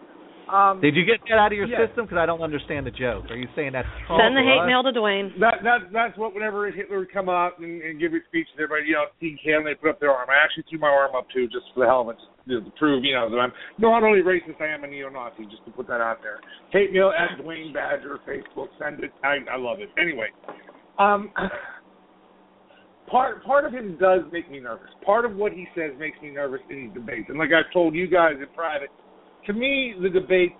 um, 0.48 0.80
Did 0.80 0.96
you 0.96 1.04
get 1.04 1.20
that 1.28 1.38
out 1.38 1.52
of 1.52 1.58
your 1.58 1.66
Yes. 1.68 1.88
system? 1.88 2.04
Because 2.06 2.18
I 2.18 2.26
don't 2.26 2.40
understand 2.40 2.86
the 2.86 2.90
joke. 2.90 3.30
Are 3.30 3.36
you 3.36 3.48
saying 3.54 3.72
that's 3.72 3.88
Trump 4.06 4.20
Send 4.22 4.36
the 4.36 4.42
hate 4.42 4.60
us? 4.60 4.66
mail 4.66 4.82
to 4.82 4.92
Dwayne. 4.92 5.32
That 5.40 5.62
that 5.62 5.92
that's 5.92 6.16
what 6.16 6.34
whenever 6.34 6.70
Hitler 6.70 7.00
would 7.04 7.12
come 7.12 7.28
out 7.28 7.58
and, 7.58 7.82
and 7.82 8.00
give 8.00 8.12
his 8.12 8.22
speech, 8.28 8.48
and 8.52 8.60
everybody 8.64 8.88
you 8.88 8.94
know 8.94 9.06
see 9.20 9.36
him, 9.42 9.64
they 9.64 9.74
put 9.74 9.90
up 9.90 10.00
their 10.00 10.12
arm. 10.12 10.28
I 10.30 10.42
actually 10.42 10.64
threw 10.68 10.78
my 10.78 10.88
arm 10.88 11.14
up 11.14 11.26
too, 11.32 11.46
just 11.48 11.66
for 11.74 11.80
the 11.84 11.86
hell 11.86 12.02
of 12.02 12.10
it, 12.10 12.20
you 12.46 12.60
to 12.60 12.70
prove 12.78 13.04
you 13.04 13.14
know 13.14 13.28
that 13.30 13.36
I'm 13.36 13.52
not 13.78 14.02
only 14.02 14.20
racist, 14.20 14.60
I 14.60 14.72
am 14.72 14.84
a 14.84 14.88
neo-Nazi. 14.88 15.44
Just 15.46 15.64
to 15.66 15.70
put 15.70 15.86
that 15.88 16.00
out 16.00 16.22
there. 16.22 16.40
Hate 16.72 16.92
mail 16.92 17.12
at 17.12 17.38
Dwayne 17.44 17.72
Badger 17.74 18.18
Facebook. 18.26 18.68
Send 18.80 19.04
it. 19.04 19.12
I 19.22 19.38
I 19.52 19.56
love 19.56 19.80
it. 19.80 19.90
Anyway, 20.00 20.28
um, 20.98 21.30
part 23.10 23.44
part 23.44 23.64
of 23.64 23.72
him 23.72 23.96
does 24.00 24.22
make 24.32 24.50
me 24.50 24.60
nervous. 24.60 24.88
Part 25.04 25.24
of 25.24 25.36
what 25.36 25.52
he 25.52 25.66
says 25.74 25.92
makes 25.98 26.20
me 26.22 26.30
nervous 26.30 26.60
in 26.70 26.84
these 26.86 26.94
debates. 26.94 27.26
And 27.28 27.38
like 27.38 27.50
I've 27.52 27.72
told 27.72 27.94
you 27.94 28.06
guys 28.06 28.34
in 28.38 28.46
private, 28.54 28.90
to 29.48 29.52
me 29.52 29.94
the 30.00 30.08
debates 30.08 30.54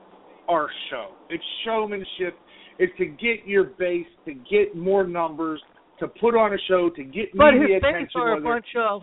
are 0.48 0.68
show. 0.90 1.10
It's 1.30 1.44
showmanship. 1.64 2.34
It's 2.80 2.92
to 2.98 3.06
get 3.06 3.46
your 3.46 3.64
base, 3.64 4.06
to 4.24 4.34
get 4.34 4.74
more 4.76 5.06
numbers, 5.06 5.60
to 6.00 6.08
put 6.08 6.34
on 6.34 6.52
a 6.52 6.58
show, 6.68 6.90
to 6.96 7.04
get 7.04 7.26
But 7.36 7.52
media 7.52 7.76
his 7.76 7.82
attention. 7.82 8.08
states 8.08 8.12
are 8.16 8.36
a 8.36 8.40
bunch 8.40 8.66
of 8.76 9.02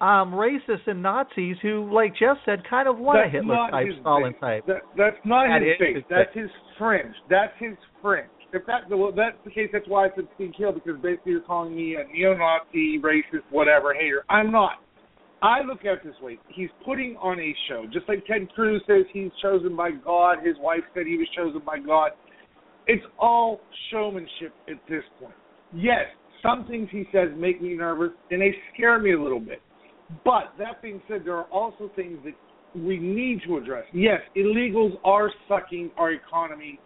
um 0.00 0.32
racists 0.32 0.86
and 0.88 1.02
Nazis 1.02 1.56
who, 1.62 1.88
like 1.92 2.12
Jeff 2.18 2.36
said, 2.44 2.62
kind 2.68 2.88
of 2.88 2.98
want 2.98 3.24
a 3.26 3.30
Hitler 3.30 3.56
type, 3.70 3.86
Stalin 4.00 4.32
base. 4.32 4.40
type. 4.40 4.66
That, 4.66 4.80
that's 4.96 5.16
not 5.24 5.46
That 5.46 5.62
his 5.62 5.72
is 5.74 5.78
base. 5.78 5.96
his 5.96 6.04
That's 6.10 6.34
base. 6.34 6.42
his 6.42 6.50
fringe. 6.78 7.14
That's 7.30 7.52
his 7.58 7.76
fringe. 8.02 8.28
If 8.52 8.66
that 8.66 8.90
well, 8.90 9.12
that's 9.16 9.36
the 9.44 9.50
case, 9.50 9.70
that's 9.72 9.88
why 9.88 10.06
I 10.06 10.08
said 10.14 10.26
Sieg 10.36 10.52
Heil 10.58 10.72
because 10.72 11.00
basically 11.00 11.32
you're 11.32 11.40
calling 11.40 11.74
me 11.74 11.96
a 11.96 12.04
neo-Nazi, 12.12 12.98
racist, 13.00 13.48
whatever, 13.50 13.94
hater. 13.94 14.24
I'm 14.28 14.50
not. 14.52 14.72
I 15.42 15.62
look 15.62 15.80
at 15.80 15.94
it 15.94 16.04
this 16.04 16.14
way: 16.22 16.38
he's 16.48 16.70
putting 16.84 17.16
on 17.16 17.40
a 17.40 17.54
show, 17.68 17.84
just 17.92 18.08
like 18.08 18.24
Ted 18.26 18.48
Cruz 18.54 18.82
says 18.86 19.04
he's 19.12 19.30
chosen 19.42 19.76
by 19.76 19.90
God. 19.90 20.38
His 20.44 20.56
wife 20.60 20.82
said 20.94 21.06
he 21.06 21.16
was 21.16 21.28
chosen 21.36 21.60
by 21.64 21.78
God. 21.78 22.12
It's 22.86 23.04
all 23.18 23.60
showmanship 23.90 24.54
at 24.68 24.76
this 24.88 25.02
point. 25.20 25.34
Yes, 25.74 26.06
some 26.42 26.66
things 26.66 26.88
he 26.90 27.04
says 27.12 27.28
make 27.36 27.62
me 27.62 27.74
nervous 27.74 28.10
and 28.30 28.40
they 28.40 28.54
scare 28.74 28.98
me 28.98 29.12
a 29.12 29.20
little 29.20 29.40
bit. 29.40 29.62
But 30.24 30.52
that 30.58 30.82
being 30.82 31.00
said, 31.08 31.22
there 31.24 31.36
are 31.36 31.44
also 31.44 31.90
things 31.96 32.18
that 32.24 32.34
we 32.74 32.98
need 32.98 33.40
to 33.46 33.56
address. 33.56 33.84
Yes, 33.92 34.20
illegals 34.36 34.92
are 35.04 35.30
sucking 35.48 35.90
our 35.96 36.12
economy 36.12 36.78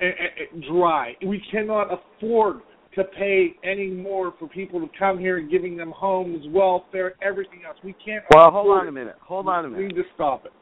eh, 0.00 0.06
eh, 0.06 0.10
eh, 0.10 0.60
dry. 0.70 1.12
We 1.26 1.42
cannot 1.50 1.88
afford 1.92 2.60
to 2.94 3.04
pay 3.04 3.54
any 3.64 3.88
more 3.88 4.34
for 4.38 4.48
people 4.48 4.80
to 4.80 4.88
come 4.98 5.18
here 5.18 5.38
and 5.38 5.50
giving 5.50 5.76
them 5.76 5.92
homes, 5.96 6.44
welfare, 6.48 7.14
everything 7.22 7.60
else. 7.66 7.76
We 7.82 7.94
can't. 8.04 8.24
Well, 8.34 8.50
hold 8.50 8.68
on 8.78 8.86
it. 8.86 8.88
a 8.90 8.92
minute. 8.92 9.16
Hold 9.22 9.48
on 9.48 9.64
a 9.64 9.68
minute. 9.68 9.78
We 9.78 9.88
need 9.88 9.94
to 9.94 10.08
stop 10.14 10.44
it. 10.44 10.52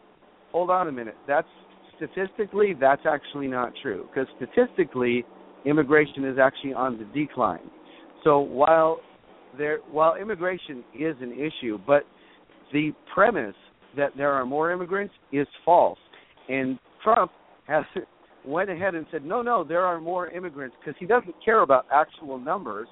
Hold 0.53 0.70
on 0.70 0.89
a 0.89 0.93
minute. 0.93 1.16
That's 1.26 1.49
statistically 1.97 2.74
that's 2.81 3.03
actually 3.07 3.47
not 3.47 3.72
true 3.83 4.09
because 4.09 4.26
statistically 4.37 5.24
immigration 5.66 6.24
is 6.24 6.39
actually 6.39 6.72
on 6.72 6.99
the 6.99 7.05
decline. 7.18 7.70
So 8.24 8.41
while 8.41 9.01
there 9.59 9.78
while 9.91 10.16
immigration 10.16 10.85
is 10.99 11.16
an 11.20 11.33
issue, 11.33 11.78
but 11.87 12.05
the 12.72 12.93
premise 13.12 13.55
that 13.97 14.12
there 14.16 14.33
are 14.33 14.47
more 14.47 14.70
immigrants 14.70 15.14
is 15.33 15.47
false. 15.64 15.99
And 16.49 16.78
Trump 17.03 17.33
has 17.66 17.85
went 18.45 18.70
ahead 18.70 18.95
and 18.95 19.07
said, 19.11 19.24
"No, 19.24 19.43
no, 19.43 19.64
there 19.64 19.84
are 19.84 20.01
more 20.01 20.28
immigrants" 20.28 20.76
because 20.78 20.99
he 20.99 21.07
doesn't 21.07 21.34
care 21.45 21.61
about 21.62 21.86
actual 21.93 22.38
numbers, 22.38 22.88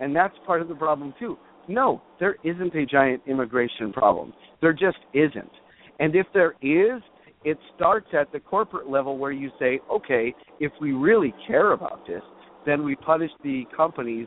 and 0.00 0.14
that's 0.14 0.34
part 0.46 0.62
of 0.62 0.68
the 0.68 0.74
problem 0.74 1.14
too. 1.18 1.38
No, 1.68 2.00
there 2.20 2.36
isn't 2.44 2.74
a 2.74 2.86
giant 2.86 3.22
immigration 3.26 3.92
problem. 3.92 4.32
There 4.60 4.72
just 4.72 4.98
isn't. 5.12 5.50
And 5.98 6.14
if 6.14 6.26
there 6.32 6.54
is, 6.62 7.02
it 7.44 7.58
starts 7.74 8.08
at 8.12 8.30
the 8.32 8.40
corporate 8.40 8.88
level 8.88 9.18
where 9.18 9.32
you 9.32 9.50
say, 9.58 9.80
okay, 9.90 10.34
if 10.60 10.72
we 10.80 10.92
really 10.92 11.34
care 11.46 11.72
about 11.72 12.06
this, 12.06 12.22
then 12.66 12.84
we 12.84 12.96
punish 12.96 13.30
the 13.42 13.64
companies 13.76 14.26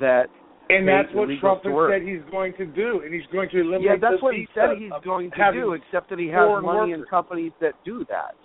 that 0.00 0.26
And 0.70 0.86
that's 0.86 1.08
what 1.14 1.28
Trump 1.40 1.64
has 1.64 1.72
said 1.90 2.02
he's 2.02 2.30
going 2.30 2.52
to 2.58 2.66
do, 2.66 3.00
and 3.02 3.12
he's 3.12 3.26
going 3.32 3.48
to 3.50 3.60
eliminate. 3.60 3.84
Yeah, 3.84 3.96
that's 4.10 4.22
what 4.22 4.34
he 4.34 4.46
said 4.54 4.76
he's 4.78 4.92
going 5.02 5.30
to 5.30 5.52
do, 5.52 5.72
except 5.72 6.10
that 6.10 6.18
he 6.18 6.28
has 6.28 6.46
money 6.62 6.92
workers. 6.92 7.06
companies 7.08 7.52
that 7.60 7.72
do 7.84 8.04
that. 8.10 8.36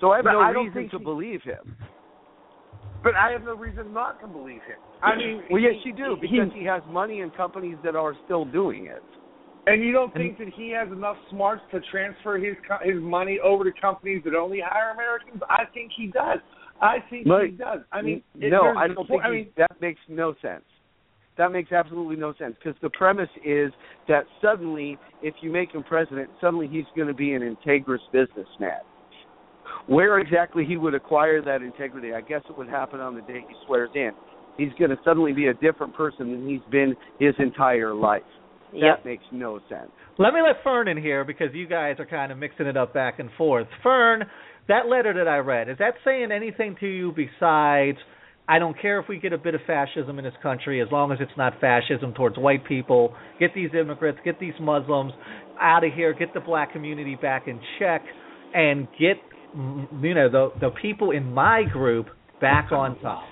So 0.00 0.10
I 0.12 0.16
have 0.16 0.24
But 0.24 0.32
no 0.32 0.40
I 0.40 0.52
don't 0.52 0.66
reason 0.66 0.82
think 0.82 0.90
to 0.92 0.98
he- 0.98 1.04
believe 1.04 1.42
him. 1.42 1.76
But 3.02 3.14
I 3.14 3.30
have 3.30 3.44
no 3.44 3.54
reason 3.54 3.92
not 3.92 4.20
to 4.20 4.26
believe 4.26 4.62
him. 4.66 4.76
I 5.02 5.14
mean, 5.14 5.42
Well, 5.50 5.60
yes, 5.60 5.74
he- 5.82 5.90
you 5.90 5.94
do, 5.94 6.16
because 6.20 6.52
he 6.52 6.64
has 6.64 6.82
money 6.86 7.20
and 7.20 7.32
companies 7.34 7.76
that 7.82 7.94
are 7.94 8.14
still 8.24 8.44
doing 8.44 8.86
it. 8.86 9.02
And 9.68 9.82
you 9.82 9.92
don't 9.92 10.12
think 10.12 10.38
that 10.38 10.48
he 10.48 10.70
has 10.70 10.90
enough 10.92 11.16
smarts 11.28 11.62
to 11.72 11.80
transfer 11.80 12.38
his 12.38 12.56
his 12.82 13.00
money 13.00 13.40
over 13.40 13.64
to 13.64 13.72
companies 13.72 14.22
that 14.24 14.34
only 14.34 14.60
hire 14.60 14.90
Americans? 14.90 15.42
I 15.50 15.64
think 15.74 15.92
he 15.96 16.06
does. 16.08 16.38
I 16.80 17.00
think 17.10 17.26
No, 17.26 17.42
he 17.42 17.50
does. 17.50 17.80
I 17.90 18.02
mean, 18.02 18.22
it- 18.38 18.50
no, 18.50 18.76
I 18.76 18.86
don't 18.88 19.08
think 19.08 19.24
I 19.24 19.30
mean, 19.30 19.52
that 19.56 19.80
makes 19.80 20.00
no 20.08 20.34
sense. 20.34 20.64
That 21.36 21.50
makes 21.52 21.72
absolutely 21.72 22.16
no 22.16 22.32
sense 22.34 22.56
because 22.56 22.78
the 22.80 22.90
premise 22.90 23.30
is 23.44 23.72
that 24.08 24.26
suddenly, 24.40 24.98
if 25.20 25.34
you 25.42 25.50
make 25.50 25.72
him 25.74 25.82
president, 25.82 26.30
suddenly 26.40 26.66
he's 26.68 26.86
going 26.94 27.08
to 27.08 27.14
be 27.14 27.34
an 27.34 27.42
integrous 27.42 28.00
businessman. 28.12 28.80
Where 29.86 30.18
exactly 30.18 30.64
he 30.64 30.76
would 30.76 30.94
acquire 30.94 31.42
that 31.42 31.62
integrity, 31.62 32.12
I 32.12 32.20
guess 32.20 32.42
it 32.48 32.56
would 32.56 32.68
happen 32.68 33.00
on 33.00 33.14
the 33.14 33.22
day 33.22 33.44
he 33.48 33.54
swears 33.66 33.90
in. 33.94 34.12
He's 34.56 34.72
going 34.78 34.90
to 34.90 34.98
suddenly 35.04 35.32
be 35.32 35.48
a 35.48 35.54
different 35.54 35.94
person 35.94 36.30
than 36.30 36.48
he's 36.48 36.60
been 36.70 36.96
his 37.18 37.34
entire 37.38 37.94
life. 37.94 38.22
That 38.72 38.78
Yep. 38.80 39.04
makes 39.04 39.24
no 39.32 39.60
sense. 39.68 39.90
Let 40.18 40.34
me 40.34 40.42
let 40.42 40.62
Fern 40.64 40.88
in 40.88 40.96
here 40.96 41.24
because 41.24 41.54
you 41.54 41.66
guys 41.66 41.96
are 42.00 42.06
kind 42.06 42.32
of 42.32 42.38
mixing 42.38 42.66
it 42.66 42.76
up 42.76 42.92
back 42.92 43.18
and 43.18 43.30
forth. 43.32 43.68
Fern, 43.82 44.24
that 44.68 44.86
letter 44.88 45.12
that 45.14 45.28
I 45.28 45.38
read, 45.38 45.68
is 45.68 45.78
that 45.78 45.94
saying 46.04 46.32
anything 46.32 46.74
to 46.80 46.86
you 46.86 47.12
besides 47.12 47.98
I 48.48 48.58
don't 48.60 48.80
care 48.80 49.00
if 49.00 49.08
we 49.08 49.18
get 49.18 49.32
a 49.32 49.38
bit 49.38 49.54
of 49.54 49.60
fascism 49.66 50.18
in 50.18 50.24
this 50.24 50.34
country 50.42 50.80
as 50.80 50.86
long 50.92 51.10
as 51.10 51.18
it's 51.20 51.36
not 51.36 51.60
fascism 51.60 52.14
towards 52.14 52.38
white 52.38 52.64
people. 52.64 53.12
Get 53.40 53.52
these 53.54 53.70
immigrants, 53.74 54.20
get 54.24 54.38
these 54.38 54.54
Muslims 54.60 55.12
out 55.60 55.84
of 55.84 55.92
here, 55.92 56.12
get 56.12 56.32
the 56.32 56.40
black 56.40 56.72
community 56.72 57.16
back 57.16 57.48
in 57.48 57.58
check 57.78 58.02
and 58.54 58.86
get 59.00 59.16
you 60.02 60.14
know 60.14 60.28
the 60.28 60.52
the 60.60 60.70
people 60.70 61.10
in 61.10 61.32
my 61.32 61.62
group 61.64 62.06
back 62.40 62.72
on 62.72 62.98
top. 63.00 63.24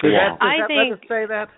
Does 0.00 0.12
Yeah. 0.12 0.30
that, 0.30 0.38
does 0.40 0.48
I 0.48 0.58
that 0.60 0.66
think- 0.68 0.90
letter 0.90 1.06
say 1.08 1.26
that? 1.26 1.48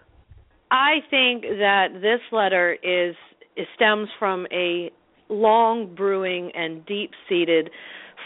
I 0.70 1.00
think 1.10 1.42
that 1.42 2.00
this 2.00 2.20
letter 2.30 2.76
is 2.82 3.14
it 3.56 3.66
stems 3.74 4.08
from 4.18 4.46
a 4.52 4.90
long 5.28 5.94
brewing 5.94 6.50
and 6.54 6.84
deep 6.86 7.10
seated 7.28 7.70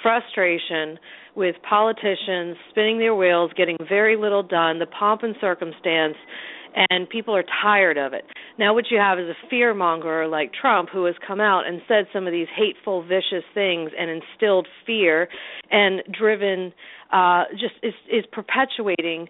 frustration 0.03 0.99
with 1.35 1.57
politicians 1.69 2.57
spinning 2.71 2.99
their 2.99 3.15
wheels, 3.15 3.53
getting 3.57 3.77
very 3.89 4.17
little 4.17 4.43
done, 4.43 4.79
the 4.79 4.87
pomp 4.87 5.23
and 5.23 5.35
circumstance, 5.41 6.17
and 6.75 7.09
people 7.09 7.35
are 7.35 7.45
tired 7.63 7.99
of 7.99 8.13
it. 8.13 8.25
Now, 8.59 8.75
what 8.75 8.87
you 8.91 8.99
have 8.99 9.19
is 9.19 9.29
a 9.29 9.49
fear 9.49 9.75
monger 9.75 10.27
like 10.27 10.53
Trump 10.53 10.89
who 10.91 11.05
has 11.05 11.15
come 11.27 11.41
out 11.41 11.67
and 11.67 11.81
said 11.89 12.07
some 12.13 12.27
of 12.27 12.33
these 12.33 12.49
hateful, 12.57 13.03
vicious 13.03 13.45
things 13.55 13.91
and 13.99 14.11
instilled 14.11 14.67
fear 14.87 15.29
and 15.71 16.03
driven, 16.13 16.73
uh, 17.13 17.45
just 17.53 17.75
is, 17.83 17.95
is 18.11 18.25
perpetuating 18.33 19.29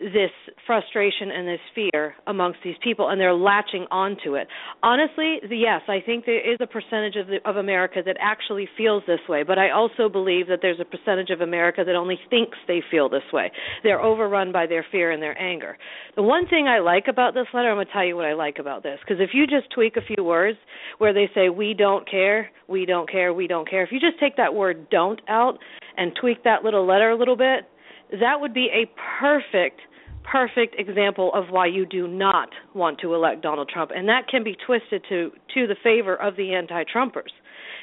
this 0.00 0.30
frustration 0.66 1.30
and 1.30 1.46
this 1.46 1.60
fear 1.74 2.14
amongst 2.26 2.58
these 2.64 2.74
people 2.82 3.10
and 3.10 3.20
they're 3.20 3.32
latching 3.34 3.86
onto 3.90 4.34
it. 4.34 4.48
Honestly, 4.82 5.38
yes, 5.50 5.82
I 5.88 6.00
think 6.04 6.26
there 6.26 6.52
is 6.52 6.58
a 6.60 6.66
percentage 6.66 7.16
of 7.16 7.28
the, 7.28 7.38
of 7.48 7.56
America 7.56 8.00
that 8.04 8.16
actually 8.20 8.68
feels 8.76 9.02
this 9.06 9.20
way, 9.28 9.44
but 9.44 9.58
I 9.58 9.70
also 9.70 10.08
believe 10.08 10.48
that 10.48 10.58
there's 10.62 10.80
a 10.80 10.84
percentage 10.84 11.30
of 11.30 11.40
America 11.40 11.84
that 11.86 11.94
only 11.94 12.18
thinks 12.28 12.58
they 12.66 12.82
feel 12.90 13.08
this 13.08 13.22
way. 13.32 13.52
They're 13.82 14.00
overrun 14.00 14.50
by 14.50 14.66
their 14.66 14.84
fear 14.90 15.12
and 15.12 15.22
their 15.22 15.40
anger. 15.40 15.78
The 16.16 16.22
one 16.22 16.48
thing 16.48 16.66
I 16.66 16.80
like 16.80 17.04
about 17.08 17.34
this 17.34 17.46
letter, 17.54 17.70
I'm 17.70 17.76
going 17.76 17.86
to 17.86 17.92
tell 17.92 18.04
you 18.04 18.16
what 18.16 18.26
I 18.26 18.34
like 18.34 18.58
about 18.58 18.82
this 18.82 18.98
because 19.00 19.20
if 19.20 19.30
you 19.32 19.46
just 19.46 19.72
tweak 19.72 19.96
a 19.96 20.14
few 20.14 20.24
words 20.24 20.58
where 20.98 21.14
they 21.14 21.30
say 21.34 21.50
we 21.50 21.72
don't 21.72 22.08
care, 22.08 22.50
we 22.68 22.84
don't 22.84 23.10
care, 23.10 23.32
we 23.32 23.46
don't 23.46 23.68
care, 23.68 23.84
if 23.84 23.92
you 23.92 24.00
just 24.00 24.18
take 24.18 24.36
that 24.36 24.54
word 24.54 24.90
don't 24.90 25.20
out 25.28 25.58
and 25.96 26.12
tweak 26.20 26.42
that 26.42 26.64
little 26.64 26.84
letter 26.84 27.10
a 27.10 27.16
little 27.16 27.36
bit, 27.36 27.68
that 28.10 28.40
would 28.40 28.54
be 28.54 28.68
a 28.72 28.90
perfect 29.20 29.80
perfect 30.24 30.74
example 30.78 31.30
of 31.34 31.44
why 31.50 31.66
you 31.66 31.84
do 31.84 32.08
not 32.08 32.48
want 32.74 32.98
to 32.98 33.14
elect 33.14 33.42
Donald 33.42 33.68
Trump. 33.68 33.90
And 33.94 34.08
that 34.08 34.26
can 34.26 34.42
be 34.42 34.56
twisted 34.66 35.04
to 35.08 35.30
to 35.54 35.66
the 35.66 35.76
favor 35.82 36.16
of 36.16 36.36
the 36.36 36.54
anti-trumpers 36.54 37.32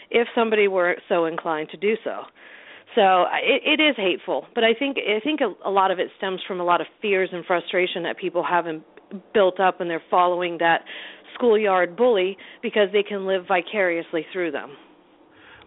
if 0.10 0.28
somebody 0.36 0.68
were 0.68 0.98
so 1.08 1.26
inclined 1.26 1.70
to 1.70 1.78
do 1.78 1.96
so. 2.04 2.24
So 2.96 3.26
it, 3.42 3.80
it 3.80 3.84
is 3.84 3.96
hateful. 3.96 4.46
But 4.56 4.64
i 4.64 4.74
think 4.74 4.98
i 4.98 5.20
think 5.20 5.40
a, 5.42 5.54
a 5.68 5.72
lot 5.72 5.92
of 5.92 6.00
it 6.00 6.10
stems 6.18 6.42
from 6.48 6.60
a 6.60 6.64
lot 6.64 6.82
of 6.82 6.88
fears 7.02 7.30
and 7.32 7.46
frustration 7.46 8.04
that 8.04 8.18
people 8.18 8.44
have 8.44 8.68
in, 8.68 8.84
built 9.34 9.60
up 9.60 9.80
and 9.80 9.90
they're 9.90 10.04
following 10.10 10.58
that 10.60 10.82
schoolyard 11.36 11.96
bully 11.96 12.38
because 12.62 12.90
they 12.92 13.04
can 13.04 13.26
live 13.26 13.46
vicariously 13.48 14.26
through 14.34 14.52
them 14.52 14.72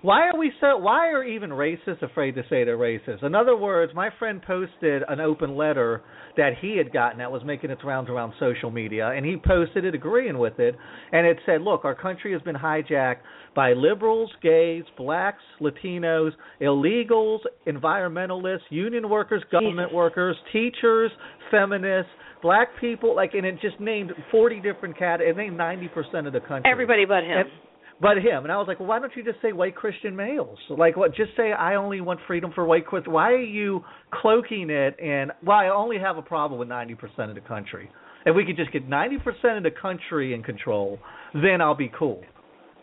Why 0.05 0.29
are 0.29 0.39
we 0.39 0.53
so? 0.61 0.77
Why 0.77 1.09
are 1.13 1.25
even 1.25 1.49
racists 1.49 2.03
afraid 2.03 2.35
to 2.35 2.43
say 2.51 2.63
they're 2.63 2.77
racist? 2.77 3.25
In 3.25 3.35
other 3.35 3.57
words, 3.57 3.95
my 3.95 4.11
friend 4.19 4.43
posted 4.47 5.03
an 5.09 5.19
open 5.19 5.57
letter 5.57 6.03
that 6.37 6.51
he 6.61 6.77
had 6.77 6.93
gotten 6.93 7.21
that 7.21 7.33
was 7.33 7.41
making 7.43 7.71
its 7.71 7.83
rounds 7.83 8.11
around 8.11 8.35
social 8.39 8.71
media, 8.71 9.13
and 9.17 9.25
he 9.25 9.39
posted 9.43 9.87
it 9.87 9.95
agreeing 9.95 10.37
with 10.37 10.59
it, 10.59 10.77
and 11.11 11.27
it 11.27 11.39
said, 11.47 11.63
"Look, 11.63 11.87
our 11.87 11.95
country 11.95 12.35
has 12.35 12.43
been 12.43 12.55
hijacked 12.55 13.21
by 13.55 13.73
liberals, 13.73 14.31
gays, 14.43 14.85
blacks, 14.99 15.43
Latinos, 15.59 16.33
illegals, 16.61 17.39
environmentalists, 17.67 18.69
union 18.69 19.09
workers, 19.09 19.43
government 19.51 19.89
Jesus. 19.89 19.95
workers, 19.97 20.37
teachers, 20.53 21.13
feminists." 21.51 22.13
Black 22.43 22.69
people, 22.79 23.17
like, 23.17 23.33
and 23.33 23.47
it 23.47 23.59
just 23.63 23.81
named 23.81 24.13
forty 24.31 24.61
different 24.61 24.99
cat. 24.99 25.23
It 25.23 25.35
named 25.35 25.57
ninety 25.57 25.89
percent 25.89 26.27
of 26.27 26.35
the 26.35 26.41
country. 26.41 26.71
Everybody 26.71 27.07
but 27.07 27.25
him. 27.25 27.39
And- 27.39 27.51
but 28.01 28.19
him. 28.19 28.45
And 28.45 28.53
I 28.53 28.57
was 28.57 28.66
like, 28.69 28.81
well, 28.81 28.89
why 28.89 28.99
don't 28.99 29.12
you 29.16 29.25
just 29.25 29.41
say 29.41 29.53
white 29.53 29.77
Christian 29.77 30.15
males? 30.16 30.59
Like, 30.69 30.97
what? 30.97 31.15
Just 31.15 31.31
say 31.37 31.53
I 31.53 31.77
only 31.77 32.01
want 32.01 32.21
freedom 32.27 32.53
for 32.55 32.65
white 32.65 32.87
Christian. 32.87 33.12
Why 33.12 33.31
are 33.33 33.39
you 33.39 33.85
cloaking 34.12 34.71
it? 34.71 34.97
And 35.01 35.33
well, 35.45 35.57
I 35.57 35.69
only 35.69 35.99
have 35.99 36.16
a 36.16 36.23
problem 36.23 36.59
with 36.59 36.69
ninety 36.69 36.95
percent 36.95 37.31
of 37.31 37.35
the 37.35 37.41
country. 37.41 37.91
If 38.27 38.35
we 38.35 38.45
could 38.45 38.57
just 38.57 38.73
get 38.73 38.89
ninety 38.89 39.19
percent 39.19 39.59
of 39.59 39.62
the 39.62 39.71
country 39.71 40.35
in 40.35 40.43
control, 40.43 40.99
then 41.35 41.61
I'll 41.61 41.75
be 41.75 41.93
cool. 41.97 42.23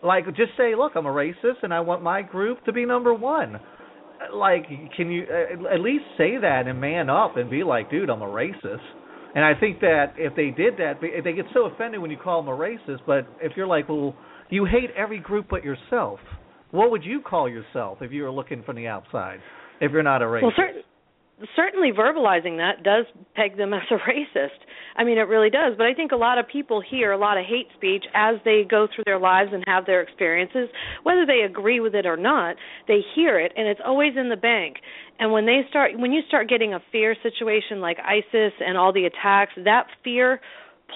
Like, 0.02 0.26
just 0.28 0.52
say, 0.56 0.74
look, 0.74 0.92
I'm 0.96 1.06
a 1.06 1.10
racist, 1.10 1.62
and 1.62 1.72
I 1.72 1.80
want 1.80 2.02
my 2.02 2.22
group 2.22 2.64
to 2.64 2.72
be 2.72 2.84
number 2.84 3.14
one. 3.14 3.60
Like, 4.34 4.66
can 4.96 5.10
you 5.10 5.24
uh, 5.30 5.74
at 5.74 5.80
least 5.80 6.04
say 6.16 6.38
that 6.40 6.66
and 6.66 6.80
man 6.80 7.10
up 7.10 7.36
and 7.36 7.50
be 7.50 7.62
like, 7.62 7.90
dude, 7.90 8.08
I'm 8.08 8.22
a 8.22 8.26
racist. 8.26 8.82
And 9.34 9.44
I 9.44 9.58
think 9.58 9.80
that 9.80 10.14
if 10.16 10.36
they 10.36 10.50
did 10.50 10.74
that, 10.78 11.00
they 11.00 11.32
get 11.32 11.46
so 11.54 11.66
offended 11.66 12.00
when 12.00 12.10
you 12.10 12.18
call 12.18 12.42
them 12.42 12.52
a 12.52 12.56
racist. 12.56 13.00
But 13.06 13.26
if 13.40 13.52
you're 13.56 13.66
like, 13.66 13.88
well, 13.88 14.14
you 14.52 14.66
hate 14.66 14.90
every 14.96 15.18
group 15.18 15.46
but 15.48 15.64
yourself, 15.64 16.20
what 16.72 16.90
would 16.90 17.04
you 17.04 17.20
call 17.20 17.48
yourself 17.48 17.98
if 18.02 18.12
you 18.12 18.22
were 18.22 18.30
looking 18.30 18.62
from 18.62 18.76
the 18.76 18.86
outside? 18.86 19.40
If 19.80 19.92
you're 19.92 20.02
not 20.02 20.20
a 20.20 20.26
racist, 20.26 20.42
Well, 20.42 20.52
cer- 20.54 21.46
certainly 21.56 21.90
verbalizing 21.90 22.58
that 22.58 22.82
does 22.84 23.06
peg 23.34 23.56
them 23.56 23.72
as 23.74 23.82
a 23.90 23.94
racist. 23.94 24.60
I 24.94 25.04
mean, 25.04 25.16
it 25.16 25.22
really 25.22 25.48
does. 25.48 25.72
But 25.78 25.86
I 25.86 25.94
think 25.94 26.12
a 26.12 26.16
lot 26.16 26.36
of 26.36 26.46
people 26.46 26.82
hear 26.82 27.12
a 27.12 27.18
lot 27.18 27.38
of 27.38 27.46
hate 27.46 27.68
speech 27.76 28.04
as 28.14 28.36
they 28.44 28.62
go 28.68 28.86
through 28.94 29.04
their 29.06 29.18
lives 29.18 29.50
and 29.54 29.64
have 29.66 29.86
their 29.86 30.02
experiences, 30.02 30.68
whether 31.02 31.24
they 31.24 31.46
agree 31.46 31.80
with 31.80 31.94
it 31.94 32.04
or 32.04 32.18
not. 32.18 32.56
They 32.88 33.00
hear 33.14 33.40
it, 33.40 33.52
and 33.56 33.66
it's 33.66 33.80
always 33.84 34.12
in 34.18 34.28
the 34.28 34.36
bank. 34.36 34.76
And 35.18 35.32
when 35.32 35.46
they 35.46 35.62
start, 35.70 35.98
when 35.98 36.12
you 36.12 36.20
start 36.28 36.48
getting 36.48 36.74
a 36.74 36.80
fear 36.92 37.16
situation 37.22 37.80
like 37.80 37.96
ISIS 38.04 38.52
and 38.60 38.76
all 38.76 38.92
the 38.92 39.06
attacks, 39.06 39.52
that 39.64 39.86
fear 40.04 40.40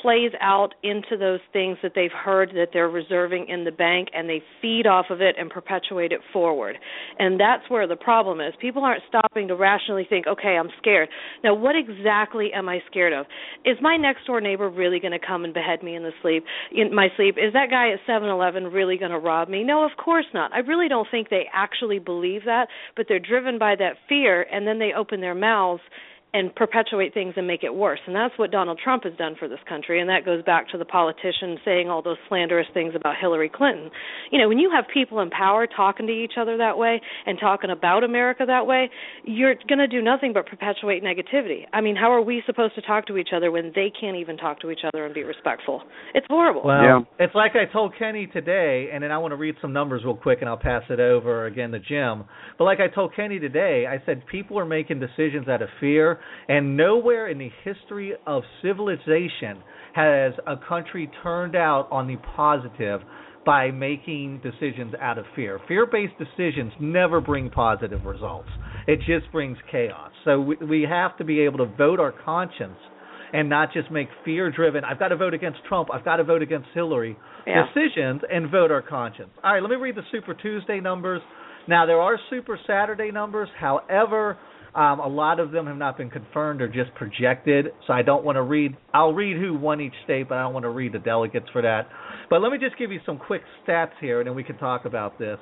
plays 0.02 0.32
out 0.40 0.74
into 0.82 1.16
those 1.18 1.40
things 1.52 1.78
that 1.82 1.92
they've 1.94 2.10
heard 2.12 2.50
that 2.50 2.68
they're 2.72 2.88
reserving 2.88 3.48
in 3.48 3.64
the 3.64 3.70
bank 3.70 4.08
and 4.14 4.28
they 4.28 4.42
feed 4.60 4.86
off 4.86 5.06
of 5.10 5.20
it 5.20 5.36
and 5.38 5.50
perpetuate 5.50 6.12
it 6.12 6.20
forward. 6.32 6.76
And 7.18 7.38
that's 7.38 7.68
where 7.68 7.86
the 7.86 7.96
problem 7.96 8.40
is. 8.40 8.54
People 8.60 8.84
aren't 8.84 9.02
stopping 9.08 9.48
to 9.48 9.56
rationally 9.56 10.06
think, 10.08 10.26
okay, 10.26 10.56
I'm 10.58 10.70
scared. 10.78 11.08
Now, 11.42 11.54
what 11.54 11.74
exactly 11.76 12.50
am 12.54 12.68
I 12.68 12.80
scared 12.90 13.12
of? 13.12 13.26
Is 13.64 13.76
my 13.80 13.96
next 13.96 14.26
door 14.26 14.40
neighbor 14.40 14.68
really 14.68 15.00
going 15.00 15.18
to 15.18 15.24
come 15.24 15.44
and 15.44 15.54
behead 15.54 15.82
me 15.82 15.96
in 15.96 16.02
the 16.02 16.12
sleep 16.22 16.44
in 16.72 16.94
my 16.94 17.08
sleep? 17.16 17.36
Is 17.38 17.52
that 17.52 17.70
guy 17.70 17.92
at 17.92 17.98
7-Eleven 18.08 18.64
really 18.64 18.98
going 18.98 19.10
to 19.10 19.18
rob 19.18 19.48
me? 19.48 19.64
No, 19.64 19.84
of 19.84 19.92
course 20.02 20.26
not. 20.34 20.52
I 20.52 20.58
really 20.58 20.88
don't 20.88 21.08
think 21.10 21.28
they 21.28 21.44
actually 21.52 21.98
believe 21.98 22.44
that, 22.44 22.68
but 22.96 23.06
they're 23.08 23.18
driven 23.18 23.58
by 23.58 23.74
that 23.76 23.94
fear 24.08 24.42
and 24.42 24.66
then 24.66 24.78
they 24.78 24.92
open 24.96 25.20
their 25.20 25.34
mouths 25.34 25.82
and 26.36 26.54
perpetuate 26.54 27.14
things 27.14 27.34
and 27.36 27.46
make 27.46 27.64
it 27.64 27.74
worse. 27.74 28.00
And 28.06 28.14
that's 28.14 28.38
what 28.38 28.50
Donald 28.50 28.78
Trump 28.82 29.04
has 29.04 29.14
done 29.16 29.36
for 29.38 29.48
this 29.48 29.58
country. 29.68 30.00
And 30.00 30.10
that 30.10 30.24
goes 30.24 30.42
back 30.44 30.68
to 30.70 30.78
the 30.78 30.84
politician 30.84 31.58
saying 31.64 31.88
all 31.88 32.02
those 32.02 32.18
slanderous 32.28 32.66
things 32.74 32.94
about 32.94 33.14
Hillary 33.20 33.50
Clinton. 33.52 33.90
You 34.30 34.40
know, 34.40 34.48
when 34.48 34.58
you 34.58 34.70
have 34.74 34.84
people 34.92 35.20
in 35.20 35.30
power 35.30 35.66
talking 35.66 36.06
to 36.06 36.12
each 36.12 36.32
other 36.38 36.58
that 36.58 36.76
way 36.76 37.00
and 37.24 37.38
talking 37.40 37.70
about 37.70 38.04
America 38.04 38.44
that 38.46 38.66
way, 38.66 38.90
you're 39.24 39.54
going 39.68 39.78
to 39.78 39.86
do 39.88 40.02
nothing 40.02 40.32
but 40.32 40.46
perpetuate 40.46 41.02
negativity. 41.02 41.62
I 41.72 41.80
mean, 41.80 41.96
how 41.96 42.12
are 42.12 42.22
we 42.22 42.42
supposed 42.44 42.74
to 42.74 42.82
talk 42.82 43.06
to 43.06 43.16
each 43.16 43.30
other 43.34 43.50
when 43.50 43.72
they 43.74 43.90
can't 43.98 44.16
even 44.16 44.36
talk 44.36 44.60
to 44.60 44.70
each 44.70 44.80
other 44.86 45.06
and 45.06 45.14
be 45.14 45.22
respectful? 45.22 45.82
It's 46.14 46.26
horrible. 46.28 46.62
Well, 46.64 46.82
Yeah. 46.82 47.00
it's 47.18 47.34
like 47.34 47.56
I 47.56 47.64
told 47.64 47.94
Kenny 47.98 48.26
today, 48.26 48.90
and 48.92 49.02
then 49.02 49.10
I 49.10 49.18
want 49.18 49.32
to 49.32 49.36
read 49.36 49.56
some 49.62 49.72
numbers 49.72 50.04
real 50.04 50.14
quick, 50.16 50.40
and 50.40 50.48
I'll 50.48 50.56
pass 50.56 50.82
it 50.90 51.00
over 51.00 51.46
again 51.46 51.72
to 51.72 51.78
Jim. 51.78 52.24
But 52.58 52.64
like 52.64 52.80
I 52.80 52.88
told 52.88 53.14
Kenny 53.14 53.38
today, 53.38 53.86
I 53.86 54.02
said 54.04 54.26
people 54.26 54.58
are 54.58 54.64
making 54.66 55.00
decisions 55.00 55.48
out 55.48 55.62
of 55.62 55.68
fear, 55.80 56.20
and 56.48 56.76
nowhere 56.76 57.28
in 57.28 57.38
the 57.38 57.50
history 57.64 58.12
of 58.26 58.42
civilization 58.62 59.62
has 59.94 60.32
a 60.46 60.56
country 60.68 61.10
turned 61.22 61.56
out 61.56 61.88
on 61.90 62.06
the 62.06 62.16
positive 62.36 63.00
by 63.44 63.70
making 63.70 64.40
decisions 64.42 64.92
out 65.00 65.18
of 65.18 65.24
fear. 65.36 65.60
Fear-based 65.68 66.14
decisions 66.18 66.72
never 66.80 67.20
bring 67.20 67.48
positive 67.48 68.04
results. 68.04 68.48
It 68.88 68.98
just 69.06 69.30
brings 69.32 69.56
chaos. 69.70 70.10
So 70.24 70.40
we, 70.40 70.56
we 70.56 70.82
have 70.88 71.16
to 71.18 71.24
be 71.24 71.40
able 71.40 71.58
to 71.58 71.66
vote 71.76 72.00
our 72.00 72.12
conscience 72.12 72.76
and 73.32 73.48
not 73.48 73.72
just 73.72 73.90
make 73.90 74.08
fear 74.24 74.50
driven 74.50 74.84
I've 74.84 74.98
got 74.98 75.08
to 75.08 75.16
vote 75.16 75.34
against 75.34 75.58
Trump, 75.68 75.88
I've 75.92 76.04
got 76.04 76.16
to 76.16 76.24
vote 76.24 76.42
against 76.42 76.68
Hillary 76.74 77.16
Yeah. 77.46 77.64
decisions 77.66 78.22
and 78.30 78.50
vote 78.50 78.70
our 78.70 78.82
conscience. 78.82 79.30
All 79.42 79.52
right, 79.52 79.62
let 79.62 79.70
me 79.70 79.76
read 79.76 79.94
the 79.96 80.02
Super 80.12 80.34
Tuesday 80.34 80.80
numbers. 80.80 81.20
Now 81.68 81.86
there 81.86 82.00
are 82.00 82.18
Super 82.30 82.58
Saturday 82.66 83.10
numbers, 83.10 83.48
however, 83.58 84.38
um, 84.76 85.00
a 85.00 85.08
lot 85.08 85.40
of 85.40 85.52
them 85.52 85.66
have 85.66 85.78
not 85.78 85.96
been 85.96 86.10
confirmed 86.10 86.60
or 86.60 86.68
just 86.68 86.94
projected. 86.94 87.66
So 87.86 87.94
I 87.94 88.02
don't 88.02 88.24
want 88.24 88.36
to 88.36 88.42
read. 88.42 88.76
I'll 88.92 89.14
read 89.14 89.38
who 89.38 89.56
won 89.56 89.80
each 89.80 89.94
state, 90.04 90.28
but 90.28 90.36
I 90.36 90.42
don't 90.42 90.52
want 90.52 90.64
to 90.64 90.70
read 90.70 90.92
the 90.92 90.98
delegates 90.98 91.46
for 91.52 91.62
that. 91.62 91.88
But 92.28 92.42
let 92.42 92.52
me 92.52 92.58
just 92.58 92.76
give 92.78 92.92
you 92.92 93.00
some 93.06 93.18
quick 93.18 93.42
stats 93.66 93.92
here, 94.00 94.20
and 94.20 94.28
then 94.28 94.36
we 94.36 94.44
can 94.44 94.58
talk 94.58 94.84
about 94.84 95.18
this. 95.18 95.38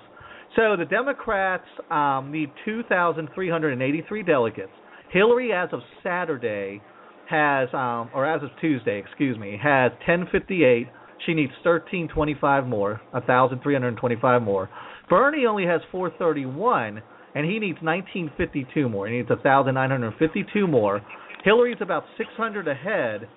So 0.57 0.77
the 0.79 0.85
Democrats 0.85 1.65
um, 1.91 2.31
need 2.31 2.51
2,383 2.65 4.23
delegates. 4.23 4.71
Hillary, 5.13 5.53
as 5.53 5.69
of 5.73 5.81
Saturday, 6.03 6.81
has, 7.29 7.69
um, 7.73 8.11
or 8.15 8.25
as 8.27 8.43
of 8.43 8.51
Tuesday, 8.61 9.03
excuse 9.05 9.37
me, 9.37 9.59
has 9.61 9.91
1058. 10.07 10.87
She 11.27 11.35
needs 11.35 11.53
1325 11.65 12.67
more, 12.67 13.01
1,325 13.11 14.43
more. 14.43 14.71
Bernie 15.09 15.47
only 15.47 15.67
has 15.67 15.81
431, 15.91 17.03
and 17.35 17.45
he 17.45 17.59
needs 17.59 17.79
1952 17.83 18.89
more. 18.89 19.09
He 19.09 19.17
needs 19.17 19.29
1,952 19.29 20.67
more. 20.67 21.03
Hillary's 21.45 21.79
about 21.81 22.05
600 22.17 22.69
ahead. 22.69 23.29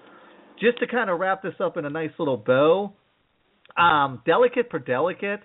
Just 0.59 0.79
to 0.79 0.87
kind 0.87 1.09
of 1.09 1.19
wrap 1.19 1.43
this 1.43 1.53
up 1.59 1.77
in 1.77 1.85
a 1.85 1.89
nice 1.89 2.11
little 2.17 2.37
bow, 2.37 2.93
um, 3.77 4.21
delegate 4.25 4.69
per 4.69 4.79
delegate, 4.79 5.41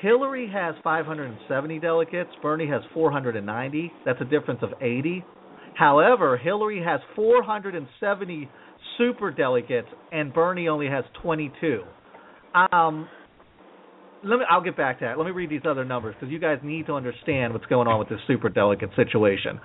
Hillary 0.00 0.48
has 0.52 0.74
570 0.84 1.78
delegates. 1.80 2.30
Bernie 2.40 2.68
has 2.68 2.82
490. 2.94 3.92
That's 4.06 4.20
a 4.20 4.24
difference 4.24 4.60
of 4.62 4.70
80. 4.80 5.24
However, 5.74 6.36
Hillary 6.36 6.82
has 6.84 7.00
470 7.14 8.48
super 8.96 9.30
delegates, 9.30 9.88
and 10.12 10.32
Bernie 10.32 10.68
only 10.68 10.88
has 10.88 11.04
22. 11.22 11.82
Um, 12.72 13.08
let 14.24 14.38
me. 14.38 14.44
I'll 14.48 14.62
get 14.62 14.76
back 14.76 14.98
to 15.00 15.04
that. 15.06 15.18
Let 15.18 15.24
me 15.24 15.32
read 15.32 15.50
these 15.50 15.62
other 15.68 15.84
numbers 15.84 16.14
because 16.18 16.32
you 16.32 16.38
guys 16.38 16.58
need 16.62 16.86
to 16.86 16.94
understand 16.94 17.52
what's 17.52 17.66
going 17.66 17.86
on 17.88 17.98
with 17.98 18.08
this 18.08 18.20
super 18.26 18.48
delegate 18.48 18.90
situation. 18.96 19.60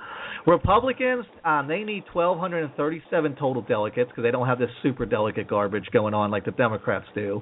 Republicans, 0.46 1.26
um, 1.46 1.68
they 1.68 1.84
need 1.84 2.04
1,237 2.14 3.36
total 3.36 3.62
delegates 3.62 4.10
because 4.10 4.24
they 4.24 4.32
don't 4.32 4.48
have 4.48 4.60
this 4.60 4.70
super 4.82 5.06
delegate 5.06 5.48
garbage 5.48 5.86
going 5.92 6.14
on 6.14 6.32
like 6.32 6.46
the 6.46 6.52
Democrats 6.52 7.06
do. 7.16 7.42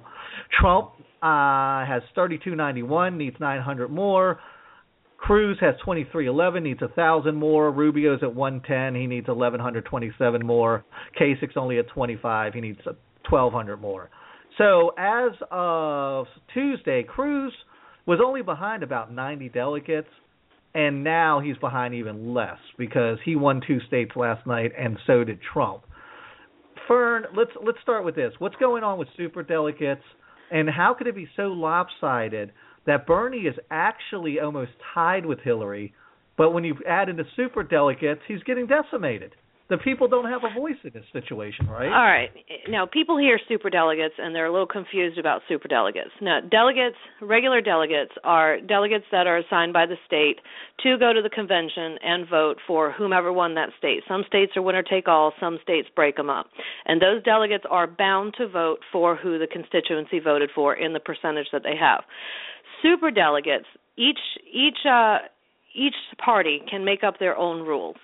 Trump 0.59 0.91
uh, 1.21 1.85
has 1.85 2.01
3,291, 2.13 3.17
needs 3.17 3.35
900 3.39 3.89
more. 3.89 4.39
Cruz 5.17 5.57
has 5.61 5.75
2311, 5.81 6.63
needs 6.63 6.81
1,000 6.81 7.35
more. 7.35 7.71
Rubio's 7.71 8.19
at 8.23 8.33
110, 8.33 8.99
he 8.99 9.07
needs 9.07 9.27
1,127 9.27 10.45
more. 10.45 10.83
Kasich's 11.19 11.55
only 11.55 11.77
at 11.77 11.87
25, 11.89 12.53
he 12.53 12.61
needs 12.61 12.79
1,200 12.85 13.77
more. 13.77 14.09
So 14.61 14.93
as 14.95 15.31
of 15.49 16.27
Tuesday, 16.53 17.01
Cruz 17.01 17.51
was 18.05 18.19
only 18.23 18.43
behind 18.43 18.83
about 18.83 19.11
90 19.11 19.49
delegates, 19.49 20.09
and 20.75 21.03
now 21.03 21.39
he's 21.39 21.57
behind 21.57 21.95
even 21.95 22.35
less 22.35 22.59
because 22.77 23.17
he 23.25 23.35
won 23.35 23.61
two 23.65 23.79
states 23.87 24.11
last 24.15 24.45
night, 24.45 24.71
and 24.77 24.99
so 25.07 25.23
did 25.23 25.39
Trump. 25.51 25.81
Fern, 26.87 27.23
let's 27.35 27.49
let's 27.65 27.79
start 27.81 28.05
with 28.05 28.13
this. 28.13 28.33
What's 28.37 28.55
going 28.57 28.83
on 28.83 28.99
with 28.99 29.07
super 29.17 29.41
delegates, 29.41 30.03
and 30.51 30.69
how 30.69 30.93
could 30.93 31.07
it 31.07 31.15
be 31.15 31.27
so 31.35 31.47
lopsided 31.47 32.51
that 32.85 33.07
Bernie 33.07 33.47
is 33.47 33.55
actually 33.71 34.39
almost 34.39 34.71
tied 34.93 35.25
with 35.25 35.39
Hillary, 35.39 35.91
but 36.37 36.51
when 36.51 36.63
you 36.63 36.75
add 36.87 37.09
in 37.09 37.15
the 37.15 37.25
super 37.35 37.63
delegates, 37.63 38.21
he's 38.27 38.43
getting 38.43 38.67
decimated. 38.67 39.33
The 39.71 39.77
people 39.77 40.09
don't 40.09 40.25
have 40.25 40.41
a 40.43 40.53
voice 40.53 40.75
in 40.83 40.91
this 40.93 41.05
situation, 41.13 41.65
right? 41.65 41.87
All 41.87 42.03
right. 42.03 42.29
Now, 42.67 42.85
people 42.85 43.17
hear 43.17 43.39
super 43.47 43.69
delegates 43.69 44.15
and 44.17 44.35
they're 44.35 44.47
a 44.47 44.51
little 44.51 44.67
confused 44.67 45.17
about 45.17 45.43
super 45.47 45.69
delegates. 45.69 46.09
Now, 46.19 46.41
delegates, 46.41 46.97
regular 47.21 47.61
delegates, 47.61 48.11
are 48.25 48.59
delegates 48.59 49.05
that 49.13 49.27
are 49.27 49.37
assigned 49.37 49.71
by 49.71 49.85
the 49.85 49.95
state 50.05 50.39
to 50.83 50.97
go 50.97 51.13
to 51.13 51.21
the 51.21 51.29
convention 51.29 51.95
and 52.03 52.27
vote 52.29 52.57
for 52.67 52.91
whomever 52.91 53.31
won 53.31 53.55
that 53.55 53.69
state. 53.77 54.03
Some 54.09 54.25
states 54.27 54.57
are 54.57 54.61
winner 54.61 54.83
take 54.83 55.07
all, 55.07 55.31
some 55.39 55.57
states 55.63 55.87
break 55.95 56.17
them 56.17 56.29
up. 56.29 56.47
And 56.85 57.01
those 57.01 57.23
delegates 57.23 57.63
are 57.69 57.87
bound 57.87 58.33
to 58.39 58.49
vote 58.49 58.79
for 58.91 59.15
who 59.15 59.39
the 59.39 59.47
constituency 59.47 60.19
voted 60.19 60.49
for 60.53 60.75
in 60.75 60.91
the 60.91 60.99
percentage 60.99 61.47
that 61.53 61.63
they 61.63 61.77
have. 61.79 62.03
Super 62.81 63.09
delegates, 63.09 63.67
each 63.95 64.19
each 64.53 64.85
uh, 64.85 65.19
each 65.73 65.95
party 66.21 66.61
can 66.69 66.83
make 66.83 67.05
up 67.05 67.19
their 67.19 67.37
own 67.37 67.65
rules. 67.65 67.95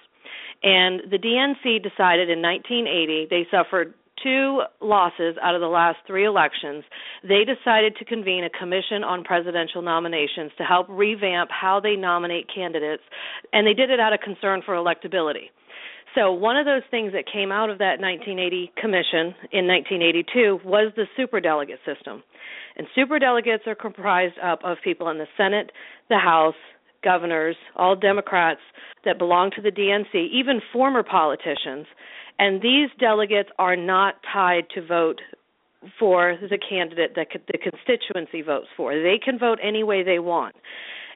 And 0.64 1.02
the 1.12 1.18
DNC 1.18 1.84
decided 1.84 2.30
in 2.30 2.42
1980 2.42 3.28
they 3.30 3.48
suffered 3.52 3.94
two 4.24 4.62
losses 4.82 5.36
out 5.42 5.56
of 5.56 5.62
the 5.62 5.68
last 5.68 5.98
three 6.08 6.26
elections, 6.26 6.84
they 7.24 7.44
decided 7.46 7.96
to 7.98 8.06
convene 8.06 8.44
a 8.44 8.50
commission 8.50 9.04
on 9.04 9.24
presidential 9.24 9.82
nominations 9.82 10.52
to 10.58 10.64
help 10.64 10.88
revamp 10.90 11.50
how 11.52 11.80
they 11.80 11.96
nominate 11.96 12.48
candidates, 12.54 13.04
and 13.54 13.66
they 13.68 13.74
did 13.74 13.90
it 13.90 14.00
out 14.00 14.14
of 14.14 14.20
concern 14.22 14.62
for 14.66 14.76
electability. 14.76 15.50
So, 16.16 16.32
one 16.32 16.58
of 16.58 16.66
those 16.66 16.82
things 16.90 17.12
that 17.14 17.26
came 17.32 17.52
out 17.52 17.70
of 17.70 17.78
that 17.78 18.00
1980 18.00 18.72
commission 18.76 19.36
in 19.52 19.68
1982 19.68 20.62
was 20.66 20.92
the 20.96 21.06
superdelegate 21.18 21.78
system. 21.86 22.24
And 22.76 22.88
superdelegates 22.98 23.68
are 23.68 23.76
comprised 23.76 24.40
up 24.44 24.60
of 24.64 24.78
people 24.84 25.10
in 25.10 25.18
the 25.18 25.28
Senate, 25.36 25.72
the 26.10 26.18
House, 26.18 26.56
governors, 27.04 27.56
all 27.76 27.96
Democrats 27.96 28.62
that 29.06 29.18
belong 29.18 29.52
to 29.56 29.62
the 29.62 29.72
DNC, 29.72 30.30
even 30.32 30.62
former 30.74 31.04
politicians. 31.04 31.86
And 32.40 32.62
these 32.62 32.90
delegates 33.00 33.50
are 33.58 33.76
not 33.76 34.16
tied 34.32 34.70
to 34.76 34.86
vote 34.86 35.22
for 36.00 36.38
the 36.42 36.58
candidate 36.58 37.16
that 37.16 37.28
the 37.48 37.58
constituency 37.58 38.42
votes 38.42 38.68
for. 38.76 38.94
They 38.94 39.20
can 39.24 39.40
vote 39.40 39.60
any 39.64 39.84
way 39.84 40.04
they 40.04 40.20
want. 40.20 40.56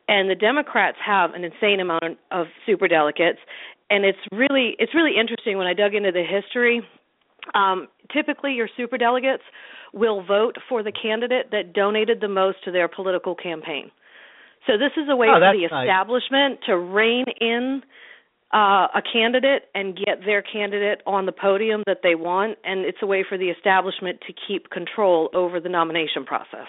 And 0.07 0.29
the 0.29 0.35
Democrats 0.35 0.97
have 1.05 1.33
an 1.33 1.43
insane 1.43 1.79
amount 1.79 2.17
of 2.31 2.47
super 2.65 2.87
delegates, 2.87 3.39
and 3.89 4.03
it's 4.03 4.17
really 4.31 4.75
it's 4.79 4.95
really 4.95 5.17
interesting 5.19 5.57
when 5.57 5.67
I 5.67 5.73
dug 5.73 5.93
into 5.93 6.11
the 6.11 6.23
history. 6.23 6.81
Um, 7.53 7.87
typically, 8.11 8.53
your 8.53 8.69
super 8.75 8.97
delegates 8.97 9.43
will 9.93 10.23
vote 10.23 10.57
for 10.67 10.83
the 10.83 10.91
candidate 10.91 11.51
that 11.51 11.73
donated 11.73 12.19
the 12.21 12.27
most 12.27 12.63
to 12.65 12.71
their 12.71 12.87
political 12.87 13.35
campaign. 13.35 13.91
So 14.67 14.73
this 14.77 14.91
is 14.95 15.09
a 15.09 15.15
way 15.15 15.27
oh, 15.29 15.35
for 15.35 15.39
the 15.39 15.67
nice. 15.67 15.83
establishment 15.83 16.59
to 16.67 16.77
rein 16.77 17.25
in 17.39 17.81
uh, 18.53 18.87
a 18.93 19.01
candidate 19.13 19.63
and 19.73 19.95
get 19.95 20.25
their 20.25 20.41
candidate 20.41 21.01
on 21.05 21.25
the 21.25 21.31
podium 21.31 21.83
that 21.87 21.99
they 22.03 22.15
want, 22.15 22.57
and 22.63 22.81
it's 22.81 22.97
a 23.01 23.07
way 23.07 23.25
for 23.27 23.37
the 23.37 23.49
establishment 23.49 24.19
to 24.27 24.33
keep 24.47 24.69
control 24.69 25.29
over 25.33 25.59
the 25.59 25.69
nomination 25.69 26.25
process. 26.25 26.67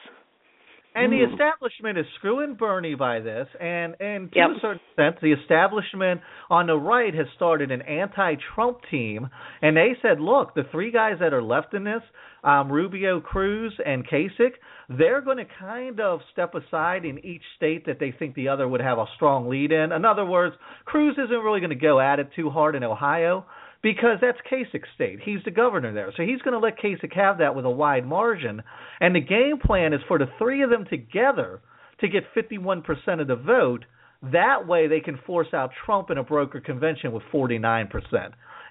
And 0.94 1.12
Hmm. 1.12 1.19
the 1.19 1.24
establishment 1.32 1.97
is 1.98 2.06
screwing 2.16 2.55
Bernie 2.55 2.94
by 2.94 3.20
this, 3.20 3.48
and 3.60 3.97
and 4.01 4.31
to 4.32 4.39
Yep. 4.39 4.51
a 4.51 4.60
certain 4.60 4.81
extent, 4.89 5.20
the 5.20 5.32
establishment 5.32 6.20
on 6.51 6.66
the 6.66 6.77
right 6.78 7.14
has 7.14 7.27
started 7.31 7.70
an 7.70 7.82
anti-Trump 7.82 8.82
team, 8.90 9.31
and 9.62 9.77
they 9.77 9.94
said, 10.02 10.20
look, 10.20 10.55
the 10.55 10.64
three 10.64 10.90
guys 10.90 11.19
that 11.20 11.32
are 11.32 11.43
left 11.43 11.73
in 11.73 11.85
this, 11.85 12.02
um, 12.44 12.70
Rubio, 12.70 13.20
Cruz, 13.20 13.73
and 13.86 14.06
Kasich, 14.06 14.55
they're 14.90 15.23
going 15.23 15.39
to 15.39 15.47
kind 15.47 15.98
of 16.01 16.20
step 16.32 16.55
aside 16.55 17.05
in 17.06 17.24
each 17.24 17.43
state 17.56 17.86
that 17.86 17.98
they 17.98 18.10
think 18.10 18.35
the 18.35 18.48
other 18.48 18.69
would 18.69 18.81
have 18.81 18.98
a 18.98 19.06
strong 19.14 19.48
lead 19.48 19.73
in. 19.73 19.93
In 19.93 20.05
other 20.05 20.27
words, 20.27 20.56
Cruz 20.85 21.16
isn't 21.16 21.43
really 21.43 21.60
going 21.60 21.70
to 21.70 21.77
go 21.77 22.01
at 22.01 22.19
it 22.19 22.32
too 22.35 22.51
hard 22.51 22.74
in 22.74 22.85
Ohio 22.85 23.47
because 23.82 24.18
that's 24.20 24.38
Kasich's 24.50 24.88
state. 24.94 25.18
He's 25.24 25.40
the 25.44 25.50
governor 25.50 25.92
there. 25.92 26.12
So 26.16 26.22
he's 26.22 26.40
going 26.42 26.52
to 26.52 26.59
let 26.59 26.78
Kasich 26.78 27.14
have 27.14 27.38
that 27.38 27.54
with 27.54 27.64
a 27.64 27.70
wide 27.70 28.06
margin. 28.06 28.62
And 29.00 29.14
the 29.14 29.20
game 29.20 29.59
plan 29.64 29.92
is 29.92 30.00
for 30.06 30.18
the 30.18 30.30
three 30.38 30.62
of 30.62 30.70
them 30.70 30.86
together 30.88 31.60
to 32.00 32.09
get 32.09 32.22
51% 32.36 32.84
of 33.20 33.26
the 33.26 33.36
vote. 33.36 33.84
That 34.32 34.68
way 34.68 34.86
they 34.86 35.00
can 35.00 35.18
force 35.26 35.48
out 35.52 35.70
Trump 35.84 36.10
in 36.10 36.18
a 36.18 36.22
broker 36.22 36.60
convention 36.60 37.12
with 37.12 37.24
49%. 37.32 37.88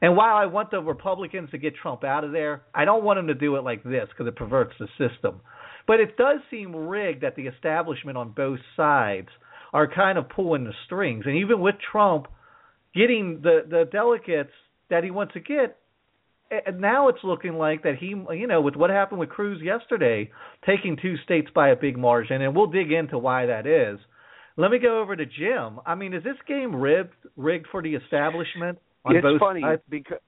And 0.01 0.15
while 0.15 0.35
I 0.35 0.45
want 0.45 0.71
the 0.71 0.79
Republicans 0.79 1.51
to 1.51 1.57
get 1.57 1.75
Trump 1.75 2.03
out 2.03 2.23
of 2.23 2.31
there, 2.31 2.63
I 2.73 2.85
don't 2.85 3.03
want 3.03 3.19
them 3.19 3.27
to 3.27 3.35
do 3.35 3.57
it 3.57 3.63
like 3.63 3.83
this 3.83 4.07
because 4.09 4.27
it 4.27 4.35
perverts 4.35 4.73
the 4.79 4.87
system. 4.97 5.41
But 5.87 5.99
it 5.99 6.17
does 6.17 6.39
seem 6.49 6.75
rigged 6.75 7.21
that 7.23 7.35
the 7.35 7.47
establishment 7.47 8.17
on 8.17 8.31
both 8.31 8.59
sides 8.77 9.27
are 9.73 9.91
kind 9.93 10.17
of 10.17 10.29
pulling 10.29 10.63
the 10.63 10.73
strings. 10.85 11.25
And 11.27 11.35
even 11.35 11.59
with 11.59 11.75
Trump 11.91 12.27
getting 12.95 13.41
the, 13.43 13.61
the 13.69 13.85
delegates 13.91 14.51
that 14.91 15.03
he 15.03 15.09
wants 15.09 15.33
to 15.33 15.39
get, 15.39 15.77
and 16.51 16.79
now 16.79 17.07
it's 17.07 17.23
looking 17.23 17.53
like 17.53 17.83
that 17.83 17.95
he, 17.99 18.07
you 18.07 18.45
know, 18.45 18.61
with 18.61 18.75
what 18.75 18.89
happened 18.89 19.19
with 19.19 19.29
Cruz 19.29 19.61
yesterday, 19.63 20.29
taking 20.65 20.97
two 21.01 21.15
states 21.23 21.47
by 21.55 21.69
a 21.69 21.75
big 21.75 21.97
margin, 21.97 22.41
and 22.41 22.55
we'll 22.55 22.67
dig 22.67 22.91
into 22.91 23.17
why 23.17 23.47
that 23.47 23.65
is. 23.65 23.99
Let 24.57 24.69
me 24.69 24.79
go 24.79 25.01
over 25.01 25.15
to 25.15 25.25
Jim. 25.25 25.79
I 25.85 25.95
mean, 25.95 26.13
is 26.13 26.23
this 26.23 26.35
game 26.47 26.75
rigged 26.75 27.13
rigged 27.37 27.67
for 27.71 27.81
the 27.81 27.95
establishment 27.95 28.77
on 29.05 29.15
it's 29.15 29.23
both 29.23 29.39
funny 29.39 29.61
sides? 29.61 29.81
because 29.89 30.19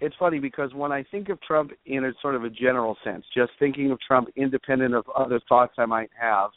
it's 0.00 0.14
funny 0.18 0.38
because 0.38 0.72
when 0.72 0.92
I 0.92 1.04
think 1.10 1.28
of 1.30 1.40
Trump 1.42 1.72
in 1.84 2.04
a 2.04 2.12
sort 2.22 2.36
of 2.36 2.44
a 2.44 2.50
general 2.50 2.96
sense, 3.02 3.24
just 3.34 3.50
thinking 3.58 3.90
of 3.90 3.98
Trump 4.06 4.28
independent 4.36 4.94
of 4.94 5.04
other 5.16 5.40
thoughts 5.48 5.74
I 5.78 5.86
might 5.86 6.10
have, 6.20 6.50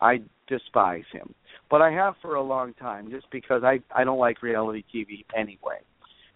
I 0.00 0.22
despise 0.48 1.04
him. 1.12 1.34
But 1.70 1.82
I 1.82 1.90
have 1.90 2.14
for 2.22 2.36
a 2.36 2.42
long 2.42 2.72
time, 2.74 3.10
just 3.10 3.26
because 3.30 3.62
I 3.62 3.80
I 3.94 4.04
don't 4.04 4.18
like 4.18 4.42
reality 4.42 4.84
TV 4.94 5.26
anyway. 5.36 5.80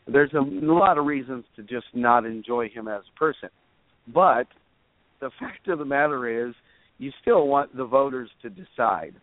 There's 0.07 0.33
a, 0.33 0.41
lot 0.41 0.99
of 0.99 1.07
reasons 1.07 1.45
to 1.57 1.63
just 1.63 1.87
not 1.95 2.25
enjoy 2.27 2.69
him 2.69 2.89
as 2.89 3.03
a 3.15 3.19
person, 3.19 3.51
but 4.13 4.47
the 5.21 5.31
fact 5.39 5.69
of 5.69 5.79
the 5.79 5.85
matter 5.85 6.49
is, 6.49 6.55
you 6.99 7.11
still 7.21 7.47
want 7.47 7.77
the 7.77 7.85
voters 7.85 8.31
to 8.43 8.51
decide. 8.51 9.15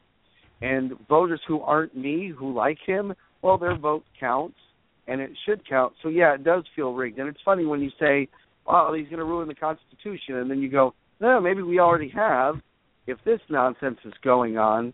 And 0.61 0.93
voters 1.07 1.41
who 1.47 1.61
aren't 1.61 1.95
me, 1.95 2.33
who 2.37 2.53
like 2.53 2.77
him, 2.85 3.13
well, 3.41 3.57
their 3.57 3.77
vote 3.77 4.03
counts, 4.19 4.57
and 5.07 5.21
it 5.21 5.31
should 5.45 5.67
count. 5.67 5.93
So 6.03 6.09
yeah, 6.09 6.35
it 6.35 6.43
does 6.43 6.63
feel 6.75 6.93
rigged. 6.93 7.19
And 7.19 7.29
it's 7.29 7.39
funny 7.43 7.65
when 7.65 7.81
you 7.81 7.89
say, 7.99 8.27
"Well, 8.65 8.93
he's 8.93 9.07
going 9.07 9.19
to 9.19 9.25
ruin 9.25 9.47
the 9.47 9.55
Constitution," 9.55 10.35
and 10.35 10.51
then 10.51 10.59
you 10.59 10.69
go, 10.69 10.93
"No, 11.19 11.39
maybe 11.39 11.61
we 11.61 11.79
already 11.79 12.09
have." 12.09 12.61
If 13.07 13.17
this 13.23 13.39
nonsense 13.49 13.99
is 14.05 14.13
going 14.23 14.57
on, 14.57 14.93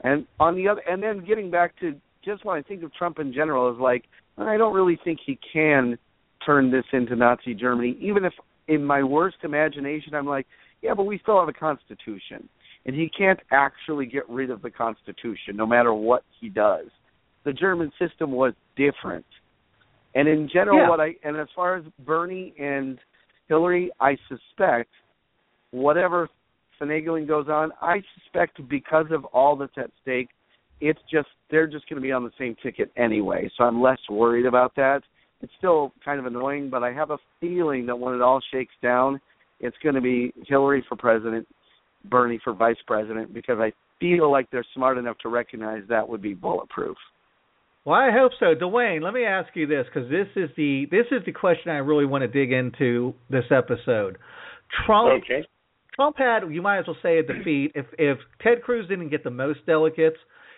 and 0.00 0.26
on 0.40 0.56
the 0.56 0.68
other, 0.68 0.80
and 0.88 1.02
then 1.02 1.24
getting 1.24 1.50
back 1.50 1.78
to 1.80 1.94
just 2.24 2.44
when 2.44 2.58
I 2.58 2.62
think 2.62 2.82
of 2.82 2.92
Trump 2.94 3.18
in 3.18 3.32
general 3.32 3.72
is 3.72 3.78
like, 3.78 4.04
I 4.38 4.56
don't 4.56 4.74
really 4.74 4.98
think 5.02 5.20
he 5.24 5.38
can 5.52 5.98
turn 6.44 6.70
this 6.70 6.84
into 6.92 7.16
Nazi 7.16 7.54
Germany, 7.54 7.96
even 8.00 8.24
if 8.24 8.32
in 8.68 8.84
my 8.84 9.02
worst 9.02 9.38
imagination 9.42 10.14
I'm 10.14 10.26
like, 10.26 10.46
yeah, 10.82 10.94
but 10.94 11.04
we 11.04 11.18
still 11.18 11.38
have 11.40 11.48
a 11.48 11.52
constitution. 11.52 12.48
And 12.84 12.94
he 12.94 13.10
can't 13.16 13.40
actually 13.50 14.06
get 14.06 14.28
rid 14.28 14.50
of 14.50 14.62
the 14.62 14.70
constitution 14.70 15.56
no 15.56 15.66
matter 15.66 15.92
what 15.92 16.22
he 16.40 16.48
does. 16.48 16.86
The 17.44 17.52
German 17.52 17.90
system 17.98 18.32
was 18.32 18.52
different. 18.76 19.24
And 20.14 20.28
in 20.28 20.48
general 20.48 20.78
Yeah. 20.78 20.88
what 20.88 21.00
I 21.00 21.16
and 21.24 21.36
as 21.36 21.48
far 21.54 21.76
as 21.76 21.84
Bernie 22.00 22.54
and 22.58 22.98
Hillary, 23.48 23.90
I 24.00 24.16
suspect 24.28 24.90
whatever 25.70 26.28
finagling 26.80 27.26
goes 27.26 27.48
on, 27.48 27.72
I 27.80 28.02
suspect 28.14 28.66
because 28.68 29.10
of 29.10 29.24
all 29.26 29.56
that's 29.56 29.76
at 29.78 29.90
stake, 30.02 30.30
it's 30.80 31.00
just 31.10 31.28
they're 31.50 31.66
just 31.66 31.88
going 31.88 32.00
to 32.00 32.02
be 32.02 32.12
on 32.12 32.24
the 32.24 32.30
same 32.38 32.56
ticket 32.62 32.90
anyway. 32.96 33.50
So 33.56 33.64
I'm 33.64 33.80
less 33.80 33.98
worried 34.10 34.46
about 34.46 34.74
that. 34.76 35.02
It's 35.42 35.52
still 35.58 35.92
kind 36.04 36.18
of 36.18 36.26
annoying, 36.26 36.70
but 36.70 36.82
I 36.82 36.92
have 36.92 37.10
a 37.10 37.18
feeling 37.40 37.86
that 37.86 37.98
when 37.98 38.14
it 38.14 38.22
all 38.22 38.40
shakes 38.52 38.74
down, 38.82 39.20
it's 39.60 39.76
going 39.82 39.94
to 39.94 40.00
be 40.00 40.32
Hillary 40.46 40.84
for 40.88 40.96
president, 40.96 41.46
Bernie 42.04 42.40
for 42.42 42.52
vice 42.52 42.76
president, 42.86 43.32
because 43.32 43.58
I 43.58 43.72
feel 44.00 44.30
like 44.30 44.50
they're 44.50 44.66
smart 44.74 44.98
enough 44.98 45.16
to 45.22 45.28
recognize 45.28 45.82
that 45.88 46.08
would 46.08 46.22
be 46.22 46.34
bulletproof. 46.34 46.96
Well, 47.84 47.94
I 47.94 48.10
hope 48.10 48.32
so. 48.40 48.46
Dwayne, 48.54 49.02
let 49.02 49.14
me 49.14 49.24
ask 49.24 49.48
you 49.54 49.66
this 49.66 49.86
because 49.92 50.10
this 50.10 50.26
is 50.34 50.50
the 50.56 50.86
this 50.90 51.06
is 51.12 51.24
the 51.24 51.32
question 51.32 51.70
I 51.70 51.76
really 51.76 52.04
want 52.04 52.22
to 52.22 52.28
dig 52.28 52.52
into 52.52 53.14
this 53.30 53.44
episode. 53.50 54.18
Trump 54.84 55.22
Okay. 55.22 55.46
Trump 55.94 56.16
had 56.18 56.40
you 56.50 56.60
might 56.60 56.80
as 56.80 56.86
well 56.86 56.96
say 57.02 57.18
a 57.18 57.22
defeat. 57.22 57.72
If 57.74 57.86
if 57.96 58.18
Ted 58.42 58.62
Cruz 58.62 58.88
didn't 58.88 59.10
get 59.10 59.22
the 59.22 59.30
most 59.30 59.64
delegates, 59.66 60.16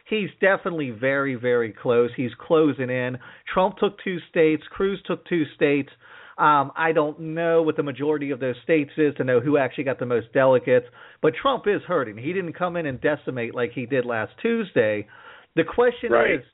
he's 0.08 0.30
definitely 0.40 0.90
very 0.90 1.34
very 1.34 1.72
close. 1.72 2.10
He's 2.16 2.32
closing 2.38 2.90
in. 2.90 3.18
Trump 3.52 3.76
took 3.78 4.02
two 4.02 4.18
states. 4.30 4.62
Cruz 4.70 5.00
took 5.06 5.26
two 5.26 5.44
states. 5.54 5.90
Um, 6.38 6.70
I 6.76 6.92
don't 6.92 7.18
know 7.18 7.62
what 7.62 7.76
the 7.76 7.82
majority 7.82 8.30
of 8.30 8.38
those 8.38 8.54
states 8.62 8.92
is 8.96 9.12
to 9.16 9.24
know 9.24 9.40
who 9.40 9.58
actually 9.58 9.84
got 9.84 9.98
the 9.98 10.06
most 10.06 10.32
delegates, 10.32 10.86
but 11.20 11.34
Trump 11.34 11.64
is 11.66 11.82
hurting. 11.82 12.16
He 12.16 12.32
didn't 12.32 12.52
come 12.52 12.76
in 12.76 12.86
and 12.86 13.00
decimate 13.00 13.56
like 13.56 13.72
he 13.72 13.86
did 13.86 14.04
last 14.06 14.32
Tuesday. 14.40 15.08
The 15.56 15.64
question 15.64 16.12
Right. 16.12 16.30
is, 16.36 16.44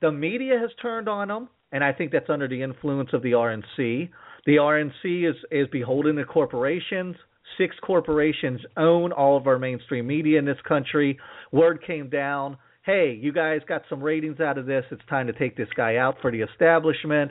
the 0.00 0.10
media 0.10 0.58
has 0.58 0.70
turned 0.82 1.08
on 1.08 1.30
him, 1.30 1.48
and 1.70 1.84
I 1.84 1.92
think 1.92 2.10
that's 2.10 2.28
under 2.30 2.48
the 2.48 2.60
influence 2.62 3.12
of 3.12 3.22
the 3.22 3.34
RNC. 3.34 4.10
The 4.44 4.56
RNC 4.58 5.24
is 5.24 5.36
is 5.52 5.68
beholden 5.68 6.16
to 6.16 6.24
corporations. 6.24 7.14
Six 7.56 7.76
corporations 7.80 8.60
own 8.76 9.12
all 9.12 9.36
of 9.36 9.46
our 9.46 9.58
mainstream 9.60 10.08
media 10.08 10.40
in 10.40 10.44
this 10.44 10.60
country. 10.62 11.16
Word 11.52 11.80
came 11.84 12.08
down, 12.08 12.56
hey, 12.84 13.16
you 13.20 13.32
guys 13.32 13.60
got 13.68 13.82
some 13.88 14.02
ratings 14.02 14.40
out 14.40 14.58
of 14.58 14.66
this. 14.66 14.84
It's 14.90 15.02
time 15.08 15.28
to 15.28 15.32
take 15.32 15.56
this 15.56 15.68
guy 15.76 15.96
out 15.96 16.16
for 16.20 16.30
the 16.30 16.40
establishment. 16.40 17.30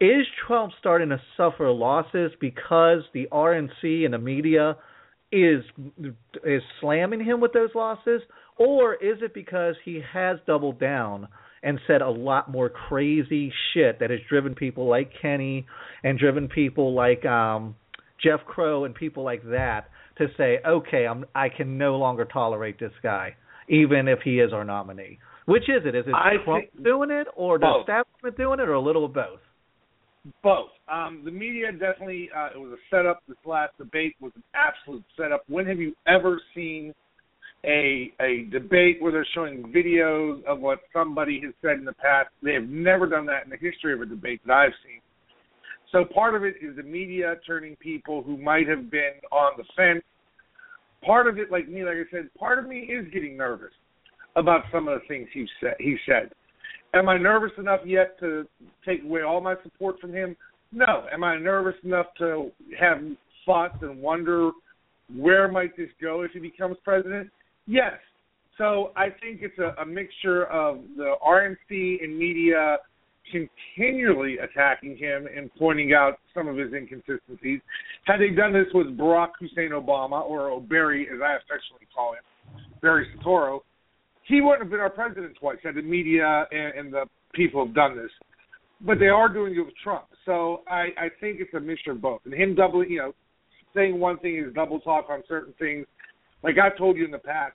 Is 0.00 0.26
Trump 0.46 0.72
starting 0.78 1.10
to 1.10 1.20
suffer 1.36 1.70
losses 1.70 2.32
because 2.40 3.02
the 3.12 3.28
RNC 3.30 4.04
and 4.04 4.14
the 4.14 4.18
media 4.18 4.76
is 5.30 5.62
is 6.44 6.62
slamming 6.80 7.22
him 7.22 7.40
with 7.40 7.52
those 7.52 7.70
losses, 7.74 8.22
or 8.56 8.94
is 8.94 9.18
it 9.20 9.34
because 9.34 9.74
he 9.84 10.00
has 10.12 10.38
doubled 10.46 10.80
down 10.80 11.28
and 11.62 11.78
said 11.86 12.00
a 12.00 12.08
lot 12.08 12.50
more 12.50 12.70
crazy 12.70 13.52
shit 13.72 14.00
that 14.00 14.08
has 14.08 14.20
driven 14.28 14.54
people 14.54 14.88
like 14.88 15.12
Kenny 15.20 15.66
and 16.02 16.18
driven 16.18 16.48
people 16.48 16.94
like 16.94 17.24
um 17.26 17.76
Jeff 18.24 18.40
Crow 18.46 18.84
and 18.84 18.94
people 18.94 19.22
like 19.22 19.42
that 19.50 19.90
to 20.16 20.28
say, 20.38 20.58
okay, 20.66 21.06
I'm 21.06 21.26
I 21.34 21.50
can 21.50 21.76
no 21.76 21.96
longer 21.96 22.24
tolerate 22.24 22.80
this 22.80 22.92
guy. 23.02 23.36
Even 23.70 24.08
if 24.08 24.18
he 24.22 24.40
is 24.40 24.52
our 24.52 24.64
nominee. 24.64 25.18
Which 25.46 25.62
is 25.68 25.82
it? 25.86 25.94
Is 25.94 26.04
it 26.06 26.14
I 26.14 26.34
Trump 26.44 26.64
think- 26.70 26.84
doing 26.84 27.10
it, 27.10 27.26
or 27.34 27.58
the 27.58 27.64
Both. 27.66 27.80
establishment 27.82 28.36
doing 28.36 28.60
it, 28.60 28.68
or 28.68 28.74
a 28.74 28.80
little 28.80 29.04
of 29.06 29.14
both? 29.14 29.40
Both. 30.42 30.70
Um, 30.92 31.22
the 31.24 31.30
media 31.30 31.72
definitely 31.72 32.28
uh, 32.36 32.48
it 32.54 32.58
was 32.58 32.72
a 32.72 32.82
setup. 32.94 33.22
This 33.26 33.38
last 33.46 33.72
debate 33.78 34.16
was 34.20 34.32
an 34.36 34.42
absolute 34.54 35.04
setup. 35.16 35.44
When 35.48 35.66
have 35.66 35.78
you 35.78 35.94
ever 36.06 36.40
seen 36.54 36.92
a 37.64 38.12
a 38.20 38.44
debate 38.50 39.00
where 39.00 39.12
they're 39.12 39.26
showing 39.34 39.72
videos 39.74 40.44
of 40.44 40.60
what 40.60 40.80
somebody 40.92 41.40
has 41.44 41.54
said 41.62 41.78
in 41.78 41.84
the 41.86 41.94
past? 41.94 42.28
They 42.42 42.52
have 42.52 42.68
never 42.68 43.06
done 43.06 43.24
that 43.26 43.44
in 43.44 43.50
the 43.50 43.56
history 43.56 43.94
of 43.94 44.02
a 44.02 44.06
debate 44.06 44.40
that 44.46 44.52
I've 44.52 44.72
seen. 44.84 45.00
So 45.90 46.04
part 46.04 46.34
of 46.34 46.44
it 46.44 46.56
is 46.62 46.76
the 46.76 46.82
media 46.82 47.36
turning 47.46 47.76
people 47.76 48.22
who 48.22 48.36
might 48.36 48.68
have 48.68 48.90
been 48.90 49.14
on 49.32 49.52
the 49.56 49.64
fence. 49.74 50.04
Part 51.04 51.26
of 51.26 51.38
it, 51.38 51.50
like 51.50 51.68
me, 51.68 51.84
like 51.84 51.94
I 51.94 52.10
said, 52.10 52.34
part 52.38 52.58
of 52.58 52.66
me 52.66 52.80
is 52.80 53.06
getting 53.12 53.36
nervous 53.36 53.72
about 54.36 54.64
some 54.72 54.88
of 54.88 55.00
the 55.00 55.06
things 55.08 55.28
he 55.32 55.46
said. 55.60 55.74
He 55.78 55.96
said. 56.06 56.30
Am 56.92 57.08
I 57.08 57.18
nervous 57.18 57.52
enough 57.56 57.80
yet 57.86 58.18
to 58.20 58.46
take 58.84 59.04
away 59.04 59.22
all 59.22 59.40
my 59.40 59.54
support 59.62 60.00
from 60.00 60.12
him? 60.12 60.36
No. 60.72 61.06
Am 61.12 61.22
I 61.22 61.38
nervous 61.38 61.76
enough 61.84 62.06
to 62.18 62.50
have 62.78 62.98
thoughts 63.46 63.76
and 63.82 64.00
wonder 64.00 64.50
where 65.14 65.48
might 65.48 65.76
this 65.76 65.88
go 66.00 66.22
if 66.22 66.32
he 66.32 66.40
becomes 66.40 66.76
president? 66.84 67.30
Yes. 67.66 67.94
So 68.58 68.92
I 68.96 69.06
think 69.06 69.40
it's 69.40 69.58
a, 69.58 69.80
a 69.80 69.86
mixture 69.86 70.44
of 70.46 70.80
the 70.96 71.14
RNC 71.26 72.04
and 72.04 72.18
media 72.18 72.78
continually 73.30 74.38
attacking 74.38 74.96
him 74.96 75.26
and 75.34 75.50
pointing 75.58 75.92
out 75.92 76.18
some 76.34 76.48
of 76.48 76.56
his 76.56 76.72
inconsistencies. 76.72 77.60
Had 78.04 78.18
they 78.18 78.30
done 78.30 78.52
this 78.52 78.66
with 78.74 78.86
Barack 78.98 79.30
Hussein 79.38 79.70
Obama 79.70 80.22
or 80.22 80.60
Barry, 80.60 81.08
as 81.12 81.20
I 81.22 81.36
affectionately 81.36 81.88
call 81.94 82.14
him, 82.14 82.62
Barry 82.82 83.06
Soetoro, 83.16 83.60
he 84.24 84.40
wouldn't 84.40 84.62
have 84.62 84.70
been 84.70 84.80
our 84.80 84.90
president 84.90 85.36
twice 85.38 85.58
had 85.62 85.74
the 85.74 85.82
media 85.82 86.46
and, 86.50 86.78
and 86.78 86.92
the 86.92 87.04
people 87.34 87.64
have 87.64 87.74
done 87.74 87.96
this. 87.96 88.10
But 88.80 88.98
they 88.98 89.08
are 89.08 89.28
doing 89.28 89.54
it 89.54 89.60
with 89.60 89.74
Trump. 89.82 90.06
So 90.24 90.62
I, 90.68 90.88
I 90.96 91.08
think 91.20 91.38
it's 91.40 91.52
a 91.54 91.60
mixture 91.60 91.92
of 91.92 92.00
both. 92.00 92.20
And 92.24 92.32
him 92.32 92.54
doubling, 92.54 92.90
you 92.90 92.98
know, 92.98 93.12
saying 93.74 93.98
one 93.98 94.18
thing 94.18 94.36
is 94.36 94.54
double 94.54 94.80
talk 94.80 95.06
on 95.10 95.22
certain 95.28 95.54
things. 95.58 95.86
Like 96.42 96.56
I've 96.58 96.78
told 96.78 96.96
you 96.96 97.04
in 97.04 97.10
the 97.10 97.18
past, 97.18 97.54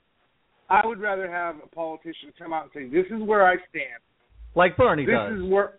I 0.68 0.86
would 0.86 1.00
rather 1.00 1.30
have 1.30 1.56
a 1.64 1.68
politician 1.74 2.32
come 2.38 2.52
out 2.52 2.64
and 2.64 2.70
say, 2.74 2.88
"This 2.88 3.06
is 3.06 3.22
where 3.22 3.46
I 3.46 3.54
stand. 3.70 4.02
Like 4.56 4.76
Bernie 4.76 5.06
this 5.06 5.14
does. 5.14 5.38
is 5.38 5.44
where." 5.44 5.78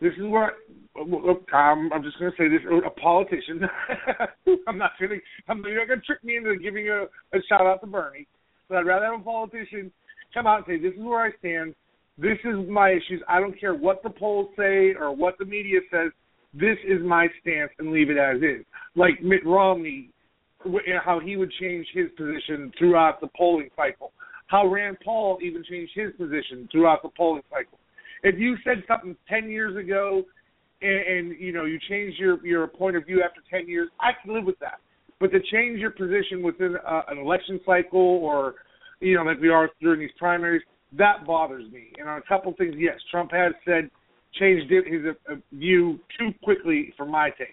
This 0.00 0.12
is 0.14 0.24
where 0.24 0.54
look, 0.96 1.52
um, 1.52 1.90
I'm 1.92 2.02
just 2.02 2.18
going 2.18 2.30
to 2.30 2.36
say 2.36 2.48
this: 2.48 2.60
a 2.84 2.90
politician. 3.00 3.62
I'm 4.66 4.78
not 4.78 4.92
going 4.98 5.10
to. 5.10 5.18
I'm 5.48 5.62
you're 5.64 5.78
not 5.78 5.88
going 5.88 6.00
to 6.00 6.06
trick 6.06 6.22
me 6.24 6.36
into 6.36 6.56
giving 6.56 6.88
a, 6.88 7.04
a 7.36 7.40
shout 7.48 7.62
out 7.62 7.80
to 7.80 7.86
Bernie. 7.86 8.26
But 8.68 8.78
I'd 8.78 8.86
rather 8.86 9.06
have 9.06 9.20
a 9.20 9.24
politician 9.24 9.90
come 10.34 10.46
out 10.46 10.58
and 10.58 10.66
say, 10.66 10.82
"This 10.82 10.94
is 10.94 11.04
where 11.04 11.24
I 11.24 11.30
stand. 11.38 11.74
This 12.18 12.38
is 12.44 12.68
my 12.68 12.90
issues. 12.90 13.22
I 13.28 13.40
don't 13.40 13.58
care 13.58 13.74
what 13.74 14.02
the 14.02 14.10
polls 14.10 14.48
say 14.56 14.94
or 14.98 15.14
what 15.14 15.38
the 15.38 15.44
media 15.44 15.80
says. 15.90 16.10
This 16.52 16.76
is 16.86 16.98
my 17.02 17.28
stance, 17.40 17.70
and 17.78 17.92
leave 17.92 18.10
it 18.10 18.18
as 18.18 18.38
is." 18.38 18.64
Like 18.94 19.22
Mitt 19.22 19.44
Romney, 19.46 20.10
how 21.04 21.20
he 21.20 21.36
would 21.36 21.52
change 21.60 21.86
his 21.94 22.06
position 22.16 22.72
throughout 22.78 23.20
the 23.20 23.28
polling 23.36 23.70
cycle. 23.76 24.12
How 24.48 24.66
Rand 24.66 24.98
Paul 25.02 25.38
even 25.42 25.64
changed 25.64 25.92
his 25.94 26.12
position 26.18 26.68
throughout 26.70 27.02
the 27.02 27.08
polling 27.16 27.42
cycle. 27.50 27.78
If 28.22 28.38
you 28.38 28.56
said 28.64 28.84
something 28.86 29.16
ten 29.28 29.50
years 29.50 29.76
ago, 29.76 30.24
and, 30.80 31.30
and 31.30 31.40
you 31.40 31.52
know 31.52 31.64
you 31.64 31.78
changed 31.88 32.18
your 32.18 32.44
your 32.46 32.66
point 32.66 32.96
of 32.96 33.06
view 33.06 33.22
after 33.22 33.40
ten 33.50 33.68
years, 33.68 33.88
I 34.00 34.10
can 34.22 34.34
live 34.34 34.44
with 34.44 34.58
that. 34.60 34.80
But 35.20 35.30
to 35.32 35.40
change 35.52 35.78
your 35.78 35.90
position 35.90 36.42
within 36.42 36.76
uh, 36.86 37.02
an 37.08 37.18
election 37.18 37.60
cycle, 37.64 38.00
or 38.00 38.54
you 39.00 39.16
know, 39.16 39.22
like 39.22 39.40
we 39.40 39.48
are 39.48 39.70
during 39.80 40.00
these 40.00 40.10
primaries, 40.18 40.62
that 40.96 41.26
bothers 41.26 41.70
me. 41.72 41.92
And 41.98 42.08
on 42.08 42.18
a 42.18 42.22
couple 42.22 42.52
things, 42.56 42.74
yes, 42.76 42.98
Trump 43.10 43.32
has 43.32 43.52
said 43.64 43.90
changed 44.38 44.70
his 44.70 45.14
uh, 45.30 45.34
view 45.52 45.98
too 46.18 46.30
quickly 46.42 46.92
for 46.96 47.04
my 47.04 47.30
taste. 47.30 47.50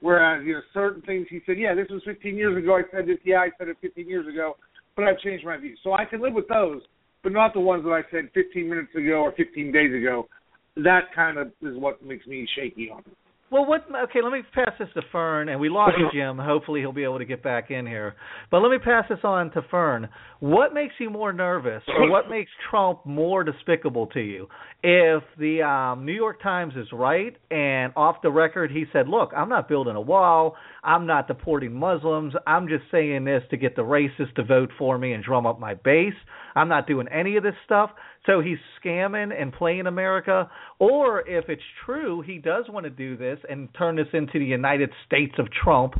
Whereas 0.00 0.44
you 0.46 0.54
know 0.54 0.60
certain 0.72 1.02
things 1.02 1.26
he 1.28 1.40
said, 1.44 1.58
yeah, 1.58 1.74
this 1.74 1.88
was 1.90 2.02
15 2.04 2.36
years 2.36 2.56
ago. 2.56 2.76
I 2.76 2.82
said 2.90 3.06
this, 3.06 3.18
yeah, 3.24 3.38
I 3.38 3.50
said 3.58 3.68
it 3.68 3.76
15 3.80 4.08
years 4.08 4.26
ago, 4.26 4.56
but 4.96 5.04
I've 5.04 5.18
changed 5.18 5.44
my 5.44 5.56
view. 5.56 5.74
So 5.82 5.92
I 5.92 6.04
can 6.04 6.22
live 6.22 6.34
with 6.34 6.48
those, 6.48 6.82
but 7.22 7.32
not 7.32 7.52
the 7.54 7.60
ones 7.60 7.84
that 7.84 7.90
I 7.90 8.02
said 8.10 8.30
15 8.34 8.68
minutes 8.68 8.94
ago 8.94 9.22
or 9.22 9.32
15 9.32 9.72
days 9.72 9.94
ago. 9.94 10.28
That 10.76 11.12
kind 11.14 11.38
of 11.38 11.48
is 11.62 11.76
what 11.76 12.04
makes 12.04 12.26
me 12.26 12.46
shaky 12.56 12.90
on 12.90 13.00
it. 13.00 13.16
Well, 13.50 13.64
what? 13.64 13.86
Okay, 14.04 14.20
let 14.22 14.30
me 14.30 14.42
pass 14.54 14.72
this 14.78 14.88
to 14.94 15.00
Fern, 15.10 15.48
and 15.48 15.58
we 15.58 15.70
lost 15.70 15.96
Jim. 16.12 16.36
Hopefully, 16.36 16.80
he'll 16.80 16.92
be 16.92 17.04
able 17.04 17.18
to 17.18 17.24
get 17.24 17.42
back 17.42 17.70
in 17.70 17.86
here. 17.86 18.14
But 18.50 18.58
let 18.58 18.70
me 18.70 18.76
pass 18.78 19.04
this 19.08 19.20
on 19.24 19.50
to 19.52 19.62
Fern. 19.70 20.08
What 20.40 20.74
makes 20.74 20.92
you 20.98 21.08
more 21.08 21.32
nervous, 21.32 21.82
or 21.88 22.10
what 22.10 22.28
makes 22.30 22.50
Trump 22.68 23.06
more 23.06 23.44
despicable 23.44 24.06
to 24.08 24.20
you? 24.20 24.48
If 24.82 25.22
the 25.38 25.62
um, 25.62 26.04
New 26.04 26.12
York 26.12 26.42
Times 26.42 26.74
is 26.76 26.88
right, 26.92 27.34
and 27.50 27.92
off 27.96 28.16
the 28.22 28.30
record 28.30 28.70
he 28.70 28.84
said, 28.92 29.08
"Look, 29.08 29.32
I'm 29.34 29.48
not 29.48 29.66
building 29.66 29.96
a 29.96 30.00
wall. 30.00 30.54
I'm 30.84 31.06
not 31.06 31.26
deporting 31.26 31.72
Muslims. 31.72 32.34
I'm 32.46 32.68
just 32.68 32.84
saying 32.90 33.24
this 33.24 33.42
to 33.50 33.56
get 33.56 33.76
the 33.76 33.82
racists 33.82 34.34
to 34.36 34.44
vote 34.44 34.70
for 34.78 34.98
me 34.98 35.14
and 35.14 35.24
drum 35.24 35.46
up 35.46 35.58
my 35.58 35.72
base. 35.72 36.12
I'm 36.54 36.68
not 36.68 36.86
doing 36.86 37.08
any 37.08 37.36
of 37.36 37.42
this 37.42 37.54
stuff." 37.64 37.90
So 38.28 38.42
he's 38.42 38.58
scamming 38.84 39.32
and 39.36 39.52
playing 39.52 39.86
America. 39.86 40.50
Or 40.78 41.26
if 41.26 41.48
it's 41.48 41.62
true, 41.86 42.20
he 42.20 42.38
does 42.38 42.66
want 42.68 42.84
to 42.84 42.90
do 42.90 43.16
this 43.16 43.38
and 43.48 43.68
turn 43.76 43.96
this 43.96 44.08
into 44.12 44.38
the 44.38 44.44
United 44.44 44.90
States 45.06 45.34
of 45.38 45.46
Trump 45.50 45.94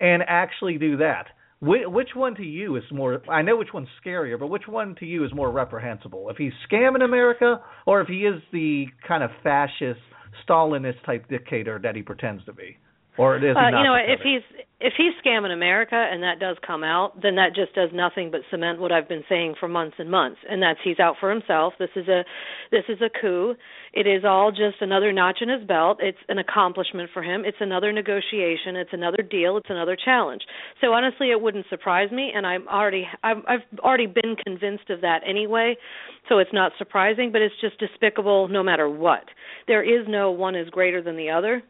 and 0.00 0.22
actually 0.28 0.78
do 0.78 0.98
that. 0.98 1.26
Wh- 1.58 1.90
Which 1.90 2.10
one 2.14 2.36
to 2.36 2.44
you 2.44 2.76
is 2.76 2.84
more? 2.92 3.20
I 3.28 3.42
know 3.42 3.56
which 3.56 3.72
one's 3.74 3.88
scarier, 4.04 4.38
but 4.38 4.46
which 4.46 4.68
one 4.68 4.94
to 5.00 5.06
you 5.06 5.24
is 5.24 5.34
more 5.34 5.50
reprehensible? 5.50 6.28
If 6.30 6.36
he's 6.36 6.52
scamming 6.70 7.02
America, 7.04 7.60
or 7.84 8.00
if 8.00 8.06
he 8.08 8.20
is 8.20 8.40
the 8.52 8.86
kind 9.08 9.24
of 9.24 9.30
fascist, 9.42 10.00
Stalinist 10.48 11.02
type 11.04 11.28
dictator 11.28 11.80
that 11.82 11.96
he 11.96 12.02
pretends 12.02 12.44
to 12.44 12.52
be, 12.52 12.76
or 13.18 13.36
is 13.36 13.42
he 13.42 13.46
Well, 13.48 13.70
not? 13.70 13.78
you 13.78 13.84
know, 13.84 13.94
if 13.94 14.20
he's 14.22 14.42
if 14.78 14.92
he's 14.96 15.12
scamming 15.24 15.52
America 15.52 15.96
and 15.96 16.22
that 16.22 16.38
does 16.38 16.56
come 16.66 16.84
out, 16.84 17.22
then 17.22 17.36
that 17.36 17.54
just 17.54 17.74
does 17.74 17.88
nothing 17.94 18.30
but 18.30 18.42
cement 18.50 18.78
what 18.78 18.92
I've 18.92 19.08
been 19.08 19.24
saying 19.26 19.54
for 19.58 19.68
months 19.68 19.96
and 19.98 20.10
months, 20.10 20.38
and 20.48 20.62
that's 20.62 20.78
he's 20.84 21.00
out 21.00 21.16
for 21.18 21.30
himself. 21.30 21.72
This 21.78 21.88
is 21.96 22.08
a 22.08 22.24
this 22.70 22.84
is 22.88 22.98
a 23.00 23.08
coup. 23.08 23.54
It 23.94 24.06
is 24.06 24.24
all 24.26 24.50
just 24.50 24.82
another 24.82 25.12
notch 25.12 25.38
in 25.40 25.48
his 25.48 25.66
belt. 25.66 25.98
It's 26.02 26.18
an 26.28 26.38
accomplishment 26.38 27.08
for 27.14 27.22
him. 27.22 27.44
It's 27.46 27.56
another 27.60 27.90
negotiation. 27.90 28.76
It's 28.76 28.92
another 28.92 29.22
deal. 29.22 29.56
It's 29.56 29.70
another 29.70 29.96
challenge. 29.96 30.42
So 30.82 30.92
honestly, 30.92 31.30
it 31.30 31.40
wouldn't 31.40 31.66
surprise 31.70 32.10
me, 32.10 32.30
and 32.34 32.46
I'm 32.46 32.68
already 32.68 33.06
I've, 33.22 33.38
I've 33.48 33.78
already 33.80 34.06
been 34.06 34.36
convinced 34.46 34.90
of 34.90 35.00
that 35.00 35.20
anyway. 35.26 35.76
So 36.28 36.38
it's 36.38 36.52
not 36.52 36.72
surprising, 36.76 37.32
but 37.32 37.40
it's 37.40 37.54
just 37.62 37.78
despicable 37.78 38.48
no 38.48 38.62
matter 38.62 38.90
what. 38.90 39.24
There 39.66 39.82
is 39.82 40.06
no 40.06 40.30
one 40.30 40.54
is 40.54 40.68
greater 40.68 41.00
than 41.00 41.16
the 41.16 41.30
other 41.30 41.62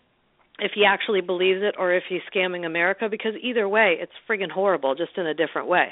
if 0.59 0.73
he 0.75 0.85
actually 0.85 1.21
believes 1.21 1.61
it 1.63 1.75
or 1.79 1.93
if 1.93 2.05
he's 2.09 2.21
scamming 2.35 2.65
America 2.65 3.09
because 3.11 3.33
either 3.43 3.69
way 3.69 3.97
it's 4.01 4.13
friggin' 4.29 4.51
horrible 4.51 4.95
just 4.95 5.17
in 5.17 5.27
a 5.27 5.35
different 5.35 5.69
way. 5.69 5.89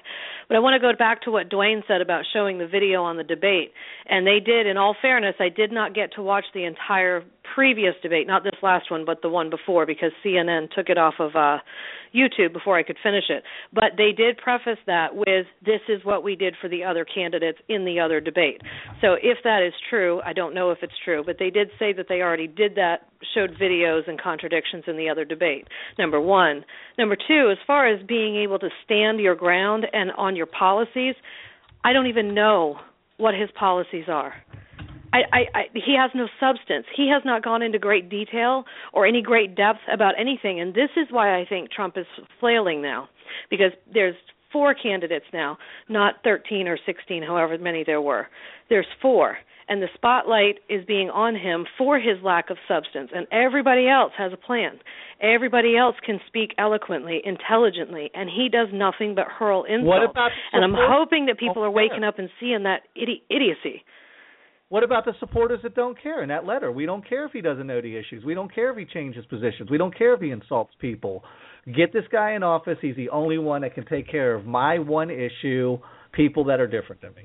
But 0.48 0.56
I 0.56 0.60
want 0.60 0.74
to 0.74 0.80
go 0.80 0.96
back 0.96 1.22
to 1.22 1.30
what 1.30 1.50
Dwayne 1.50 1.82
said 1.86 2.00
about 2.00 2.24
showing 2.32 2.58
the 2.58 2.66
video 2.66 3.02
on 3.02 3.16
the 3.16 3.24
debate 3.24 3.72
and 4.06 4.26
they 4.26 4.40
did 4.40 4.66
in 4.66 4.76
all 4.76 4.96
fairness 5.00 5.34
I 5.38 5.48
did 5.48 5.72
not 5.72 5.94
get 5.94 6.14
to 6.14 6.22
watch 6.22 6.44
the 6.54 6.64
entire 6.64 7.24
previous 7.54 7.94
debate, 8.02 8.26
not 8.26 8.42
this 8.42 8.58
last 8.62 8.90
one 8.90 9.04
but 9.04 9.22
the 9.22 9.28
one 9.28 9.50
before 9.50 9.86
because 9.86 10.12
CNN 10.24 10.70
took 10.74 10.88
it 10.88 10.98
off 10.98 11.14
of 11.18 11.36
uh 11.36 11.58
YouTube 12.14 12.52
before 12.52 12.78
I 12.78 12.82
could 12.82 12.96
finish 13.02 13.24
it. 13.28 13.42
But 13.72 13.96
they 13.96 14.12
did 14.12 14.38
preface 14.38 14.78
that 14.86 15.14
with 15.14 15.46
this 15.64 15.80
is 15.88 16.04
what 16.04 16.22
we 16.22 16.36
did 16.36 16.54
for 16.60 16.68
the 16.68 16.84
other 16.84 17.04
candidates 17.04 17.58
in 17.68 17.84
the 17.84 18.00
other 18.00 18.20
debate. 18.20 18.62
So 19.00 19.14
if 19.20 19.38
that 19.44 19.62
is 19.66 19.72
true, 19.90 20.20
I 20.24 20.32
don't 20.32 20.54
know 20.54 20.70
if 20.70 20.78
it's 20.82 20.92
true, 21.04 21.22
but 21.26 21.36
they 21.38 21.50
did 21.50 21.70
say 21.78 21.92
that 21.92 22.06
they 22.08 22.22
already 22.22 22.46
did 22.46 22.76
that, 22.76 23.08
showed 23.34 23.56
videos 23.60 24.08
and 24.08 24.20
contradictions 24.20 24.84
in 24.86 24.96
the 24.96 25.08
other 25.08 25.24
debate. 25.24 25.66
Number 25.98 26.20
1. 26.20 26.64
Number 26.98 27.16
2, 27.16 27.50
as 27.50 27.58
far 27.66 27.86
as 27.86 28.04
being 28.06 28.36
able 28.36 28.58
to 28.58 28.68
stand 28.84 29.20
your 29.20 29.34
ground 29.34 29.86
and 29.92 30.10
on 30.12 30.36
your 30.36 30.46
policies, 30.46 31.14
I 31.84 31.92
don't 31.92 32.06
even 32.06 32.34
know 32.34 32.78
what 33.16 33.34
his 33.34 33.50
policies 33.58 34.06
are. 34.08 34.34
I, 35.12 35.18
I, 35.32 35.38
I 35.54 35.62
he 35.74 35.96
has 35.96 36.10
no 36.14 36.26
substance. 36.40 36.86
He 36.96 37.08
has 37.12 37.22
not 37.24 37.44
gone 37.44 37.62
into 37.62 37.78
great 37.78 38.08
detail 38.08 38.64
or 38.92 39.06
any 39.06 39.22
great 39.22 39.54
depth 39.54 39.80
about 39.92 40.14
anything, 40.18 40.60
and 40.60 40.74
this 40.74 40.90
is 40.96 41.06
why 41.10 41.38
I 41.38 41.44
think 41.46 41.70
Trump 41.70 41.96
is 41.96 42.06
flailing 42.40 42.82
now, 42.82 43.08
because 43.48 43.70
there's 43.92 44.16
four 44.54 44.72
candidates 44.72 45.26
now, 45.32 45.58
not 45.88 46.14
13 46.24 46.68
or 46.68 46.78
16, 46.86 47.22
however 47.22 47.58
many 47.58 47.82
there 47.84 48.00
were. 48.00 48.28
There's 48.70 48.86
four, 49.02 49.36
and 49.68 49.82
the 49.82 49.88
spotlight 49.94 50.60
is 50.68 50.84
being 50.86 51.10
on 51.10 51.34
him 51.34 51.66
for 51.76 51.98
his 51.98 52.22
lack 52.22 52.50
of 52.50 52.56
substance, 52.68 53.10
and 53.14 53.26
everybody 53.32 53.88
else 53.88 54.12
has 54.16 54.32
a 54.32 54.36
plan. 54.36 54.78
Everybody 55.20 55.76
else 55.76 55.96
can 56.06 56.20
speak 56.28 56.54
eloquently, 56.56 57.20
intelligently, 57.24 58.10
and 58.14 58.30
he 58.30 58.48
does 58.48 58.68
nothing 58.72 59.14
but 59.14 59.26
hurl 59.26 59.64
insults. 59.64 59.86
What 59.86 60.04
about 60.04 60.30
the 60.30 60.56
and 60.56 60.64
I'm 60.64 60.74
hoping 60.76 61.26
that 61.26 61.38
people 61.38 61.64
are 61.64 61.70
waking 61.70 62.04
up 62.04 62.18
and 62.18 62.28
seeing 62.40 62.62
that 62.62 62.82
idi- 62.96 63.22
idiocy. 63.28 63.82
What 64.68 64.82
about 64.82 65.04
the 65.04 65.12
supporters 65.20 65.60
that 65.62 65.74
don't 65.74 66.00
care 66.02 66.22
in 66.22 66.30
that 66.30 66.46
letter? 66.46 66.72
We 66.72 66.86
don't 66.86 67.06
care 67.06 67.26
if 67.26 67.32
he 67.32 67.40
doesn't 67.40 67.66
know 67.66 67.80
the 67.80 67.96
issues. 67.96 68.24
We 68.24 68.34
don't 68.34 68.52
care 68.52 68.70
if 68.70 68.76
he 68.76 68.84
changes 68.84 69.24
positions. 69.26 69.70
We 69.70 69.78
don't 69.78 69.96
care 69.96 70.14
if 70.14 70.20
he 70.20 70.30
insults 70.30 70.72
people. 70.80 71.22
Get 71.66 71.92
this 71.92 72.04
guy 72.12 72.32
in 72.32 72.42
office. 72.42 72.78
He's 72.80 72.96
the 72.96 73.08
only 73.08 73.38
one 73.38 73.62
that 73.62 73.74
can 73.74 73.86
take 73.86 74.10
care 74.10 74.34
of 74.34 74.44
my 74.44 74.78
one 74.78 75.10
issue 75.10 75.78
people 76.12 76.44
that 76.44 76.60
are 76.60 76.66
different 76.66 77.00
than 77.00 77.14
me. 77.14 77.22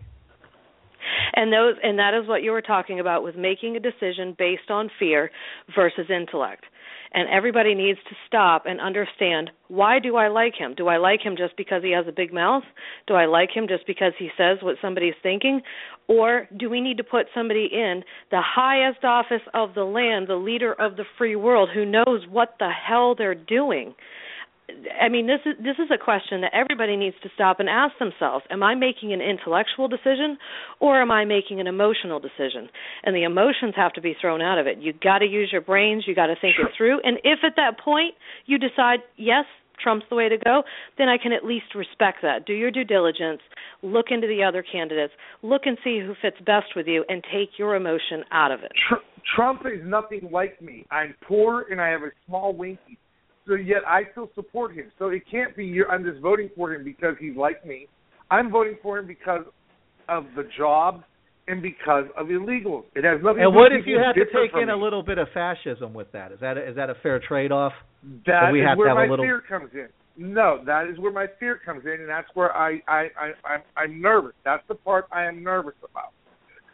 And 1.34 1.52
those 1.54 1.76
and 1.84 2.00
that 2.00 2.14
is 2.14 2.28
what 2.28 2.44
you 2.44 2.52
were 2.52 2.62
talking 2.62 3.00
about 3.00 3.24
with 3.24 3.36
making 3.36 3.76
a 3.76 3.80
decision 3.80 4.36
based 4.38 4.70
on 4.70 4.90
fear 5.00 5.30
versus 5.76 6.10
intellect. 6.10 6.64
And 7.12 7.28
everybody 7.28 7.74
needs 7.74 7.98
to 8.08 8.16
stop 8.28 8.66
and 8.68 8.80
understand 8.80 9.50
why 9.68 9.98
do 9.98 10.16
I 10.16 10.28
like 10.28 10.54
him? 10.56 10.76
Do 10.76 10.88
I 10.88 10.98
like 10.98 11.22
him 11.22 11.36
just 11.38 11.58
because 11.58 11.82
he 11.82 11.92
has 11.92 12.06
a 12.08 12.12
big 12.12 12.32
mouth? 12.32 12.64
Do 13.08 13.16
I 13.16 13.26
like 13.26 13.50
him 13.52 13.68
just 13.68 13.88
because 13.88 14.14
he 14.20 14.30
says 14.38 14.60
what 14.62 14.76
somebody's 14.80 15.16
thinking? 15.24 15.62
Or 16.08 16.48
do 16.58 16.70
we 16.70 16.82
need 16.82 16.98
to 16.98 17.04
put 17.04 17.26
somebody 17.34 17.68
in 17.72 18.04
the 18.30 18.42
highest 18.44 19.04
office 19.04 19.42
of 19.56 19.74
the 19.74 19.84
land, 19.84 20.28
the 20.28 20.36
leader 20.36 20.74
of 20.74 20.98
the 20.98 21.06
free 21.18 21.36
world 21.36 21.70
who 21.74 21.84
knows 21.84 22.28
what 22.30 22.56
the 22.60 22.70
hell 22.70 23.16
they're 23.16 23.34
doing? 23.34 23.96
I 25.02 25.10
mean, 25.10 25.28
this 25.28 25.40
is 25.46 25.56
this 25.58 25.78
is 25.78 25.90
a 25.94 25.98
question 25.98 26.42
that 26.42 26.52
everybody 26.54 26.96
needs 26.96 27.16
to 27.24 27.30
stop 27.36 27.60
and 27.60 27.70
ask 27.70 27.98
themselves: 28.00 28.46
Am 28.50 28.64
I 28.64 28.76
making 28.76 29.14
an 29.14 29.22
intellectual 29.22 29.88
decision, 29.88 30.38
or 30.80 31.02
am 31.02 31.12
I 31.12 31.26
making 31.26 31.60
an 31.60 31.68
emotional 31.68 32.20
decision? 32.20 32.70
And 33.04 33.16
the 33.16 33.24
emotions 33.24 33.74
have 33.76 33.94
to 33.94 34.02
be 34.02 34.16
thrown 34.20 34.42
out 34.42 34.60
of 34.60 34.68
it. 34.68 34.80
You 34.80 34.94
got 34.94 35.20
to 35.20 35.26
use 35.26 35.50
your 35.52 35.62
brains. 35.62 36.04
You 36.08 36.16
got 36.16 36.28
to 36.28 36.36
think 36.40 36.56
it 36.60 36.72
through. 36.78 37.00
And 37.04 37.18
if 37.24 37.40
at 37.44 37.56
that 37.56 37.80
point 37.84 38.16
you 38.46 38.58
decide 38.58 39.00
yes, 39.18 39.46
Trump's 39.82 40.06
the 40.10 40.16
way 40.16 40.30
to 40.30 40.38
go, 40.38 40.64
then 40.98 41.10
I 41.10 41.18
can 41.18 41.32
at 41.32 41.46
least 41.46 41.76
respect 41.76 42.20
that. 42.22 42.46
Do 42.46 42.54
your 42.54 42.72
due 42.72 42.84
diligence, 42.84 43.42
look 43.82 44.08
into 44.12 44.28
the 44.28 44.44
other 44.44 44.64
candidates, 44.64 45.14
look 45.42 45.64
and 45.66 45.78
see 45.84 46.00
who 46.00 46.14
fits 46.22 46.38
best 46.46 46.76
with 46.76 46.88
you, 46.88 47.06
and 47.08 47.24
take 47.32 47.58
your 47.58 47.76
emotion 47.76 48.24
out 48.32 48.52
of 48.52 48.62
it. 48.64 48.72
Tr- 48.88 48.96
Trump 49.36 49.62
is 49.66 49.82
nothing 49.84 50.30
like 50.32 50.62
me. 50.62 50.86
I'm 50.92 51.16
poor 51.22 51.66
and 51.70 51.80
I 51.80 51.90
have 51.90 52.02
a 52.02 52.12
small 52.28 52.54
winky. 52.54 52.98
So 53.50 53.56
yet 53.56 53.80
I 53.88 54.04
still 54.12 54.30
support 54.36 54.74
him. 54.76 54.92
So 55.00 55.08
it 55.10 55.24
can't 55.30 55.56
be 55.58 55.66
you're, 55.66 55.90
I'm 55.92 56.04
just 56.04 56.22
voting 56.22 56.50
for 56.56 56.74
him 56.74 56.84
because 56.84 57.16
he's 57.20 57.36
like 57.36 57.66
me. 57.66 57.88
I'm 58.32 58.52
voting 58.52 58.78
for 58.84 59.00
him 59.00 59.08
because 59.08 59.42
of 60.08 60.26
the 60.36 60.44
job 60.58 61.02
and 61.48 61.62
because 61.62 62.06
of 62.16 62.28
illegals. 62.28 62.84
It 62.96 63.04
has 63.04 63.20
nothing. 63.24 63.42
And 63.44 63.52
to 63.54 63.58
what 63.58 63.72
if 63.74 63.88
you 63.88 63.98
had 63.98 64.14
to 64.14 64.26
take 64.26 64.52
in 64.62 64.70
a 64.70 64.76
little 64.78 65.02
bit 65.02 65.18
of 65.18 65.28
fascism 65.34 65.94
with 65.96 66.12
that? 66.12 66.32
Is 66.32 66.40
that 66.42 66.58
a, 66.58 66.70
is 66.70 66.76
that 66.76 66.92
a 66.92 66.96
fair 67.02 67.20
trade 67.28 67.52
off? 67.52 67.74
That 68.28 68.52
we 68.54 68.62
is 68.62 68.68
have 68.68 68.76
to 68.76 68.80
where 68.80 68.90
have 68.90 68.98
a 68.98 69.02
my 69.02 69.08
little- 69.10 69.26
fear 69.26 69.42
comes 69.42 69.72
in. 69.74 69.88
No, 70.22 70.60
that 70.66 70.88
is 70.92 71.00
where 71.00 71.14
my 71.14 71.28
fear 71.40 71.60
comes 71.66 71.86
in, 71.86 71.94
and 72.02 72.10
that's 72.10 72.28
where 72.34 72.56
I 72.56 72.82
I 72.88 73.08
I 73.18 73.32
I'm, 73.48 73.62
I'm 73.78 74.02
nervous. 74.02 74.34
That's 74.44 74.64
the 74.68 74.76
part 74.76 75.06
I 75.14 75.24
am 75.26 75.42
nervous 75.44 75.76
about. 75.90 76.12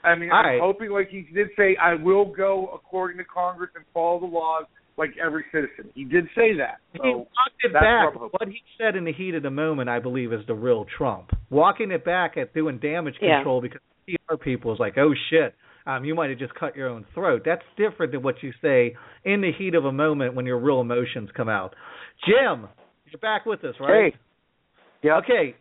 I 0.03 0.15
mean, 0.15 0.31
All 0.31 0.38
I'm 0.39 0.45
right. 0.45 0.60
hoping, 0.61 0.89
like 0.91 1.10
he 1.10 1.27
did 1.34 1.49
say, 1.56 1.77
I 1.81 1.93
will 1.93 2.26
go 2.26 2.69
according 2.73 3.18
to 3.19 3.23
Congress 3.23 3.69
and 3.76 3.85
follow 3.93 4.19
the 4.19 4.26
laws 4.26 4.65
like 4.97 5.11
every 5.23 5.43
citizen. 5.51 5.91
He 5.93 6.05
did 6.05 6.26
say 6.35 6.55
that. 6.57 6.77
he 6.93 6.99
walked 7.09 7.30
it 7.63 7.73
back. 7.73 8.15
what 8.15 8.31
What 8.34 8.47
he 8.47 8.61
said 8.77 8.95
in 8.95 9.03
the 9.03 9.11
heat 9.13 9.35
of 9.35 9.43
the 9.43 9.49
moment, 9.51 9.89
I 9.89 9.99
believe, 9.99 10.31
is 10.31 10.41
the 10.47 10.53
real 10.53 10.85
Trump. 10.97 11.31
Walking 11.49 11.91
it 11.91 12.05
back 12.05 12.38
at 12.38 12.53
doing 12.53 12.77
damage 12.80 13.15
Yeah. 13.22 13.38
control 13.38 13.61
because 13.61 13.81
PR 14.07 14.35
people 14.38 14.73
is 14.73 14.80
like, 14.80 14.97
oh 14.97 15.13
shit, 15.30 15.53
um, 15.88 16.05
you 16.05 16.15
might 16.15 16.30
have 16.30 16.39
just 16.39 16.53
cut 16.55 16.76
your 16.76 16.88
own 16.89 17.05
throat. 17.13 17.41
That's 17.45 17.61
different 17.77 18.11
than 18.11 18.22
what 18.23 18.41
you 18.41 18.51
say 18.61 18.95
in 19.23 19.41
the 19.41 19.51
heat 19.51 19.76
of 19.76 19.85
a 19.85 19.91
moment 19.91 20.34
when 20.34 20.45
your 20.45 20.59
real 20.59 20.80
emotions 20.81 21.30
come 21.35 21.49
out. 21.49 21.76
Jim, 22.26 22.67
you're 23.11 23.19
back 23.22 23.45
with 23.45 23.63
us, 23.63 23.76
right? 23.80 24.13
Hey. 24.13 24.19
Yeah. 25.03 25.17
Okay, 25.17 25.55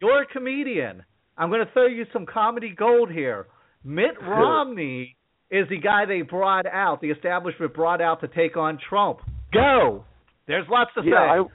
you're 0.00 0.22
a 0.22 0.26
comedian. 0.26 1.04
I'm 1.38 1.48
going 1.48 1.64
to 1.64 1.72
throw 1.72 1.86
you 1.86 2.04
some 2.12 2.26
comedy 2.26 2.74
gold 2.76 3.10
here. 3.10 3.46
Mitt 3.84 4.20
Romney 4.20 5.16
is 5.50 5.68
the 5.68 5.78
guy 5.78 6.04
they 6.06 6.22
brought 6.22 6.66
out, 6.66 7.00
the 7.00 7.10
establishment 7.10 7.74
brought 7.74 8.00
out 8.00 8.20
to 8.20 8.28
take 8.28 8.56
on 8.56 8.78
Trump. 8.88 9.18
Go. 9.52 10.04
There's 10.46 10.66
lots 10.68 10.90
to 10.94 11.02
Yeah, 11.04 11.44
say. 11.44 11.50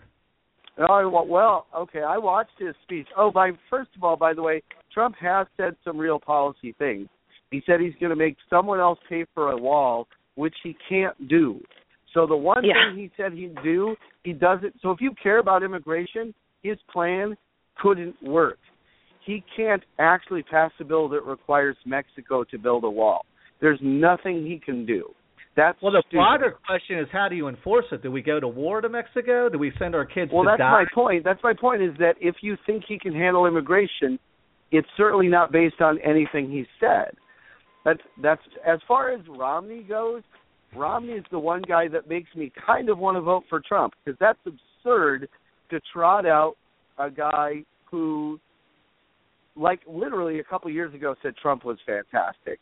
Oh, 0.78 0.84
I 0.94 1.06
wa- 1.06 1.24
well, 1.24 1.68
okay. 1.76 2.02
I 2.02 2.18
watched 2.18 2.58
his 2.60 2.76
speech. 2.84 3.08
Oh, 3.16 3.32
by 3.32 3.52
first 3.70 3.92
of 3.96 4.04
all, 4.04 4.18
by 4.18 4.34
the 4.34 4.42
way, 4.42 4.62
Trump 4.94 5.16
has 5.22 5.48
said 5.56 5.76
some 5.86 5.98
real 5.98 6.20
policy 6.20 6.74
things. 6.78 7.08
He 7.52 7.62
said 7.66 7.80
he's 7.80 7.94
going 8.00 8.10
to 8.10 8.16
make 8.18 8.36
someone 8.50 8.80
else 8.82 9.00
pay 9.08 9.26
for 9.34 9.52
a 9.52 9.58
wall, 9.58 10.08
which 10.36 10.56
he 10.64 10.76
can't 10.90 11.30
do. 11.30 11.62
So 12.14 12.26
the 12.28 12.36
one 12.36 12.64
Yeah. 12.66 12.90
thing 12.90 12.98
he 12.98 13.12
said 13.16 13.32
he'd 13.34 13.56
do, 13.64 13.96
he 14.24 14.34
doesn't. 14.34 14.82
So 14.82 14.92
if 14.92 15.00
you 15.00 15.12
care 15.22 15.38
about 15.40 15.64
immigration, 15.64 16.34
his 16.64 16.78
plan 16.92 17.38
couldn't 17.78 18.22
work. 18.22 18.60
He 19.22 19.44
can't 19.56 19.84
actually 20.00 20.44
pass 20.44 20.72
a 20.80 20.84
bill 20.84 21.08
that 21.10 21.24
requires 21.26 21.78
Mexico 21.86 22.44
to 22.46 22.58
build 22.58 22.84
a 22.84 22.90
wall. 22.90 23.26
There's 23.62 23.80
nothing 23.82 24.46
he 24.46 24.60
can 24.64 24.86
do. 24.86 25.14
That's 25.56 25.82
Well, 25.82 25.94
the 25.94 26.02
stupid. 26.08 26.18
broader 26.18 26.52
question 26.68 27.00
is 27.00 27.08
how 27.12 27.30
do 27.30 27.36
you 27.36 27.48
enforce 27.48 27.86
it? 27.92 28.02
Do 28.04 28.12
we 28.12 28.22
go 28.22 28.40
to 28.42 28.48
war 28.48 28.82
to 28.82 28.90
Mexico? 28.90 29.48
Do 29.48 29.58
we 29.58 29.72
send 29.80 29.96
our 29.96 30.06
kids 30.06 30.32
Well, 30.34 30.44
to 30.44 30.50
that's 30.50 30.60
die? 30.60 30.72
my 30.84 30.86
point. 30.94 31.24
That's 31.24 31.42
my 31.44 31.54
point 31.54 31.82
is 31.82 31.96
that 31.98 32.16
if 32.20 32.36
you 32.42 32.58
think 32.66 32.84
he 32.86 33.00
can 33.00 33.14
handle 33.14 33.46
immigration, 33.46 34.20
it's 34.72 34.88
certainly 34.98 35.30
not 35.30 35.52
based 35.54 35.80
on 35.82 35.98
anything 36.00 36.50
he 36.52 36.66
said. 36.80 37.16
That's 37.86 38.02
that's 38.22 38.42
as 38.66 38.80
far 38.88 39.12
as 39.12 39.22
Romney 39.30 39.84
goes. 39.84 40.24
Romney 40.76 41.14
is 41.14 41.24
the 41.32 41.40
one 41.40 41.62
guy 41.62 41.88
that 41.88 42.10
makes 42.10 42.36
me 42.36 42.52
kind 42.66 42.90
of 42.90 42.98
want 42.98 43.16
to 43.16 43.22
vote 43.22 43.44
for 43.50 43.62
Trump 43.62 43.94
because 44.04 44.18
that's 44.20 44.40
absurd 44.46 45.30
to 45.70 45.80
trot 45.94 46.26
out 46.26 46.56
a 46.98 47.10
guy 47.10 47.64
who, 47.90 48.40
like 49.56 49.80
literally 49.88 50.40
a 50.40 50.44
couple 50.44 50.70
years 50.70 50.94
ago, 50.94 51.16
said 51.22 51.34
Trump 51.42 51.64
was 51.64 51.78
fantastic. 51.86 52.60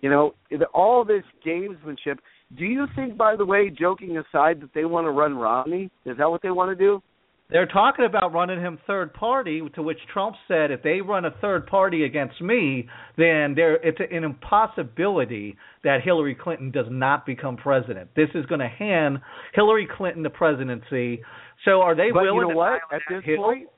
You 0.00 0.10
know, 0.10 0.34
all 0.74 1.04
this 1.04 1.24
gamesmanship. 1.44 2.18
Do 2.56 2.64
you 2.64 2.86
think, 2.94 3.16
by 3.16 3.34
the 3.36 3.44
way, 3.44 3.70
joking 3.70 4.18
aside, 4.18 4.60
that 4.60 4.70
they 4.74 4.84
want 4.84 5.06
to 5.06 5.10
run 5.10 5.36
Romney? 5.36 5.90
Is 6.04 6.18
that 6.18 6.30
what 6.30 6.42
they 6.42 6.50
want 6.50 6.76
to 6.76 6.76
do? 6.76 7.02
They're 7.48 7.66
talking 7.66 8.04
about 8.04 8.32
running 8.32 8.58
him 8.58 8.78
third 8.88 9.14
party, 9.14 9.62
to 9.76 9.82
which 9.82 9.98
Trump 10.12 10.34
said, 10.48 10.72
if 10.72 10.82
they 10.82 11.00
run 11.00 11.24
a 11.24 11.30
third 11.40 11.66
party 11.68 12.04
against 12.04 12.40
me, 12.40 12.88
then 13.16 13.54
there 13.54 13.76
it's 13.76 13.98
an 14.10 14.24
impossibility 14.24 15.56
that 15.84 16.00
Hillary 16.04 16.34
Clinton 16.34 16.72
does 16.72 16.86
not 16.90 17.24
become 17.24 17.56
president. 17.56 18.10
This 18.16 18.28
is 18.34 18.44
going 18.46 18.60
to 18.60 18.68
hand 18.68 19.20
Hillary 19.54 19.88
Clinton 19.96 20.24
the 20.24 20.30
presidency. 20.30 21.22
So 21.64 21.82
are 21.82 21.94
they 21.94 22.10
but 22.12 22.22
willing 22.22 22.34
you 22.34 22.42
know 22.42 22.50
to 22.50 22.56
what? 22.56 22.80
At 22.92 23.02
this 23.08 23.22
hill? 23.24 23.36
point, 23.36 23.68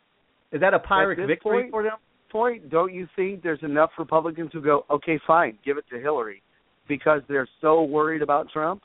is 0.50 0.62
that 0.62 0.72
a 0.72 0.78
Pyrrhic 0.78 1.18
victory 1.26 1.64
point- 1.64 1.70
for 1.70 1.82
them? 1.82 1.98
Point, 2.30 2.70
don't 2.70 2.92
you 2.92 3.06
think 3.16 3.42
there's 3.42 3.62
enough 3.62 3.90
Republicans 3.98 4.50
who 4.52 4.60
go, 4.60 4.84
okay, 4.90 5.18
fine, 5.26 5.58
give 5.64 5.76
it 5.78 5.84
to 5.90 5.98
Hillary, 6.00 6.42
because 6.88 7.22
they're 7.28 7.48
so 7.60 7.82
worried 7.82 8.22
about 8.22 8.48
Trump? 8.52 8.82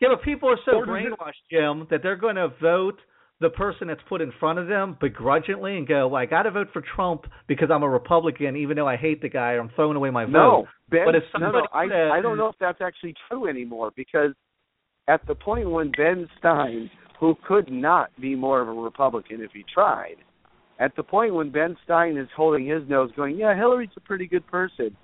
Yeah, 0.00 0.08
but 0.12 0.22
people 0.22 0.48
are 0.50 0.58
so 0.64 0.76
Or 0.78 0.86
does 0.86 0.96
it- 1.06 1.12
brainwashed, 1.18 1.32
Jim, 1.50 1.86
that 1.90 2.02
they're 2.02 2.16
going 2.16 2.36
to 2.36 2.48
vote 2.60 2.98
the 3.40 3.50
person 3.50 3.88
that's 3.88 4.00
put 4.08 4.20
in 4.20 4.32
front 4.38 4.58
of 4.58 4.68
them 4.68 4.96
begrudgingly 5.00 5.76
and 5.76 5.86
go, 5.86 6.08
well, 6.08 6.22
I 6.22 6.26
got 6.26 6.44
to 6.44 6.50
vote 6.50 6.68
for 6.72 6.82
Trump 6.94 7.26
because 7.48 7.68
I'm 7.70 7.82
a 7.82 7.88
Republican, 7.88 8.56
even 8.56 8.76
though 8.76 8.86
I 8.88 8.96
hate 8.96 9.20
the 9.20 9.28
guy, 9.28 9.52
or 9.52 9.60
I'm 9.60 9.70
throwing 9.70 9.96
away 9.96 10.10
my 10.10 10.24
vote. 10.24 10.32
No, 10.32 10.66
Ben, 10.88 11.02
But 11.04 11.14
if 11.16 11.24
no, 11.34 11.40
no, 11.40 11.46
somebody 11.46 11.66
I, 11.72 11.88
says- 11.88 12.10
I 12.12 12.20
don't 12.20 12.38
know 12.38 12.48
if 12.48 12.56
that's 12.60 12.80
actually 12.80 13.14
true 13.28 13.48
anymore 13.48 13.90
because 13.96 14.30
at 15.08 15.26
the 15.26 15.34
point 15.34 15.68
when 15.70 15.90
Ben 15.96 16.28
Stein, 16.38 16.90
who 17.20 17.34
could 17.46 17.70
not 17.70 18.10
be 18.20 18.34
more 18.34 18.60
of 18.60 18.68
a 18.68 18.72
Republican 18.72 19.40
if 19.42 19.50
he 19.52 19.64
tried, 19.72 20.16
at 20.78 20.94
the 20.96 21.02
point 21.02 21.34
when 21.34 21.50
Ben 21.50 21.76
Stein 21.84 22.16
is 22.16 22.28
holding 22.36 22.66
his 22.66 22.88
nose, 22.88 23.10
going, 23.16 23.36
"Yeah, 23.36 23.54
Hillary's 23.54 23.90
a 23.96 24.00
pretty 24.00 24.26
good 24.26 24.46
person," 24.46 24.96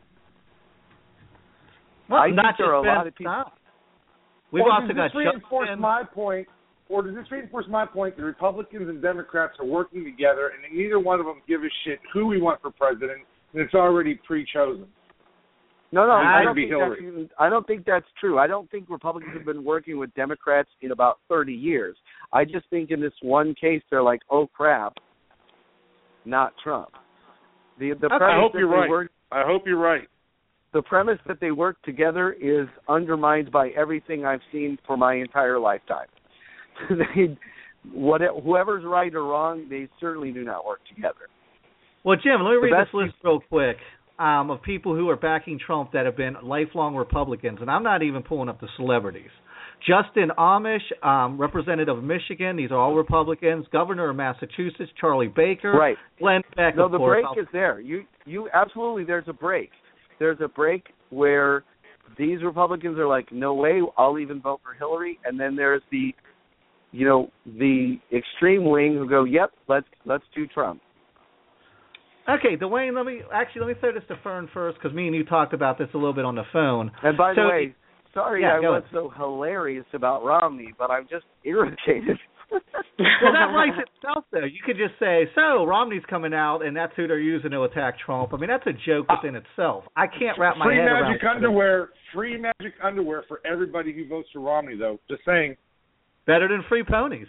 Well, 2.09 2.21
I 2.21 2.27
think 2.27 2.37
not 2.37 2.55
there 2.59 2.75
are 2.75 2.81
a 2.81 2.83
Ben 2.83 2.95
lot 2.97 3.07
of 3.07 3.15
people- 3.15 3.33
Stein. 3.33 3.53
We've 4.53 4.65
or 4.65 4.73
also 4.73 4.89
does 4.89 4.97
got 4.97 5.05
this 5.05 5.15
reinforce 5.15 5.69
Justin. 5.69 5.81
my 5.81 6.03
point, 6.03 6.49
or 6.89 7.03
does 7.03 7.15
this 7.15 7.31
reinforce 7.31 7.69
my 7.69 7.87
point 7.87 8.17
that 8.17 8.25
Republicans 8.25 8.89
and 8.89 9.01
Democrats 9.01 9.57
are 9.61 9.65
working 9.65 10.03
together, 10.05 10.49
and 10.49 10.77
neither 10.77 10.99
one 10.99 11.21
of 11.21 11.27
them 11.27 11.41
give 11.47 11.63
a 11.63 11.69
shit 11.85 12.01
who 12.13 12.27
we 12.27 12.41
want 12.41 12.61
for 12.61 12.73
president, 12.73 13.25
and 13.53 13.63
it's 13.63 13.75
already 13.75 14.17
pre-chosen. 14.17 14.89
No, 15.93 16.05
no, 16.07 16.13
I 16.13 16.39
I 16.39 16.39
don't 16.43 16.49
would 16.51 16.55
be 16.57 16.69
think 16.69 16.81
that's 16.81 17.01
even, 17.01 17.31
I 17.39 17.49
don't 17.49 17.67
think 17.67 17.85
that's 17.85 18.07
true. 18.19 18.39
I 18.39 18.47
don't 18.49 18.69
think 18.71 18.89
Republicans 18.89 19.35
have 19.35 19.45
been 19.45 19.65
working 19.65 19.99
with 19.99 20.13
Democrats 20.15 20.69
in 20.83 20.91
about 20.93 21.19
30 21.29 21.53
years. 21.53 21.97
I 22.33 22.45
just 22.45 22.69
think 22.71 22.91
in 22.91 23.01
this 23.01 23.13
one 23.23 23.55
case 23.55 23.83
they're 23.91 24.03
like, 24.03 24.23
"Oh 24.31 24.47
crap, 24.49 24.99
not 26.25 26.53
Trump." 26.63 26.91
The 27.79 27.95
the 27.95 28.07
Okay. 28.07 28.19
premise 28.19 28.37
I 28.37 28.41
hope 28.41 28.53
you're 28.55 28.69
right. 28.69 28.89
work 28.89 29.11
I 29.33 29.43
hope 29.45 29.63
you're 29.67 29.79
right. 29.79 30.09
the 30.73 30.83
premise 30.83 31.19
that 31.27 31.41
they 31.41 31.51
work 31.51 31.81
together 31.83 32.33
is 32.33 32.69
undermined 32.89 33.51
by 33.51 33.71
everything 33.71 34.25
I've 34.25 34.43
seen 34.53 34.79
for 34.87 34.97
my 34.97 35.15
entire 35.15 35.59
lifetime. 35.59 36.07
they 36.91 37.37
what 37.93 38.21
whoever's 38.43 38.85
right 38.85 39.15
or 39.15 39.25
wrong, 39.25 39.67
they 39.71 39.89
certainly 39.99 40.33
do 40.33 40.45
not 40.45 40.67
work 40.67 40.81
together. 40.95 41.29
Well, 42.05 42.17
Jim, 42.17 42.43
let 42.43 42.51
me 42.51 42.57
The 42.57 42.75
read 42.75 42.87
this 42.87 42.95
list 42.95 43.15
real 43.25 43.41
quick 43.41 43.77
um, 44.19 44.51
of 44.51 44.63
people 44.63 44.95
who 44.95 45.09
are 45.09 45.17
backing 45.17 45.59
Trump 45.65 45.93
that 45.93 46.07
have 46.07 46.17
been 46.17 46.37
lifelong 46.43 46.95
Republicans, 46.95 47.59
and 47.61 47.71
I'm 47.71 47.83
not 47.83 48.03
even 48.03 48.23
pulling 48.23 48.49
up 48.49 48.61
the 48.61 48.69
celebrities. 48.77 49.31
Justin 49.87 50.31
Amash, 50.39 50.79
um, 51.03 51.39
representative 51.41 51.97
of 51.99 52.05
Michigan. 52.05 52.57
These 52.57 52.71
are 52.71 52.77
all 52.79 52.95
Republicans. 52.95 53.67
Governor 53.73 54.11
of 54.11 54.17
Massachusetts, 54.17 54.91
Charlie 55.01 55.29
Baker. 55.35 55.73
Right. 55.73 55.97
Glenn 56.19 56.43
Beck, 56.57 56.77
No, 56.77 56.89
the 56.89 56.99
course. 56.99 57.25
break 57.35 57.43
is 57.43 57.49
there. 57.53 57.81
You 57.81 58.05
you 58.27 58.49
absolutely 58.53 59.05
there's 59.05 59.25
a 59.29 59.33
break. 59.33 59.71
There's 60.19 60.39
a 60.43 60.49
break 60.49 60.89
where 61.11 61.65
these 62.19 62.43
Republicans 62.43 62.99
are 62.99 63.07
like, 63.07 63.33
no 63.33 63.55
way, 63.55 63.81
I'll 63.97 64.19
even 64.19 64.41
vote 64.41 64.61
for 64.63 64.75
Hillary, 64.75 65.19
and 65.25 65.39
then 65.41 65.57
there's 65.57 65.81
the, 65.91 66.13
you 66.93 67.07
know, 67.07 67.31
the 67.47 67.97
extreme 68.13 68.65
wing 68.69 68.95
who 68.97 69.09
go, 69.09 69.25
yep, 69.25 69.53
let's 69.69 69.87
let's 70.05 70.25
do 70.35 70.47
Trump. 70.47 70.83
Okay, 72.29 72.57
Dwayne. 72.57 72.95
Let 72.95 73.07
me 73.07 73.23
actually 73.33 73.63
let 73.63 73.69
me 73.69 73.75
throw 73.81 73.93
this 73.93 74.03
to 74.09 74.17
Fern 74.23 74.49
first 74.53 74.79
because 74.81 74.95
me 74.95 75.07
and 75.07 75.17
you 75.17 75.25
talked 75.25 75.55
about 75.55 75.79
this 75.79 75.89
a 75.95 75.97
little 75.97 76.13
bit 76.13 76.25
on 76.25 76.35
the 76.35 76.45
phone. 76.53 76.91
And 77.03 77.17
by 77.17 77.35
So- 77.35 77.43
the 77.43 77.49
way, 77.49 77.75
sorry 78.15 78.43
Yeah, 78.43 78.59
I 78.59 78.61
go 78.61 78.73
was 78.73 78.85
so 78.93 79.13
hilarious 79.17 79.87
about 79.93 80.25
Romney, 80.25 80.73
but 80.79 80.91
I'm 80.91 81.07
just 81.09 81.25
irritated. 81.45 82.19
Well, 82.51 83.33
that 83.33 83.55
writes 83.55 83.79
itself 83.79 84.25
though. 84.33 84.45
You 84.45 84.59
could 84.65 84.77
just 84.77 84.99
say, 84.99 85.31
"So 85.35 85.65
Romney's 85.65 86.03
coming 86.11 86.35
out, 86.35 86.65
and 86.65 86.77
that's 86.77 86.93
who 86.97 87.07
they're 87.07 87.21
using 87.21 87.53
to 87.53 87.63
attack 87.63 87.95
Trump." 88.05 88.35
I 88.35 88.39
mean, 88.39 88.51
that's 88.51 88.67
a 88.67 88.73
joke 88.73 89.07
ah. 89.09 89.19
within 89.23 89.37
itself. 89.37 89.85
I 89.97 90.07
can't 90.07 90.37
wrap 90.39 90.57
my 90.57 90.67
free 90.67 90.79
head 90.79 90.87
magic 90.87 91.23
underwear. 91.25 91.91
Free 92.13 92.37
magic 92.37 92.75
underwear 92.83 93.25
for 93.29 93.41
everybody 93.47 93.93
who 93.93 94.09
votes 94.09 94.29
for 94.33 94.41
Romney, 94.41 94.77
though. 94.77 94.99
Just 95.09 95.23
saying. 95.25 95.57
Better 96.27 96.49
than 96.49 96.65
free 96.69 96.83
ponies. 96.83 97.29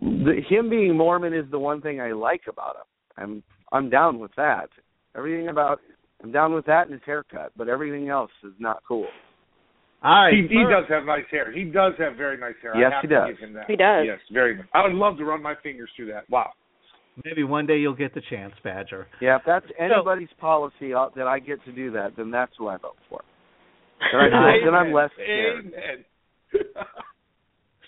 the, 0.00 0.40
him 0.48 0.68
being 0.68 0.96
Mormon 0.96 1.32
is 1.32 1.44
the 1.50 1.58
one 1.58 1.80
thing 1.80 2.00
I 2.00 2.12
like 2.12 2.42
about 2.48 2.76
him. 2.76 2.82
I'm 3.16 3.42
I'm 3.72 3.90
down 3.90 4.18
with 4.18 4.30
that. 4.36 4.68
Everything 5.16 5.48
about 5.48 5.80
I'm 6.26 6.32
down 6.32 6.52
with 6.54 6.66
that 6.66 6.86
and 6.86 6.92
his 6.92 7.02
haircut, 7.06 7.52
but 7.56 7.68
everything 7.68 8.08
else 8.08 8.32
is 8.42 8.52
not 8.58 8.82
cool. 8.88 9.06
All 10.02 10.24
right, 10.24 10.34
He, 10.34 10.42
he 10.42 10.64
does 10.64 10.84
have 10.88 11.04
nice 11.04 11.24
hair. 11.30 11.52
He 11.52 11.62
does 11.62 11.92
have 11.98 12.16
very 12.16 12.36
nice 12.36 12.54
hair. 12.60 12.76
Yes, 12.76 12.90
I 12.90 12.94
have 12.96 13.02
he 13.02 13.08
to 13.08 13.14
does. 13.14 13.28
Give 13.28 13.48
him 13.48 13.54
that. 13.54 13.66
He 13.68 13.76
does. 13.76 14.04
Yes, 14.06 14.18
very 14.32 14.56
nice. 14.56 14.66
I 14.74 14.82
would 14.82 14.92
love 14.92 15.18
to 15.18 15.24
run 15.24 15.40
my 15.40 15.54
fingers 15.62 15.88
through 15.94 16.06
that. 16.06 16.28
Wow. 16.28 16.50
Maybe 17.24 17.44
one 17.44 17.64
day 17.64 17.78
you'll 17.78 17.94
get 17.94 18.12
the 18.12 18.22
chance, 18.28 18.54
Badger. 18.64 19.06
Yeah, 19.20 19.36
if 19.36 19.42
that's 19.46 19.66
anybody's 19.78 20.28
policy 20.40 20.92
uh, 20.92 21.10
that 21.14 21.28
I 21.28 21.38
get 21.38 21.64
to 21.64 21.72
do 21.72 21.92
that, 21.92 22.14
then 22.16 22.32
that's 22.32 22.52
who 22.58 22.66
I 22.66 22.76
vote 22.76 22.96
for. 23.08 23.22
Then, 24.00 24.34
I, 24.34 24.58
then 24.64 24.74
I'm 24.74 24.92
less 24.92 25.10
scared. 25.14 25.72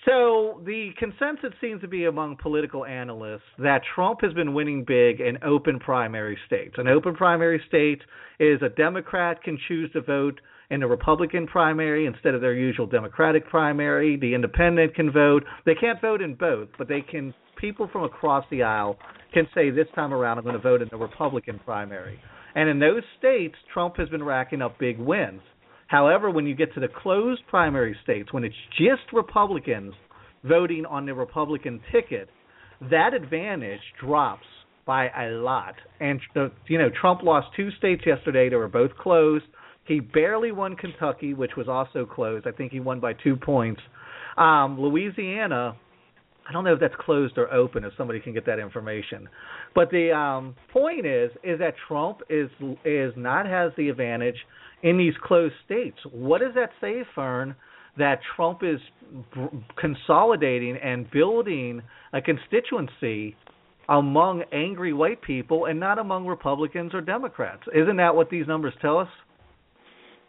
So 0.09 0.62
the 0.64 0.90
consensus 0.98 1.52
seems 1.60 1.82
to 1.82 1.89
be 1.89 2.06
among 2.06 2.36
political 2.36 2.86
analysts 2.86 3.43
that 3.59 3.82
Trump 3.94 4.20
has 4.22 4.32
been 4.32 4.55
winning 4.55 4.85
big 4.86 5.20
in 5.20 5.36
open 5.44 5.78
primary 5.78 6.39
states. 6.47 6.76
An 6.78 6.89
open 6.89 7.14
primary 7.14 7.60
state 7.68 8.01
is 8.40 8.62
a 8.62 8.70
Democrat 8.70 9.43
can 9.43 9.59
choose 9.68 9.93
to 9.93 10.01
vote 10.01 10.40
in 10.70 10.82
a 10.82 10.89
Republican 10.89 11.47
primary 11.47 12.06
instead 12.06 12.35
of 12.35 12.40
their 12.40 12.55
usual 12.55 12.86
Democratic 12.86 13.47
primary. 13.48 14.16
The 14.16 14.32
independent 14.35 14.94
can 14.94 15.10
vote. 15.10 15.44
They 15.66 15.74
can't 15.74 16.01
vote 16.01 16.22
in 16.22 16.35
both, 16.36 16.68
but 16.78 16.89
they 16.89 17.02
can 17.02 17.35
people 17.59 17.86
from 17.93 18.05
across 18.05 18.47
the 18.51 18.62
aisle 18.62 18.97
can 19.35 19.47
say 19.55 19.68
this 19.68 19.89
time 19.94 20.14
around 20.14 20.39
I'm 20.39 20.44
going 20.44 20.56
to 20.56 20.62
vote 20.62 20.80
in 20.80 20.89
the 20.90 20.97
Republican 20.97 21.60
primary. 21.66 22.18
And 22.55 22.70
in 22.70 22.78
those 22.78 23.02
states, 23.18 23.56
Trump 23.74 23.98
has 23.98 24.09
been 24.09 24.22
racking 24.22 24.62
up 24.62 24.78
big 24.78 24.98
wins. 24.98 25.43
However, 25.89 26.31
when 26.31 26.47
you 26.47 26.55
get 26.55 26.73
to 26.74 26.81
the 26.81 26.89
closed 26.89 27.43
primary 27.48 27.97
states, 28.05 28.32
when 28.32 28.44
it's 28.44 28.55
just 28.78 29.12
Republicans 29.12 29.94
voting 30.44 30.85
on 30.86 31.06
the 31.06 31.15
Republican 31.15 31.81
ticket, 31.90 32.28
that 32.90 33.15
advantage 33.15 33.81
drops 34.01 34.47
by 34.86 35.09
a 35.09 35.31
lot. 35.31 35.74
And 36.01 36.20
the, 36.35 36.52
you 36.69 36.78
know, 36.78 36.90
Trump 37.01 37.23
lost 37.23 37.48
two 37.56 37.70
states 37.78 38.02
yesterday; 38.06 38.48
they 38.48 38.56
were 38.56 38.69
both 38.69 38.94
closed. 38.97 39.44
He 39.85 40.01
barely 40.01 40.52
won 40.52 40.77
Kentucky, 40.77 41.32
which 41.32 41.52
was 41.56 41.69
also 41.69 42.05
closed. 42.05 42.47
I 42.47 42.52
think 42.52 42.70
he 42.70 42.81
won 42.81 43.01
by 43.01 43.15
two 43.15 43.36
points. 43.36 43.81
Um, 44.36 44.78
Louisiana, 44.78 45.74
I 46.47 46.52
don't 46.52 46.65
know 46.65 46.74
if 46.74 46.81
that's 46.81 46.94
closed 47.01 47.39
or 47.39 47.52
open. 47.52 47.85
If 47.85 47.94
somebody 47.97 48.20
can 48.20 48.35
get 48.35 48.44
that 48.44 48.59
information, 48.59 49.27
but 49.74 49.90
the 49.90 50.12
um, 50.12 50.55
point 50.70 51.06
is, 51.06 51.31
is 51.43 51.59
that 51.60 51.74
Trump 51.89 52.20
is 52.28 52.51
is 52.85 53.12
not 53.16 53.47
has 53.47 53.73
the 53.78 53.89
advantage 53.89 54.36
in 54.82 54.96
these 54.98 55.14
closed 55.22 55.55
states. 55.64 55.98
What 56.10 56.40
does 56.40 56.55
that 56.55 56.70
say, 56.80 57.05
Fern? 57.14 57.55
That 57.96 58.20
Trump 58.36 58.60
is 58.62 58.78
consolidating 59.76 60.76
and 60.76 61.10
building 61.10 61.82
a 62.12 62.20
constituency 62.20 63.34
among 63.88 64.44
angry 64.52 64.92
white 64.92 65.20
people 65.22 65.64
and 65.64 65.80
not 65.80 65.98
among 65.98 66.26
Republicans 66.26 66.94
or 66.94 67.00
Democrats. 67.00 67.62
Isn't 67.74 67.96
that 67.96 68.14
what 68.14 68.30
these 68.30 68.46
numbers 68.46 68.74
tell 68.80 68.98
us? 68.98 69.09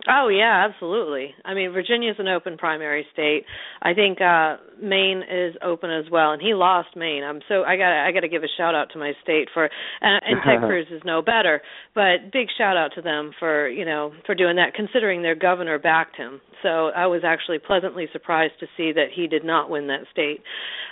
Oh 0.10 0.30
yeah, 0.30 0.68
absolutely. 0.68 1.36
I 1.46 1.54
mean, 1.54 1.72
Virginia's 1.72 2.16
an 2.18 2.28
open 2.28 2.58
primary 2.58 3.06
state. 3.14 3.46
I 3.82 3.94
think 3.94 4.20
uh 4.20 4.58
Maine 4.82 5.22
is 5.30 5.56
open 5.64 5.92
as 5.92 6.06
well, 6.12 6.32
and 6.32 6.42
he 6.42 6.54
lost 6.54 6.90
Maine. 6.96 7.24
I'm 7.24 7.42
so 7.48 7.64
I 7.64 7.78
got 7.78 8.08
I 8.08 8.12
got 8.12 8.22
to 8.22 8.30
give 8.30 8.44
a 8.44 8.48
shout 8.58 8.74
out 8.74 8.90
to 8.94 9.00
my 9.00 9.14
state 9.22 9.50
for 9.54 9.70
and, 10.02 10.22
and 10.26 10.42
Ted 10.44 10.60
Cruz 10.68 10.88
is 10.92 11.02
no 11.06 11.22
better, 11.22 11.62
but 11.94 12.32
big 12.34 12.48
shout 12.58 12.76
out 12.76 12.92
to 12.96 13.02
them 13.02 13.32
for 13.38 13.70
you 13.70 13.86
know 13.86 14.14
for 14.26 14.34
doing 14.34 14.56
that, 14.56 14.74
considering 14.74 15.22
their 15.22 15.36
governor 15.36 15.78
backed 15.78 16.16
him. 16.16 16.42
So 16.64 16.90
I 16.90 17.08
was 17.08 17.22
actually 17.24 17.60
pleasantly 17.60 18.08
surprised 18.12 18.54
to 18.60 18.68
see 18.76 18.92
that 18.94 19.08
he 19.16 19.28
did 19.28 19.46
not 19.46 19.70
win 19.70 19.88
that 19.88 20.02
state. 20.12 20.42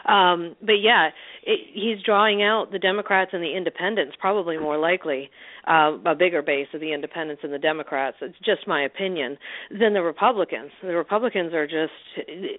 Um, 0.07 0.55
but 0.61 0.79
yeah, 0.81 1.09
it, 1.43 1.59
he's 1.73 2.03
drawing 2.05 2.41
out 2.41 2.71
the 2.71 2.79
Democrats 2.79 3.31
and 3.33 3.43
the 3.43 3.55
Independents, 3.55 4.15
probably 4.19 4.57
more 4.57 4.77
likely 4.77 5.29
uh, 5.67 5.97
a 6.05 6.15
bigger 6.15 6.41
base 6.41 6.67
of 6.73 6.79
the 6.79 6.93
Independents 6.93 7.41
and 7.43 7.53
the 7.53 7.59
Democrats. 7.59 8.17
It's 8.21 8.37
just 8.39 8.67
my 8.67 8.83
opinion 8.83 9.37
than 9.69 9.93
the 9.93 10.01
Republicans. 10.01 10.71
The 10.81 10.95
Republicans 10.95 11.53
are 11.53 11.67
just 11.67 11.91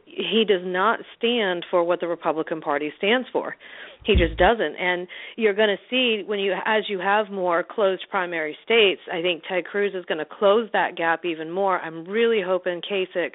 he 0.05 0.45
does 0.47 0.63
not 0.65 1.01
stand 1.17 1.65
for 1.71 1.85
what 1.85 2.01
the 2.01 2.09
Republican 2.09 2.61
Party 2.61 2.93
stands 2.99 3.29
for. 3.33 3.57
He 4.05 4.15
just 4.15 4.39
doesn't. 4.39 4.77
And 4.77 5.09
you're 5.37 5.55
going 5.55 5.69
to 5.69 5.83
see 5.91 6.23
when 6.27 6.39
you 6.39 6.55
as 6.65 6.85
you 6.89 6.99
have 6.99 7.31
more 7.31 7.65
closed 7.65 8.05
primary 8.11 8.57
states, 8.65 9.01
I 9.13 9.23
think 9.23 9.43
Ted 9.49 9.65
Cruz 9.65 9.93
is 9.95 10.05
going 10.05 10.19
to 10.19 10.27
close 10.27 10.69
that 10.73 10.97
gap 10.97 11.25
even 11.25 11.51
more. 11.51 11.79
I'm 11.81 12.05
really 12.05 12.43
hoping 12.45 12.81
Kasich 12.81 13.35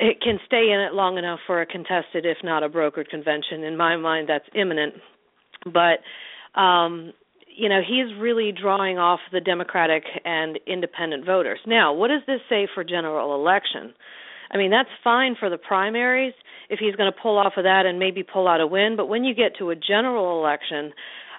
it 0.00 0.20
can 0.20 0.38
stay 0.46 0.70
in 0.72 0.80
it 0.80 0.92
long 0.94 1.18
enough 1.18 1.38
for 1.46 1.60
a 1.60 1.66
contested, 1.66 2.26
if 2.26 2.38
not 2.42 2.62
a 2.62 2.68
brokered 2.68 3.08
convention. 3.08 3.62
In 3.62 3.76
my 3.76 3.96
mind, 3.96 4.28
that's 4.28 4.44
imminent. 4.54 4.94
But 5.64 6.60
um, 6.60 7.12
you 7.56 7.68
know, 7.68 7.80
he's 7.80 8.18
really 8.18 8.52
drawing 8.52 8.98
off 8.98 9.20
the 9.32 9.40
Democratic 9.40 10.04
and 10.24 10.58
independent 10.66 11.24
voters. 11.24 11.60
Now, 11.66 11.92
what 11.92 12.08
does 12.08 12.22
this 12.26 12.40
say 12.48 12.66
for 12.74 12.84
general 12.84 13.34
election? 13.34 13.94
I 14.50 14.56
mean, 14.56 14.70
that's 14.70 14.88
fine 15.02 15.36
for 15.38 15.50
the 15.50 15.58
primaries 15.58 16.34
if 16.68 16.78
he's 16.78 16.94
going 16.96 17.10
to 17.12 17.18
pull 17.20 17.38
off 17.38 17.54
of 17.56 17.64
that 17.64 17.86
and 17.86 17.98
maybe 17.98 18.22
pull 18.22 18.48
out 18.48 18.60
a 18.60 18.66
win, 18.66 18.94
but 18.96 19.06
when 19.06 19.24
you 19.24 19.34
get 19.34 19.56
to 19.58 19.70
a 19.70 19.76
general 19.76 20.40
election, 20.40 20.92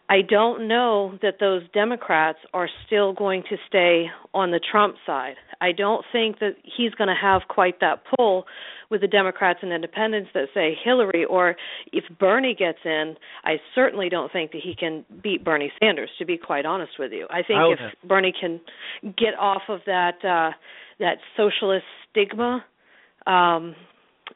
I 0.08 0.22
don't 0.22 0.68
know 0.68 1.18
that 1.22 1.36
those 1.40 1.64
Democrats 1.74 2.38
are 2.54 2.70
still 2.86 3.14
going 3.14 3.44
to 3.50 3.58
stay 3.68 4.06
on 4.34 4.52
the 4.52 4.60
Trump 4.60 4.96
side. 5.06 5.36
I 5.62 5.72
don't 5.72 6.06
think 6.12 6.40
that 6.40 6.56
he's 6.64 6.92
going 6.92 7.08
to 7.08 7.16
have 7.20 7.44
quite 7.50 7.80
that 7.80 8.04
pull 8.16 8.46
with 8.92 9.02
the 9.02 9.08
Democrats 9.08 9.60
and 9.64 9.74
independents 9.74 10.30
that 10.36 10.48
say 10.54 10.78
Hillary, 10.84 11.26
or 11.26 11.56
if 11.92 12.04
Bernie 12.20 12.56
gets 12.58 12.78
in, 12.86 13.16
I 13.44 13.56
certainly 13.74 14.10
don't 14.10 14.32
think 14.32 14.52
that 14.52 14.62
he 14.64 14.76
can 14.76 15.06
beat 15.24 15.44
Bernie 15.44 15.72
Sanders. 15.82 16.10
To 16.20 16.26
be 16.26 16.38
quite 16.38 16.66
honest 16.66 16.94
with 17.00 17.12
you, 17.12 17.26
I 17.32 17.42
think 17.42 17.60
I 17.60 17.72
if 17.72 17.80
Bernie 18.08 18.34
can 18.40 18.62
get 19.04 19.34
off 19.40 19.64
of 19.70 19.80
that 19.88 20.24
uh, 20.24 20.56
that 21.00 21.18
socialist 21.36 21.86
stigma 22.12 22.64
um, 23.26 23.76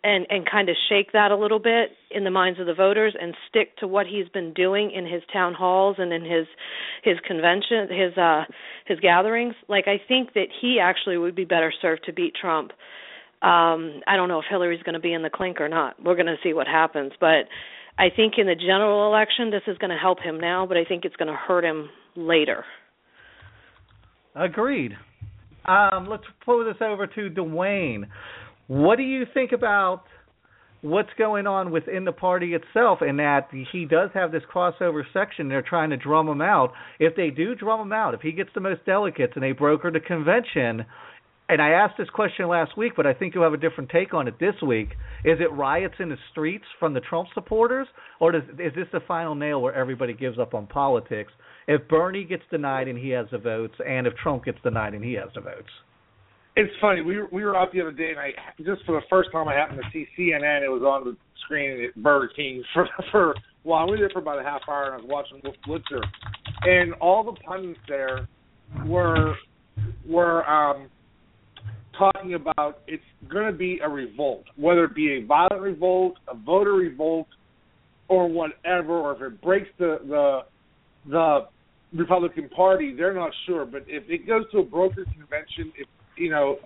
and 0.03 0.25
and 0.29 0.49
kind 0.49 0.69
of 0.69 0.75
shake 0.87 1.11
that 1.11 1.31
a 1.31 1.35
little 1.35 1.59
bit 1.59 1.91
in 2.11 2.23
the 2.23 2.31
minds 2.31 2.59
of 2.59 2.65
the 2.65 2.73
voters 2.73 3.15
and 3.19 3.35
stick 3.49 3.75
to 3.77 3.87
what 3.87 4.05
he's 4.07 4.29
been 4.29 4.53
doing 4.53 4.91
in 4.91 5.05
his 5.05 5.21
town 5.31 5.53
halls 5.53 5.97
and 5.99 6.13
in 6.13 6.23
his 6.23 6.47
his 7.03 7.17
convention 7.27 7.87
his 7.89 8.17
uh 8.17 8.43
his 8.85 8.99
gatherings. 8.99 9.55
Like 9.67 9.87
I 9.87 10.01
think 10.07 10.33
that 10.33 10.47
he 10.61 10.79
actually 10.81 11.17
would 11.17 11.35
be 11.35 11.45
better 11.45 11.73
served 11.81 12.05
to 12.05 12.13
beat 12.13 12.33
Trump. 12.39 12.71
Um 13.41 14.01
I 14.07 14.15
don't 14.15 14.29
know 14.29 14.39
if 14.39 14.45
Hillary's 14.49 14.83
going 14.83 14.93
to 14.93 14.99
be 14.99 15.13
in 15.13 15.21
the 15.21 15.29
clink 15.29 15.59
or 15.59 15.69
not. 15.69 16.01
We're 16.03 16.15
going 16.15 16.27
to 16.27 16.37
see 16.43 16.53
what 16.53 16.67
happens. 16.67 17.11
But 17.19 17.47
I 17.97 18.09
think 18.15 18.35
in 18.37 18.47
the 18.47 18.55
general 18.55 19.07
election 19.07 19.51
this 19.51 19.63
is 19.67 19.77
going 19.77 19.91
to 19.91 19.97
help 19.97 20.19
him 20.21 20.39
now 20.39 20.65
but 20.65 20.77
I 20.77 20.85
think 20.85 21.03
it's 21.03 21.15
going 21.17 21.31
to 21.31 21.35
hurt 21.35 21.65
him 21.65 21.89
later. 22.15 22.63
Agreed. 24.35 24.93
Um, 25.65 26.07
let's 26.09 26.23
pull 26.45 26.63
this 26.63 26.77
over 26.81 27.05
to 27.05 27.29
Dwayne. 27.29 28.05
What 28.69 28.97
do 28.97 29.03
you 29.03 29.25
think 29.33 29.51
about 29.51 30.03
what's 30.81 31.09
going 31.17 31.47
on 31.47 31.71
within 31.71 32.05
the 32.05 32.11
party 32.11 32.53
itself 32.53 32.99
and 33.01 33.17
that 33.17 33.47
he 33.71 33.85
does 33.85 34.11
have 34.13 34.31
this 34.31 34.43
crossover 34.53 35.01
section 35.11 35.49
they're 35.49 35.63
trying 35.63 35.89
to 35.89 35.97
drum 35.97 36.27
him 36.27 36.39
out? 36.39 36.73
If 36.99 37.15
they 37.15 37.31
do 37.31 37.55
drum 37.55 37.81
him 37.81 37.91
out 37.91 38.13
if 38.13 38.21
he 38.21 38.31
gets 38.31 38.51
the 38.53 38.61
most 38.61 38.85
delegates 38.85 39.33
and 39.33 39.41
they 39.41 39.53
broker 39.53 39.89
the 39.89 39.99
convention 39.99 40.85
and 41.49 41.59
I 41.59 41.69
asked 41.71 41.95
this 41.97 42.11
question 42.11 42.47
last 42.47 42.77
week 42.77 42.93
but 42.95 43.07
I 43.07 43.13
think 43.15 43.33
you'll 43.33 43.43
have 43.43 43.53
a 43.53 43.57
different 43.57 43.89
take 43.89 44.13
on 44.13 44.27
it 44.27 44.35
this 44.39 44.53
week 44.61 44.89
is 45.25 45.39
it 45.39 45.51
riots 45.51 45.95
in 45.97 46.09
the 46.09 46.17
streets 46.31 46.65
from 46.79 46.93
the 46.93 47.01
Trump 47.01 47.29
supporters? 47.33 47.87
Or 48.19 48.31
does, 48.31 48.43
is 48.59 48.75
this 48.75 48.87
the 48.93 48.99
final 49.07 49.33
nail 49.33 49.63
where 49.63 49.73
everybody 49.73 50.13
gives 50.13 50.37
up 50.37 50.53
on 50.53 50.67
politics? 50.67 51.31
If 51.67 51.87
Bernie 51.87 52.23
gets 52.23 52.43
denied 52.51 52.87
and 52.87 52.99
he 52.99 53.09
has 53.09 53.25
the 53.31 53.39
votes 53.39 53.73
and 53.83 54.05
if 54.05 54.13
Trump 54.17 54.45
gets 54.45 54.59
denied 54.61 54.93
and 54.93 55.03
he 55.03 55.13
has 55.13 55.29
the 55.33 55.41
votes 55.41 55.71
It's 56.59 56.73
funny. 56.81 56.99
We 56.99 57.15
were, 57.15 57.27
we 57.31 57.45
were 57.45 57.55
out 57.55 57.71
the 57.71 57.79
other 57.79 57.93
day, 57.93 58.09
and 58.09 58.19
I 58.19 58.31
just 58.57 58.83
for 58.85 58.99
the 58.99 59.07
first 59.09 59.29
time 59.31 59.47
I 59.47 59.53
happened 59.53 59.79
to 59.81 59.89
see 59.93 60.05
CNN. 60.17 60.61
It 60.61 60.67
was 60.67 60.81
on 60.81 61.05
the 61.05 61.15
screen 61.45 61.85
at 61.85 62.03
Burger 62.03 62.29
King 62.35 62.61
for 62.73 62.85
for 63.11 63.35
well, 63.63 63.79
I 63.79 63.83
was 63.85 63.97
there 63.97 64.09
for 64.09 64.19
about 64.19 64.39
a 64.39 64.43
half 64.43 64.63
hour, 64.67 64.91
and 64.91 64.93
I 64.95 64.97
was 64.97 65.05
watching 65.07 65.39
Wolf 65.41 65.55
Blitzer, 65.65 66.03
and 66.63 66.93
all 66.95 67.23
the 67.23 67.31
pundits 67.47 67.79
there 67.87 68.27
were 68.85 69.35
were 70.05 70.45
um 70.49 70.89
talking 71.97 72.33
about 72.33 72.79
it's 72.87 73.03
going 73.29 73.49
to 73.49 73.57
be 73.57 73.79
a 73.81 73.87
revolt, 73.87 74.43
whether 74.57 74.83
it 74.83 74.93
be 74.93 75.13
a 75.13 75.25
violent 75.25 75.61
revolt, 75.61 76.15
a 76.27 76.35
voter 76.35 76.73
revolt, 76.73 77.27
or 78.09 78.27
whatever, 78.27 78.97
or 78.97 79.15
if 79.15 79.21
it 79.21 79.41
breaks 79.41 79.69
the 79.77 79.99
the 80.09 80.39
the 81.09 81.47
Republican 81.97 82.49
Party, 82.49 82.93
they're 82.93 83.13
not 83.13 83.31
sure. 83.45 83.65
But 83.65 83.83
if 83.87 84.03
it 84.09 84.27
goes 84.27 84.43
to 84.51 84.57
a 84.57 84.63
broker 84.63 85.05
convention, 85.05 85.71
if 85.77 85.87
you 86.19 86.29
know, 86.29 86.57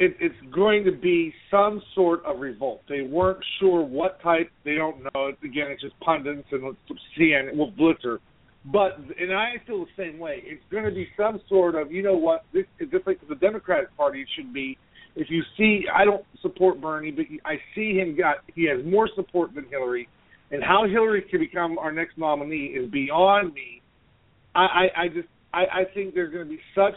it, 0.00 0.16
it's 0.18 0.34
going 0.52 0.84
to 0.84 0.92
be 0.92 1.32
some 1.50 1.82
sort 1.94 2.24
of 2.24 2.40
revolt. 2.40 2.80
They 2.88 3.02
weren't 3.02 3.44
sure 3.60 3.82
what 3.84 4.20
type. 4.22 4.50
They 4.64 4.74
don't 4.74 5.02
know. 5.02 5.28
Again, 5.44 5.66
it's 5.68 5.82
just 5.82 5.98
pundits 6.00 6.48
and 6.50 6.74
CNN 7.18 7.54
with 7.54 7.76
Blitzer. 7.76 8.18
But 8.64 8.98
and 9.18 9.32
I 9.32 9.54
feel 9.66 9.84
the 9.84 10.02
same 10.02 10.18
way. 10.18 10.42
It's 10.44 10.62
going 10.70 10.84
to 10.84 10.90
be 10.90 11.06
some 11.16 11.40
sort 11.48 11.74
of 11.74 11.92
you 11.92 12.02
know 12.02 12.16
what 12.16 12.44
this 12.52 12.64
is 12.78 12.90
just 12.90 13.06
like 13.06 13.18
the 13.28 13.34
Democratic 13.36 13.94
Party 13.96 14.26
should 14.36 14.52
be. 14.52 14.76
If 15.16 15.28
you 15.28 15.42
see, 15.56 15.84
I 15.92 16.04
don't 16.04 16.24
support 16.40 16.80
Bernie, 16.80 17.10
but 17.10 17.24
I 17.44 17.56
see 17.74 17.94
him 17.94 18.16
got 18.16 18.36
he 18.54 18.68
has 18.68 18.84
more 18.84 19.08
support 19.16 19.54
than 19.54 19.64
Hillary, 19.70 20.08
and 20.50 20.62
how 20.62 20.86
Hillary 20.86 21.24
can 21.30 21.40
become 21.40 21.78
our 21.78 21.90
next 21.92 22.18
nominee 22.18 22.66
is 22.66 22.90
beyond 22.90 23.54
me. 23.54 23.82
I 24.54 24.60
I, 24.60 25.02
I 25.04 25.08
just 25.08 25.28
I, 25.52 25.60
I 25.60 25.84
think 25.94 26.14
there's 26.14 26.32
going 26.32 26.44
to 26.44 26.50
be 26.50 26.60
such 26.74 26.96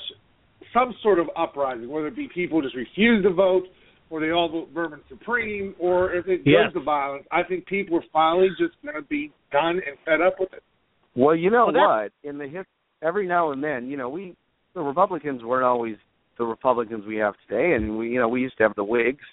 some 0.73 0.93
sort 1.03 1.19
of 1.19 1.27
uprising, 1.37 1.89
whether 1.89 2.07
it 2.07 2.15
be 2.15 2.27
people 2.33 2.61
just 2.61 2.75
refuse 2.75 3.23
to 3.23 3.31
vote, 3.31 3.63
or 4.09 4.19
they 4.19 4.31
all 4.31 4.49
vote 4.49 4.69
Vermin 4.73 4.99
Supreme, 5.09 5.75
or 5.79 6.13
if 6.13 6.27
it 6.27 6.41
Yes. 6.45 6.65
goes 6.65 6.73
to 6.73 6.79
violence. 6.81 7.25
I 7.31 7.43
think 7.43 7.65
people 7.65 7.97
are 7.97 8.03
finally 8.11 8.49
just 8.57 8.73
going 8.83 8.95
to 8.95 9.01
be 9.01 9.31
done 9.51 9.81
and 9.87 9.97
fed 10.05 10.21
up 10.21 10.39
with 10.39 10.53
it. 10.53 10.63
Well, 11.15 11.35
you 11.35 11.49
know 11.49 11.67
Well, 11.73 12.01
what? 12.01 12.11
In 12.23 12.37
the 12.37 12.47
his, 12.47 12.65
every 13.01 13.27
now 13.27 13.51
and 13.51 13.63
then, 13.63 13.87
you 13.87 13.97
know, 13.97 14.09
we 14.09 14.35
the 14.73 14.81
Republicans 14.81 15.43
weren't 15.43 15.65
always 15.65 15.95
the 16.37 16.45
Republicans 16.45 17.05
we 17.05 17.17
have 17.17 17.35
today, 17.47 17.73
and 17.73 17.97
we, 17.97 18.09
you 18.09 18.19
know, 18.19 18.27
we 18.27 18.41
used 18.41 18.57
to 18.57 18.63
have 18.63 18.75
the 18.75 18.83
Whigs. 18.83 19.23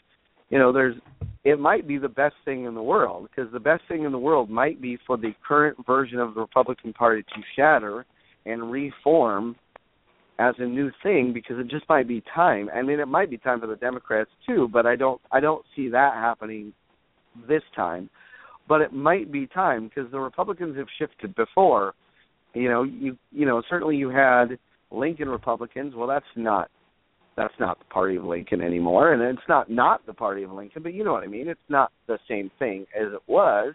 You 0.51 0.59
know, 0.59 0.73
there's 0.73 0.97
it 1.45 1.59
might 1.59 1.89
be 1.89 1.97
the 1.97 2.09
best 2.09 2.35
thing 2.45 2.65
in 2.65 2.75
the 2.75 2.83
world 2.83 3.29
because 3.31 3.51
the 3.53 3.61
best 3.61 3.83
thing 3.89 4.05
in 4.05 4.13
the 4.13 4.19
world 4.19 4.51
might 4.51 4.81
be 4.81 4.99
for 5.07 5.17
the 5.17 5.33
current 5.47 5.79
version 5.87 6.19
of 6.19 6.35
the 6.35 6.41
Republican 6.41 6.93
Party 6.93 7.23
to 7.23 7.41
shatter 7.57 8.05
and 8.45 8.71
reform 8.71 9.57
as 10.41 10.55
a 10.59 10.65
new 10.65 10.91
thing 11.03 11.33
because 11.35 11.59
it 11.59 11.69
just 11.69 11.87
might 11.89 12.09
be 12.09 12.23
time. 12.35 12.71
I 12.75 12.81
mean, 12.83 12.99
it 12.99 13.09
might 13.09 13.29
be 13.31 13.37
time 13.37 13.61
for 13.61 13.67
the 13.67 13.77
Democrats 13.77 14.31
too, 14.47 14.69
but 14.73 14.87
I 14.87 14.97
don't 14.97 15.21
I 15.31 15.39
don't 15.39 15.65
see 15.77 15.89
that 15.91 16.15
happening 16.15 16.73
this 17.47 17.63
time. 17.77 18.09
But 18.67 18.81
it 18.81 18.93
might 18.93 19.31
be 19.31 19.47
time 19.47 19.89
because 19.89 20.11
the 20.11 20.21
Republicans 20.21 20.77
have 20.79 20.87
shifted 20.99 21.35
before. 21.35 21.95
You 22.55 22.71
know, 22.71 22.83
you 22.85 23.19
you 23.31 23.45
know, 23.45 23.63
certainly 23.69 23.97
you 23.97 24.09
had 24.09 24.59
Lincoln 24.91 25.29
Republicans. 25.29 25.95
Well, 25.95 26.09
that's 26.09 26.25
not 26.37 26.71
that's 27.37 27.55
not 27.61 27.79
the 27.79 27.85
party 27.87 28.17
of 28.17 28.25
Lincoln 28.25 28.63
anymore, 28.63 29.13
and 29.13 29.23
it's 29.23 29.47
not 29.47 29.71
not 29.71 30.07
the 30.07 30.15
party 30.15 30.43
of 30.43 30.53
Lincoln, 30.53 30.83
but 30.83 30.95
you 30.95 31.05
know 31.05 31.13
what 31.13 31.23
I 31.23 31.27
mean. 31.27 31.49
It's 31.49 31.61
not 31.69 31.93
the 32.07 32.19
same 32.29 32.51
thing 32.59 32.87
as 32.99 33.13
it 33.13 33.23
was. 33.27 33.75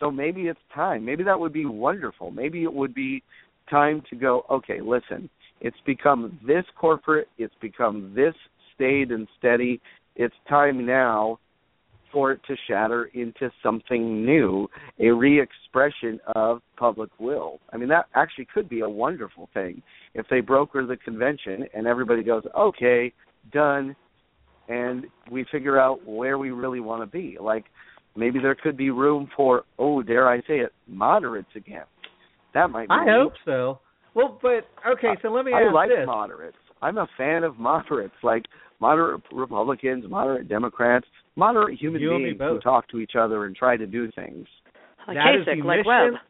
So 0.00 0.10
maybe 0.10 0.42
it's 0.42 0.58
time. 0.74 1.04
Maybe 1.04 1.22
that 1.22 1.38
would 1.38 1.52
be 1.52 1.66
wonderful. 1.66 2.32
Maybe 2.32 2.64
it 2.64 2.72
would 2.72 2.94
be 2.94 3.22
time 3.70 4.02
to 4.10 4.16
go. 4.16 4.44
Okay, 4.50 4.80
listen. 4.80 5.30
It's 5.60 5.76
become 5.86 6.38
this 6.46 6.64
corporate. 6.78 7.28
It's 7.38 7.54
become 7.60 8.12
this 8.14 8.34
staid 8.74 9.10
and 9.10 9.26
steady. 9.38 9.80
It's 10.16 10.34
time 10.48 10.84
now 10.86 11.38
for 12.14 12.30
it 12.30 12.40
to 12.46 12.54
shatter 12.68 13.06
into 13.14 13.50
something 13.60 14.24
new, 14.24 14.68
a 15.00 15.10
re-expression 15.10 16.20
of 16.36 16.62
public 16.76 17.10
will. 17.18 17.58
I 17.72 17.76
mean, 17.76 17.88
that 17.88 18.06
actually 18.14 18.46
could 18.54 18.68
be 18.68 18.80
a 18.80 18.88
wonderful 18.88 19.50
thing 19.52 19.82
if 20.14 20.24
they 20.30 20.40
broker 20.40 20.86
the 20.86 20.96
convention 20.96 21.66
and 21.74 21.88
everybody 21.88 22.22
goes, 22.22 22.44
okay, 22.56 23.12
done, 23.52 23.96
and 24.68 25.06
we 25.30 25.44
figure 25.50 25.78
out 25.78 26.06
where 26.06 26.38
we 26.38 26.52
really 26.52 26.80
want 26.80 27.02
to 27.02 27.06
be. 27.06 27.36
Like 27.40 27.64
maybe 28.16 28.38
there 28.38 28.54
could 28.54 28.76
be 28.76 28.90
room 28.90 29.28
for, 29.36 29.64
oh, 29.78 30.00
dare 30.00 30.28
I 30.28 30.38
say 30.42 30.60
it, 30.60 30.72
moderates 30.86 31.48
again. 31.56 31.84
That 32.54 32.70
might 32.70 32.88
be. 32.88 32.94
I 32.94 33.06
hope 33.08 33.32
so. 33.44 33.80
Well, 34.14 34.38
but 34.40 34.66
okay, 34.92 35.14
so 35.22 35.28
let 35.28 35.44
me 35.44 35.52
ask 35.52 35.60
you. 35.60 35.66
I 35.66 35.68
ask 35.68 35.74
like 35.74 35.88
this. 35.90 36.06
moderates. 36.06 36.56
I'm 36.82 36.98
a 36.98 37.08
fan 37.16 37.44
of 37.44 37.58
moderates, 37.58 38.14
like 38.22 38.44
moderate 38.80 39.22
Republicans, 39.32 40.04
moderate 40.08 40.48
Democrats, 40.48 41.06
moderate 41.36 41.78
human 41.78 42.00
You 42.00 42.10
beings 42.10 42.36
who 42.38 42.60
talk 42.60 42.88
to 42.88 42.98
each 42.98 43.12
other 43.18 43.46
and 43.46 43.56
try 43.56 43.76
to 43.76 43.86
do 43.86 44.10
things. 44.12 44.46
Like 45.08 45.16
That 45.16 45.34
is 45.40 45.46
Kasich, 45.46 45.60
the 45.62 45.66
like 45.66 45.78
mission- 45.78 45.86
Webb. 45.86 46.20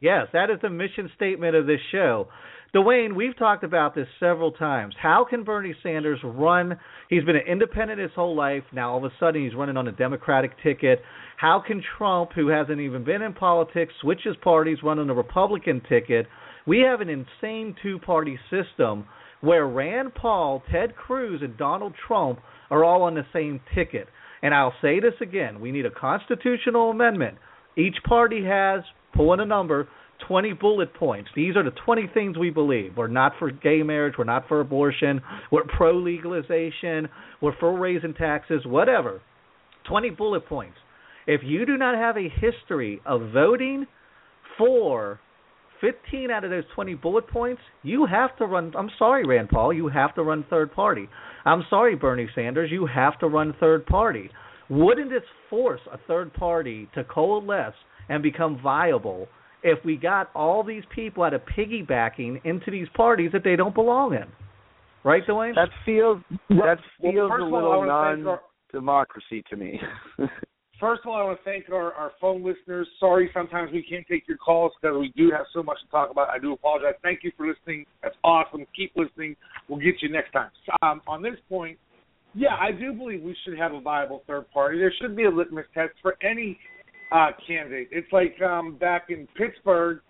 Yes, 0.00 0.26
that 0.32 0.50
is 0.50 0.58
the 0.60 0.68
mission 0.70 1.10
statement 1.14 1.54
of 1.54 1.66
this 1.66 1.78
show. 1.92 2.26
Dwayne, 2.74 3.14
we've 3.14 3.36
talked 3.38 3.64
about 3.64 3.94
this 3.94 4.08
several 4.18 4.50
times. 4.50 4.94
How 5.00 5.24
can 5.28 5.44
Bernie 5.44 5.74
Sanders 5.82 6.18
run? 6.24 6.76
He's 7.10 7.22
been 7.22 7.36
an 7.36 7.46
independent 7.46 8.00
his 8.00 8.10
whole 8.16 8.34
life. 8.34 8.64
Now 8.72 8.92
all 8.92 8.98
of 8.98 9.04
a 9.04 9.12
sudden 9.20 9.44
he's 9.44 9.54
running 9.54 9.76
on 9.76 9.86
a 9.88 9.92
Democratic 9.92 10.52
ticket. 10.62 11.02
How 11.36 11.62
can 11.64 11.82
Trump, 11.98 12.32
who 12.32 12.48
hasn't 12.48 12.80
even 12.80 13.04
been 13.04 13.20
in 13.22 13.34
politics, 13.34 13.92
switch 14.00 14.20
his 14.24 14.36
parties, 14.42 14.78
run 14.82 14.98
on 14.98 15.08
a 15.10 15.14
Republican 15.14 15.82
ticket? 15.88 16.26
We 16.66 16.80
have 16.80 17.00
an 17.00 17.08
insane 17.08 17.74
two-party 17.82 18.38
system 18.50 19.06
where 19.40 19.66
Rand 19.66 20.14
Paul, 20.14 20.62
Ted 20.70 20.94
Cruz, 20.94 21.40
and 21.42 21.56
Donald 21.56 21.94
Trump 22.06 22.38
are 22.70 22.84
all 22.84 23.02
on 23.02 23.14
the 23.14 23.26
same 23.32 23.60
ticket. 23.74 24.06
And 24.42 24.54
I'll 24.54 24.74
say 24.80 25.00
this 25.00 25.14
again: 25.20 25.60
we 25.60 25.72
need 25.72 25.86
a 25.86 25.90
constitutional 25.90 26.90
amendment. 26.90 27.38
Each 27.76 27.96
party 28.06 28.44
has, 28.44 28.82
pull 29.14 29.32
in 29.32 29.40
a 29.40 29.46
number, 29.46 29.88
20 30.28 30.52
bullet 30.54 30.94
points. 30.94 31.30
These 31.34 31.56
are 31.56 31.64
the 31.64 31.76
20 31.84 32.10
things 32.14 32.38
we 32.38 32.50
believe. 32.50 32.96
We're 32.96 33.08
not 33.08 33.32
for 33.38 33.50
gay 33.50 33.82
marriage. 33.82 34.14
We're 34.16 34.24
not 34.24 34.46
for 34.46 34.60
abortion. 34.60 35.20
We're 35.50 35.64
pro 35.64 35.96
legalization. 35.96 37.08
We're 37.40 37.56
for 37.58 37.76
raising 37.78 38.14
taxes, 38.14 38.62
whatever. 38.64 39.20
20 39.88 40.10
bullet 40.10 40.46
points. 40.46 40.76
If 41.26 41.40
you 41.44 41.66
do 41.66 41.76
not 41.76 41.96
have 41.96 42.16
a 42.16 42.28
history 42.28 43.00
of 43.04 43.32
voting 43.32 43.86
for 44.58 45.18
15 45.82 46.30
out 46.30 46.44
of 46.44 46.50
those 46.50 46.64
20 46.74 46.94
bullet 46.94 47.28
points, 47.28 47.60
you 47.82 48.06
have 48.06 48.34
to 48.38 48.46
run. 48.46 48.72
I'm 48.78 48.88
sorry, 48.98 49.26
Rand 49.26 49.50
Paul, 49.50 49.74
you 49.74 49.88
have 49.88 50.14
to 50.14 50.22
run 50.22 50.46
third 50.48 50.72
party. 50.72 51.08
I'm 51.44 51.64
sorry, 51.68 51.94
Bernie 51.96 52.28
Sanders, 52.34 52.70
you 52.70 52.86
have 52.86 53.18
to 53.18 53.26
run 53.26 53.54
third 53.60 53.84
party. 53.84 54.30
Wouldn't 54.70 55.12
it 55.12 55.24
force 55.50 55.80
a 55.92 55.98
third 56.08 56.32
party 56.32 56.88
to 56.94 57.04
coalesce 57.04 57.74
and 58.08 58.22
become 58.22 58.58
viable 58.62 59.28
if 59.62 59.84
we 59.84 59.96
got 59.96 60.30
all 60.34 60.62
these 60.64 60.84
people 60.94 61.24
out 61.24 61.34
of 61.34 61.42
piggybacking 61.56 62.40
into 62.44 62.70
these 62.70 62.88
parties 62.96 63.30
that 63.32 63.44
they 63.44 63.56
don't 63.56 63.74
belong 63.74 64.14
in? 64.14 64.24
Right, 65.04 65.26
Dwayne? 65.26 65.54
That 65.56 65.68
feels 65.84 66.22
that 66.48 66.78
feels 67.00 67.28
first 67.28 67.42
a 67.42 67.46
of 67.46 67.52
all, 67.52 67.58
I 67.58 67.62
little 67.62 67.78
wanna 67.78 68.16
thank 68.16 68.26
our- 68.26 68.40
non-democracy 68.72 69.44
to 69.50 69.56
me. 69.56 69.80
First 70.82 71.02
of 71.04 71.10
all, 71.10 71.16
I 71.16 71.22
want 71.22 71.38
to 71.38 71.44
thank 71.44 71.70
our, 71.70 71.92
our 71.92 72.10
phone 72.20 72.42
listeners. 72.42 72.88
Sorry, 72.98 73.30
sometimes 73.32 73.70
we 73.72 73.84
can't 73.88 74.04
take 74.08 74.26
your 74.26 74.36
calls 74.36 74.72
because 74.82 74.98
we 74.98 75.12
do 75.16 75.30
have 75.30 75.46
so 75.54 75.62
much 75.62 75.78
to 75.84 75.88
talk 75.92 76.10
about. 76.10 76.28
I 76.28 76.40
do 76.40 76.54
apologize. 76.54 76.94
Thank 77.04 77.20
you 77.22 77.30
for 77.36 77.46
listening. 77.46 77.86
That's 78.02 78.16
awesome. 78.24 78.66
Keep 78.74 78.94
listening. 78.96 79.36
We'll 79.68 79.78
get 79.78 80.02
you 80.02 80.10
next 80.10 80.32
time. 80.32 80.50
Um, 80.82 81.00
on 81.06 81.22
this 81.22 81.36
point, 81.48 81.78
yeah, 82.34 82.56
I 82.60 82.72
do 82.72 82.92
believe 82.92 83.22
we 83.22 83.36
should 83.44 83.56
have 83.56 83.72
a 83.72 83.80
viable 83.80 84.24
third 84.26 84.50
party. 84.50 84.78
There 84.80 84.92
should 85.00 85.14
be 85.14 85.22
a 85.22 85.30
litmus 85.30 85.66
test 85.72 85.92
for 86.02 86.16
any 86.20 86.58
uh, 87.12 87.28
candidate. 87.46 87.86
It's 87.92 88.12
like 88.12 88.34
um, 88.42 88.76
back 88.76 89.02
in 89.08 89.28
Pittsburgh, 89.36 90.00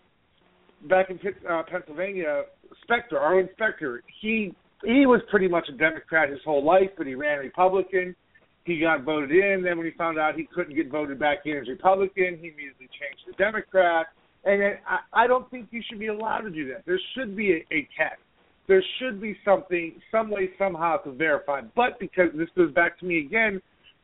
back 0.88 1.10
in 1.10 1.18
Pitt, 1.18 1.34
uh, 1.50 1.64
Pennsylvania, 1.70 2.44
Specter, 2.82 3.18
Arlen 3.18 3.50
Specter. 3.52 4.02
He 4.22 4.54
he 4.82 5.04
was 5.04 5.20
pretty 5.30 5.48
much 5.48 5.66
a 5.68 5.76
Democrat 5.76 6.30
his 6.30 6.40
whole 6.46 6.64
life, 6.64 6.88
but 6.96 7.06
he 7.06 7.14
ran 7.14 7.40
Republican. 7.40 8.16
He 8.64 8.78
got 8.78 9.02
voted 9.02 9.30
in. 9.30 9.62
Then 9.64 9.76
when 9.76 9.86
he 9.86 9.93
found 9.93 10.18
out 10.18 10.36
he 10.36 10.48
couldn't 10.55 10.76
get 10.76 10.90
voted 10.90 11.18
back 11.18 11.39
in 11.44 11.56
as 11.56 11.68
Republican, 11.68 12.39
he 12.40 12.48
immediately 12.48 12.89
changed 12.89 13.24
to 13.26 13.32
Democrat. 13.43 14.06
And 14.44 14.60
then 14.60 14.72
I, 14.86 15.24
I 15.24 15.26
don't 15.26 15.51
think 15.51 15.68
you 15.70 15.82
should 15.89 15.98
be 15.98 16.09
allowed 16.09 16.43
to 16.43 16.51
do 16.51 16.68
that. 16.68 16.84
There 16.86 17.01
should 17.16 17.36
be 17.36 17.52
a, 17.52 17.74
a 17.74 17.89
test. 17.97 18.20
There 18.68 18.82
should 18.98 19.20
be 19.20 19.36
something, 19.44 20.01
some 20.10 20.30
way, 20.30 20.51
somehow 20.59 20.98
to 20.98 21.12
verify. 21.12 21.62
But 21.74 21.98
because 21.98 22.28
this 22.34 22.48
goes 22.56 22.72
back 22.72 22.98
to 23.01 23.05
me 23.05 23.18
again, 23.20 23.60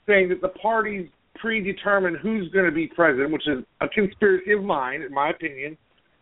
saying 0.07 0.29
that 0.31 0.41
the 0.41 0.49
parties 0.49 1.09
predetermine 1.37 2.17
who's 2.17 2.51
going 2.51 2.65
to 2.65 2.73
be 2.73 2.89
president, 2.89 3.33
which 3.33 3.47
is 3.47 3.65
a 3.81 3.89
conspiracy 3.89 4.53
of 4.53 4.65
mine, 4.65 5.03
in 5.03 5.13
my 5.13 5.31
opinion. 5.31 5.77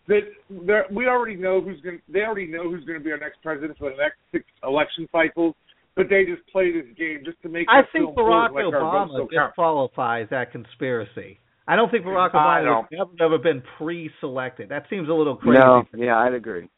That 0.09 0.85
we 0.93 1.09
already 1.09 1.35
know 1.35 1.61
who's 1.61 1.81
going. 1.81 2.01
They 2.09 2.21
already 2.21 2.47
know 2.47 2.71
who's 2.71 2.85
going 2.85 2.99
to 2.99 3.05
be 3.05 3.11
our 3.11 3.19
next 3.19 3.43
president 3.43 3.77
for 3.77 3.91
the 3.91 3.97
next 3.97 4.19
six 4.31 4.45
election 4.63 5.09
cycles. 5.11 5.55
But 5.97 6.10
they 6.10 6.24
just 6.27 6.47
play 6.52 6.73
this 6.73 6.85
game 6.97 7.23
just 7.24 7.40
to 7.43 7.48
make. 7.48 7.66
I 7.70 7.81
think 7.90 8.14
Barack 8.14 8.52
like 8.52 8.64
Obama 8.66 9.16
don't 9.16 9.31
disqualifies 9.31 10.28
that 10.31 10.52
conspiracy. 10.52 11.40
I 11.66 11.74
don't 11.74 11.90
think 11.90 12.05
Barack 12.05 12.35
I 12.35 12.60
Obama 12.60 12.64
don't. 12.64 12.82
has 12.82 12.90
never, 12.93 13.10
never 13.18 13.39
been 13.39 13.62
pre-selected. 13.78 14.68
That 14.68 14.85
seems 14.90 15.09
a 15.09 15.12
little 15.12 15.36
crazy. 15.36 15.59
no, 15.59 15.85
yeah, 15.97 16.18
I'd 16.18 16.35
agree. 16.35 16.68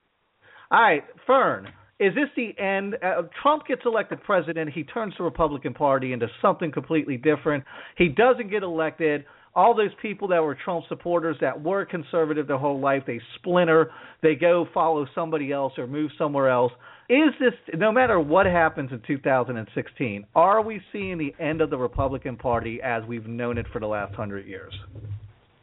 All 0.71 0.81
right, 0.81 1.03
Fern, 1.27 1.67
is 1.99 2.15
this 2.15 2.29
the 2.37 2.57
end? 2.63 2.95
Uh, 3.03 3.23
Trump 3.43 3.67
gets 3.67 3.83
elected 3.85 4.23
president. 4.23 4.71
He 4.71 4.85
turns 4.85 5.15
the 5.19 5.25
Republican 5.25 5.75
Party 5.75 6.13
into 6.13 6.29
something 6.41 6.71
completely 6.71 7.17
different. 7.17 7.65
He 7.97 8.09
doesn't 8.09 8.51
get 8.51 8.63
elected. 8.63 9.25
All 9.55 9.75
those 9.75 9.91
people 10.01 10.29
that 10.29 10.41
were 10.41 10.57
Trump 10.65 10.85
supporters 10.89 11.37
that 11.41 11.61
were 11.61 11.85
conservative 11.85 12.47
their 12.47 12.59
whole 12.59 12.79
life, 12.79 13.03
they 13.07 13.21
splinter. 13.37 13.91
They 14.23 14.37
go 14.37 14.69
follow 14.73 15.07
somebody 15.15 15.51
else 15.51 15.73
or 15.77 15.89
move 15.89 16.13
somewhere 16.17 16.49
else. 16.49 16.73
Is 17.09 17.33
this, 17.41 17.55
no 17.75 17.91
matter 17.91 18.21
what 18.21 18.45
happens 18.45 18.93
in 18.93 19.01
2016, 19.07 20.27
are 20.35 20.61
we 20.61 20.81
seeing 20.93 21.17
the 21.17 21.35
end 21.43 21.63
of 21.63 21.71
the 21.71 21.79
Republican 21.79 22.37
Party 22.37 22.81
as 22.85 23.03
we've 23.07 23.27
known 23.27 23.57
it 23.57 23.65
for 23.73 23.81
the 23.81 23.87
last 23.87 24.15
hundred 24.15 24.47
years? 24.47 24.75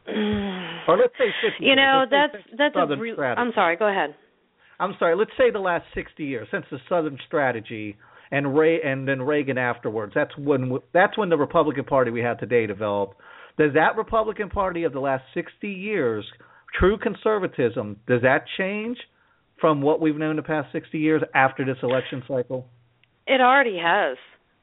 or 0.08 0.98
let's 0.98 1.12
say 1.18 1.30
50 1.48 1.64
you 1.64 1.76
know. 1.76 2.04
Let's 2.10 2.32
that's 2.58 2.74
that's 2.74 2.90
a 2.90 2.96
re- 2.96 3.12
strategy. 3.12 3.40
i'm 3.40 3.52
sorry, 3.54 3.76
go 3.76 3.88
ahead. 3.88 4.14
I'm 4.78 4.94
sorry. 4.98 5.16
Let's 5.16 5.30
say 5.38 5.50
the 5.50 5.60
last 5.60 5.84
60 5.94 6.24
years 6.24 6.48
since 6.50 6.64
the 6.70 6.78
Southern 6.88 7.18
strategy 7.26 7.96
and 8.30 8.56
Ray 8.56 8.80
and 8.82 9.06
then 9.06 9.22
Reagan 9.22 9.56
afterwards. 9.56 10.12
That's 10.14 10.36
when 10.36 10.78
that's 10.92 11.16
when 11.16 11.28
the 11.28 11.36
Republican 11.36 11.84
Party 11.84 12.10
we 12.10 12.20
have 12.20 12.38
today 12.38 12.66
developed. 12.66 13.16
Does 13.56 13.72
that 13.74 13.96
Republican 13.96 14.50
Party 14.50 14.82
of 14.82 14.92
the 14.92 15.00
last 15.00 15.24
60 15.32 15.68
years, 15.68 16.24
true 16.78 16.98
conservatism, 16.98 17.96
does 18.06 18.22
that 18.22 18.44
change 18.58 18.98
from 19.60 19.82
what 19.82 20.00
we've 20.00 20.16
known 20.16 20.36
the 20.36 20.42
past 20.42 20.72
60 20.72 20.98
years 20.98 21.22
after 21.34 21.64
this 21.64 21.78
election 21.82 22.22
cycle? 22.28 22.68
It 23.26 23.40
already 23.40 23.78
has. 23.78 24.16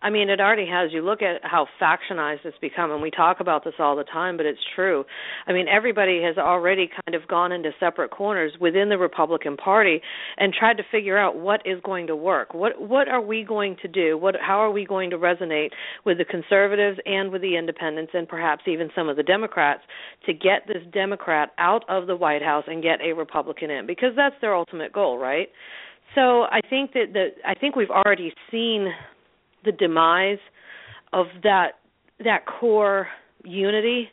I 0.03 0.09
mean, 0.09 0.29
it 0.29 0.41
already 0.41 0.67
has. 0.67 0.91
You 0.91 1.01
look 1.01 1.21
at 1.21 1.39
how 1.43 1.65
factionized 1.81 2.39
it's 2.43 2.57
become, 2.59 2.91
and 2.91 3.01
we 3.01 3.09
talk 3.09 3.39
about 3.39 3.63
this 3.63 3.75
all 3.79 3.95
the 3.95 4.03
time, 4.03 4.35
but 4.35 4.45
it's 4.45 4.59
true. 4.75 5.05
I 5.47 5.53
mean, 5.53 5.67
everybody 5.69 6.21
has 6.23 6.37
already 6.37 6.89
kind 6.89 7.15
of 7.15 7.25
gone 7.29 7.53
into 7.53 7.71
separate 7.79 8.11
corners 8.11 8.51
within 8.59 8.89
the 8.89 8.97
Republican 8.97 9.55
Party 9.55 10.01
and 10.37 10.53
tried 10.53 10.75
to 10.75 10.83
figure 10.91 11.17
out 11.17 11.37
what 11.37 11.61
is 11.65 11.79
going 11.85 12.07
to 12.07 12.17
work. 12.17 12.53
What 12.53 12.81
what 12.81 13.07
are 13.07 13.21
we 13.21 13.45
going 13.45 13.77
to 13.81 13.87
do? 13.87 14.17
What 14.17 14.35
how 14.41 14.59
are 14.59 14.71
we 14.71 14.85
going 14.85 15.09
to 15.11 15.17
resonate 15.17 15.69
with 16.05 16.17
the 16.17 16.25
conservatives 16.25 16.99
and 17.05 17.31
with 17.31 17.41
the 17.41 17.55
independents 17.55 18.11
and 18.13 18.27
perhaps 18.27 18.63
even 18.67 18.89
some 18.93 19.07
of 19.07 19.15
the 19.15 19.23
Democrats 19.23 19.83
to 20.25 20.33
get 20.33 20.67
this 20.67 20.83
Democrat 20.91 21.51
out 21.57 21.85
of 21.87 22.07
the 22.07 22.15
White 22.15 22.41
House 22.41 22.65
and 22.67 22.83
get 22.83 22.99
a 23.01 23.13
Republican 23.13 23.69
in 23.69 23.87
because 23.87 24.11
that's 24.17 24.35
their 24.41 24.53
ultimate 24.53 24.91
goal, 24.91 25.17
right? 25.17 25.47
So 26.15 26.43
I 26.43 26.59
think 26.69 26.91
that 26.93 27.13
the 27.13 27.29
I 27.47 27.53
think 27.53 27.77
we've 27.77 27.89
already 27.89 28.33
seen 28.51 28.91
the 29.65 29.71
demise 29.71 30.39
of 31.11 31.27
that 31.43 31.79
that 32.23 32.45
core 32.45 33.07
unity 33.43 34.09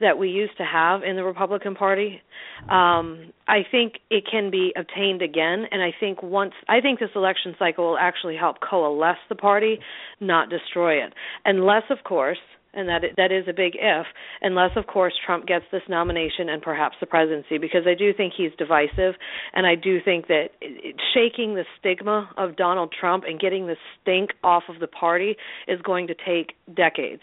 that 0.00 0.18
we 0.18 0.28
used 0.28 0.56
to 0.58 0.64
have 0.64 1.02
in 1.02 1.16
the 1.16 1.24
Republican 1.24 1.74
Party. 1.74 2.20
Um, 2.68 3.32
I 3.46 3.60
think 3.70 3.94
it 4.10 4.24
can 4.30 4.50
be 4.50 4.72
obtained 4.76 5.22
again, 5.22 5.64
and 5.70 5.82
I 5.82 5.92
think 5.98 6.22
once 6.22 6.52
I 6.68 6.80
think 6.80 7.00
this 7.00 7.10
election 7.14 7.54
cycle 7.58 7.90
will 7.90 7.98
actually 7.98 8.36
help 8.36 8.56
coalesce 8.60 9.18
the 9.28 9.34
party, 9.34 9.78
not 10.20 10.50
destroy 10.50 10.94
it, 11.04 11.12
unless, 11.44 11.84
of 11.90 11.98
course, 12.04 12.38
and 12.74 12.88
that 12.88 13.02
that 13.16 13.32
is 13.32 13.44
a 13.48 13.52
big 13.52 13.72
if, 13.74 14.06
unless 14.42 14.70
of 14.76 14.86
course 14.86 15.12
Trump 15.24 15.46
gets 15.46 15.64
this 15.72 15.82
nomination 15.88 16.48
and 16.48 16.60
perhaps 16.62 16.96
the 17.00 17.06
presidency, 17.06 17.58
because 17.58 17.82
I 17.86 17.94
do 17.94 18.12
think 18.12 18.32
he's 18.36 18.50
divisive, 18.58 19.14
and 19.52 19.66
I 19.66 19.74
do 19.74 19.98
think 20.04 20.26
that 20.28 20.46
it, 20.60 20.96
shaking 21.14 21.54
the 21.54 21.64
stigma 21.78 22.30
of 22.36 22.56
Donald 22.56 22.92
Trump 22.98 23.24
and 23.26 23.38
getting 23.40 23.66
the 23.66 23.76
stink 24.02 24.30
off 24.42 24.64
of 24.68 24.80
the 24.80 24.86
party 24.88 25.36
is 25.68 25.80
going 25.82 26.06
to 26.08 26.14
take 26.14 26.52
decades. 26.74 27.22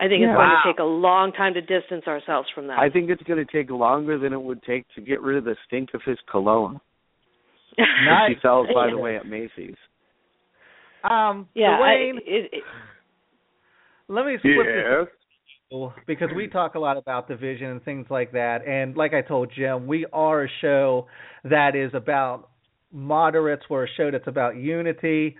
I 0.00 0.06
think 0.06 0.20
Yeah. 0.22 0.28
it's 0.28 0.36
going 0.36 0.48
Wow. 0.48 0.60
to 0.64 0.72
take 0.72 0.78
a 0.78 0.84
long 0.84 1.32
time 1.32 1.54
to 1.54 1.60
distance 1.60 2.06
ourselves 2.06 2.48
from 2.54 2.68
that. 2.68 2.78
I 2.78 2.88
think 2.88 3.10
it's 3.10 3.22
going 3.24 3.44
to 3.44 3.52
take 3.52 3.68
longer 3.70 4.16
than 4.16 4.32
it 4.32 4.40
would 4.40 4.62
take 4.62 4.86
to 4.94 5.00
get 5.00 5.20
rid 5.20 5.36
of 5.38 5.44
the 5.44 5.56
stink 5.66 5.92
of 5.94 6.02
his 6.04 6.18
cologne. 6.30 6.80
Nice. 7.78 8.30
Which 8.30 8.38
he 8.38 8.42
sells, 8.42 8.66
by 8.74 8.90
the 8.90 8.98
way, 8.98 9.16
at 9.16 9.26
Macy's. 9.26 9.76
Um, 11.04 11.48
yeah, 11.54 11.78
I, 11.80 11.92
it, 12.26 12.50
it, 12.52 12.64
let 14.08 14.26
me 14.26 14.38
flip 14.40 14.66
this 14.66 15.08
because 16.06 16.28
we 16.34 16.48
talk 16.48 16.74
a 16.74 16.78
lot 16.78 16.96
about 16.96 17.28
division 17.28 17.68
and 17.68 17.84
things 17.84 18.06
like 18.08 18.32
that. 18.32 18.66
And 18.66 18.96
like 18.96 19.12
I 19.12 19.20
told 19.20 19.52
Jim, 19.54 19.86
we 19.86 20.06
are 20.12 20.44
a 20.44 20.48
show 20.60 21.06
that 21.44 21.76
is 21.76 21.90
about 21.94 22.48
moderates. 22.90 23.64
We're 23.68 23.84
a 23.84 23.88
show 23.96 24.10
that's 24.10 24.26
about 24.26 24.56
unity. 24.56 25.36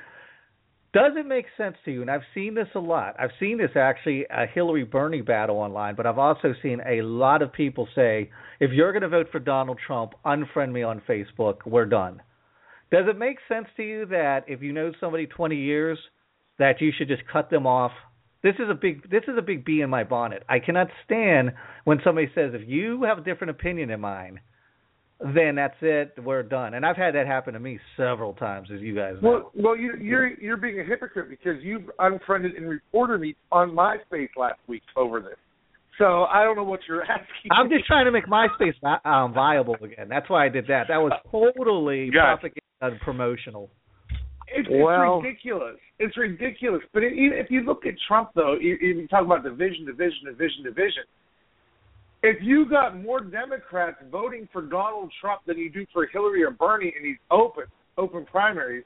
Does 0.93 1.13
it 1.17 1.27
make 1.27 1.47
sense 1.57 1.77
to 1.85 1.91
you? 1.91 2.03
And 2.03 2.11
I've 2.11 2.23
seen 2.35 2.55
this 2.55 2.69
a 2.75 2.79
lot. 2.79 3.15
I've 3.19 3.31
seen 3.39 3.59
this 3.59 3.71
actually 3.75 4.25
a 4.31 4.47
Hillary 4.47 4.85
Bernie 4.85 5.21
battle 5.21 5.57
online, 5.57 5.95
but 5.95 6.07
I've 6.07 6.19
also 6.19 6.55
seen 6.63 6.81
a 6.87 7.03
lot 7.03 7.43
of 7.43 7.53
people 7.53 7.89
say, 7.95 8.31
if 8.61 8.71
you're 8.73 8.93
going 8.93 9.03
to 9.03 9.09
vote 9.09 9.29
for 9.31 9.39
Donald 9.39 9.79
Trump, 9.87 10.13
unfriend 10.25 10.73
me 10.73 10.83
on 10.83 11.03
Facebook. 11.09 11.59
We're 11.67 11.87
done. 11.87 12.23
Does 12.91 13.05
it 13.07 13.19
make 13.19 13.37
sense 13.49 13.67
to 13.77 13.83
you 13.83 14.07
that 14.07 14.45
if 14.47 14.63
you 14.63 14.73
know 14.73 14.93
somebody 14.99 15.27
20 15.27 15.57
years, 15.57 15.99
that 16.59 16.81
you 16.81 16.91
should 16.97 17.09
just 17.09 17.23
cut 17.31 17.51
them 17.51 17.67
off 17.67 17.93
this 18.43 18.55
is 18.59 18.69
a 18.71 18.75
big 18.75 19.09
this 19.11 19.23
is 19.27 19.37
a 19.37 19.43
big 19.43 19.65
bee 19.65 19.81
in 19.81 19.91
my 19.91 20.05
bonnet. 20.05 20.45
I 20.49 20.59
cannot 20.59 20.89
stand 21.05 21.53
when 21.85 21.99
somebody 22.05 22.29
says 22.35 22.53
if 22.55 22.69
you 22.69 23.03
have 23.03 23.19
a 23.19 23.23
different 23.23 23.51
opinion 23.51 23.89
than 23.89 24.01
mine, 24.01 24.41
then 25.21 25.57
that's 25.57 25.75
it, 25.81 26.15
we're 26.23 26.45
done. 26.45 26.75
And 26.75 26.87
I've 26.87 26.97
had 26.97 27.15
that 27.15 27.27
happen 27.27 27.55
to 27.55 27.61
me 27.61 27.81
several 27.97 28.35
times, 28.35 28.69
as 28.73 28.81
you 28.81 28.95
guys 28.95 29.15
know. 29.21 29.31
Well, 29.31 29.53
well, 29.55 29.77
you, 29.77 29.95
you're 30.01 30.29
you're 30.41 30.57
being 30.57 30.81
a 30.81 30.85
hypocrite 30.85 31.29
because 31.29 31.63
you 31.63 31.91
unfriended 31.99 32.55
and 32.55 32.69
reported 32.69 33.21
me 33.21 33.35
on 33.51 33.71
MySpace 33.71 34.29
last 34.37 34.61
week 34.69 34.83
over 34.97 35.21
this. 35.21 35.37
So 35.99 36.25
I 36.25 36.45
don't 36.45 36.55
know 36.55 36.63
what 36.63 36.81
you're 36.89 37.03
asking. 37.03 37.51
I'm 37.51 37.69
just 37.69 37.87
trying 37.87 38.05
to 38.05 38.13
make 38.13 38.27
MySpace 38.27 38.75
vi- 38.81 39.01
um, 39.05 39.35
viable 39.35 39.75
again. 39.83 40.09
That's 40.09 40.31
why 40.31 40.47
I 40.47 40.49
did 40.49 40.69
that. 40.69 40.85
That 40.89 40.99
was 40.99 41.13
totally 41.33 42.11
Gotcha. 42.11 42.39
propaganda 42.41 42.61
and 42.83 43.01
promotional. 43.01 43.69
It's, 44.55 44.69
Well- 44.71 45.19
it's 45.19 45.25
ridiculous. 45.25 45.77
It's 45.99 46.17
ridiculous. 46.17 46.83
But 46.93 47.03
it, 47.03 47.13
if 47.15 47.51
you 47.51 47.63
look 47.63 47.85
at 47.87 47.95
Trump, 48.07 48.31
though, 48.35 48.57
you, 48.61 48.77
you 48.81 49.09
talk 49.09 49.25
about 49.25 49.43
division, 49.43 49.85
division, 49.85 50.27
division, 50.27 50.63
division. 50.65 51.03
If 52.23 52.43
you 52.43 52.69
got 52.69 53.01
more 53.01 53.21
Democrats 53.21 53.99
voting 54.11 54.49
for 54.53 54.63
Donald 54.63 55.13
Trump 55.21 55.43
than 55.47 55.57
you 55.57 55.71
do 55.71 55.87
for 55.93 56.07
Hillary 56.07 56.43
or 56.43 56.51
Bernie 56.51 56.93
in 56.97 57.03
these 57.05 57.19
open 57.31 57.65
open 57.97 58.25
primaries, 58.27 58.85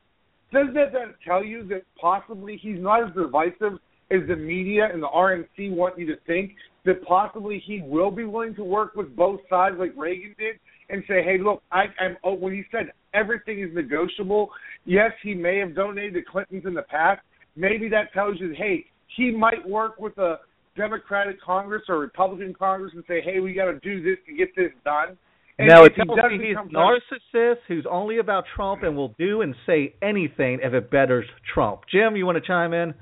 doesn't 0.52 0.74
that 0.74 0.92
then 0.92 1.14
tell 1.26 1.42
you 1.42 1.66
that 1.68 1.82
possibly 1.98 2.58
he's 2.60 2.78
not 2.78 3.08
as 3.08 3.14
divisive 3.14 3.78
as 4.10 4.20
the 4.28 4.36
media 4.36 4.88
and 4.92 5.02
the 5.02 5.08
RNC 5.08 5.74
want 5.74 5.98
you 5.98 6.06
to 6.06 6.16
think? 6.26 6.52
That 6.84 7.02
possibly 7.04 7.62
he 7.64 7.80
will 7.80 8.10
be 8.10 8.24
willing 8.24 8.54
to 8.56 8.64
work 8.64 8.96
with 8.96 9.14
both 9.14 9.40
sides, 9.48 9.76
like 9.78 9.92
Reagan 9.96 10.34
did, 10.36 10.56
and 10.92 11.02
say, 11.08 11.22
"Hey, 11.24 11.38
look, 11.42 11.62
I, 11.72 11.84
I'm." 11.98 12.16
Oh, 12.22 12.34
when 12.34 12.52
he 12.52 12.62
said 12.70 12.92
everything 13.14 13.60
is 13.60 13.70
negotiable, 13.74 14.50
yes, 14.84 15.10
he 15.22 15.34
may 15.34 15.58
have 15.58 15.74
donated 15.74 16.14
to 16.14 16.22
Clintons 16.22 16.64
in 16.66 16.74
the 16.74 16.82
past. 16.82 17.20
Maybe 17.56 17.88
that 17.88 18.12
tells 18.12 18.38
you, 18.38 18.54
hey, 18.56 18.84
he 19.16 19.30
might 19.30 19.66
work 19.68 19.98
with 19.98 20.16
a 20.18 20.36
Democratic 20.76 21.40
Congress 21.42 21.82
or 21.88 21.98
Republican 21.98 22.54
Congress 22.58 22.92
and 22.94 23.04
say, 23.06 23.20
hey, 23.20 23.40
we 23.40 23.52
got 23.52 23.66
to 23.66 23.78
do 23.80 24.02
this 24.02 24.16
to 24.26 24.34
get 24.34 24.54
this 24.56 24.70
done. 24.84 25.16
And 25.58 25.68
no, 25.68 25.84
if 25.84 25.92
he 25.94 26.02
doesn't 26.04 26.40
he's 26.40 26.52
a 26.52 26.72
done- 26.72 26.98
narcissist 27.34 27.56
who's 27.68 27.84
only 27.90 28.18
about 28.18 28.44
Trump 28.56 28.82
and 28.82 28.96
will 28.96 29.14
do 29.18 29.42
and 29.42 29.54
say 29.66 29.94
anything 30.00 30.60
if 30.62 30.72
it 30.72 30.90
betters 30.90 31.26
Trump. 31.52 31.82
Jim, 31.90 32.16
you 32.16 32.24
want 32.24 32.36
to 32.36 32.46
chime 32.46 32.72
in? 32.72 32.94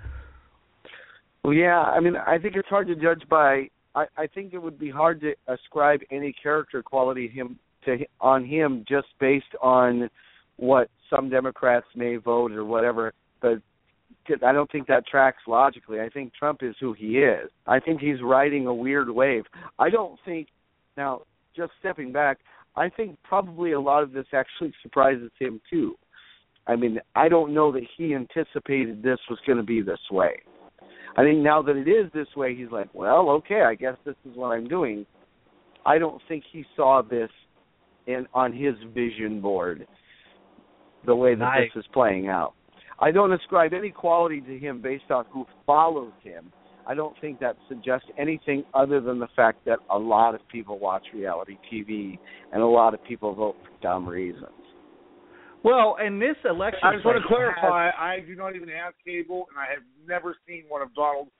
Well, 1.44 1.54
yeah, 1.54 1.80
I 1.80 2.00
mean, 2.00 2.16
I 2.16 2.38
think 2.38 2.56
it's 2.56 2.68
hard 2.68 2.88
to 2.88 2.96
judge 2.96 3.22
by. 3.30 3.68
I, 3.94 4.06
I 4.16 4.26
think 4.26 4.52
it 4.52 4.58
would 4.58 4.78
be 4.78 4.90
hard 4.90 5.20
to 5.20 5.34
ascribe 5.46 6.00
any 6.10 6.34
character 6.42 6.82
quality 6.82 7.28
him 7.28 7.58
to 7.84 7.98
on 8.20 8.44
him 8.44 8.84
just 8.88 9.08
based 9.18 9.54
on 9.62 10.08
what 10.56 10.88
some 11.08 11.30
Democrats 11.30 11.86
may 11.94 12.16
vote 12.16 12.52
or 12.52 12.64
whatever. 12.64 13.12
But 13.40 13.58
I 14.44 14.52
don't 14.52 14.70
think 14.70 14.86
that 14.88 15.06
tracks 15.06 15.42
logically. 15.46 16.00
I 16.00 16.08
think 16.08 16.34
Trump 16.34 16.62
is 16.62 16.74
who 16.80 16.92
he 16.92 17.18
is. 17.18 17.50
I 17.66 17.80
think 17.80 18.00
he's 18.00 18.22
riding 18.22 18.66
a 18.66 18.74
weird 18.74 19.10
wave. 19.10 19.44
I 19.78 19.90
don't 19.90 20.18
think 20.24 20.48
now. 20.96 21.22
Just 21.56 21.72
stepping 21.80 22.12
back, 22.12 22.38
I 22.76 22.88
think 22.88 23.18
probably 23.24 23.72
a 23.72 23.80
lot 23.80 24.04
of 24.04 24.12
this 24.12 24.26
actually 24.32 24.72
surprises 24.82 25.32
him 25.36 25.60
too. 25.68 25.96
I 26.68 26.76
mean, 26.76 27.00
I 27.16 27.28
don't 27.28 27.52
know 27.52 27.72
that 27.72 27.82
he 27.96 28.14
anticipated 28.14 29.02
this 29.02 29.18
was 29.28 29.40
going 29.44 29.58
to 29.58 29.64
be 29.64 29.82
this 29.82 29.98
way. 30.12 30.40
I 31.16 31.24
think 31.24 31.40
now 31.40 31.60
that 31.62 31.74
it 31.74 31.88
is 31.88 32.10
this 32.14 32.28
way, 32.36 32.54
he's 32.54 32.70
like, 32.70 32.88
well, 32.94 33.30
okay, 33.30 33.62
I 33.62 33.74
guess 33.74 33.96
this 34.06 34.14
is 34.24 34.36
what 34.36 34.52
I'm 34.52 34.68
doing. 34.68 35.04
I 35.84 35.98
don't 35.98 36.22
think 36.28 36.44
he 36.52 36.64
saw 36.76 37.02
this 37.02 37.30
in 38.06 38.26
on 38.34 38.52
his 38.52 38.74
vision 38.94 39.40
board 39.40 39.86
the 41.06 41.14
way 41.14 41.34
that 41.34 41.40
Nice. 41.40 41.70
this 41.74 41.84
is 41.84 41.88
playing 41.92 42.28
out. 42.28 42.54
I 42.98 43.10
don't 43.10 43.32
ascribe 43.32 43.72
any 43.72 43.90
quality 43.90 44.40
to 44.42 44.58
him 44.58 44.82
based 44.82 45.10
on 45.10 45.24
who 45.30 45.46
follows 45.66 46.12
him. 46.22 46.52
I 46.86 46.94
don't 46.94 47.16
think 47.20 47.40
that 47.40 47.56
suggests 47.68 48.06
anything 48.18 48.64
other 48.74 49.00
than 49.00 49.18
the 49.18 49.28
fact 49.36 49.64
that 49.64 49.78
a 49.90 49.98
lot 49.98 50.34
of 50.34 50.40
people 50.48 50.78
watch 50.78 51.04
reality 51.14 51.56
TV 51.72 52.18
and 52.52 52.62
a 52.62 52.66
lot 52.66 52.92
of 52.94 53.02
people 53.04 53.32
vote 53.34 53.56
for 53.62 53.70
dumb 53.82 54.08
reasons. 54.08 54.44
Well, 55.62 55.96
in 56.04 56.18
this 56.18 56.36
election, 56.48 56.80
I 56.82 56.94
just 56.94 57.04
want 57.04 57.16
to 57.18 57.22
cycle 57.22 57.36
has- 57.38 57.54
clarify, 57.60 57.90
I 57.90 58.20
do 58.20 58.34
not 58.34 58.56
even 58.56 58.68
have 58.70 58.94
cable, 59.04 59.46
and 59.50 59.58
I 59.58 59.70
have 59.72 59.82
never 60.06 60.34
seen 60.48 60.64
one 60.68 60.80
of 60.82 60.92
Donald's 60.94 61.30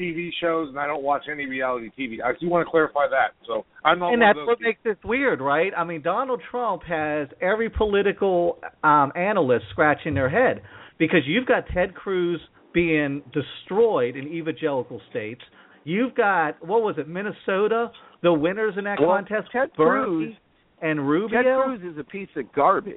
TV 0.00 0.30
shows, 0.40 0.68
and 0.68 0.78
I 0.78 0.86
don't 0.86 1.02
watch 1.02 1.22
any 1.30 1.46
reality 1.46 1.90
TV. 1.98 2.22
I 2.22 2.32
do 2.40 2.48
want 2.48 2.66
to 2.66 2.70
clarify 2.70 3.06
that. 3.10 3.32
So 3.46 3.64
I'm 3.84 3.98
not 3.98 4.12
and 4.12 4.22
that's 4.22 4.36
what 4.36 4.58
people. 4.58 4.70
makes 4.70 4.80
this 4.84 4.96
weird, 5.04 5.40
right? 5.40 5.72
I 5.76 5.84
mean, 5.84 6.02
Donald 6.02 6.40
Trump 6.50 6.82
has 6.84 7.28
every 7.40 7.70
political 7.70 8.58
um, 8.84 9.12
analyst 9.16 9.66
scratching 9.70 10.14
their 10.14 10.28
head 10.28 10.62
because 10.98 11.20
you've 11.26 11.46
got 11.46 11.64
Ted 11.74 11.94
Cruz 11.94 12.40
being 12.74 13.22
destroyed 13.32 14.16
in 14.16 14.28
evangelical 14.28 15.00
states. 15.10 15.40
You've 15.84 16.14
got 16.14 16.64
what 16.66 16.82
was 16.82 16.96
it, 16.98 17.08
Minnesota? 17.08 17.90
The 18.22 18.32
winners 18.32 18.74
in 18.76 18.84
that 18.84 18.98
Well, 19.00 19.10
contest, 19.16 19.48
Ted 19.52 19.70
Bernie 19.76 20.04
Cruz- 20.04 20.34
and 20.82 21.08
Rubio. 21.08 21.42
Ted 21.42 21.64
Cruz 21.80 21.92
is 21.92 21.98
a 21.98 22.04
piece 22.04 22.28
of 22.36 22.52
garbage, 22.52 22.94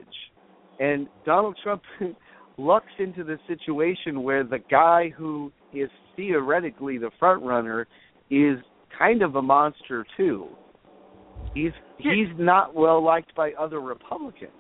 and 0.79 1.07
Donald 1.25 1.57
Trump 1.63 1.81
lucks 2.57 2.91
into 2.99 3.23
the 3.23 3.37
situation 3.47 4.23
where 4.23 4.43
the 4.43 4.59
guy 4.69 5.09
who 5.15 5.51
is 5.73 5.89
theoretically 6.19 6.97
the 6.97 7.11
front 7.17 7.41
runner 7.43 7.87
is 8.29 8.57
kind 8.97 9.21
of 9.21 9.35
a 9.35 9.41
monster 9.41 10.05
too. 10.17 10.49
He's 11.55 11.71
he's 11.97 12.27
not 12.37 12.75
well 12.75 13.03
liked 13.03 13.33
by 13.35 13.51
other 13.53 13.79
Republicans. 13.79 14.51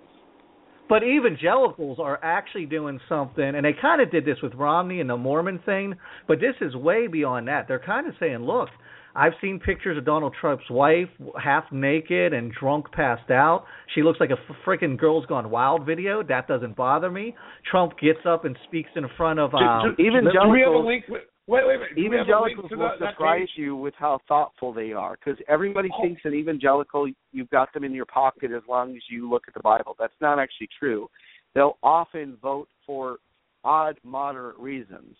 But 0.87 1.03
evangelicals 1.03 1.99
are 1.99 2.19
actually 2.23 2.65
doing 2.65 2.99
something, 3.07 3.43
and 3.43 3.63
they 3.63 3.73
kind 3.79 4.01
of 4.01 4.09
did 4.09 4.25
this 4.25 4.37
with 4.41 4.55
Romney 4.55 5.01
and 5.01 5.09
the 5.09 5.17
Mormon 5.17 5.59
thing, 5.63 5.93
but 6.27 6.39
this 6.39 6.55
is 6.61 6.75
way 6.75 7.05
beyond 7.05 7.47
that. 7.47 7.67
They're 7.67 7.77
kind 7.77 8.07
of 8.07 8.15
saying, 8.19 8.39
look, 8.39 8.69
I've 9.15 9.33
seen 9.41 9.59
pictures 9.59 9.97
of 9.99 10.05
Donald 10.05 10.33
Trump's 10.39 10.67
wife 10.69 11.09
half 11.41 11.65
naked 11.71 12.33
and 12.33 12.51
drunk, 12.51 12.91
passed 12.91 13.29
out. 13.29 13.65
She 13.93 14.01
looks 14.01 14.19
like 14.19 14.31
a 14.31 14.67
freaking 14.67 14.97
Girls 14.97 15.25
Gone 15.27 15.51
Wild 15.51 15.85
video. 15.85 16.23
That 16.23 16.47
doesn't 16.47 16.75
bother 16.75 17.11
me. 17.11 17.35
Trump 17.69 17.93
gets 17.99 18.19
up 18.27 18.45
and 18.45 18.57
speaks 18.67 18.89
in 18.95 19.05
front 19.15 19.39
of 19.39 19.53
um, 19.53 19.95
do, 19.97 20.03
do, 20.03 20.09
do 20.09 20.49
we 20.49 20.61
have 20.61 20.73
a 20.73 20.79
evangelicals. 20.79 20.85
link? 20.85 21.03
Wait, 21.49 21.65
wait, 21.65 21.79
wait. 21.79 21.95
Do 21.95 22.09
we 22.09 22.15
have 22.15 22.27
a 22.27 22.31
link 22.43 22.59
Evangelicals 22.59 22.71
will 22.71 22.77
that, 22.89 22.99
that 22.99 23.13
surprise 23.13 23.39
page? 23.41 23.49
you 23.57 23.75
with 23.75 23.95
how 23.97 24.19
thoughtful 24.27 24.71
they 24.71 24.93
are 24.93 25.17
because 25.17 25.39
everybody 25.47 25.89
Oh. 25.97 26.01
thinks 26.03 26.21
an 26.23 26.35
evangelical 26.35 27.07
you've 27.31 27.49
got 27.49 27.73
them 27.73 27.83
in 27.83 27.91
your 27.93 28.05
pocket 28.05 28.51
as 28.51 28.61
long 28.69 28.95
as 28.95 29.01
you 29.09 29.27
look 29.27 29.45
at 29.47 29.55
the 29.55 29.59
Bible. 29.61 29.95
That's 29.97 30.13
not 30.21 30.37
actually 30.37 30.69
true. 30.77 31.09
They'll 31.55 31.77
often 31.81 32.37
vote 32.39 32.67
for 32.85 33.17
odd, 33.63 33.97
moderate 34.03 34.57
reasons. 34.59 35.15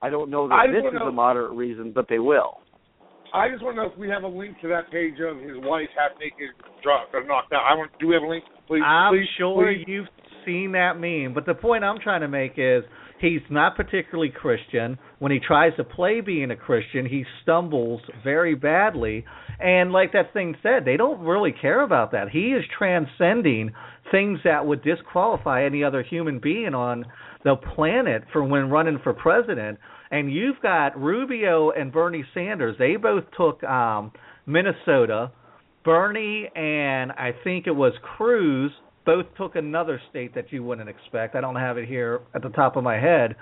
I 0.00 0.08
don't 0.08 0.30
know 0.30 0.48
that 0.48 0.68
this 0.72 0.84
is 0.86 0.98
know- 0.98 1.08
a 1.08 1.12
moderate 1.12 1.52
reason, 1.52 1.92
but 1.92 2.08
they 2.08 2.18
will. 2.18 2.60
I 3.34 3.48
just 3.50 3.62
want 3.64 3.76
to 3.76 3.82
know 3.82 3.90
if 3.90 3.98
we 3.98 4.08
have 4.08 4.22
a 4.22 4.28
link 4.28 4.58
to 4.62 4.68
that 4.68 4.90
page 4.92 5.18
of 5.20 5.38
his 5.40 5.56
wife 5.58 5.88
half 5.98 6.12
naked, 6.20 6.50
drunk, 6.82 7.10
or 7.12 7.24
knocked 7.24 7.52
out. 7.52 7.64
I 7.68 7.74
want. 7.74 7.90
Do 7.98 8.06
we 8.08 8.14
have 8.14 8.22
a 8.22 8.26
link? 8.28 8.44
Please, 8.68 8.82
I'm 8.86 9.12
please, 9.12 9.26
sure 9.36 9.66
please. 9.74 9.84
you've 9.88 10.06
seen 10.46 10.72
that 10.72 10.98
meme, 11.00 11.34
but 11.34 11.44
the 11.44 11.54
point 11.54 11.82
I'm 11.84 11.98
trying 11.98 12.20
to 12.20 12.28
make 12.28 12.52
is 12.58 12.84
he's 13.20 13.40
not 13.50 13.76
particularly 13.76 14.30
Christian. 14.30 14.98
When 15.18 15.32
he 15.32 15.40
tries 15.40 15.74
to 15.76 15.84
play 15.84 16.20
being 16.20 16.50
a 16.50 16.56
Christian, 16.56 17.06
he 17.06 17.24
stumbles 17.42 18.00
very 18.22 18.54
badly. 18.54 19.24
And 19.60 19.92
like 19.92 20.12
that 20.12 20.32
thing 20.32 20.56
said, 20.62 20.84
they 20.84 20.96
don't 20.96 21.20
really 21.20 21.52
care 21.52 21.82
about 21.82 22.12
that. 22.12 22.28
He 22.30 22.48
is 22.48 22.64
transcending 22.76 23.72
things 24.10 24.40
that 24.44 24.66
would 24.66 24.82
disqualify 24.82 25.64
any 25.64 25.82
other 25.82 26.02
human 26.02 26.38
being 26.38 26.74
on 26.74 27.04
the 27.44 27.56
planet 27.56 28.24
for 28.32 28.44
when 28.44 28.70
running 28.70 28.98
for 29.02 29.12
president. 29.12 29.78
And 30.10 30.32
you've 30.32 30.60
got 30.62 31.00
Rubio 31.00 31.70
and 31.70 31.92
Bernie 31.92 32.24
Sanders. 32.34 32.76
They 32.78 32.96
both 32.96 33.24
took 33.36 33.62
um 33.64 34.12
Minnesota. 34.46 35.32
Bernie 35.84 36.48
and 36.54 37.12
I 37.12 37.32
think 37.44 37.66
it 37.66 37.72
was 37.72 37.92
Cruz 38.02 38.72
both 39.06 39.26
took 39.36 39.56
another 39.56 40.00
state 40.10 40.34
that 40.34 40.52
you 40.52 40.62
wouldn't 40.64 40.88
expect. 40.88 41.34
I 41.34 41.40
don't 41.40 41.56
have 41.56 41.78
it 41.78 41.88
here 41.88 42.20
at 42.34 42.42
the 42.42 42.48
top 42.50 42.76
of 42.76 42.84
my 42.84 42.98
head. 42.98 43.36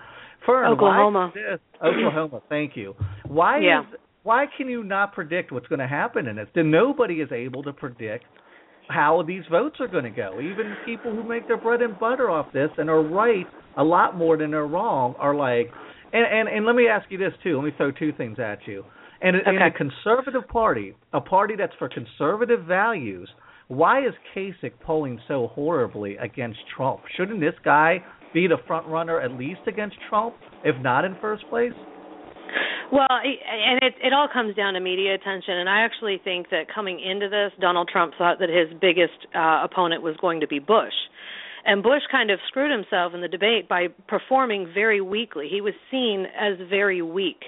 Fern, 0.44 0.66
Oklahoma. 0.72 1.30
Why 1.34 1.40
is 1.40 1.60
this, 1.60 1.60
Oklahoma. 1.82 2.42
Thank 2.48 2.76
you. 2.76 2.94
Why 3.26 3.58
Yeah. 3.58 3.80
is 3.82 3.86
why 4.24 4.46
can 4.56 4.68
you 4.68 4.84
not 4.84 5.12
predict 5.12 5.50
what's 5.50 5.66
going 5.66 5.80
to 5.80 5.86
happen 5.86 6.28
in 6.28 6.36
this? 6.36 6.48
Then 6.54 6.70
nobody 6.70 7.20
is 7.20 7.32
able 7.32 7.62
to 7.64 7.72
predict 7.72 8.24
how 8.88 9.22
these 9.22 9.42
votes 9.50 9.80
are 9.80 9.88
going 9.88 10.04
to 10.04 10.10
go. 10.10 10.40
Even 10.40 10.76
people 10.84 11.12
who 11.12 11.24
make 11.24 11.48
their 11.48 11.56
bread 11.56 11.82
and 11.82 11.98
butter 11.98 12.30
off 12.30 12.46
this 12.52 12.70
and 12.78 12.88
are 12.88 13.02
right 13.02 13.46
a 13.76 13.82
lot 13.82 14.16
more 14.16 14.36
than 14.36 14.50
they're 14.52 14.66
wrong 14.66 15.14
are 15.18 15.34
like. 15.34 15.72
And 16.12 16.24
and, 16.24 16.48
and 16.48 16.66
let 16.66 16.76
me 16.76 16.88
ask 16.88 17.10
you 17.10 17.18
this 17.18 17.32
too. 17.42 17.56
Let 17.56 17.64
me 17.64 17.72
throw 17.76 17.90
two 17.90 18.12
things 18.12 18.38
at 18.38 18.58
you. 18.66 18.84
And 19.22 19.36
in 19.36 19.62
a 19.62 19.70
conservative 19.70 20.46
party, 20.48 20.94
a 21.12 21.20
party 21.20 21.54
that's 21.56 21.74
for 21.78 21.88
conservative 21.88 22.64
values, 22.64 23.30
why 23.72 24.06
is 24.06 24.12
Kasich 24.34 24.72
polling 24.80 25.18
so 25.26 25.48
horribly 25.54 26.16
against 26.16 26.58
Trump? 26.76 27.00
Shouldn't 27.16 27.40
this 27.40 27.54
guy 27.64 28.04
be 28.34 28.46
the 28.46 28.58
front 28.66 28.86
runner 28.86 29.18
at 29.18 29.32
least 29.32 29.60
against 29.66 29.96
Trump, 30.10 30.34
if 30.62 30.76
not 30.82 31.06
in 31.06 31.16
first 31.22 31.48
place? 31.48 31.72
Well, 32.92 33.08
and 33.08 33.80
it 33.82 33.94
it 34.04 34.12
all 34.12 34.28
comes 34.30 34.54
down 34.54 34.74
to 34.74 34.80
media 34.80 35.14
attention, 35.14 35.56
and 35.56 35.68
I 35.70 35.80
actually 35.80 36.20
think 36.22 36.50
that 36.50 36.64
coming 36.72 37.00
into 37.00 37.30
this, 37.30 37.50
Donald 37.58 37.88
Trump 37.90 38.12
thought 38.18 38.38
that 38.40 38.50
his 38.50 38.68
biggest 38.78 39.16
uh, 39.34 39.64
opponent 39.64 40.02
was 40.02 40.14
going 40.20 40.40
to 40.40 40.46
be 40.46 40.58
Bush. 40.58 40.92
And 41.64 41.82
Bush 41.82 42.02
kind 42.10 42.30
of 42.30 42.40
screwed 42.48 42.70
himself 42.70 43.14
in 43.14 43.20
the 43.20 43.28
debate 43.28 43.68
by 43.68 43.88
performing 44.08 44.70
very 44.72 45.00
weakly. 45.00 45.48
He 45.48 45.60
was 45.60 45.74
seen 45.90 46.26
as 46.38 46.58
very 46.68 47.02
weak, 47.02 47.44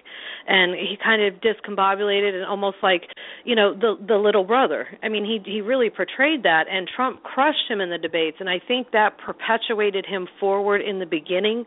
and 0.47 0.75
he 0.75 0.97
kind 1.03 1.23
of 1.23 1.41
discombobulated 1.41 2.35
and 2.35 2.45
almost 2.45 2.77
like, 2.83 3.03
you 3.45 3.55
know, 3.55 3.75
the 3.75 3.97
the 4.07 4.17
little 4.17 4.45
brother. 4.45 4.87
I 5.03 5.09
mean, 5.09 5.25
he 5.25 5.41
he 5.45 5.61
really 5.61 5.91
portrayed 5.91 6.45
that, 6.45 6.65
and 6.71 6.89
Trump 6.95 7.23
crushed 7.23 7.69
him 7.69 7.81
in 7.81 7.91
the 7.91 7.99
debates, 7.99 8.37
and 8.41 8.49
I 8.49 8.61
think 8.67 8.93
that 8.93 9.19
perpetuated 9.19 10.07
him 10.07 10.29
forward 10.39 10.81
in 10.81 10.99
the 10.99 11.07
beginning. 11.07 11.65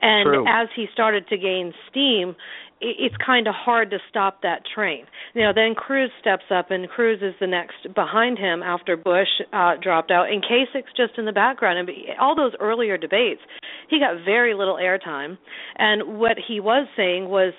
And 0.00 0.26
True. 0.26 0.46
as 0.46 0.68
he 0.76 0.86
started 0.92 1.26
to 1.28 1.36
gain 1.36 1.72
steam, 1.90 2.36
it's 2.80 3.14
kind 3.24 3.46
of 3.46 3.54
hard 3.54 3.90
to 3.90 3.98
stop 4.08 4.42
that 4.42 4.62
train. 4.74 5.04
Know, 5.34 5.52
then 5.54 5.74
Cruz 5.74 6.10
steps 6.20 6.44
up, 6.54 6.70
and 6.70 6.88
Cruz 6.88 7.20
is 7.22 7.34
the 7.40 7.46
next 7.46 7.94
behind 7.94 8.38
him 8.38 8.62
after 8.62 8.96
Bush 8.96 9.28
uh, 9.52 9.74
dropped 9.82 10.10
out, 10.10 10.30
and 10.30 10.42
Kasich's 10.42 10.92
just 10.96 11.18
in 11.18 11.24
the 11.24 11.32
background. 11.32 11.78
And 11.78 11.90
all 12.20 12.36
those 12.36 12.52
earlier 12.60 12.96
debates, 12.96 13.40
he 13.88 13.98
got 13.98 14.24
very 14.24 14.54
little 14.54 14.76
airtime, 14.76 15.38
and 15.76 16.18
what 16.18 16.36
he 16.46 16.60
was 16.60 16.86
saying 16.96 17.28
was 17.28 17.52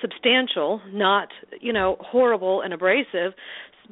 substantial, 0.00 0.80
not 0.92 1.28
you 1.60 1.72
know 1.72 1.96
horrible 2.00 2.62
and 2.62 2.72
abrasive. 2.72 3.32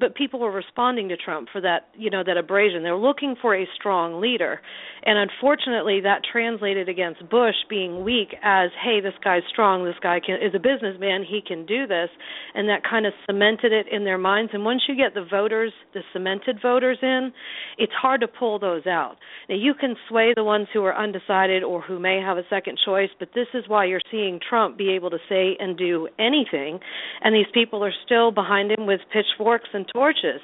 But 0.01 0.15
people 0.15 0.41
were 0.41 0.51
responding 0.51 1.11
to 1.11 1.17
Trump 1.17 1.51
for 1.53 1.61
that, 1.61 1.89
you 1.95 2.09
know, 2.09 2.25
that 2.25 2.39
abrasion. 2.39 2.83
They're 2.83 2.97
looking 2.97 3.37
for 3.41 3.55
a 3.55 3.69
strong 3.75 4.19
leader, 4.21 4.63
and 5.05 5.19
unfortunately, 5.19 6.01
that 6.01 6.23
translated 6.25 6.89
against 6.89 7.29
Bush 7.29 7.57
being 7.69 8.03
weak 8.03 8.35
as, 8.43 8.71
"Hey, 8.81 9.01
this 9.01 9.15
guy's 9.23 9.45
strong. 9.51 9.85
This 9.85 9.99
guy 10.01 10.19
can 10.21 10.41
is 10.41 10.55
a 10.55 10.59
businessman. 10.59 11.23
He 11.23 11.43
can 11.43 11.67
do 11.67 11.87
this," 11.87 12.11
and 12.55 12.67
that 12.71 12.83
kind 12.83 13.07
of 13.07 13.13
cemented 13.27 13.73
it 13.73 13.89
in 13.89 14.05
their 14.05 14.17
minds. 14.17 14.55
And 14.55 14.65
once 14.65 14.89
you 14.89 14.95
get 14.95 15.13
the 15.13 15.23
voters, 15.23 15.73
the 15.93 16.03
cemented 16.15 16.61
voters 16.61 16.99
in, 17.03 17.33
it's 17.77 17.93
hard 17.93 18.23
to 18.23 18.29
pull 18.29 18.59
those 18.59 18.87
out. 18.87 19.19
Now, 19.49 19.57
you 19.57 19.75
can 19.75 19.97
sway 20.09 20.33
the 20.33 20.45
ones 20.45 20.69
who 20.73 20.83
are 20.85 20.97
undecided 20.97 21.63
or 21.63 21.83
who 21.83 21.99
may 21.99 22.21
have 22.21 22.39
a 22.39 22.45
second 22.49 22.79
choice, 22.79 23.11
but 23.19 23.33
this 23.35 23.49
is 23.53 23.69
why 23.69 23.85
you're 23.85 24.01
seeing 24.11 24.41
Trump 24.41 24.79
be 24.79 24.93
able 24.93 25.11
to 25.11 25.21
say 25.29 25.57
and 25.61 25.77
do 25.77 26.09
anything, 26.19 26.81
and 27.21 27.35
these 27.35 27.51
people 27.53 27.85
are 27.85 27.93
still 28.05 28.31
behind 28.31 28.71
him 28.71 28.87
with 28.87 29.01
pitchforks 29.11 29.69
and 29.75 29.87
torches 29.93 30.41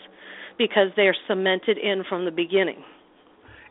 because 0.58 0.88
they're 0.96 1.16
cemented 1.28 1.78
in 1.78 2.04
from 2.08 2.24
the 2.24 2.30
beginning. 2.30 2.82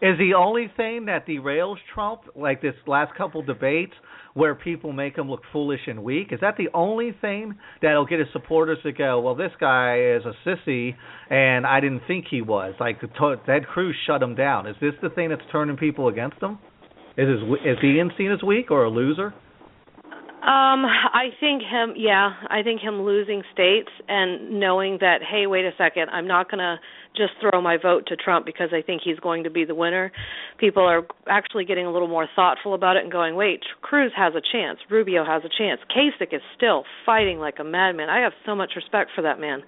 Is 0.02 0.18
the 0.20 0.34
only 0.38 0.70
thing 0.76 1.06
that 1.06 1.26
derails 1.26 1.78
Trump, 1.94 2.22
like 2.36 2.62
this 2.62 2.76
last 2.86 3.16
couple 3.16 3.42
debates, 3.42 3.94
where 4.34 4.54
people 4.54 4.92
make 4.92 5.18
him 5.18 5.30
look 5.30 5.42
foolish 5.54 5.80
and 5.88 6.04
weak? 6.04 6.28
Is 6.32 6.42
that 6.42 6.58
the 6.58 6.68
only 6.74 7.16
thing 7.22 7.56
that'll 7.82 8.06
get 8.06 8.20
his 8.20 8.28
supporters 8.34 8.78
to 8.84 8.92
go, 8.92 9.22
well, 9.22 9.36
this 9.36 9.52
guy 9.60 10.16
is 10.18 10.24
a 10.26 10.34
sissy, 10.48 10.96
and 11.30 11.66
I 11.66 11.80
didn't 11.80 12.02
think 12.08 12.26
he 12.30 12.42
was? 12.42 12.76
Like 12.80 13.00
Ted 13.00 13.68
Cruz 13.68 13.96
shut 14.06 14.22
him 14.22 14.36
down. 14.36 14.68
Is 14.68 14.76
this 14.82 14.94
the 15.02 15.10
thing 15.10 15.30
that's 15.30 15.42
turning 15.52 15.78
people 15.78 16.10
against 16.10 16.42
him? 16.42 16.60
Is 17.18 17.30
his, 17.30 17.40
is 17.66 17.78
he 17.82 18.02
seen 18.18 18.32
as 18.32 18.44
weak 18.44 18.72
or 18.72 18.84
a 18.84 18.90
loser? 18.90 19.34
Um, 20.46 20.86
I 20.86 21.30
think 21.40 21.64
him, 21.64 21.94
yeah, 21.98 22.34
I 22.50 22.62
think 22.62 22.80
him 22.80 23.02
losing 23.02 23.42
states 23.52 23.90
and 24.08 24.60
knowing 24.60 25.00
that, 25.02 25.22
hey, 25.24 25.48
wait 25.48 25.66
a 25.66 25.72
second, 25.76 26.10
I'm 26.12 26.28
not 26.28 26.52
going 26.52 26.60
to 26.60 26.78
just 27.16 27.34
throw 27.42 27.62
my 27.62 27.78
vote 27.82 28.06
to 28.08 28.16
Trump 28.16 28.46
because 28.46 28.70
I 28.72 28.82
think 28.82 29.02
he's 29.04 29.20
going 29.20 29.44
to 29.44 29.50
be 29.50 29.66
the 29.66 29.76
winner. 29.76 30.12
People 30.60 30.84
are 30.84 31.06
actually 31.28 31.66
getting 31.66 31.86
a 31.86 31.92
little 31.92 32.08
more 32.08 32.28
thoughtful 32.36 32.74
about 32.74 32.96
it 32.98 33.04
and 33.04 33.12
going, 33.12 33.36
wait, 33.36 33.62
Cruz 33.82 34.12
has 34.16 34.34
a 34.36 34.42
chance, 34.52 34.80
Rubio 34.90 35.26
has 35.26 35.44
a 35.44 35.50
chance. 35.58 35.80
Kasich 35.96 36.34
is 36.34 36.42
still 36.56 36.84
fighting 37.06 37.40
like 37.40 37.56
a 37.60 37.64
madman. 37.64 38.10
I 38.10 38.20
have 38.20 38.34
so 38.46 38.56
much 38.56 38.72
respect 38.76 39.12
for 39.16 39.22
that 39.22 39.40
man. 39.40 39.62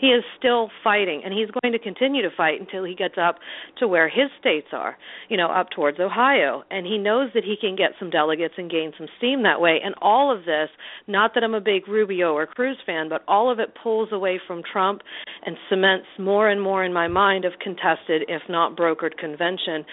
He 0.00 0.08
is 0.08 0.24
still 0.38 0.70
fighting, 0.82 1.22
and 1.24 1.32
he's 1.32 1.48
going 1.62 1.72
to 1.72 1.78
continue 1.78 2.22
to 2.22 2.30
fight 2.36 2.60
until 2.60 2.84
he 2.84 2.94
gets 2.94 3.14
up 3.20 3.36
to 3.78 3.88
where 3.88 4.08
his 4.08 4.30
states 4.40 4.68
are, 4.72 4.96
you 5.28 5.36
know, 5.36 5.48
up 5.48 5.68
towards 5.74 6.00
Ohio. 6.00 6.62
And 6.70 6.86
he 6.86 6.98
knows 6.98 7.30
that 7.34 7.44
he 7.44 7.56
can 7.60 7.76
get 7.76 7.92
some 7.98 8.10
delegates 8.10 8.54
and 8.56 8.70
gain 8.70 8.92
some 8.98 9.08
steam 9.18 9.42
that 9.42 9.60
way. 9.60 9.78
And 9.84 9.94
all 10.00 10.34
of 10.34 10.44
this, 10.44 10.68
not 11.06 11.32
that 11.34 11.44
I'm 11.44 11.54
a 11.54 11.60
big 11.60 11.88
Rubio 11.88 12.32
or 12.32 12.46
Cruz 12.46 12.76
fan, 12.86 13.08
but 13.08 13.22
all 13.28 13.50
of 13.50 13.58
it 13.58 13.74
pulls 13.82 14.10
away 14.12 14.40
from 14.46 14.62
Trump 14.72 15.02
and 15.44 15.56
cements 15.68 16.06
more 16.18 16.48
and 16.48 16.62
more 16.62 16.84
in 16.92 16.94
my 16.94 17.08
mind 17.08 17.46
of 17.46 17.52
contested, 17.60 18.22
if 18.28 18.42
not 18.48 18.76
brokered, 18.76 19.16
convention 19.16 19.84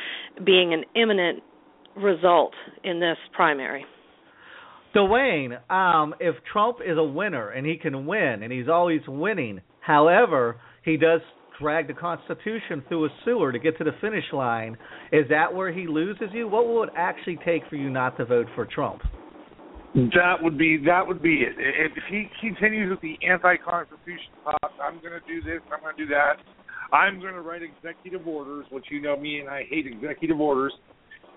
being 0.45 0.73
an 0.73 0.83
imminent 1.01 1.41
result 1.95 2.53
in 2.83 2.99
this 2.99 3.17
primary. 3.33 3.85
Dwayne, 4.93 5.59
um, 5.71 6.13
if 6.19 6.35
Trump 6.51 6.79
is 6.85 6.97
a 6.97 7.03
winner 7.03 7.49
and 7.49 7.65
he 7.65 7.77
can 7.77 8.05
win 8.05 8.43
and 8.43 8.51
he's 8.51 8.67
always 8.67 9.01
winning, 9.07 9.61
however, 9.79 10.59
he 10.83 10.97
does 10.97 11.21
drag 11.59 11.87
the 11.87 11.93
Constitution 11.93 12.83
through 12.87 13.05
a 13.05 13.09
sewer 13.23 13.51
to 13.51 13.59
get 13.59 13.77
to 13.77 13.83
the 13.83 13.91
finish 14.01 14.25
line, 14.33 14.77
is 15.11 15.25
that 15.29 15.53
where 15.53 15.71
he 15.71 15.87
loses 15.87 16.29
you? 16.33 16.47
What 16.47 16.67
will 16.67 16.83
it 16.83 16.89
actually 16.97 17.37
take 17.45 17.63
for 17.69 17.75
you 17.75 17.89
not 17.89 18.17
to 18.17 18.25
vote 18.25 18.47
for 18.55 18.65
Trump? 18.65 19.01
That 19.95 20.35
would 20.41 20.57
be 20.57 20.77
that 20.85 21.07
would 21.07 21.21
be 21.21 21.41
it. 21.41 21.55
If 21.57 21.91
he 22.09 22.25
continues 22.39 22.91
with 22.91 23.01
the 23.01 23.17
anti-constitution 23.27 24.31
talk, 24.43 24.71
I'm 24.81 25.01
going 25.01 25.19
to 25.19 25.25
do 25.27 25.41
this, 25.41 25.61
I'm 25.73 25.81
going 25.81 25.95
to 25.95 26.05
do 26.05 26.09
that. 26.09 26.37
I'm 26.91 27.19
going 27.19 27.33
to 27.33 27.41
write 27.41 27.61
executive 27.61 28.27
orders, 28.27 28.65
which 28.71 28.85
you 28.89 29.01
know 29.01 29.17
me 29.17 29.39
and 29.39 29.49
I 29.49 29.63
hate 29.69 29.85
executive 29.85 30.39
orders. 30.39 30.73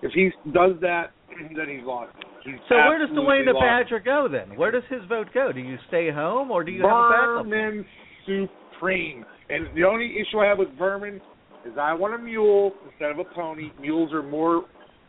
If 0.01 0.11
he 0.13 0.31
does 0.51 0.73
that 0.81 1.11
then 1.55 1.69
he's 1.69 1.85
lost. 1.85 2.13
He's 2.43 2.55
So 2.69 2.75
where 2.75 2.99
does 2.99 3.09
Dwayne 3.15 3.45
the. 3.45 3.53
Badger 3.53 3.99
go 3.99 4.27
then? 4.29 4.57
Where 4.57 4.71
does 4.71 4.83
his 4.89 5.01
vote 5.07 5.27
go? 5.33 5.51
Do 5.51 5.59
you 5.59 5.77
stay 5.87 6.11
home 6.11 6.51
or 6.51 6.63
do 6.63 6.71
you 6.71 6.81
have 6.81 6.91
a 6.91 7.09
backup? 7.09 7.45
Vermin 7.45 7.85
Supreme. 8.25 9.25
And 9.49 9.67
the 9.75 9.83
only 9.83 10.15
issue 10.19 10.39
I 10.39 10.47
have 10.47 10.57
with 10.57 10.69
Vermin 10.77 11.21
is 11.65 11.73
I 11.79 11.93
want 11.93 12.13
a 12.13 12.17
mule 12.17 12.73
instead 12.89 13.11
of 13.11 13.19
a 13.19 13.23
pony. 13.35 13.69
Mules 13.79 14.11
are 14.13 14.23
more. 14.23 14.65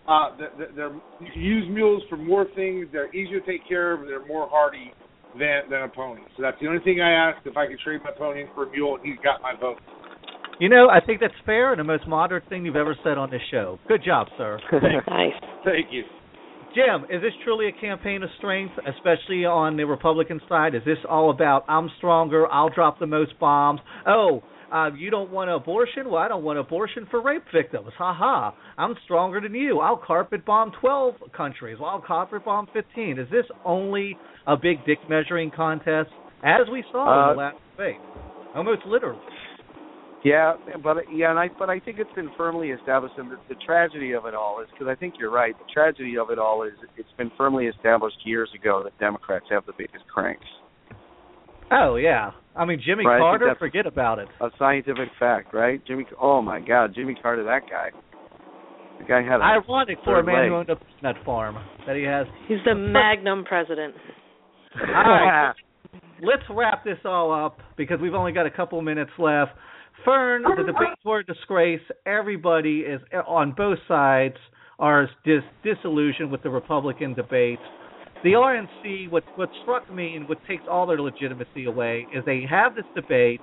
Uh, 0.06 0.36
they're, 0.36 0.68
they're 0.76 0.92
you 0.92 1.32
can 1.32 1.42
use 1.42 1.64
mules 1.70 2.02
for 2.08 2.16
more 2.16 2.46
things. 2.54 2.86
They're 2.92 3.14
easier 3.14 3.40
to 3.40 3.46
take 3.46 3.66
care 3.66 3.92
of. 3.92 4.06
They're 4.06 4.26
more 4.26 4.48
hardy 4.48 4.92
than 5.38 5.62
than 5.70 5.82
a 5.82 5.88
pony. 5.88 6.22
So 6.36 6.42
that's 6.42 6.56
the 6.60 6.68
only 6.68 6.82
thing 6.84 7.00
I 7.00 7.30
ask. 7.30 7.44
If 7.46 7.56
I 7.56 7.66
could 7.66 7.78
trade 7.80 8.00
my 8.04 8.10
pony 8.16 8.44
for 8.54 8.68
a 8.68 8.70
mule, 8.70 8.98
he's 9.02 9.16
got 9.24 9.42
my 9.42 9.54
vote. 9.58 9.78
You 10.60 10.68
know, 10.68 10.88
I 10.88 11.04
think 11.04 11.20
that's 11.20 11.34
fair 11.44 11.72
and 11.72 11.80
the 11.80 11.84
most 11.84 12.06
moderate 12.06 12.48
thing 12.48 12.64
you've 12.64 12.76
ever 12.76 12.96
said 13.02 13.18
on 13.18 13.30
this 13.30 13.40
show. 13.50 13.78
Good 13.88 14.02
job, 14.04 14.28
sir. 14.38 14.58
Nice. 14.72 15.32
Thank 15.64 15.88
you. 15.90 16.02
Jim, 16.74 17.04
is 17.10 17.22
this 17.22 17.32
truly 17.44 17.68
a 17.68 17.80
campaign 17.80 18.22
of 18.22 18.30
strength, 18.38 18.74
especially 18.86 19.44
on 19.44 19.76
the 19.76 19.84
Republican 19.84 20.40
side? 20.48 20.74
Is 20.74 20.82
this 20.84 20.98
all 21.08 21.30
about 21.30 21.64
I'm 21.68 21.88
stronger, 21.98 22.50
I'll 22.50 22.68
drop 22.70 22.98
the 22.98 23.06
most 23.06 23.38
bombs? 23.38 23.80
Oh, 24.06 24.42
uh, 24.72 24.90
you 24.96 25.08
don't 25.10 25.30
want 25.30 25.50
abortion? 25.50 26.06
Well, 26.06 26.16
I 26.16 26.26
don't 26.26 26.42
want 26.42 26.58
abortion 26.58 27.06
for 27.10 27.22
rape 27.22 27.44
victims. 27.54 27.90
Ha 27.96 28.12
ha. 28.12 28.54
I'm 28.76 28.94
stronger 29.04 29.40
than 29.40 29.54
you. 29.54 29.78
I'll 29.78 29.96
carpet 30.04 30.44
bomb 30.44 30.72
12 30.80 31.14
countries. 31.36 31.78
Well, 31.80 31.90
I'll 31.90 32.00
carpet 32.00 32.44
bomb 32.44 32.66
15. 32.72 33.18
Is 33.20 33.28
this 33.30 33.44
only 33.64 34.16
a 34.48 34.56
big 34.56 34.84
dick 34.84 34.98
measuring 35.08 35.52
contest, 35.54 36.10
as 36.42 36.66
we 36.72 36.82
saw 36.90 37.02
in 37.04 37.30
Uh, 37.30 37.32
the 37.34 37.38
last 37.38 37.56
debate? 37.76 37.96
Almost 38.56 38.82
literally. 38.86 39.20
Yeah, 40.24 40.54
but 40.82 40.96
yeah, 41.12 41.30
and 41.30 41.38
I 41.38 41.48
but 41.58 41.68
I 41.68 41.78
think 41.80 41.98
it's 41.98 42.12
been 42.14 42.30
firmly 42.36 42.70
established, 42.70 43.14
and 43.18 43.30
the, 43.30 43.36
the 43.50 43.56
tragedy 43.66 44.12
of 44.12 44.24
it 44.24 44.34
all 44.34 44.62
is 44.62 44.68
because 44.72 44.88
I 44.88 44.94
think 44.98 45.14
you're 45.18 45.30
right. 45.30 45.54
The 45.58 45.70
tragedy 45.72 46.16
of 46.16 46.30
it 46.30 46.38
all 46.38 46.62
is 46.62 46.72
it's 46.96 47.12
been 47.18 47.30
firmly 47.36 47.66
established 47.66 48.16
years 48.24 48.48
ago 48.58 48.80
that 48.84 48.98
Democrats 48.98 49.44
have 49.50 49.66
the 49.66 49.74
biggest 49.76 50.06
cranks. 50.12 50.46
Oh, 51.70 51.96
yeah. 51.96 52.30
I 52.56 52.64
mean, 52.64 52.80
Jimmy 52.84 53.04
Right, 53.04 53.18
Carter, 53.18 53.54
forget 53.58 53.86
about 53.86 54.18
it. 54.18 54.28
A 54.40 54.48
scientific 54.58 55.08
fact, 55.18 55.52
right? 55.52 55.84
Jimmy. 55.86 56.06
Oh 56.20 56.40
my 56.40 56.60
God, 56.60 56.94
Jimmy 56.94 57.16
Carter, 57.20 57.44
that 57.44 57.62
guy. 57.68 57.90
The 59.00 59.04
guy 59.04 59.22
had 59.22 59.40
a 59.40 59.44
Ironic 59.44 59.98
for 60.04 60.20
a 60.20 60.22
third 60.22 60.26
man 60.26 60.36
leg. 60.36 60.48
who 60.48 60.54
owned 60.54 60.70
a 60.70 60.76
peanut 60.76 61.16
farm 61.24 61.56
that 61.86 61.96
he 61.96 62.04
has. 62.04 62.26
He's 62.48 62.58
the 62.64 62.74
Magnum 62.74 63.44
president. 63.44 63.94
All 64.80 64.86
right. 64.88 65.52
let's 66.22 66.44
wrap 66.50 66.84
this 66.84 66.98
all 67.04 67.32
up 67.32 67.58
because 67.76 68.00
we've 68.00 68.14
only 68.14 68.32
got 68.32 68.46
a 68.46 68.50
couple 68.50 68.80
minutes 68.82 69.10
left. 69.18 69.52
Fern, 70.04 70.42
the 70.42 70.64
debates 70.64 71.04
were 71.04 71.20
a 71.20 71.24
disgrace. 71.24 71.80
Everybody 72.04 72.80
is 72.80 73.00
on 73.26 73.52
both 73.52 73.78
sides 73.88 74.36
are 74.78 75.08
dis- 75.24 75.42
disillusioned 75.62 76.30
with 76.30 76.42
the 76.42 76.50
Republican 76.50 77.14
debates. 77.14 77.62
The 78.22 78.30
RNC, 78.30 79.10
what 79.10 79.24
what 79.36 79.50
struck 79.62 79.92
me 79.92 80.16
and 80.16 80.28
what 80.28 80.38
takes 80.48 80.64
all 80.70 80.86
their 80.86 81.00
legitimacy 81.00 81.66
away 81.66 82.06
is 82.14 82.24
they 82.24 82.44
have 82.48 82.74
this 82.74 82.84
debate. 82.94 83.40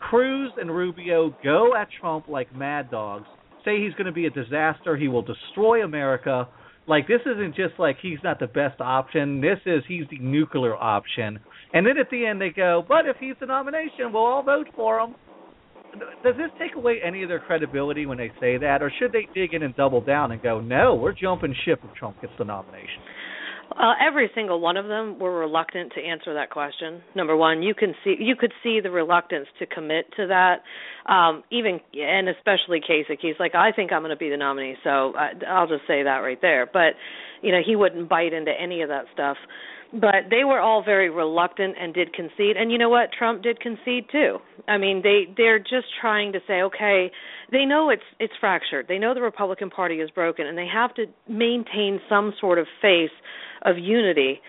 Cruz 0.00 0.52
and 0.58 0.70
Rubio 0.70 1.34
go 1.44 1.74
at 1.76 1.88
Trump 2.00 2.28
like 2.28 2.54
mad 2.54 2.90
dogs. 2.90 3.26
Say 3.64 3.82
he's 3.82 3.92
going 3.92 4.06
to 4.06 4.12
be 4.12 4.26
a 4.26 4.30
disaster. 4.30 4.96
He 4.96 5.08
will 5.08 5.22
destroy 5.22 5.84
America. 5.84 6.48
Like 6.86 7.06
this 7.06 7.20
isn't 7.26 7.54
just 7.54 7.74
like 7.78 7.98
he's 8.00 8.18
not 8.24 8.40
the 8.40 8.46
best 8.46 8.80
option. 8.80 9.40
This 9.40 9.58
is 9.66 9.82
he's 9.86 10.04
the 10.10 10.18
nuclear 10.18 10.74
option. 10.74 11.38
And 11.72 11.86
then 11.86 11.98
at 11.98 12.10
the 12.10 12.24
end 12.24 12.40
they 12.40 12.50
go, 12.50 12.84
but 12.88 13.06
if 13.06 13.16
he's 13.20 13.34
the 13.38 13.46
nomination, 13.46 14.12
we'll 14.12 14.24
all 14.24 14.42
vote 14.42 14.68
for 14.74 14.98
him. 15.00 15.14
Does 16.22 16.36
this 16.36 16.50
take 16.58 16.76
away 16.76 17.00
any 17.04 17.22
of 17.22 17.28
their 17.28 17.40
credibility 17.40 18.06
when 18.06 18.18
they 18.18 18.30
say 18.40 18.58
that, 18.58 18.82
or 18.82 18.92
should 18.98 19.12
they 19.12 19.26
dig 19.34 19.54
in 19.54 19.62
and 19.62 19.74
double 19.74 20.00
down 20.00 20.32
and 20.32 20.42
go, 20.42 20.60
no, 20.60 20.94
we're 20.94 21.12
jumping 21.12 21.54
ship 21.64 21.80
if 21.82 21.94
Trump 21.96 22.20
gets 22.20 22.32
the 22.38 22.44
nomination? 22.44 23.02
Uh, 23.78 23.92
every 24.04 24.28
single 24.34 24.60
one 24.60 24.76
of 24.76 24.88
them 24.88 25.18
were 25.18 25.38
reluctant 25.38 25.92
to 25.94 26.02
answer 26.02 26.34
that 26.34 26.50
question. 26.50 27.02
Number 27.14 27.36
one, 27.36 27.62
you 27.62 27.72
can 27.72 27.94
see 28.02 28.16
you 28.18 28.34
could 28.34 28.52
see 28.64 28.80
the 28.82 28.90
reluctance 28.90 29.46
to 29.60 29.66
commit 29.66 30.06
to 30.16 30.26
that. 30.26 30.62
Um, 31.10 31.44
even 31.52 31.78
and 31.94 32.28
especially 32.28 32.80
Kasich, 32.80 33.18
he's 33.20 33.36
like, 33.38 33.54
I 33.54 33.70
think 33.70 33.92
I'm 33.92 34.02
going 34.02 34.10
to 34.10 34.16
be 34.16 34.28
the 34.28 34.36
nominee, 34.36 34.74
so 34.82 35.12
I, 35.14 35.30
I'll 35.48 35.68
just 35.68 35.86
say 35.86 36.02
that 36.02 36.18
right 36.18 36.40
there. 36.42 36.68
But 36.70 36.94
you 37.42 37.52
know, 37.52 37.60
he 37.64 37.76
wouldn't 37.76 38.08
bite 38.08 38.32
into 38.32 38.50
any 38.50 38.82
of 38.82 38.88
that 38.88 39.04
stuff. 39.14 39.36
But 39.92 40.30
they 40.30 40.44
were 40.44 40.60
all 40.60 40.84
very 40.84 41.10
reluctant 41.10 41.74
and 41.80 41.92
did 41.92 42.12
concede. 42.12 42.56
And 42.56 42.70
you 42.70 42.78
know 42.78 42.88
what? 42.88 43.10
Trump 43.16 43.42
did 43.42 43.58
concede 43.58 44.06
too. 44.12 44.38
I 44.68 44.78
mean, 44.78 45.00
they 45.02 45.24
they're 45.36 45.58
just 45.58 45.86
trying 46.00 46.32
to 46.32 46.38
say, 46.46 46.62
okay, 46.62 47.10
they 47.50 47.64
know 47.64 47.90
it's 47.90 48.02
it's 48.20 48.32
fractured. 48.38 48.86
They 48.88 48.98
know 48.98 49.14
the 49.14 49.20
Republican 49.20 49.68
Party 49.68 49.96
is 49.96 50.10
broken, 50.10 50.46
and 50.46 50.56
they 50.56 50.68
have 50.72 50.94
to 50.94 51.06
maintain 51.28 52.00
some 52.08 52.32
sort 52.40 52.58
of 52.58 52.66
face 52.80 53.10
of 53.62 53.78
unity 53.78 54.40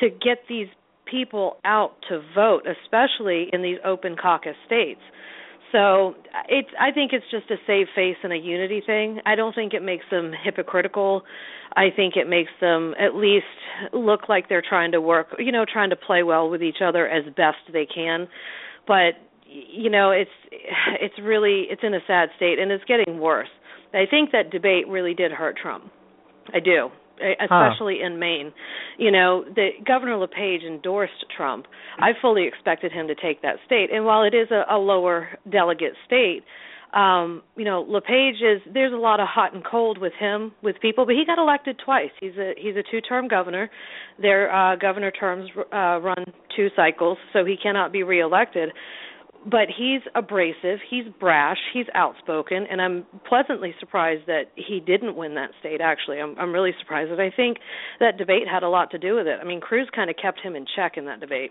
to 0.00 0.10
get 0.10 0.38
these 0.48 0.68
people 1.10 1.56
out 1.64 1.92
to 2.08 2.20
vote, 2.34 2.62
especially 2.66 3.48
in 3.52 3.62
these 3.62 3.78
open 3.84 4.16
caucus 4.16 4.56
states. 4.66 5.00
So 5.74 6.14
it's 6.48 6.68
I 6.80 6.92
think 6.92 7.12
it's 7.12 7.24
just 7.32 7.50
a 7.50 7.56
save 7.66 7.88
face 7.96 8.16
and 8.22 8.32
a 8.32 8.36
unity 8.36 8.80
thing. 8.86 9.18
I 9.26 9.34
don't 9.34 9.52
think 9.54 9.74
it 9.74 9.82
makes 9.82 10.04
them 10.08 10.30
hypocritical. 10.44 11.22
I 11.74 11.88
think 11.94 12.14
it 12.14 12.28
makes 12.28 12.52
them 12.60 12.94
at 12.96 13.16
least 13.16 13.44
look 13.92 14.28
like 14.28 14.48
they're 14.48 14.62
trying 14.66 14.92
to 14.92 15.00
work, 15.00 15.34
you 15.40 15.50
know, 15.50 15.64
trying 15.70 15.90
to 15.90 15.96
play 15.96 16.22
well 16.22 16.48
with 16.48 16.62
each 16.62 16.76
other 16.80 17.08
as 17.08 17.24
best 17.36 17.56
they 17.72 17.86
can. 17.92 18.28
But 18.86 19.14
you 19.46 19.90
know, 19.90 20.12
it's 20.12 20.30
it's 21.00 21.14
really 21.20 21.64
it's 21.68 21.82
in 21.82 21.92
a 21.92 22.00
sad 22.06 22.28
state 22.36 22.60
and 22.60 22.70
it's 22.70 22.84
getting 22.84 23.18
worse. 23.18 23.48
I 23.92 24.04
think 24.08 24.30
that 24.30 24.50
debate 24.50 24.86
really 24.86 25.14
did 25.14 25.32
hurt 25.32 25.56
Trump. 25.60 25.90
I 26.54 26.60
do 26.60 26.90
especially 27.20 27.98
huh. 28.00 28.06
in 28.06 28.18
Maine. 28.18 28.52
You 28.98 29.10
know, 29.10 29.44
the 29.44 29.70
Governor 29.86 30.16
LePage 30.16 30.62
endorsed 30.62 31.24
Trump. 31.36 31.66
I 31.98 32.10
fully 32.20 32.46
expected 32.46 32.92
him 32.92 33.06
to 33.08 33.14
take 33.14 33.42
that 33.42 33.56
state, 33.66 33.90
and 33.92 34.04
while 34.04 34.22
it 34.22 34.34
is 34.34 34.48
a, 34.50 34.64
a 34.74 34.78
lower 34.78 35.28
delegate 35.50 35.94
state, 36.06 36.44
um, 36.94 37.42
you 37.56 37.64
know, 37.64 37.82
LePage 37.82 38.36
is 38.36 38.62
there's 38.72 38.92
a 38.92 38.96
lot 38.96 39.18
of 39.18 39.26
hot 39.26 39.52
and 39.52 39.64
cold 39.64 39.98
with 39.98 40.12
him 40.18 40.52
with 40.62 40.76
people, 40.80 41.04
but 41.04 41.14
he 41.14 41.24
got 41.26 41.38
elected 41.38 41.80
twice. 41.84 42.10
He's 42.20 42.36
a 42.38 42.52
he's 42.56 42.76
a 42.76 42.84
two-term 42.88 43.26
governor. 43.26 43.68
Their 44.22 44.54
uh, 44.54 44.76
governor 44.76 45.10
terms 45.10 45.50
uh, 45.56 45.98
run 46.00 46.24
two 46.56 46.68
cycles, 46.76 47.18
so 47.32 47.44
he 47.44 47.56
cannot 47.60 47.92
be 47.92 48.04
reelected 48.04 48.70
but 49.50 49.68
he's 49.76 50.00
abrasive, 50.14 50.78
he's 50.88 51.04
brash, 51.20 51.58
he's 51.72 51.86
outspoken, 51.94 52.66
and 52.70 52.80
I'm 52.80 53.06
pleasantly 53.28 53.74
surprised 53.78 54.26
that 54.26 54.44
he 54.54 54.80
didn't 54.80 55.16
win 55.16 55.34
that 55.34 55.50
state. 55.60 55.80
Actually, 55.80 56.20
I'm 56.20 56.38
I'm 56.38 56.52
really 56.52 56.72
surprised. 56.80 57.10
And 57.10 57.20
I 57.20 57.30
think 57.34 57.58
that 58.00 58.16
debate 58.16 58.48
had 58.50 58.62
a 58.62 58.68
lot 58.68 58.90
to 58.92 58.98
do 58.98 59.16
with 59.16 59.26
it. 59.26 59.38
I 59.40 59.44
mean, 59.44 59.60
Cruz 59.60 59.88
kind 59.94 60.08
of 60.10 60.16
kept 60.20 60.40
him 60.40 60.56
in 60.56 60.64
check 60.76 60.96
in 60.96 61.04
that 61.06 61.20
debate. 61.20 61.50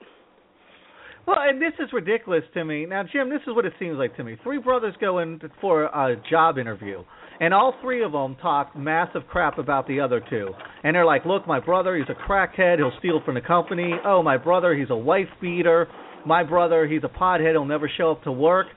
Well, 1.26 1.38
and 1.40 1.62
this 1.62 1.72
is 1.80 1.94
ridiculous 1.94 2.44
to 2.54 2.66
me. 2.66 2.86
Now, 2.86 3.04
Jim, 3.04 3.30
this 3.30 3.40
is 3.48 3.56
what 3.56 3.66
it 3.66 3.72
seems 3.80 3.98
like 3.98 4.16
to 4.18 4.26
me. 4.26 4.36
Three 4.44 4.58
brothers 4.58 4.94
go 5.00 5.20
in 5.20 5.40
for 5.62 5.86
a 5.86 6.22
job 6.30 6.58
interview, 6.58 7.02
and 7.40 7.54
all 7.54 7.76
three 7.82 8.04
of 8.04 8.12
them 8.12 8.36
talk 8.42 8.76
massive 8.76 9.22
crap 9.30 9.58
about 9.58 9.88
the 9.88 10.02
other 10.02 10.22
two. 10.30 10.50
And 10.84 10.96
they're 10.96 11.06
like, 11.06 11.26
"Look, 11.26 11.48
my 11.48 11.60
brother, 11.60 11.96
he's 11.96 12.10
a 12.10 12.30
crackhead. 12.30 12.78
He'll 12.78 12.98
steal 13.00 13.22
from 13.24 13.36
the 13.36 13.42
company. 13.42 13.94
Oh, 14.04 14.22
my 14.22 14.36
brother, 14.36 14.74
he's 14.74 14.90
a 14.90 14.96
wife 14.96 15.30
beater." 15.40 15.88
My 16.26 16.44
brother, 16.44 16.88
he's 16.88 17.04
a 17.04 17.08
pothead, 17.08 17.52
he'll 17.52 17.66
never 17.66 17.90
show 17.98 18.12
up 18.12 18.24
to 18.24 18.32
work. 18.32 18.68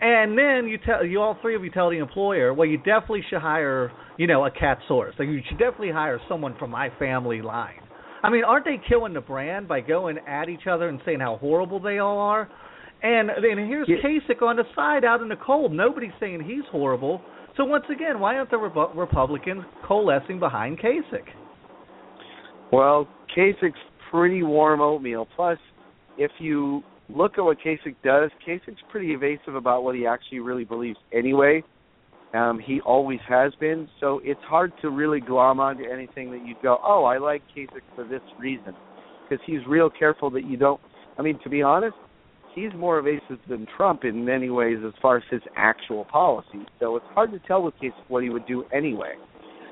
And 0.00 0.36
then 0.36 0.68
you 0.68 0.78
tell 0.84 1.04
you 1.04 1.20
all 1.20 1.38
three 1.40 1.56
of 1.56 1.64
you 1.64 1.70
tell 1.70 1.90
the 1.90 1.98
employer, 1.98 2.52
well, 2.52 2.68
you 2.68 2.76
definitely 2.76 3.22
should 3.30 3.40
hire, 3.40 3.90
you 4.18 4.26
know, 4.26 4.44
a 4.44 4.50
cat 4.50 4.78
source. 4.88 5.14
Like 5.18 5.28
you 5.28 5.40
should 5.48 5.58
definitely 5.58 5.92
hire 5.92 6.20
someone 6.28 6.54
from 6.58 6.70
my 6.70 6.90
family 6.98 7.40
line. 7.40 7.80
I 8.22 8.30
mean, 8.30 8.44
aren't 8.44 8.64
they 8.64 8.80
killing 8.88 9.14
the 9.14 9.20
brand 9.20 9.68
by 9.68 9.80
going 9.80 10.18
at 10.26 10.48
each 10.48 10.66
other 10.70 10.88
and 10.88 11.00
saying 11.06 11.20
how 11.20 11.36
horrible 11.36 11.80
they 11.80 11.98
all 11.98 12.18
are? 12.18 12.48
And 13.02 13.28
then 13.28 13.66
here's 13.66 13.88
yeah. 13.88 13.96
Kasich 14.04 14.42
on 14.42 14.56
the 14.56 14.64
side 14.74 15.04
out 15.04 15.22
in 15.22 15.28
the 15.28 15.36
cold. 15.36 15.72
Nobody's 15.72 16.12
saying 16.18 16.42
he's 16.46 16.64
horrible. 16.70 17.22
So 17.56 17.64
once 17.64 17.84
again, 17.90 18.20
why 18.20 18.36
aren't 18.36 18.50
the 18.50 18.58
Re- 18.58 18.86
Republicans 18.94 19.62
coalescing 19.86 20.38
behind 20.38 20.78
Kasich? 20.78 21.28
Well, 22.72 23.08
Kasich's 23.36 23.74
pretty 24.10 24.42
warm 24.42 24.80
oatmeal. 24.80 25.26
Plus, 25.36 25.58
if 26.18 26.30
you 26.38 26.82
look 27.08 27.32
at 27.38 27.44
what 27.44 27.58
Kasich 27.60 27.96
does, 28.04 28.30
Kasich's 28.46 28.82
pretty 28.90 29.12
evasive 29.12 29.54
about 29.54 29.84
what 29.84 29.94
he 29.94 30.06
actually 30.06 30.40
really 30.40 30.64
believes 30.64 30.98
anyway. 31.12 31.62
Um, 32.34 32.58
he 32.58 32.80
always 32.80 33.20
has 33.28 33.52
been, 33.60 33.88
so 34.00 34.20
it's 34.24 34.40
hard 34.42 34.72
to 34.82 34.90
really 34.90 35.20
glom 35.20 35.60
onto 35.60 35.84
anything 35.84 36.30
that 36.32 36.46
you 36.46 36.54
go, 36.62 36.78
oh, 36.84 37.04
I 37.04 37.18
like 37.18 37.42
Kasich 37.56 37.80
for 37.94 38.04
this 38.04 38.20
reason, 38.38 38.74
because 39.28 39.42
he's 39.46 39.60
real 39.66 39.88
careful 39.88 40.30
that 40.30 40.44
you 40.44 40.56
don't. 40.56 40.80
I 41.18 41.22
mean, 41.22 41.38
to 41.44 41.48
be 41.48 41.62
honest, 41.62 41.96
he's 42.54 42.72
more 42.76 42.98
evasive 42.98 43.38
than 43.48 43.66
Trump 43.76 44.04
in 44.04 44.24
many 44.24 44.50
ways 44.50 44.78
as 44.86 44.92
far 45.00 45.16
as 45.18 45.22
his 45.30 45.40
actual 45.56 46.04
policy. 46.06 46.66
So 46.80 46.96
it's 46.96 47.06
hard 47.10 47.30
to 47.32 47.38
tell 47.46 47.62
with 47.62 47.74
Kasich 47.82 47.92
what 48.08 48.22
he 48.22 48.30
would 48.30 48.46
do 48.46 48.64
anyway. 48.72 49.14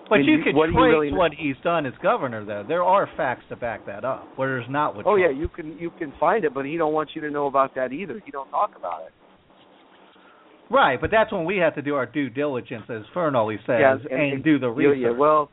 But 0.08 0.18
And 0.20 0.26
you 0.26 0.36
you- 0.36 0.44
could 0.44 0.54
what 0.54 0.66
trace 0.66 0.76
do 0.76 0.82
really- 0.82 1.12
what 1.12 1.32
he's 1.32 1.56
done 1.64 1.86
as 1.86 1.94
governor, 2.02 2.44
though. 2.44 2.62
There 2.62 2.82
are 2.84 3.06
facts 3.16 3.44
to 3.48 3.56
back 3.56 3.86
that 3.86 4.04
up, 4.04 4.26
where 4.36 4.48
there's 4.48 4.68
not 4.68 4.94
with 4.94 5.06
Oh 5.06 5.16
yeah, 5.16 5.30
you 5.30 5.48
can 5.48 5.78
you 5.78 5.90
can 5.98 6.12
find 6.20 6.44
it, 6.44 6.52
but 6.52 6.66
he 6.66 6.76
don't 6.76 6.92
want 6.92 7.10
you 7.14 7.22
to 7.22 7.30
know 7.30 7.46
about 7.46 7.74
that 7.76 7.92
either. 7.92 8.20
He 8.24 8.30
don't 8.30 8.50
talk 8.50 8.76
about 8.76 9.02
it. 9.06 9.12
Right, 10.70 11.00
but 11.00 11.10
that's 11.10 11.30
when 11.32 11.44
we 11.44 11.58
have 11.58 11.74
to 11.76 11.82
do 11.82 11.94
our 11.94 12.06
due 12.06 12.30
diligence, 12.30 12.84
as 12.88 13.02
Fern 13.12 13.34
always 13.36 13.60
says, 13.66 13.80
yeah, 13.80 13.96
and, 14.10 14.32
and, 14.34 14.44
do 14.44 14.58
the 14.58 14.70
research. 14.70 14.98
Yeah, 14.98 15.10
well, 15.10 15.50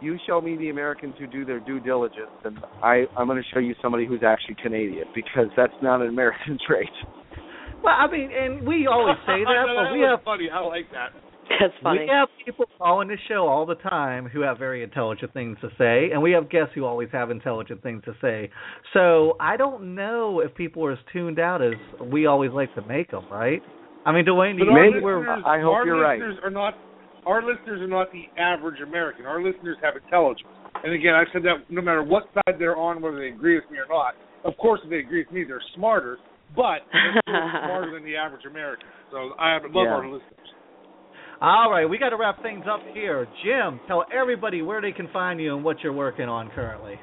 you 0.00 0.18
show 0.26 0.40
me 0.40 0.56
the 0.56 0.68
Americans 0.68 1.14
who 1.18 1.26
do 1.26 1.44
their 1.44 1.58
due 1.60 1.80
diligence, 1.80 2.30
and 2.44 2.58
I 2.82 3.04
I'm 3.16 3.26
going 3.26 3.42
to 3.42 3.48
show 3.52 3.60
you 3.60 3.74
somebody 3.82 4.04
who's 4.06 4.22
actually 4.22 4.56
Canadian 4.62 5.08
because 5.14 5.48
that's 5.56 5.72
not 5.82 6.00
an 6.02 6.08
American 6.08 6.58
trait. 6.66 6.90
Well, 7.82 7.94
I 7.98 8.06
mean, 8.10 8.30
and 8.30 8.66
we 8.66 8.86
always 8.86 9.16
say 9.26 9.42
that, 9.44 9.64
No, 9.66 9.74
but 9.74 9.92
we 9.92 10.00
was 10.04 10.16
have 10.18 10.24
funny. 10.24 10.48
I 10.52 10.60
like 10.60 10.86
that. 10.92 11.10
That's 11.60 11.74
funny. 11.82 12.00
We 12.00 12.08
have 12.08 12.28
people 12.44 12.66
calling 12.78 13.08
the 13.08 13.16
show 13.28 13.46
all 13.48 13.66
the 13.66 13.74
time 13.76 14.26
who 14.26 14.40
have 14.42 14.58
very 14.58 14.82
intelligent 14.82 15.32
things 15.32 15.56
to 15.60 15.68
say, 15.78 16.10
and 16.12 16.22
we 16.22 16.32
have 16.32 16.50
guests 16.50 16.72
who 16.74 16.84
always 16.84 17.08
have 17.12 17.30
intelligent 17.30 17.82
things 17.82 18.02
to 18.04 18.14
say. 18.20 18.50
So 18.92 19.36
I 19.40 19.56
don't 19.56 19.94
know 19.94 20.40
if 20.40 20.54
people 20.54 20.84
are 20.84 20.92
as 20.92 20.98
tuned 21.12 21.38
out 21.38 21.62
as 21.62 21.74
we 22.00 22.26
always 22.26 22.50
like 22.52 22.74
to 22.74 22.82
make 22.86 23.10
them, 23.10 23.24
right? 23.30 23.62
I 24.04 24.12
mean, 24.12 24.24
Dwayne, 24.24 24.58
do 24.58 24.64
you 24.64 24.72
Maybe 24.74 25.00
we're- 25.00 25.26
I 25.44 25.60
hope 25.60 25.74
our 25.74 25.86
you're 25.86 26.00
right. 26.00 26.18
listeners 26.18 26.38
Are 26.42 26.50
not 26.50 26.74
our 27.24 27.40
listeners 27.40 27.80
are 27.80 27.86
not 27.86 28.10
the 28.10 28.24
average 28.36 28.80
American. 28.80 29.26
Our 29.26 29.40
listeners 29.40 29.76
have 29.80 29.94
intelligence. 29.94 30.48
And 30.82 30.92
again, 30.92 31.14
I've 31.14 31.28
said 31.32 31.42
that 31.44 31.70
no 31.70 31.80
matter 31.80 32.02
what 32.02 32.24
side 32.34 32.56
they're 32.58 32.76
on, 32.76 33.00
whether 33.00 33.16
they 33.20 33.28
agree 33.28 33.54
with 33.54 33.70
me 33.70 33.78
or 33.78 33.86
not. 33.88 34.14
Of 34.44 34.56
course, 34.56 34.80
if 34.82 34.90
they 34.90 34.96
agree 34.98 35.22
with 35.22 35.30
me, 35.30 35.44
they're 35.46 35.62
smarter, 35.76 36.18
but 36.56 36.82
they're 36.92 37.22
still 37.22 37.50
smarter 37.64 37.92
than 37.94 38.02
the 38.04 38.16
average 38.16 38.44
American. 38.44 38.86
So 39.12 39.34
I 39.38 39.54
love 39.62 39.70
Yeah. 39.72 39.94
our 39.94 40.04
listeners. 40.04 40.50
All 41.42 41.72
right, 41.72 41.86
we 41.86 41.98
got 41.98 42.10
to 42.10 42.16
wrap 42.16 42.40
things 42.40 42.66
up 42.72 42.78
here. 42.94 43.26
Jim, 43.44 43.80
tell 43.88 44.04
everybody 44.16 44.62
where 44.62 44.80
they 44.80 44.92
can 44.92 45.08
find 45.12 45.40
you 45.40 45.56
and 45.56 45.64
what 45.64 45.80
you're 45.80 45.92
working 45.92 46.28
on 46.28 46.48
currently. 46.50 46.94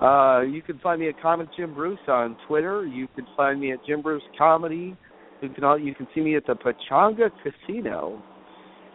Uh, 0.00 0.40
you 0.40 0.62
can 0.62 0.78
find 0.78 0.98
me 0.98 1.10
at 1.10 1.20
Comic 1.20 1.48
Jim 1.54 1.74
Bruce 1.74 1.98
on 2.08 2.34
Twitter. 2.48 2.86
You 2.86 3.06
can 3.14 3.26
find 3.36 3.60
me 3.60 3.72
at 3.72 3.84
Jim 3.86 4.00
Bruce 4.00 4.22
Comedy. 4.38 4.96
You 5.42 5.50
can 5.50 5.64
all, 5.64 5.78
you 5.78 5.94
can 5.94 6.08
see 6.14 6.22
me 6.22 6.34
at 6.34 6.46
the 6.46 6.54
Pechanga 6.54 7.28
Casino 7.42 8.22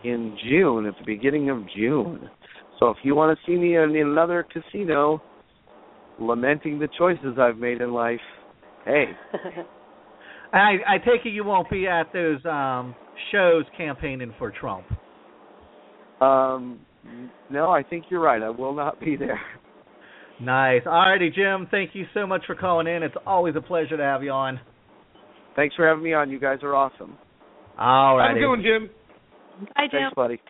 in 0.03 0.35
June, 0.49 0.87
at 0.87 0.95
the 0.97 1.05
beginning 1.05 1.51
of 1.51 1.59
June. 1.77 2.27
So 2.79 2.89
if 2.89 2.97
you 3.03 3.13
want 3.13 3.37
to 3.37 3.45
see 3.45 3.59
me 3.59 3.75
in 3.75 3.95
another 3.95 4.43
casino, 4.51 5.21
lamenting 6.19 6.79
the 6.79 6.89
choices 6.97 7.37
I've 7.39 7.57
made 7.57 7.81
in 7.81 7.93
life, 7.93 8.19
hey, 8.85 9.05
I, 10.51 10.77
I 10.87 10.97
take 10.97 11.27
it 11.27 11.29
you 11.29 11.43
won't 11.43 11.69
be 11.69 11.85
at 11.85 12.11
those 12.11 12.43
um, 12.45 12.95
shows 13.31 13.65
campaigning 13.77 14.33
for 14.37 14.51
Trump. 14.51 14.85
um, 16.21 16.79
no, 17.49 17.71
I 17.71 17.81
think 17.83 18.05
you're 18.09 18.19
right. 18.21 18.41
I 18.41 18.49
will 18.49 18.75
not 18.75 18.99
be 18.99 19.15
there. 19.15 19.39
Nice. 20.41 20.81
All 20.85 20.93
righty, 20.93 21.29
Jim. 21.29 21.67
Thank 21.71 21.91
you 21.93 22.05
so 22.13 22.27
much 22.27 22.43
for 22.45 22.55
calling 22.55 22.87
in. 22.87 23.03
It's 23.03 23.15
always 23.25 23.55
a 23.55 23.61
pleasure 23.61 23.97
to 23.97 24.03
have 24.03 24.23
you 24.23 24.31
on. 24.31 24.59
Thanks 25.55 25.75
for 25.75 25.87
having 25.87 26.03
me 26.03 26.13
on. 26.13 26.29
You 26.29 26.39
guys 26.39 26.59
are 26.63 26.75
awesome. 26.75 27.17
All 27.77 28.17
Have 28.19 28.25
a 28.25 28.29
righty. 28.29 28.39
good 28.41 28.49
one, 28.49 28.61
Jim. 28.61 28.89
Hi, 29.75 29.85
Jim. 29.87 29.99
Thanks, 30.01 30.15
buddy. 30.15 30.41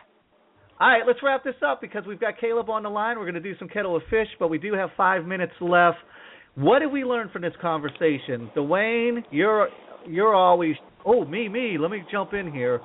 All 0.80 0.88
right, 0.88 1.02
let's 1.06 1.18
wrap 1.22 1.44
this 1.44 1.54
up 1.66 1.80
because 1.80 2.04
we've 2.06 2.20
got 2.20 2.34
Caleb 2.40 2.70
on 2.70 2.82
the 2.82 2.88
line. 2.88 3.18
We're 3.18 3.24
going 3.30 3.34
to 3.34 3.40
do 3.40 3.56
some 3.58 3.68
kettle 3.68 3.96
of 3.96 4.02
fish, 4.10 4.28
but 4.38 4.48
we 4.48 4.58
do 4.58 4.74
have 4.74 4.90
five 4.96 5.24
minutes 5.26 5.52
left. 5.60 5.98
What 6.54 6.80
did 6.80 6.90
we 6.92 7.04
learn 7.04 7.28
from 7.32 7.42
this 7.42 7.52
conversation, 7.60 8.50
Dwayne? 8.56 9.22
You're 9.30 9.68
you're 10.06 10.34
always 10.34 10.74
oh 11.04 11.24
me 11.24 11.48
me. 11.48 11.76
Let 11.78 11.90
me 11.90 12.02
jump 12.10 12.32
in 12.34 12.52
here. 12.52 12.80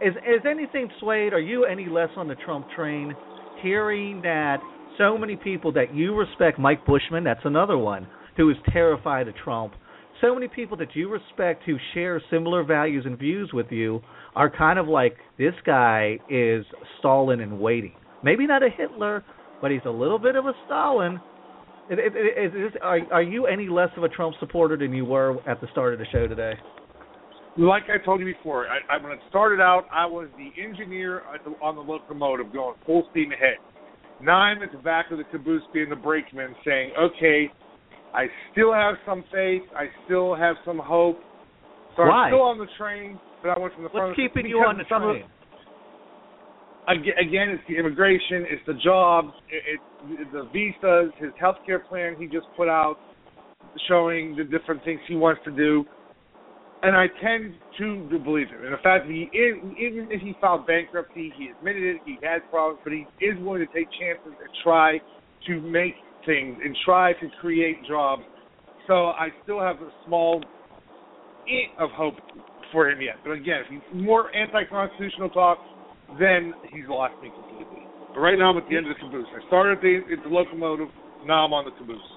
Is 0.00 0.14
is 0.16 0.42
anything 0.48 0.88
swayed? 1.00 1.32
Are 1.32 1.40
you 1.40 1.64
any 1.64 1.86
less 1.88 2.10
on 2.16 2.28
the 2.28 2.34
Trump 2.34 2.66
train? 2.76 3.14
Hearing 3.62 4.20
that 4.22 4.58
so 4.98 5.16
many 5.16 5.36
people 5.36 5.72
that 5.72 5.94
you 5.94 6.14
respect, 6.14 6.58
Mike 6.58 6.84
Bushman, 6.86 7.24
that's 7.24 7.44
another 7.44 7.78
one 7.78 8.06
who 8.36 8.50
is 8.50 8.56
terrified 8.72 9.28
of 9.28 9.34
Trump. 9.36 9.72
So 10.20 10.34
many 10.34 10.48
people 10.48 10.76
that 10.78 10.94
you 10.94 11.10
respect 11.10 11.64
who 11.64 11.76
share 11.92 12.22
similar 12.30 12.64
values 12.64 13.04
and 13.06 13.18
views 13.18 13.50
with 13.52 13.66
you 13.70 14.00
are 14.34 14.50
kind 14.50 14.78
of 14.78 14.88
like 14.88 15.16
this 15.38 15.54
guy 15.64 16.18
is 16.30 16.64
Stalin 16.98 17.40
and 17.40 17.58
waiting. 17.60 17.94
Maybe 18.22 18.46
not 18.46 18.62
a 18.62 18.68
Hitler, 18.70 19.24
but 19.60 19.70
he's 19.70 19.82
a 19.84 19.90
little 19.90 20.18
bit 20.18 20.36
of 20.36 20.46
a 20.46 20.52
Stalin. 20.64 21.20
Is, 21.90 21.98
is, 21.98 22.52
is, 22.54 22.72
are, 22.82 23.00
are 23.12 23.22
you 23.22 23.46
any 23.46 23.68
less 23.68 23.90
of 23.96 24.04
a 24.04 24.08
Trump 24.08 24.34
supporter 24.40 24.76
than 24.76 24.92
you 24.92 25.04
were 25.04 25.36
at 25.48 25.60
the 25.60 25.68
start 25.72 25.92
of 25.92 25.98
the 25.98 26.06
show 26.10 26.26
today? 26.26 26.54
Like 27.58 27.84
I 27.84 28.04
told 28.04 28.20
you 28.20 28.26
before, 28.26 28.66
I, 28.68 28.96
I, 28.96 29.02
when 29.02 29.12
it 29.12 29.18
started 29.30 29.60
out, 29.60 29.84
I 29.90 30.04
was 30.04 30.28
the 30.36 30.62
engineer 30.62 31.22
at 31.34 31.42
the, 31.44 31.50
on 31.62 31.74
the 31.74 31.80
locomotive 31.80 32.52
going 32.52 32.74
full 32.84 33.06
steam 33.10 33.32
ahead. 33.32 33.56
Now 34.22 34.36
I'm 34.36 34.62
at 34.62 34.72
the 34.72 34.78
back 34.78 35.06
of 35.10 35.18
the 35.18 35.24
caboose 35.24 35.62
being 35.72 35.88
the 35.88 35.96
brakeman 35.96 36.54
saying, 36.64 36.92
okay, 36.98 37.50
I 38.14 38.26
still 38.52 38.72
have 38.72 38.96
some 39.06 39.24
faith. 39.32 39.62
I 39.74 39.86
still 40.04 40.34
have 40.34 40.56
some 40.64 40.78
hope. 40.78 41.18
So 41.96 42.02
Why? 42.04 42.28
I'm 42.28 42.30
still 42.30 42.42
on 42.42 42.58
the 42.58 42.66
train, 42.78 43.18
but 43.42 43.50
I 43.50 43.58
went 43.58 43.72
from 43.74 43.84
the 43.84 43.88
front. 43.90 44.08
What's 44.08 44.16
keeping 44.16 44.46
you 44.46 44.58
on 44.58 44.76
the 44.76 44.84
some 44.88 45.02
of- 45.02 45.16
train? 45.16 45.24
Again, 46.88 47.48
it's 47.48 47.62
the 47.66 47.76
immigration, 47.76 48.46
it's 48.48 48.62
the 48.64 48.74
jobs, 48.74 49.32
it, 49.50 49.80
it's 50.06 50.30
the 50.32 50.48
visas, 50.52 51.12
his 51.18 51.32
health 51.40 51.56
care 51.66 51.80
plan 51.80 52.14
he 52.16 52.26
just 52.26 52.46
put 52.56 52.68
out, 52.68 52.96
showing 53.88 54.36
the 54.36 54.44
different 54.44 54.84
things 54.84 55.00
he 55.08 55.16
wants 55.16 55.40
to 55.46 55.50
do. 55.50 55.84
And 56.82 56.94
I 56.94 57.06
tend 57.22 57.54
to 57.78 58.20
believe 58.22 58.48
him. 58.48 58.62
And 58.62 58.72
the 58.72 58.82
fact 58.82 59.06
that 59.06 59.12
he 59.12 59.28
is, 59.36 59.56
even 59.78 60.08
if 60.10 60.20
he 60.20 60.34
filed 60.40 60.66
bankruptcy, 60.66 61.32
he 61.36 61.48
admitted 61.56 61.82
it, 61.82 62.02
he 62.04 62.18
has 62.22 62.42
problems, 62.50 62.80
but 62.84 62.92
he 62.92 63.06
is 63.24 63.34
willing 63.40 63.66
to 63.66 63.72
take 63.72 63.88
chances 63.98 64.32
and 64.38 64.50
try 64.62 64.98
to 65.46 65.60
make 65.60 65.94
things 66.26 66.58
and 66.62 66.76
try 66.84 67.12
to 67.14 67.28
create 67.40 67.78
jobs. 67.88 68.22
So 68.86 69.06
I 69.06 69.28
still 69.42 69.60
have 69.60 69.76
a 69.76 69.90
small 70.06 70.40
bit 71.46 71.70
of 71.78 71.90
hope 71.90 72.14
for 72.72 72.90
him 72.90 73.00
yet. 73.00 73.16
But 73.24 73.32
again, 73.32 73.62
if 73.64 73.70
he's 73.70 74.02
more 74.02 74.34
anti-constitutional 74.34 75.30
talk, 75.30 75.58
then 76.20 76.52
he's 76.72 76.84
lost 76.88 77.14
me 77.22 77.30
completely. 77.30 77.86
But 78.14 78.20
right 78.20 78.38
now 78.38 78.50
I'm 78.50 78.58
at 78.58 78.68
the 78.68 78.76
end 78.76 78.86
of 78.86 78.94
the 78.94 79.00
caboose. 79.00 79.26
I 79.34 79.46
started 79.48 79.78
at 79.78 79.82
the, 79.82 80.00
at 80.12 80.22
the 80.22 80.30
locomotive, 80.30 80.88
now 81.24 81.46
I'm 81.46 81.52
on 81.52 81.64
the 81.64 81.72
caboose. 81.72 82.15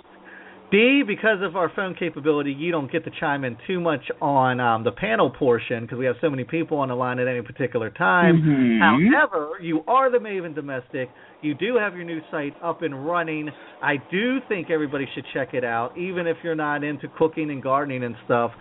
D, 0.72 1.02
because 1.06 1.40
of 1.42 1.56
our 1.56 1.72
phone 1.76 1.96
capability, 1.96 2.52
you 2.52 2.72
don't 2.72 2.92
get 2.92 3.04
to 3.06 3.12
chime 3.20 3.44
in 3.44 3.58
too 3.66 3.80
much 3.80 4.02
on 4.22 4.60
um, 4.60 4.84
the 4.84 4.92
panel 4.92 5.32
portion 5.32 5.84
because 5.84 5.98
we 5.98 6.06
have 6.06 6.16
so 6.22 6.30
many 6.30 6.44
people 6.44 6.78
on 6.78 6.90
the 6.90 6.96
line 6.96 7.18
at 7.18 7.28
any 7.28 7.42
particular 7.42 7.90
time. 7.90 8.80
However, 8.80 9.54
you 9.62 9.82
are 9.88 10.12
the 10.12 10.20
Maven 10.20 10.54
Domestic. 10.54 11.10
You 11.42 11.56
do 11.56 11.76
have 11.78 11.96
your 11.96 12.04
new 12.04 12.20
site 12.30 12.54
up 12.64 12.84
and 12.84 13.06
running. 13.08 13.50
I 13.82 13.96
do 14.12 14.38
think 14.48 14.70
everybody 14.70 15.08
should 15.16 15.26
check 15.34 15.56
it 15.56 15.64
out, 15.64 15.98
even 15.98 16.28
if 16.28 16.38
you're 16.44 16.54
not 16.54 16.84
into 16.84 17.08
cooking 17.18 17.50
and 17.50 17.64
gardening 17.64 18.04
and 18.04 18.16
stuff. 18.26 18.52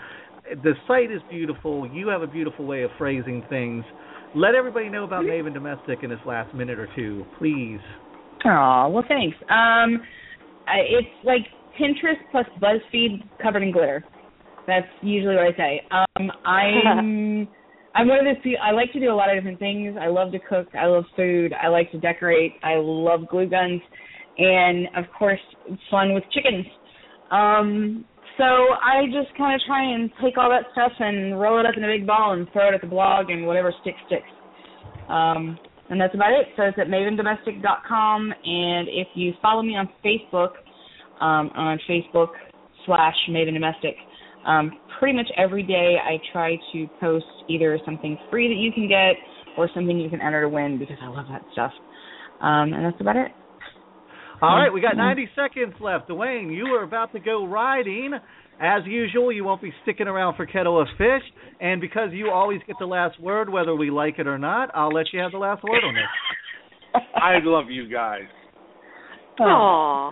The 0.63 0.73
site 0.87 1.11
is 1.11 1.21
beautiful. 1.29 1.87
You 1.93 2.09
have 2.09 2.23
a 2.23 2.27
beautiful 2.27 2.65
way 2.65 2.85
of 2.85 2.91
phrasing 2.97 3.45
things. 3.51 3.85
Let 4.35 4.55
everybody 4.55 4.89
know 4.89 5.05
about 5.05 5.25
Maven 5.25 5.53
Domestic 5.53 5.99
in 6.03 6.09
this 6.09 6.21
last 6.27 6.55
minute 6.55 6.79
or 6.79 6.89
two, 6.97 7.27
please. 7.39 7.81
Aw, 8.47 8.89
well, 8.89 9.05
thanks. 9.09 9.37
Um, 9.51 10.01
it's 10.69 11.09
like 11.25 11.47
Pinterest 11.81 12.21
plus 12.31 12.47
BuzzFeed 12.61 13.23
covered 13.43 13.63
in 13.63 13.73
glitter. 13.73 14.05
That's 14.67 14.87
usually 15.03 15.35
what 15.35 15.47
I 15.47 15.57
say. 15.57 15.83
Um, 15.91 16.31
I'm 16.45 17.49
I'm 17.95 18.07
one 18.07 18.21
of 18.21 18.25
those 18.27 18.43
people. 18.43 18.61
I 18.63 18.71
like 18.73 18.93
to 18.93 19.01
do 19.01 19.11
a 19.11 19.15
lot 19.15 19.31
of 19.31 19.37
different 19.37 19.59
things. 19.59 19.97
I 20.01 20.07
love 20.09 20.31
to 20.33 20.39
cook. 20.39 20.69
I 20.75 20.87
love 20.87 21.05
food. 21.17 21.53
I 21.61 21.69
like 21.69 21.91
to 21.93 21.99
decorate. 21.99 22.53
I 22.63 22.75
love 22.77 23.29
glue 23.29 23.49
guns, 23.49 23.81
and 24.39 24.87
of 24.97 25.05
course, 25.19 25.41
fun 25.91 26.15
with 26.15 26.23
chickens. 26.33 26.67
Um, 27.31 28.05
so 28.37 28.45
I 28.45 29.07
just 29.07 29.37
kind 29.37 29.55
of 29.55 29.61
try 29.67 29.83
and 29.83 30.11
take 30.23 30.39
all 30.39 30.49
that 30.49 30.71
stuff 30.73 30.93
and 31.01 31.41
roll 31.41 31.59
it 31.59 31.67
up 31.67 31.75
in 31.77 31.83
a 31.83 31.89
big 31.89 32.07
ball 32.07 32.35
and 32.35 32.47
throw 32.53 32.69
it 32.69 32.75
at 32.75 32.83
the 32.83 32.87
blog, 32.87 33.31
and 33.31 33.47
whatever 33.47 33.73
sticks 33.81 33.99
sticks. 34.07 34.31
Um, 35.09 35.59
and 35.91 36.01
that's 36.01 36.15
about 36.15 36.33
it. 36.33 36.49
So 36.57 36.65
it's 36.65 36.79
at 36.79 36.87
mavendomestic.com, 36.87 38.33
and 38.45 38.89
if 38.89 39.09
you 39.15 39.33
follow 39.41 39.63
me 39.63 39.75
on 39.77 39.89
Facebook, 40.05 40.51
um, 41.21 41.51
on 41.55 41.79
Facebook 41.89 42.29
slash 42.87 43.15
Maven 43.31 43.55
Domestic, 43.55 43.95
um, 44.47 44.73
pretty 44.99 45.17
much 45.17 45.27
every 45.37 45.63
day 45.63 45.97
I 46.03 46.17
try 46.33 46.57
to 46.73 46.87
post 47.01 47.27
either 47.49 47.79
something 47.85 48.19
free 48.31 48.49
that 48.49 48.61
you 48.61 48.73
can 48.73 48.89
get 48.89 49.17
or 49.57 49.69
something 49.75 49.99
you 49.99 50.09
can 50.09 50.21
enter 50.21 50.43
to 50.43 50.49
win 50.49 50.79
because 50.79 50.97
I 51.03 51.09
love 51.09 51.27
that 51.31 51.43
stuff. 51.53 51.73
Um, 52.41 52.73
and 52.73 52.85
that's 52.85 53.01
about 53.01 53.17
it. 53.17 53.33
All 54.41 54.57
right, 54.57 54.73
we 54.73 54.81
got 54.81 54.97
90 54.97 55.29
seconds 55.35 55.75
left. 55.81 56.09
Dwayne, 56.09 56.55
you 56.55 56.67
are 56.67 56.85
about 56.85 57.13
to 57.13 57.19
go 57.19 57.45
riding. 57.45 58.13
As 58.61 58.83
usual, 58.87 59.33
you 59.33 59.43
won't 59.43 59.61
be 59.61 59.73
sticking 59.83 60.07
around 60.07 60.37
for 60.37 60.47
kettle 60.47 60.81
of 60.81 60.87
fish, 60.97 61.23
and 61.61 61.81
because 61.81 62.11
you 62.13 62.31
always 62.31 62.61
get 62.67 62.77
the 62.79 62.87
last 62.87 63.21
word, 63.21 63.49
whether 63.49 63.75
we 63.75 63.91
like 63.91 64.19
it 64.19 64.29
or 64.29 64.39
not, 64.39 64.71
I'll 64.75 64.93
let 64.93 65.07
you 65.13 65.21
have 65.21 65.33
the 65.33 65.39
last 65.39 65.65
word 65.65 65.83
on 65.85 65.95
this. 65.95 67.03
I 67.17 67.39
love 67.43 67.67
you 67.69 67.89
guys. 67.91 68.23
Aww. 69.41 70.11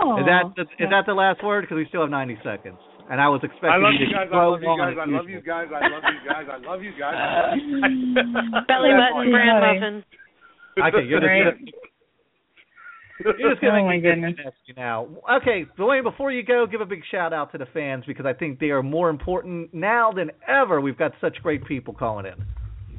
Is 0.00 0.26
that 0.26 0.44
the, 0.56 0.62
is 0.82 0.88
that 0.90 1.04
the 1.06 1.12
last 1.14 1.44
word? 1.44 1.62
Because 1.62 1.76
we 1.76 1.86
still 1.88 2.00
have 2.02 2.10
90 2.10 2.38
seconds, 2.42 2.78
and 3.10 3.20
I 3.20 3.28
was 3.28 3.40
expecting 3.44 3.70
I 3.70 3.76
love 3.76 3.92
you 3.98 4.06
you 4.06 4.12
to 4.12 4.14
guys. 4.14 4.26
I 4.26 4.32
throw 4.32 4.50
love 4.56 4.62
you 4.62 4.72
guys. 4.78 4.96
I 4.96 5.06
love 5.06 5.28
you 5.28 5.40
guys. 5.40 5.68
I 5.68 5.88
love 5.88 6.04
you 6.08 6.20
guys. 6.24 6.46
I 6.48 6.56
mm. 6.56 6.66
love 6.66 6.82
you 6.82 6.92
guys. 6.96 7.14
I 7.14 7.26
love 7.44 7.58
you 7.60 7.80
guys. 7.80 8.64
Belly 8.66 8.90
button, 8.96 9.12
all. 9.12 9.30
brand 9.30 9.60
muffin. 9.60 10.04
Okay, 10.80 11.04
you're 11.06 11.20
Right. 11.20 11.44
just 11.44 11.72
gonna, 13.20 13.36
you're 13.38 13.50
just 13.50 13.60
gonna 13.60 13.80
Oh, 13.80 13.84
my 13.84 13.98
goodness. 13.98 14.34
nasty 14.38 14.72
now. 14.76 15.06
Okay, 15.42 15.66
Dwayne, 15.78 16.02
before 16.02 16.32
you 16.32 16.42
go, 16.42 16.66
give 16.66 16.80
a 16.80 16.86
big 16.86 17.02
shout 17.10 17.32
out 17.32 17.52
to 17.52 17.58
the 17.58 17.66
fans 17.66 18.04
because 18.06 18.24
I 18.24 18.32
think 18.32 18.58
they 18.58 18.70
are 18.70 18.82
more 18.82 19.10
important 19.10 19.74
now 19.74 20.12
than 20.12 20.30
ever. 20.48 20.80
We've 20.80 20.96
got 20.96 21.12
such 21.20 21.36
great 21.42 21.64
people 21.66 21.92
calling 21.92 22.26
in. 22.26 22.34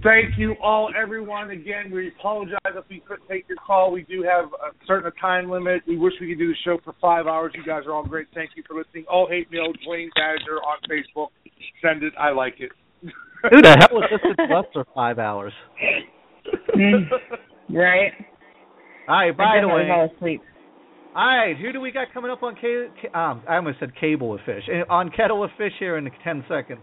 Thank 0.03 0.37
you 0.37 0.55
all, 0.63 0.89
everyone. 0.99 1.51
Again, 1.51 1.91
we 1.93 2.07
apologize 2.17 2.57
if 2.65 2.85
we 2.89 3.01
couldn't 3.01 3.27
take 3.29 3.47
your 3.47 3.57
call. 3.65 3.91
We 3.91 4.01
do 4.03 4.23
have 4.23 4.45
a 4.45 4.73
certain 4.87 5.11
time 5.21 5.49
limit. 5.49 5.83
We 5.87 5.97
wish 5.97 6.13
we 6.19 6.27
could 6.29 6.39
do 6.39 6.47
the 6.47 6.55
show 6.65 6.79
for 6.83 6.95
five 6.99 7.27
hours. 7.27 7.51
You 7.55 7.63
guys 7.63 7.83
are 7.85 7.93
all 7.93 8.03
great. 8.05 8.27
Thank 8.33 8.51
you 8.55 8.63
for 8.67 8.75
listening. 8.75 9.05
All 9.11 9.27
hate 9.29 9.51
mail, 9.51 9.67
Dwayne 9.87 10.07
Badger 10.15 10.57
on 10.57 10.77
Facebook. 10.89 11.27
Send 11.83 12.01
it. 12.03 12.13
I 12.19 12.31
like 12.31 12.55
it. 12.59 12.71
Who 13.03 13.61
the 13.61 13.69
hell 13.79 13.89
was 13.91 14.09
listening 14.11 14.47
to 14.49 14.55
us 14.55 14.65
for 14.73 14.85
five 14.95 15.19
hours? 15.19 15.53
right? 17.69 18.11
All 19.07 19.15
right, 19.15 19.37
by 19.37 19.43
I 19.43 19.61
the 19.61 19.67
definitely 19.67 19.83
way, 19.83 19.87
fell 19.89 20.11
asleep. 20.15 20.41
all 21.15 21.25
right, 21.37 21.57
who 21.57 21.71
do 21.73 21.81
we 21.81 21.91
got 21.91 22.07
coming 22.13 22.31
up 22.31 22.43
on 22.43 22.55
K? 22.55 22.85
K- 23.01 23.07
um, 23.13 23.41
I 23.49 23.55
almost 23.57 23.79
said 23.79 23.91
Cable 23.99 24.33
of 24.35 24.39
Fish. 24.45 24.63
Eh, 24.71 24.81
On 24.89 25.09
Kettle 25.09 25.43
of 25.43 25.49
Fish 25.57 25.73
here 25.79 25.97
in 25.97 26.07
ten 26.23 26.43
seconds. 26.47 26.81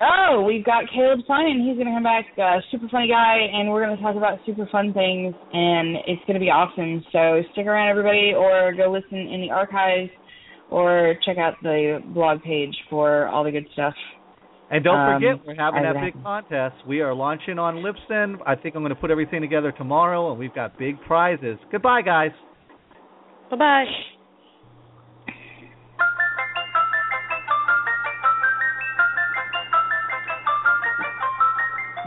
Oh, 0.00 0.42
we've 0.46 0.64
got 0.64 0.84
Caleb 0.94 1.20
Synan. 1.28 1.66
He's 1.66 1.76
going 1.76 1.86
to 1.86 1.94
come 1.94 2.02
back, 2.02 2.26
uh, 2.36 2.60
super 2.70 2.86
funny 2.90 3.08
guy, 3.08 3.38
and 3.52 3.70
we're 3.70 3.82
going 3.84 3.96
to 3.96 4.02
talk 4.02 4.14
about 4.14 4.38
super 4.44 4.68
fun 4.70 4.92
things, 4.92 5.34
and 5.54 5.96
it's 6.06 6.20
going 6.26 6.34
to 6.34 6.40
be 6.40 6.50
awesome. 6.50 7.02
So 7.12 7.40
stick 7.52 7.66
around, 7.66 7.88
everybody, 7.88 8.32
or 8.36 8.74
go 8.76 8.92
listen 8.92 9.16
in 9.18 9.40
the 9.40 9.50
archives, 9.50 10.10
or 10.70 11.14
check 11.24 11.38
out 11.38 11.54
the 11.62 12.00
blog 12.12 12.42
page 12.42 12.74
for 12.90 13.26
all 13.28 13.42
the 13.42 13.50
good 13.50 13.66
stuff. 13.72 13.94
And 14.70 14.84
don't 14.84 14.98
Um, 14.98 15.14
forget, 15.14 15.46
we're 15.46 15.54
having 15.54 15.86
I 15.86 15.92
that 15.94 16.02
big 16.02 16.14
have- 16.14 16.22
contest. 16.24 16.76
We 16.86 17.00
are 17.00 17.14
launching 17.14 17.58
on 17.58 17.76
Libsyn. 17.76 18.38
I 18.44 18.54
think 18.56 18.74
I'm 18.74 18.82
going 18.82 18.94
to 18.94 19.00
put 19.00 19.10
everything 19.10 19.40
together 19.40 19.72
tomorrow, 19.72 20.28
and 20.30 20.38
we've 20.38 20.52
got 20.54 20.76
big 20.76 21.00
prizes. 21.02 21.56
Goodbye, 21.70 22.02
guys. 22.02 22.32
Bye 23.48 23.56
bye. 23.56 23.86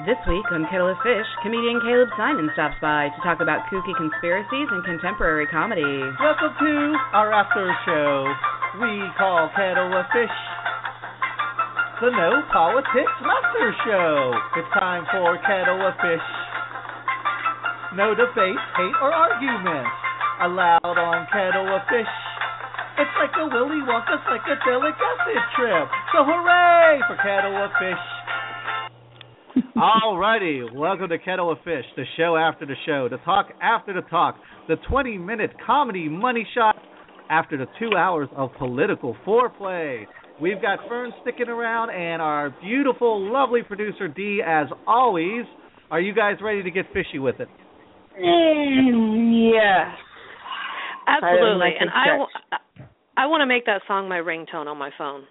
This 0.08 0.16
week 0.32 0.48
on 0.56 0.64
Kettle 0.72 0.88
of 0.88 1.00
Fish, 1.04 1.28
comedian 1.44 1.84
Caleb 1.84 2.08
Synan 2.16 2.48
stops 2.54 2.80
by 2.80 3.12
to 3.12 3.20
talk 3.20 3.44
about 3.44 3.68
kooky 3.68 3.92
conspiracies 4.00 4.72
and 4.72 4.80
contemporary 4.88 5.48
comedy. 5.52 6.00
Welcome 6.16 6.56
to 6.56 6.74
our 7.12 7.36
after 7.36 7.68
show. 7.84 8.24
We 8.80 9.04
call 9.20 9.52
Kettle 9.56 9.92
of 9.92 10.06
Fish 10.16 10.38
the 12.00 12.16
No 12.16 12.40
Politics 12.48 13.12
Master 13.20 13.76
Show. 13.84 14.32
It's 14.56 14.72
time 14.72 15.04
for 15.12 15.36
Kettle 15.44 15.84
of 15.84 15.92
Fish. 16.00 16.28
No 17.92 18.16
debate, 18.16 18.56
hate, 18.80 18.98
or 19.04 19.12
arguments 19.12 19.92
allowed 20.40 20.96
on 20.96 21.28
Kettle 21.28 21.68
of 21.68 21.84
Fish. 21.92 22.08
It's 23.04 23.16
like 23.20 23.36
a 23.36 23.52
Willy 23.52 23.84
Wonka 23.84 24.16
psychedelic 24.24 24.96
acid 24.96 25.44
trip. 25.60 25.88
So 26.16 26.24
hooray 26.24 27.04
for 27.04 27.20
Kettle 27.20 27.68
of 27.68 27.72
Fish. 27.84 28.19
Alrighty, 29.76 30.74
welcome 30.74 31.10
to 31.10 31.18
Kettle 31.18 31.52
of 31.52 31.58
Fish, 31.64 31.86
the 31.96 32.04
show 32.18 32.36
after 32.36 32.66
the 32.66 32.76
show, 32.86 33.08
the 33.10 33.18
talk 33.18 33.48
after 33.62 33.94
the 33.94 34.02
talk, 34.02 34.36
the 34.68 34.76
20 34.90 35.18
minute 35.18 35.52
comedy 35.66 36.08
money 36.08 36.48
shot 36.54 36.76
after 37.30 37.58
the 37.58 37.66
two 37.80 37.96
hours 37.98 38.30
of 38.36 38.52
political 38.58 39.16
foreplay. 39.26 40.06
We've 40.42 40.62
got 40.62 40.80
Fern 40.88 41.12
sticking 41.22 41.50
around 41.50 41.90
and 41.90 42.22
our 42.22 42.54
beautiful, 42.62 43.32
lovely 43.32 43.62
producer 43.64 44.08
Dee, 44.08 44.42
as 44.46 44.68
always. 44.88 45.46
Are 45.92 46.00
you 46.00 46.14
guys 46.14 46.36
ready 46.42 46.64
to 46.64 46.72
get 46.72 46.86
fishy 46.94 47.20
with 47.20 47.40
it? 47.40 47.50
Mm, 48.22 49.52
yes. 49.54 49.98
Absolutely. 51.08 51.58
like 51.60 51.74
And 51.80 51.90
to 51.90 51.96
I, 51.96 52.04
stretch. 52.04 52.20
w- 52.20 52.62
I 53.18 53.26
want 53.26 53.42
to 53.42 53.48
make 53.48 53.66
that 53.66 53.82
song 53.88 54.08
my 54.08 54.18
ringtone 54.20 54.68
on 54.68 54.78
my 54.78 54.92
phone. 54.98 55.24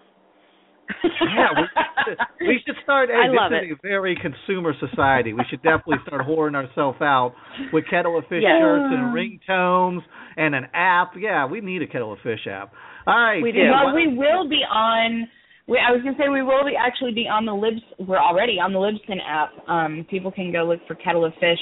Yeah, 1.03 1.47
we 1.55 1.67
should, 2.05 2.17
we 2.47 2.59
should 2.65 2.75
start. 2.83 3.09
Hey, 3.09 3.15
I 3.15 3.27
this 3.29 3.37
love 3.39 3.51
is 3.53 3.71
it. 3.71 3.73
a 3.73 3.87
very 3.87 4.15
consumer 4.17 4.73
society. 4.79 5.33
We 5.33 5.43
should 5.49 5.61
definitely 5.61 5.97
start 6.07 6.25
whoring 6.27 6.55
ourselves 6.55 6.97
out 7.01 7.33
with 7.73 7.85
kettle 7.89 8.17
of 8.17 8.23
fish 8.27 8.43
Yeah. 8.43 8.59
shirts 8.59 8.93
and 8.93 9.13
ringtones 9.15 10.01
and 10.37 10.55
an 10.55 10.67
app. 10.73 11.11
Yeah, 11.17 11.45
we 11.45 11.61
need 11.61 11.81
a 11.81 11.87
kettle 11.87 12.13
of 12.13 12.19
fish 12.23 12.47
app. 12.49 12.71
All 13.07 13.13
right, 13.15 13.41
We 13.41 13.51
do. 13.51 13.59
yeah, 13.59 13.85
well, 13.85 13.95
we 13.95 14.07
will 14.15 14.47
be 14.49 14.61
on. 14.69 15.27
We, 15.67 15.77
I 15.77 15.91
was 15.91 16.01
gonna 16.03 16.17
say 16.17 16.29
we 16.29 16.41
will 16.41 16.65
be 16.65 16.73
actually 16.75 17.13
be 17.13 17.27
on 17.27 17.45
the 17.45 17.53
Libs. 17.53 17.81
We're 17.99 18.17
already 18.17 18.53
on 18.59 18.73
the 18.73 18.79
Libsyn 18.79 19.19
app. 19.25 19.51
Um, 19.69 20.05
people 20.09 20.31
can 20.31 20.51
go 20.51 20.63
look 20.65 20.79
for 20.87 20.95
Kettle 20.95 21.25
of 21.25 21.33
Fish 21.39 21.59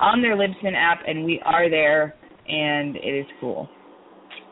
on 0.00 0.20
their 0.20 0.36
Libsyn 0.36 0.74
app, 0.76 1.00
and 1.06 1.24
we 1.24 1.40
are 1.44 1.70
there, 1.70 2.14
and 2.48 2.96
it 2.96 3.20
is 3.20 3.26
cool. 3.40 3.68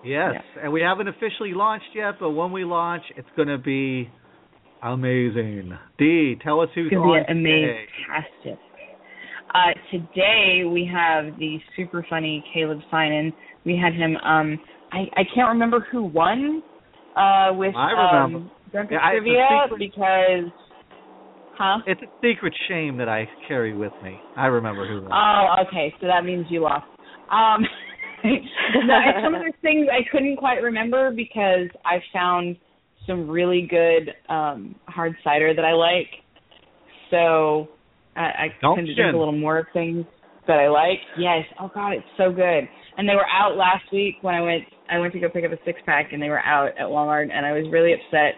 Yes, 0.04 0.42
and 0.62 0.72
we 0.72 0.80
haven't 0.80 1.08
officially 1.08 1.52
launched 1.52 1.86
yet, 1.94 2.14
but 2.20 2.30
when 2.30 2.52
we 2.52 2.64
launch, 2.64 3.02
it's 3.16 3.28
going 3.36 3.48
to 3.48 3.58
be 3.58 4.08
amazing. 4.82 5.76
Dee, 5.98 6.36
tell 6.42 6.60
us 6.60 6.68
who's 6.74 6.88
It's 6.90 6.96
on 6.96 7.06
be 7.06 7.34
today. 7.34 7.86
amazing. 8.44 8.56
Uh, 9.54 9.72
today 9.90 10.62
we 10.64 10.88
have 10.92 11.36
the 11.38 11.58
super 11.76 12.06
funny 12.08 12.42
Caleb 12.54 12.78
Synan. 12.92 13.32
We 13.64 13.76
had 13.76 13.94
him. 13.94 14.16
Um, 14.18 14.58
I 14.92 15.00
I 15.16 15.22
can't 15.34 15.48
remember 15.48 15.86
who 15.90 16.04
won. 16.04 16.62
Uh, 17.16 17.50
with 17.54 17.74
I 17.74 17.90
remember. 17.90 18.38
um, 18.38 18.50
Drunken 18.70 18.94
Yeah, 18.94 19.06
I- 19.06 19.10
trivia 19.12 19.46
secret. 19.64 19.78
because. 19.78 20.52
Huh? 21.58 21.78
It's 21.86 22.00
a 22.00 22.06
secret 22.22 22.54
shame 22.68 22.96
that 22.98 23.08
I 23.08 23.28
carry 23.46 23.74
with 23.74 23.92
me. 24.02 24.18
I 24.36 24.46
remember 24.46 24.86
who 24.88 25.02
won. 25.02 25.12
Oh, 25.12 25.62
okay. 25.66 25.92
So 26.00 26.06
that 26.06 26.24
means 26.24 26.46
you 26.48 26.60
lost. 26.62 26.86
Um, 27.30 27.66
some 29.24 29.34
of 29.34 29.42
those 29.42 29.60
things 29.62 29.86
I 29.90 30.08
couldn't 30.10 30.36
quite 30.36 30.62
remember 30.62 31.10
because 31.10 31.68
I 31.84 31.98
found 32.12 32.56
some 33.06 33.28
really 33.28 33.66
good 33.68 34.14
um 34.28 34.74
hard 34.86 35.16
cider 35.24 35.54
that 35.54 35.64
I 35.64 35.72
like. 35.72 36.08
So 37.10 37.68
I, 38.16 38.20
I 38.20 38.74
tend 38.74 38.86
to 38.86 38.94
drink 38.94 39.14
a 39.14 39.18
little 39.18 39.36
more 39.36 39.58
of 39.58 39.66
things 39.72 40.04
that 40.46 40.58
I 40.58 40.68
like. 40.68 40.98
Yes. 41.18 41.44
Oh 41.60 41.70
God, 41.72 41.92
it's 41.92 42.06
so 42.16 42.30
good. 42.30 42.68
And 42.98 43.08
they 43.08 43.14
were 43.14 43.26
out 43.26 43.56
last 43.56 43.84
week 43.92 44.16
when 44.22 44.34
I 44.34 44.40
went. 44.40 44.64
I 44.90 44.98
went 44.98 45.12
to 45.12 45.20
go 45.20 45.28
pick 45.28 45.44
up 45.44 45.52
a 45.52 45.64
six 45.64 45.78
pack, 45.86 46.12
and 46.12 46.20
they 46.20 46.28
were 46.28 46.40
out 46.40 46.70
at 46.70 46.86
Walmart, 46.86 47.30
and 47.32 47.46
I 47.46 47.52
was 47.52 47.64
really 47.70 47.94
upset. 47.94 48.34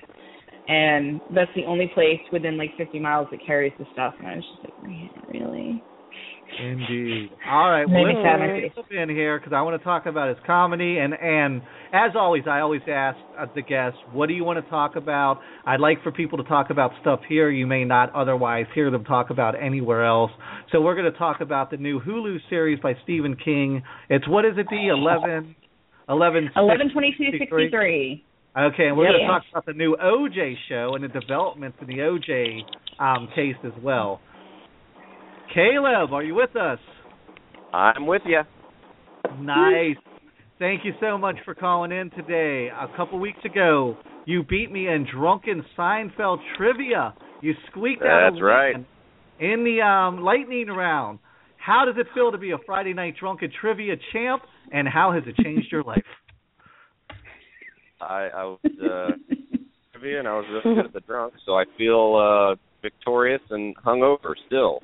And 0.69 1.21
that's 1.35 1.51
the 1.57 1.65
only 1.65 1.91
place 1.95 2.21
within 2.33 2.57
like 2.57 2.71
50 2.79 3.01
miles 3.01 3.27
that 3.31 3.41
carries 3.45 3.73
the 3.79 3.87
stuff, 3.93 4.15
and 4.19 4.29
I 4.29 4.37
was 4.37 4.45
just 4.45 4.65
like, 4.65 4.83
man, 4.85 5.11
really? 5.33 5.83
Indeed. 6.61 7.31
All 7.49 7.70
right, 7.70 7.85
well, 7.89 8.05
Made 8.05 8.15
me 8.16 8.23
let's 8.23 8.27
sad 8.27 8.41
in 8.41 8.49
bring 8.49 8.70
face. 8.70 8.85
In 9.03 9.09
here 9.09 9.39
because 9.39 9.53
I 9.53 9.62
want 9.62 9.81
to 9.81 9.85
talk 9.85 10.07
about 10.07 10.29
his 10.29 10.39
comedy 10.47 10.99
and 10.99 11.15
and 11.15 11.62
as 11.93 12.12
always, 12.16 12.45
I 12.49 12.61
always 12.61 12.81
ask 12.89 13.19
uh, 13.39 13.47
the 13.55 13.62
guests, 13.62 13.99
what 14.12 14.27
do 14.29 14.35
you 14.35 14.45
want 14.45 14.62
to 14.65 14.70
talk 14.70 14.97
about? 14.97 15.41
I'd 15.66 15.81
like 15.81 16.03
for 16.03 16.11
people 16.11 16.39
to 16.39 16.45
talk 16.45 16.70
about 16.70 16.93
stuff 17.03 17.20
here 17.29 17.51
you 17.51 17.66
may 17.66 17.85
not 17.85 18.15
otherwise 18.15 18.66
hear 18.74 18.91
them 18.91 19.05
talk 19.05 19.31
about 19.31 19.61
anywhere 19.62 20.05
else. 20.05 20.31
So 20.70 20.81
we're 20.81 20.95
going 20.95 21.11
to 21.12 21.19
talk 21.19 21.41
about 21.41 21.70
the 21.70 21.77
new 21.77 22.01
Hulu 22.01 22.39
series 22.49 22.81
by 22.81 22.95
Stephen 23.05 23.37
King. 23.37 23.83
It's 24.09 24.27
what 24.29 24.45
is 24.45 24.53
it? 24.57 24.66
The 24.70 24.89
eleven. 24.89 25.55
11 26.09 26.51
Eleven 26.57 26.91
twenty 26.93 27.15
two 27.16 27.24
sixty 27.39 27.47
three. 27.70 28.24
Okay, 28.57 28.87
and 28.89 28.97
we're 28.99 29.05
going 29.07 29.15
to 29.19 29.20
Yeah. 29.23 29.29
talk 29.29 29.43
about 29.51 29.65
the 29.66 29.73
new 29.73 29.97
OJ 29.97 30.57
show 30.69 30.95
and 30.95 31.03
the 31.05 31.09
developments 31.09 31.79
in 31.81 31.87
the 31.87 31.99
OJ 32.03 32.65
um, 32.99 33.29
case 33.35 33.57
as 33.65 33.73
well. 33.83 34.20
Caleb, 35.55 36.12
are 36.12 36.23
you 36.23 36.35
with 36.35 36.56
us? 36.56 36.78
I'm 37.73 38.06
with 38.06 38.23
you. 38.27 38.40
Nice. 39.39 39.97
Thank 40.59 40.85
you 40.85 40.93
so 41.01 41.19
much 41.19 41.36
for 41.44 41.55
calling 41.55 41.90
in 41.93 42.10
today. 42.10 42.69
A 42.69 42.94
couple 42.97 43.19
weeks 43.19 43.44
ago, 43.44 43.97
you 44.27 44.43
beat 44.43 44.70
me 44.70 44.89
in 44.89 45.06
drunken 45.12 45.64
Seinfeld 45.77 46.39
trivia. 46.56 47.14
You 47.40 47.55
squeaked 47.70 48.02
out 48.02 48.31
That's 48.32 48.43
right. 48.43 48.77
in 49.40 49.64
the 49.64 49.82
um, 49.82 50.23
lightning 50.23 50.69
round. 50.69 51.19
How 51.56 51.85
does 51.85 51.94
it 51.98 52.06
feel 52.14 52.32
to 52.32 52.39
be 52.39 52.52
a 52.52 52.59
Friday 52.64 52.93
night 52.93 53.14
drunken 53.19 53.51
trivia 53.60 53.94
champ, 54.12 54.43
and 54.73 54.86
how 54.86 55.12
has 55.12 55.23
it 55.27 55.36
changed 55.43 55.69
your 55.70 55.82
life? 55.82 56.02
I, 58.01 58.28
I 58.35 58.44
was 58.44 58.59
uh, 58.64 59.35
trivia 59.93 60.19
and 60.19 60.28
I 60.28 60.32
was 60.35 60.44
really 60.64 60.77
good 60.77 60.86
at 60.86 60.93
the 60.93 61.01
drunk, 61.01 61.35
so 61.47 61.52
I 61.55 61.64
feel 61.78 62.16
uh, 62.16 62.56
victorious 62.82 63.43
and 63.51 63.77
hungover 63.77 64.35
still. 64.47 64.81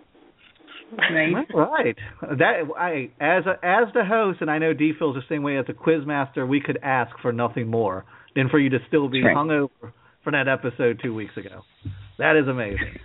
Right. 1.54 1.96
That 2.22 2.68
I 2.76 3.10
as 3.20 3.44
a, 3.46 3.64
as 3.64 3.92
the 3.94 4.04
host, 4.04 4.40
and 4.40 4.50
I 4.50 4.58
know 4.58 4.72
Dee 4.72 4.92
feels 4.98 5.14
the 5.14 5.22
same 5.28 5.42
way 5.42 5.58
as 5.58 5.66
a 5.68 5.72
quiz 5.72 6.06
master. 6.06 6.46
We 6.46 6.60
could 6.60 6.78
ask 6.82 7.10
for 7.20 7.32
nothing 7.32 7.68
more 7.68 8.04
than 8.34 8.48
for 8.48 8.58
you 8.58 8.70
to 8.70 8.78
still 8.88 9.08
be 9.08 9.22
Right. 9.22 9.36
hungover 9.36 9.92
from 10.24 10.32
that 10.32 10.48
episode 10.48 11.00
two 11.02 11.14
weeks 11.14 11.36
ago. 11.36 11.62
That 12.18 12.36
is 12.36 12.48
amazing. 12.48 12.98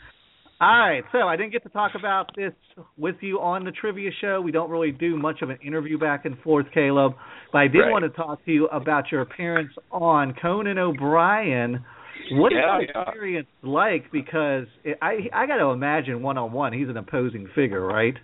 All 0.61 0.79
right, 0.79 1.03
so 1.11 1.27
I 1.27 1.35
didn't 1.35 1.51
get 1.51 1.63
to 1.63 1.69
talk 1.69 1.91
about 1.93 2.29
this 2.37 2.53
with 2.97 3.15
you 3.19 3.41
on 3.41 3.65
the 3.65 3.71
trivia 3.71 4.11
show. 4.21 4.39
We 4.39 4.51
don't 4.51 4.69
really 4.69 4.91
do 4.91 5.17
much 5.17 5.41
of 5.41 5.49
an 5.49 5.57
interview 5.65 5.97
back 5.97 6.23
and 6.23 6.37
forth, 6.39 6.67
Caleb. 6.73 7.15
But 7.51 7.57
I 7.59 7.67
did 7.67 7.79
Right. 7.79 7.91
want 7.91 8.03
to 8.03 8.09
talk 8.09 8.45
to 8.45 8.51
you 8.51 8.67
about 8.67 9.11
your 9.11 9.21
appearance 9.21 9.73
on 9.91 10.33
Conan 10.35 10.77
O'Brien. 10.77 11.83
What 12.31 12.51
is 12.53 12.59
Yeah, 12.61 12.79
that 12.79 12.87
yeah. 12.95 13.01
experience 13.09 13.47
like? 13.61 14.11
Because 14.11 14.65
it, 14.83 14.97
I 15.01 15.29
I 15.33 15.45
got 15.45 15.57
to 15.57 15.67
imagine 15.67 16.21
one 16.21 16.37
on 16.37 16.51
one, 16.51 16.73
he's 16.73 16.89
an 16.89 16.97
imposing 16.97 17.47
figure, 17.53 17.85
right? 17.85 18.15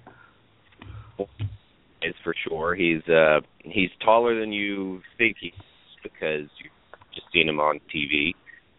Is 2.02 2.16
for 2.24 2.34
sure. 2.48 2.76
He's 2.76 3.02
uh 3.10 3.42
he's 3.60 3.90
taller 4.04 4.40
than 4.40 4.54
you 4.54 5.02
think 5.18 5.36
he 5.40 5.48
is 5.48 5.54
because 6.02 6.50
you've 6.64 6.74
just 7.14 7.28
seen 7.34 7.50
him 7.50 7.60
on 7.60 7.80
TV. 7.94 8.34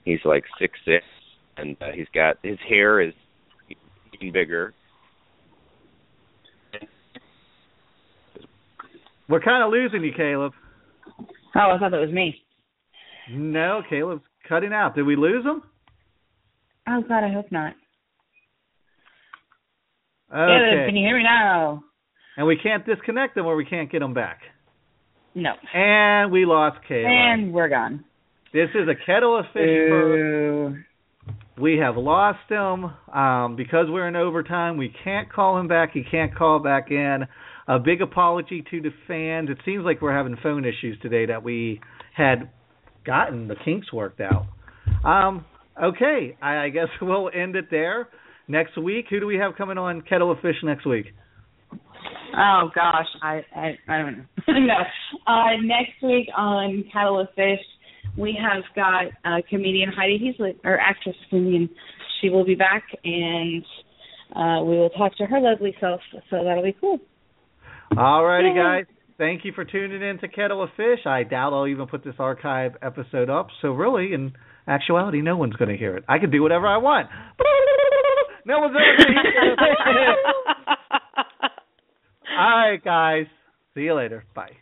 He's 0.05 0.21
like 0.25 0.45
six 0.59 0.79
six, 0.87 1.05
and 1.59 1.77
uh, 1.83 1.93
he's 1.95 2.09
got 2.15 2.37
his 2.43 2.59
hair 2.69 3.01
is 3.01 3.13
he 3.69 3.77
getting 4.13 4.33
bigger. 4.33 4.73
We're 9.29 9.41
kind 9.41 9.63
of 9.63 9.71
losing 9.71 10.03
you, 10.03 10.13
Caleb. 10.17 10.53
Oh, 11.55 11.71
I 11.71 11.79
thought 11.79 11.91
that 11.93 12.01
was 12.01 12.11
me. 12.11 12.35
No, 13.31 13.83
Caleb's 13.89 14.23
cutting 14.51 14.75
out. 14.75 14.95
Did 14.95 15.05
we 15.05 15.17
lose 15.17 15.45
him? 15.45 15.63
Oh 16.87 17.03
God, 17.09 17.25
I 17.25 17.33
hope 17.33 17.51
not. 17.51 17.73
Okay. 20.31 20.37
Caleb, 20.37 20.87
can 20.89 20.97
you 20.97 21.07
hear 21.07 21.17
me 21.17 21.23
now? 21.23 21.83
And 22.37 22.47
we 22.47 22.57
can't 22.57 22.85
disconnect 22.85 23.35
them 23.35 23.47
or 23.47 23.57
we 23.57 23.65
can't 23.65 23.91
get 23.91 24.01
them 24.01 24.13
back. 24.13 24.41
No. 25.35 25.53
And 25.73 26.31
we 26.31 26.45
lost 26.45 26.79
Caleb. 26.87 27.07
And 27.07 27.53
we're 27.53 27.69
gone. 27.69 28.05
This 28.53 28.69
is 28.75 28.89
a 28.89 28.95
kettle 29.07 29.39
of 29.39 29.47
fish. 29.53 29.63
Ooh. 29.63 30.77
We 31.61 31.77
have 31.79 31.97
lost 31.97 32.49
him 32.49 32.87
um, 33.15 33.55
because 33.57 33.87
we're 33.89 34.09
in 34.09 34.17
overtime. 34.17 34.77
We 34.77 34.93
can't 35.05 35.33
call 35.33 35.59
him 35.59 35.69
back. 35.69 35.91
He 35.93 36.03
can't 36.11 36.35
call 36.35 36.59
back 36.59 36.91
in. 36.91 37.27
A 37.69 37.79
big 37.79 38.03
apology 38.03 38.65
to 38.71 38.81
the 38.81 38.91
fans. 39.07 39.51
It 39.51 39.59
seems 39.65 39.85
like 39.85 40.01
we're 40.01 40.17
having 40.17 40.37
phone 40.43 40.65
issues 40.65 40.99
today 41.01 41.27
that 41.27 41.45
we 41.45 41.81
had 42.17 42.51
gotten 43.05 43.49
the 43.49 43.57
kinks 43.65 43.93
worked 43.93 44.21
out. 44.21 44.47
Um, 45.05 45.45
okay, 45.83 46.37
I, 46.43 46.65
I 46.65 46.69
guess 46.69 46.89
we'll 47.03 47.31
end 47.35 47.57
it 47.57 47.67
there. 47.71 48.09
Next 48.49 48.77
week, 48.77 49.07
who 49.11 49.21
do 49.21 49.27
we 49.27 49.37
have 49.37 49.53
coming 49.57 49.79
on 49.79 50.03
Kettle 50.03 50.33
of 50.33 50.41
Fish 50.41 50.57
next 50.63 50.87
week? 50.87 51.07
Oh 52.37 52.71
gosh, 52.75 53.07
I 53.23 53.43
I, 53.55 53.79
I 53.89 53.99
don't 53.99 54.17
know. 54.49 54.59
no. 54.59 54.75
Uh, 55.27 55.57
next 55.63 56.03
week 56.03 56.29
on 56.37 56.85
Kettle 56.93 57.21
of 57.21 57.29
Fish, 57.37 57.61
we 58.17 58.37
have 58.41 58.63
got 58.75 59.07
uh, 59.25 59.41
comedian 59.49 59.91
Heidi 59.93 60.19
Heasley, 60.19 60.57
or 60.65 60.79
actress 60.79 61.17
comedian. 61.29 61.69
She 62.21 62.29
will 62.29 62.45
be 62.45 62.55
back, 62.55 62.85
and 63.05 63.65
uh, 64.35 64.65
we 64.65 64.77
will 64.77 64.91
talk 64.91 65.17
to 65.17 65.27
her 65.27 65.41
lovely 65.41 65.75
self. 65.81 66.01
So 66.31 66.45
that'll 66.45 66.63
be 66.63 66.77
cool. 66.81 66.99
All 67.97 68.25
righty, 68.25 68.55
guys. 68.55 68.85
Thank 69.21 69.45
you 69.45 69.53
for 69.53 69.67
tuning 69.67 70.01
in 70.01 70.19
to 70.21 70.29
Kettle 70.29 70.63
of 70.63 70.71
Fish. 70.79 71.01
I 71.05 71.25
doubt 71.25 71.53
I'll 71.53 71.67
even 71.67 71.87
put 71.87 72.03
this 72.03 72.15
archive 72.19 72.73
episode 72.81 73.29
up. 73.29 73.49
So 73.61 73.73
really, 73.73 74.15
in 74.15 74.33
actuality, 74.67 75.21
no 75.21 75.37
one's 75.37 75.57
going 75.57 75.69
to 75.69 75.77
hear 75.77 75.95
it. 75.95 76.05
I 76.09 76.19
can 76.19 76.31
do 76.31 76.43
whatever 76.43 76.67
I 76.67 76.79
want. 76.79 77.09
No 78.47 78.59
one's 78.59 78.75
ever 78.75 79.05
going 79.05 79.23
to 79.23 79.31
hear 79.31 79.53
it. 79.53 79.59
All 82.39 82.71
right, 82.71 82.83
guys. 82.83 83.27
See 83.75 83.83
you 83.83 83.95
later. 83.95 84.25
Bye. 84.35 84.53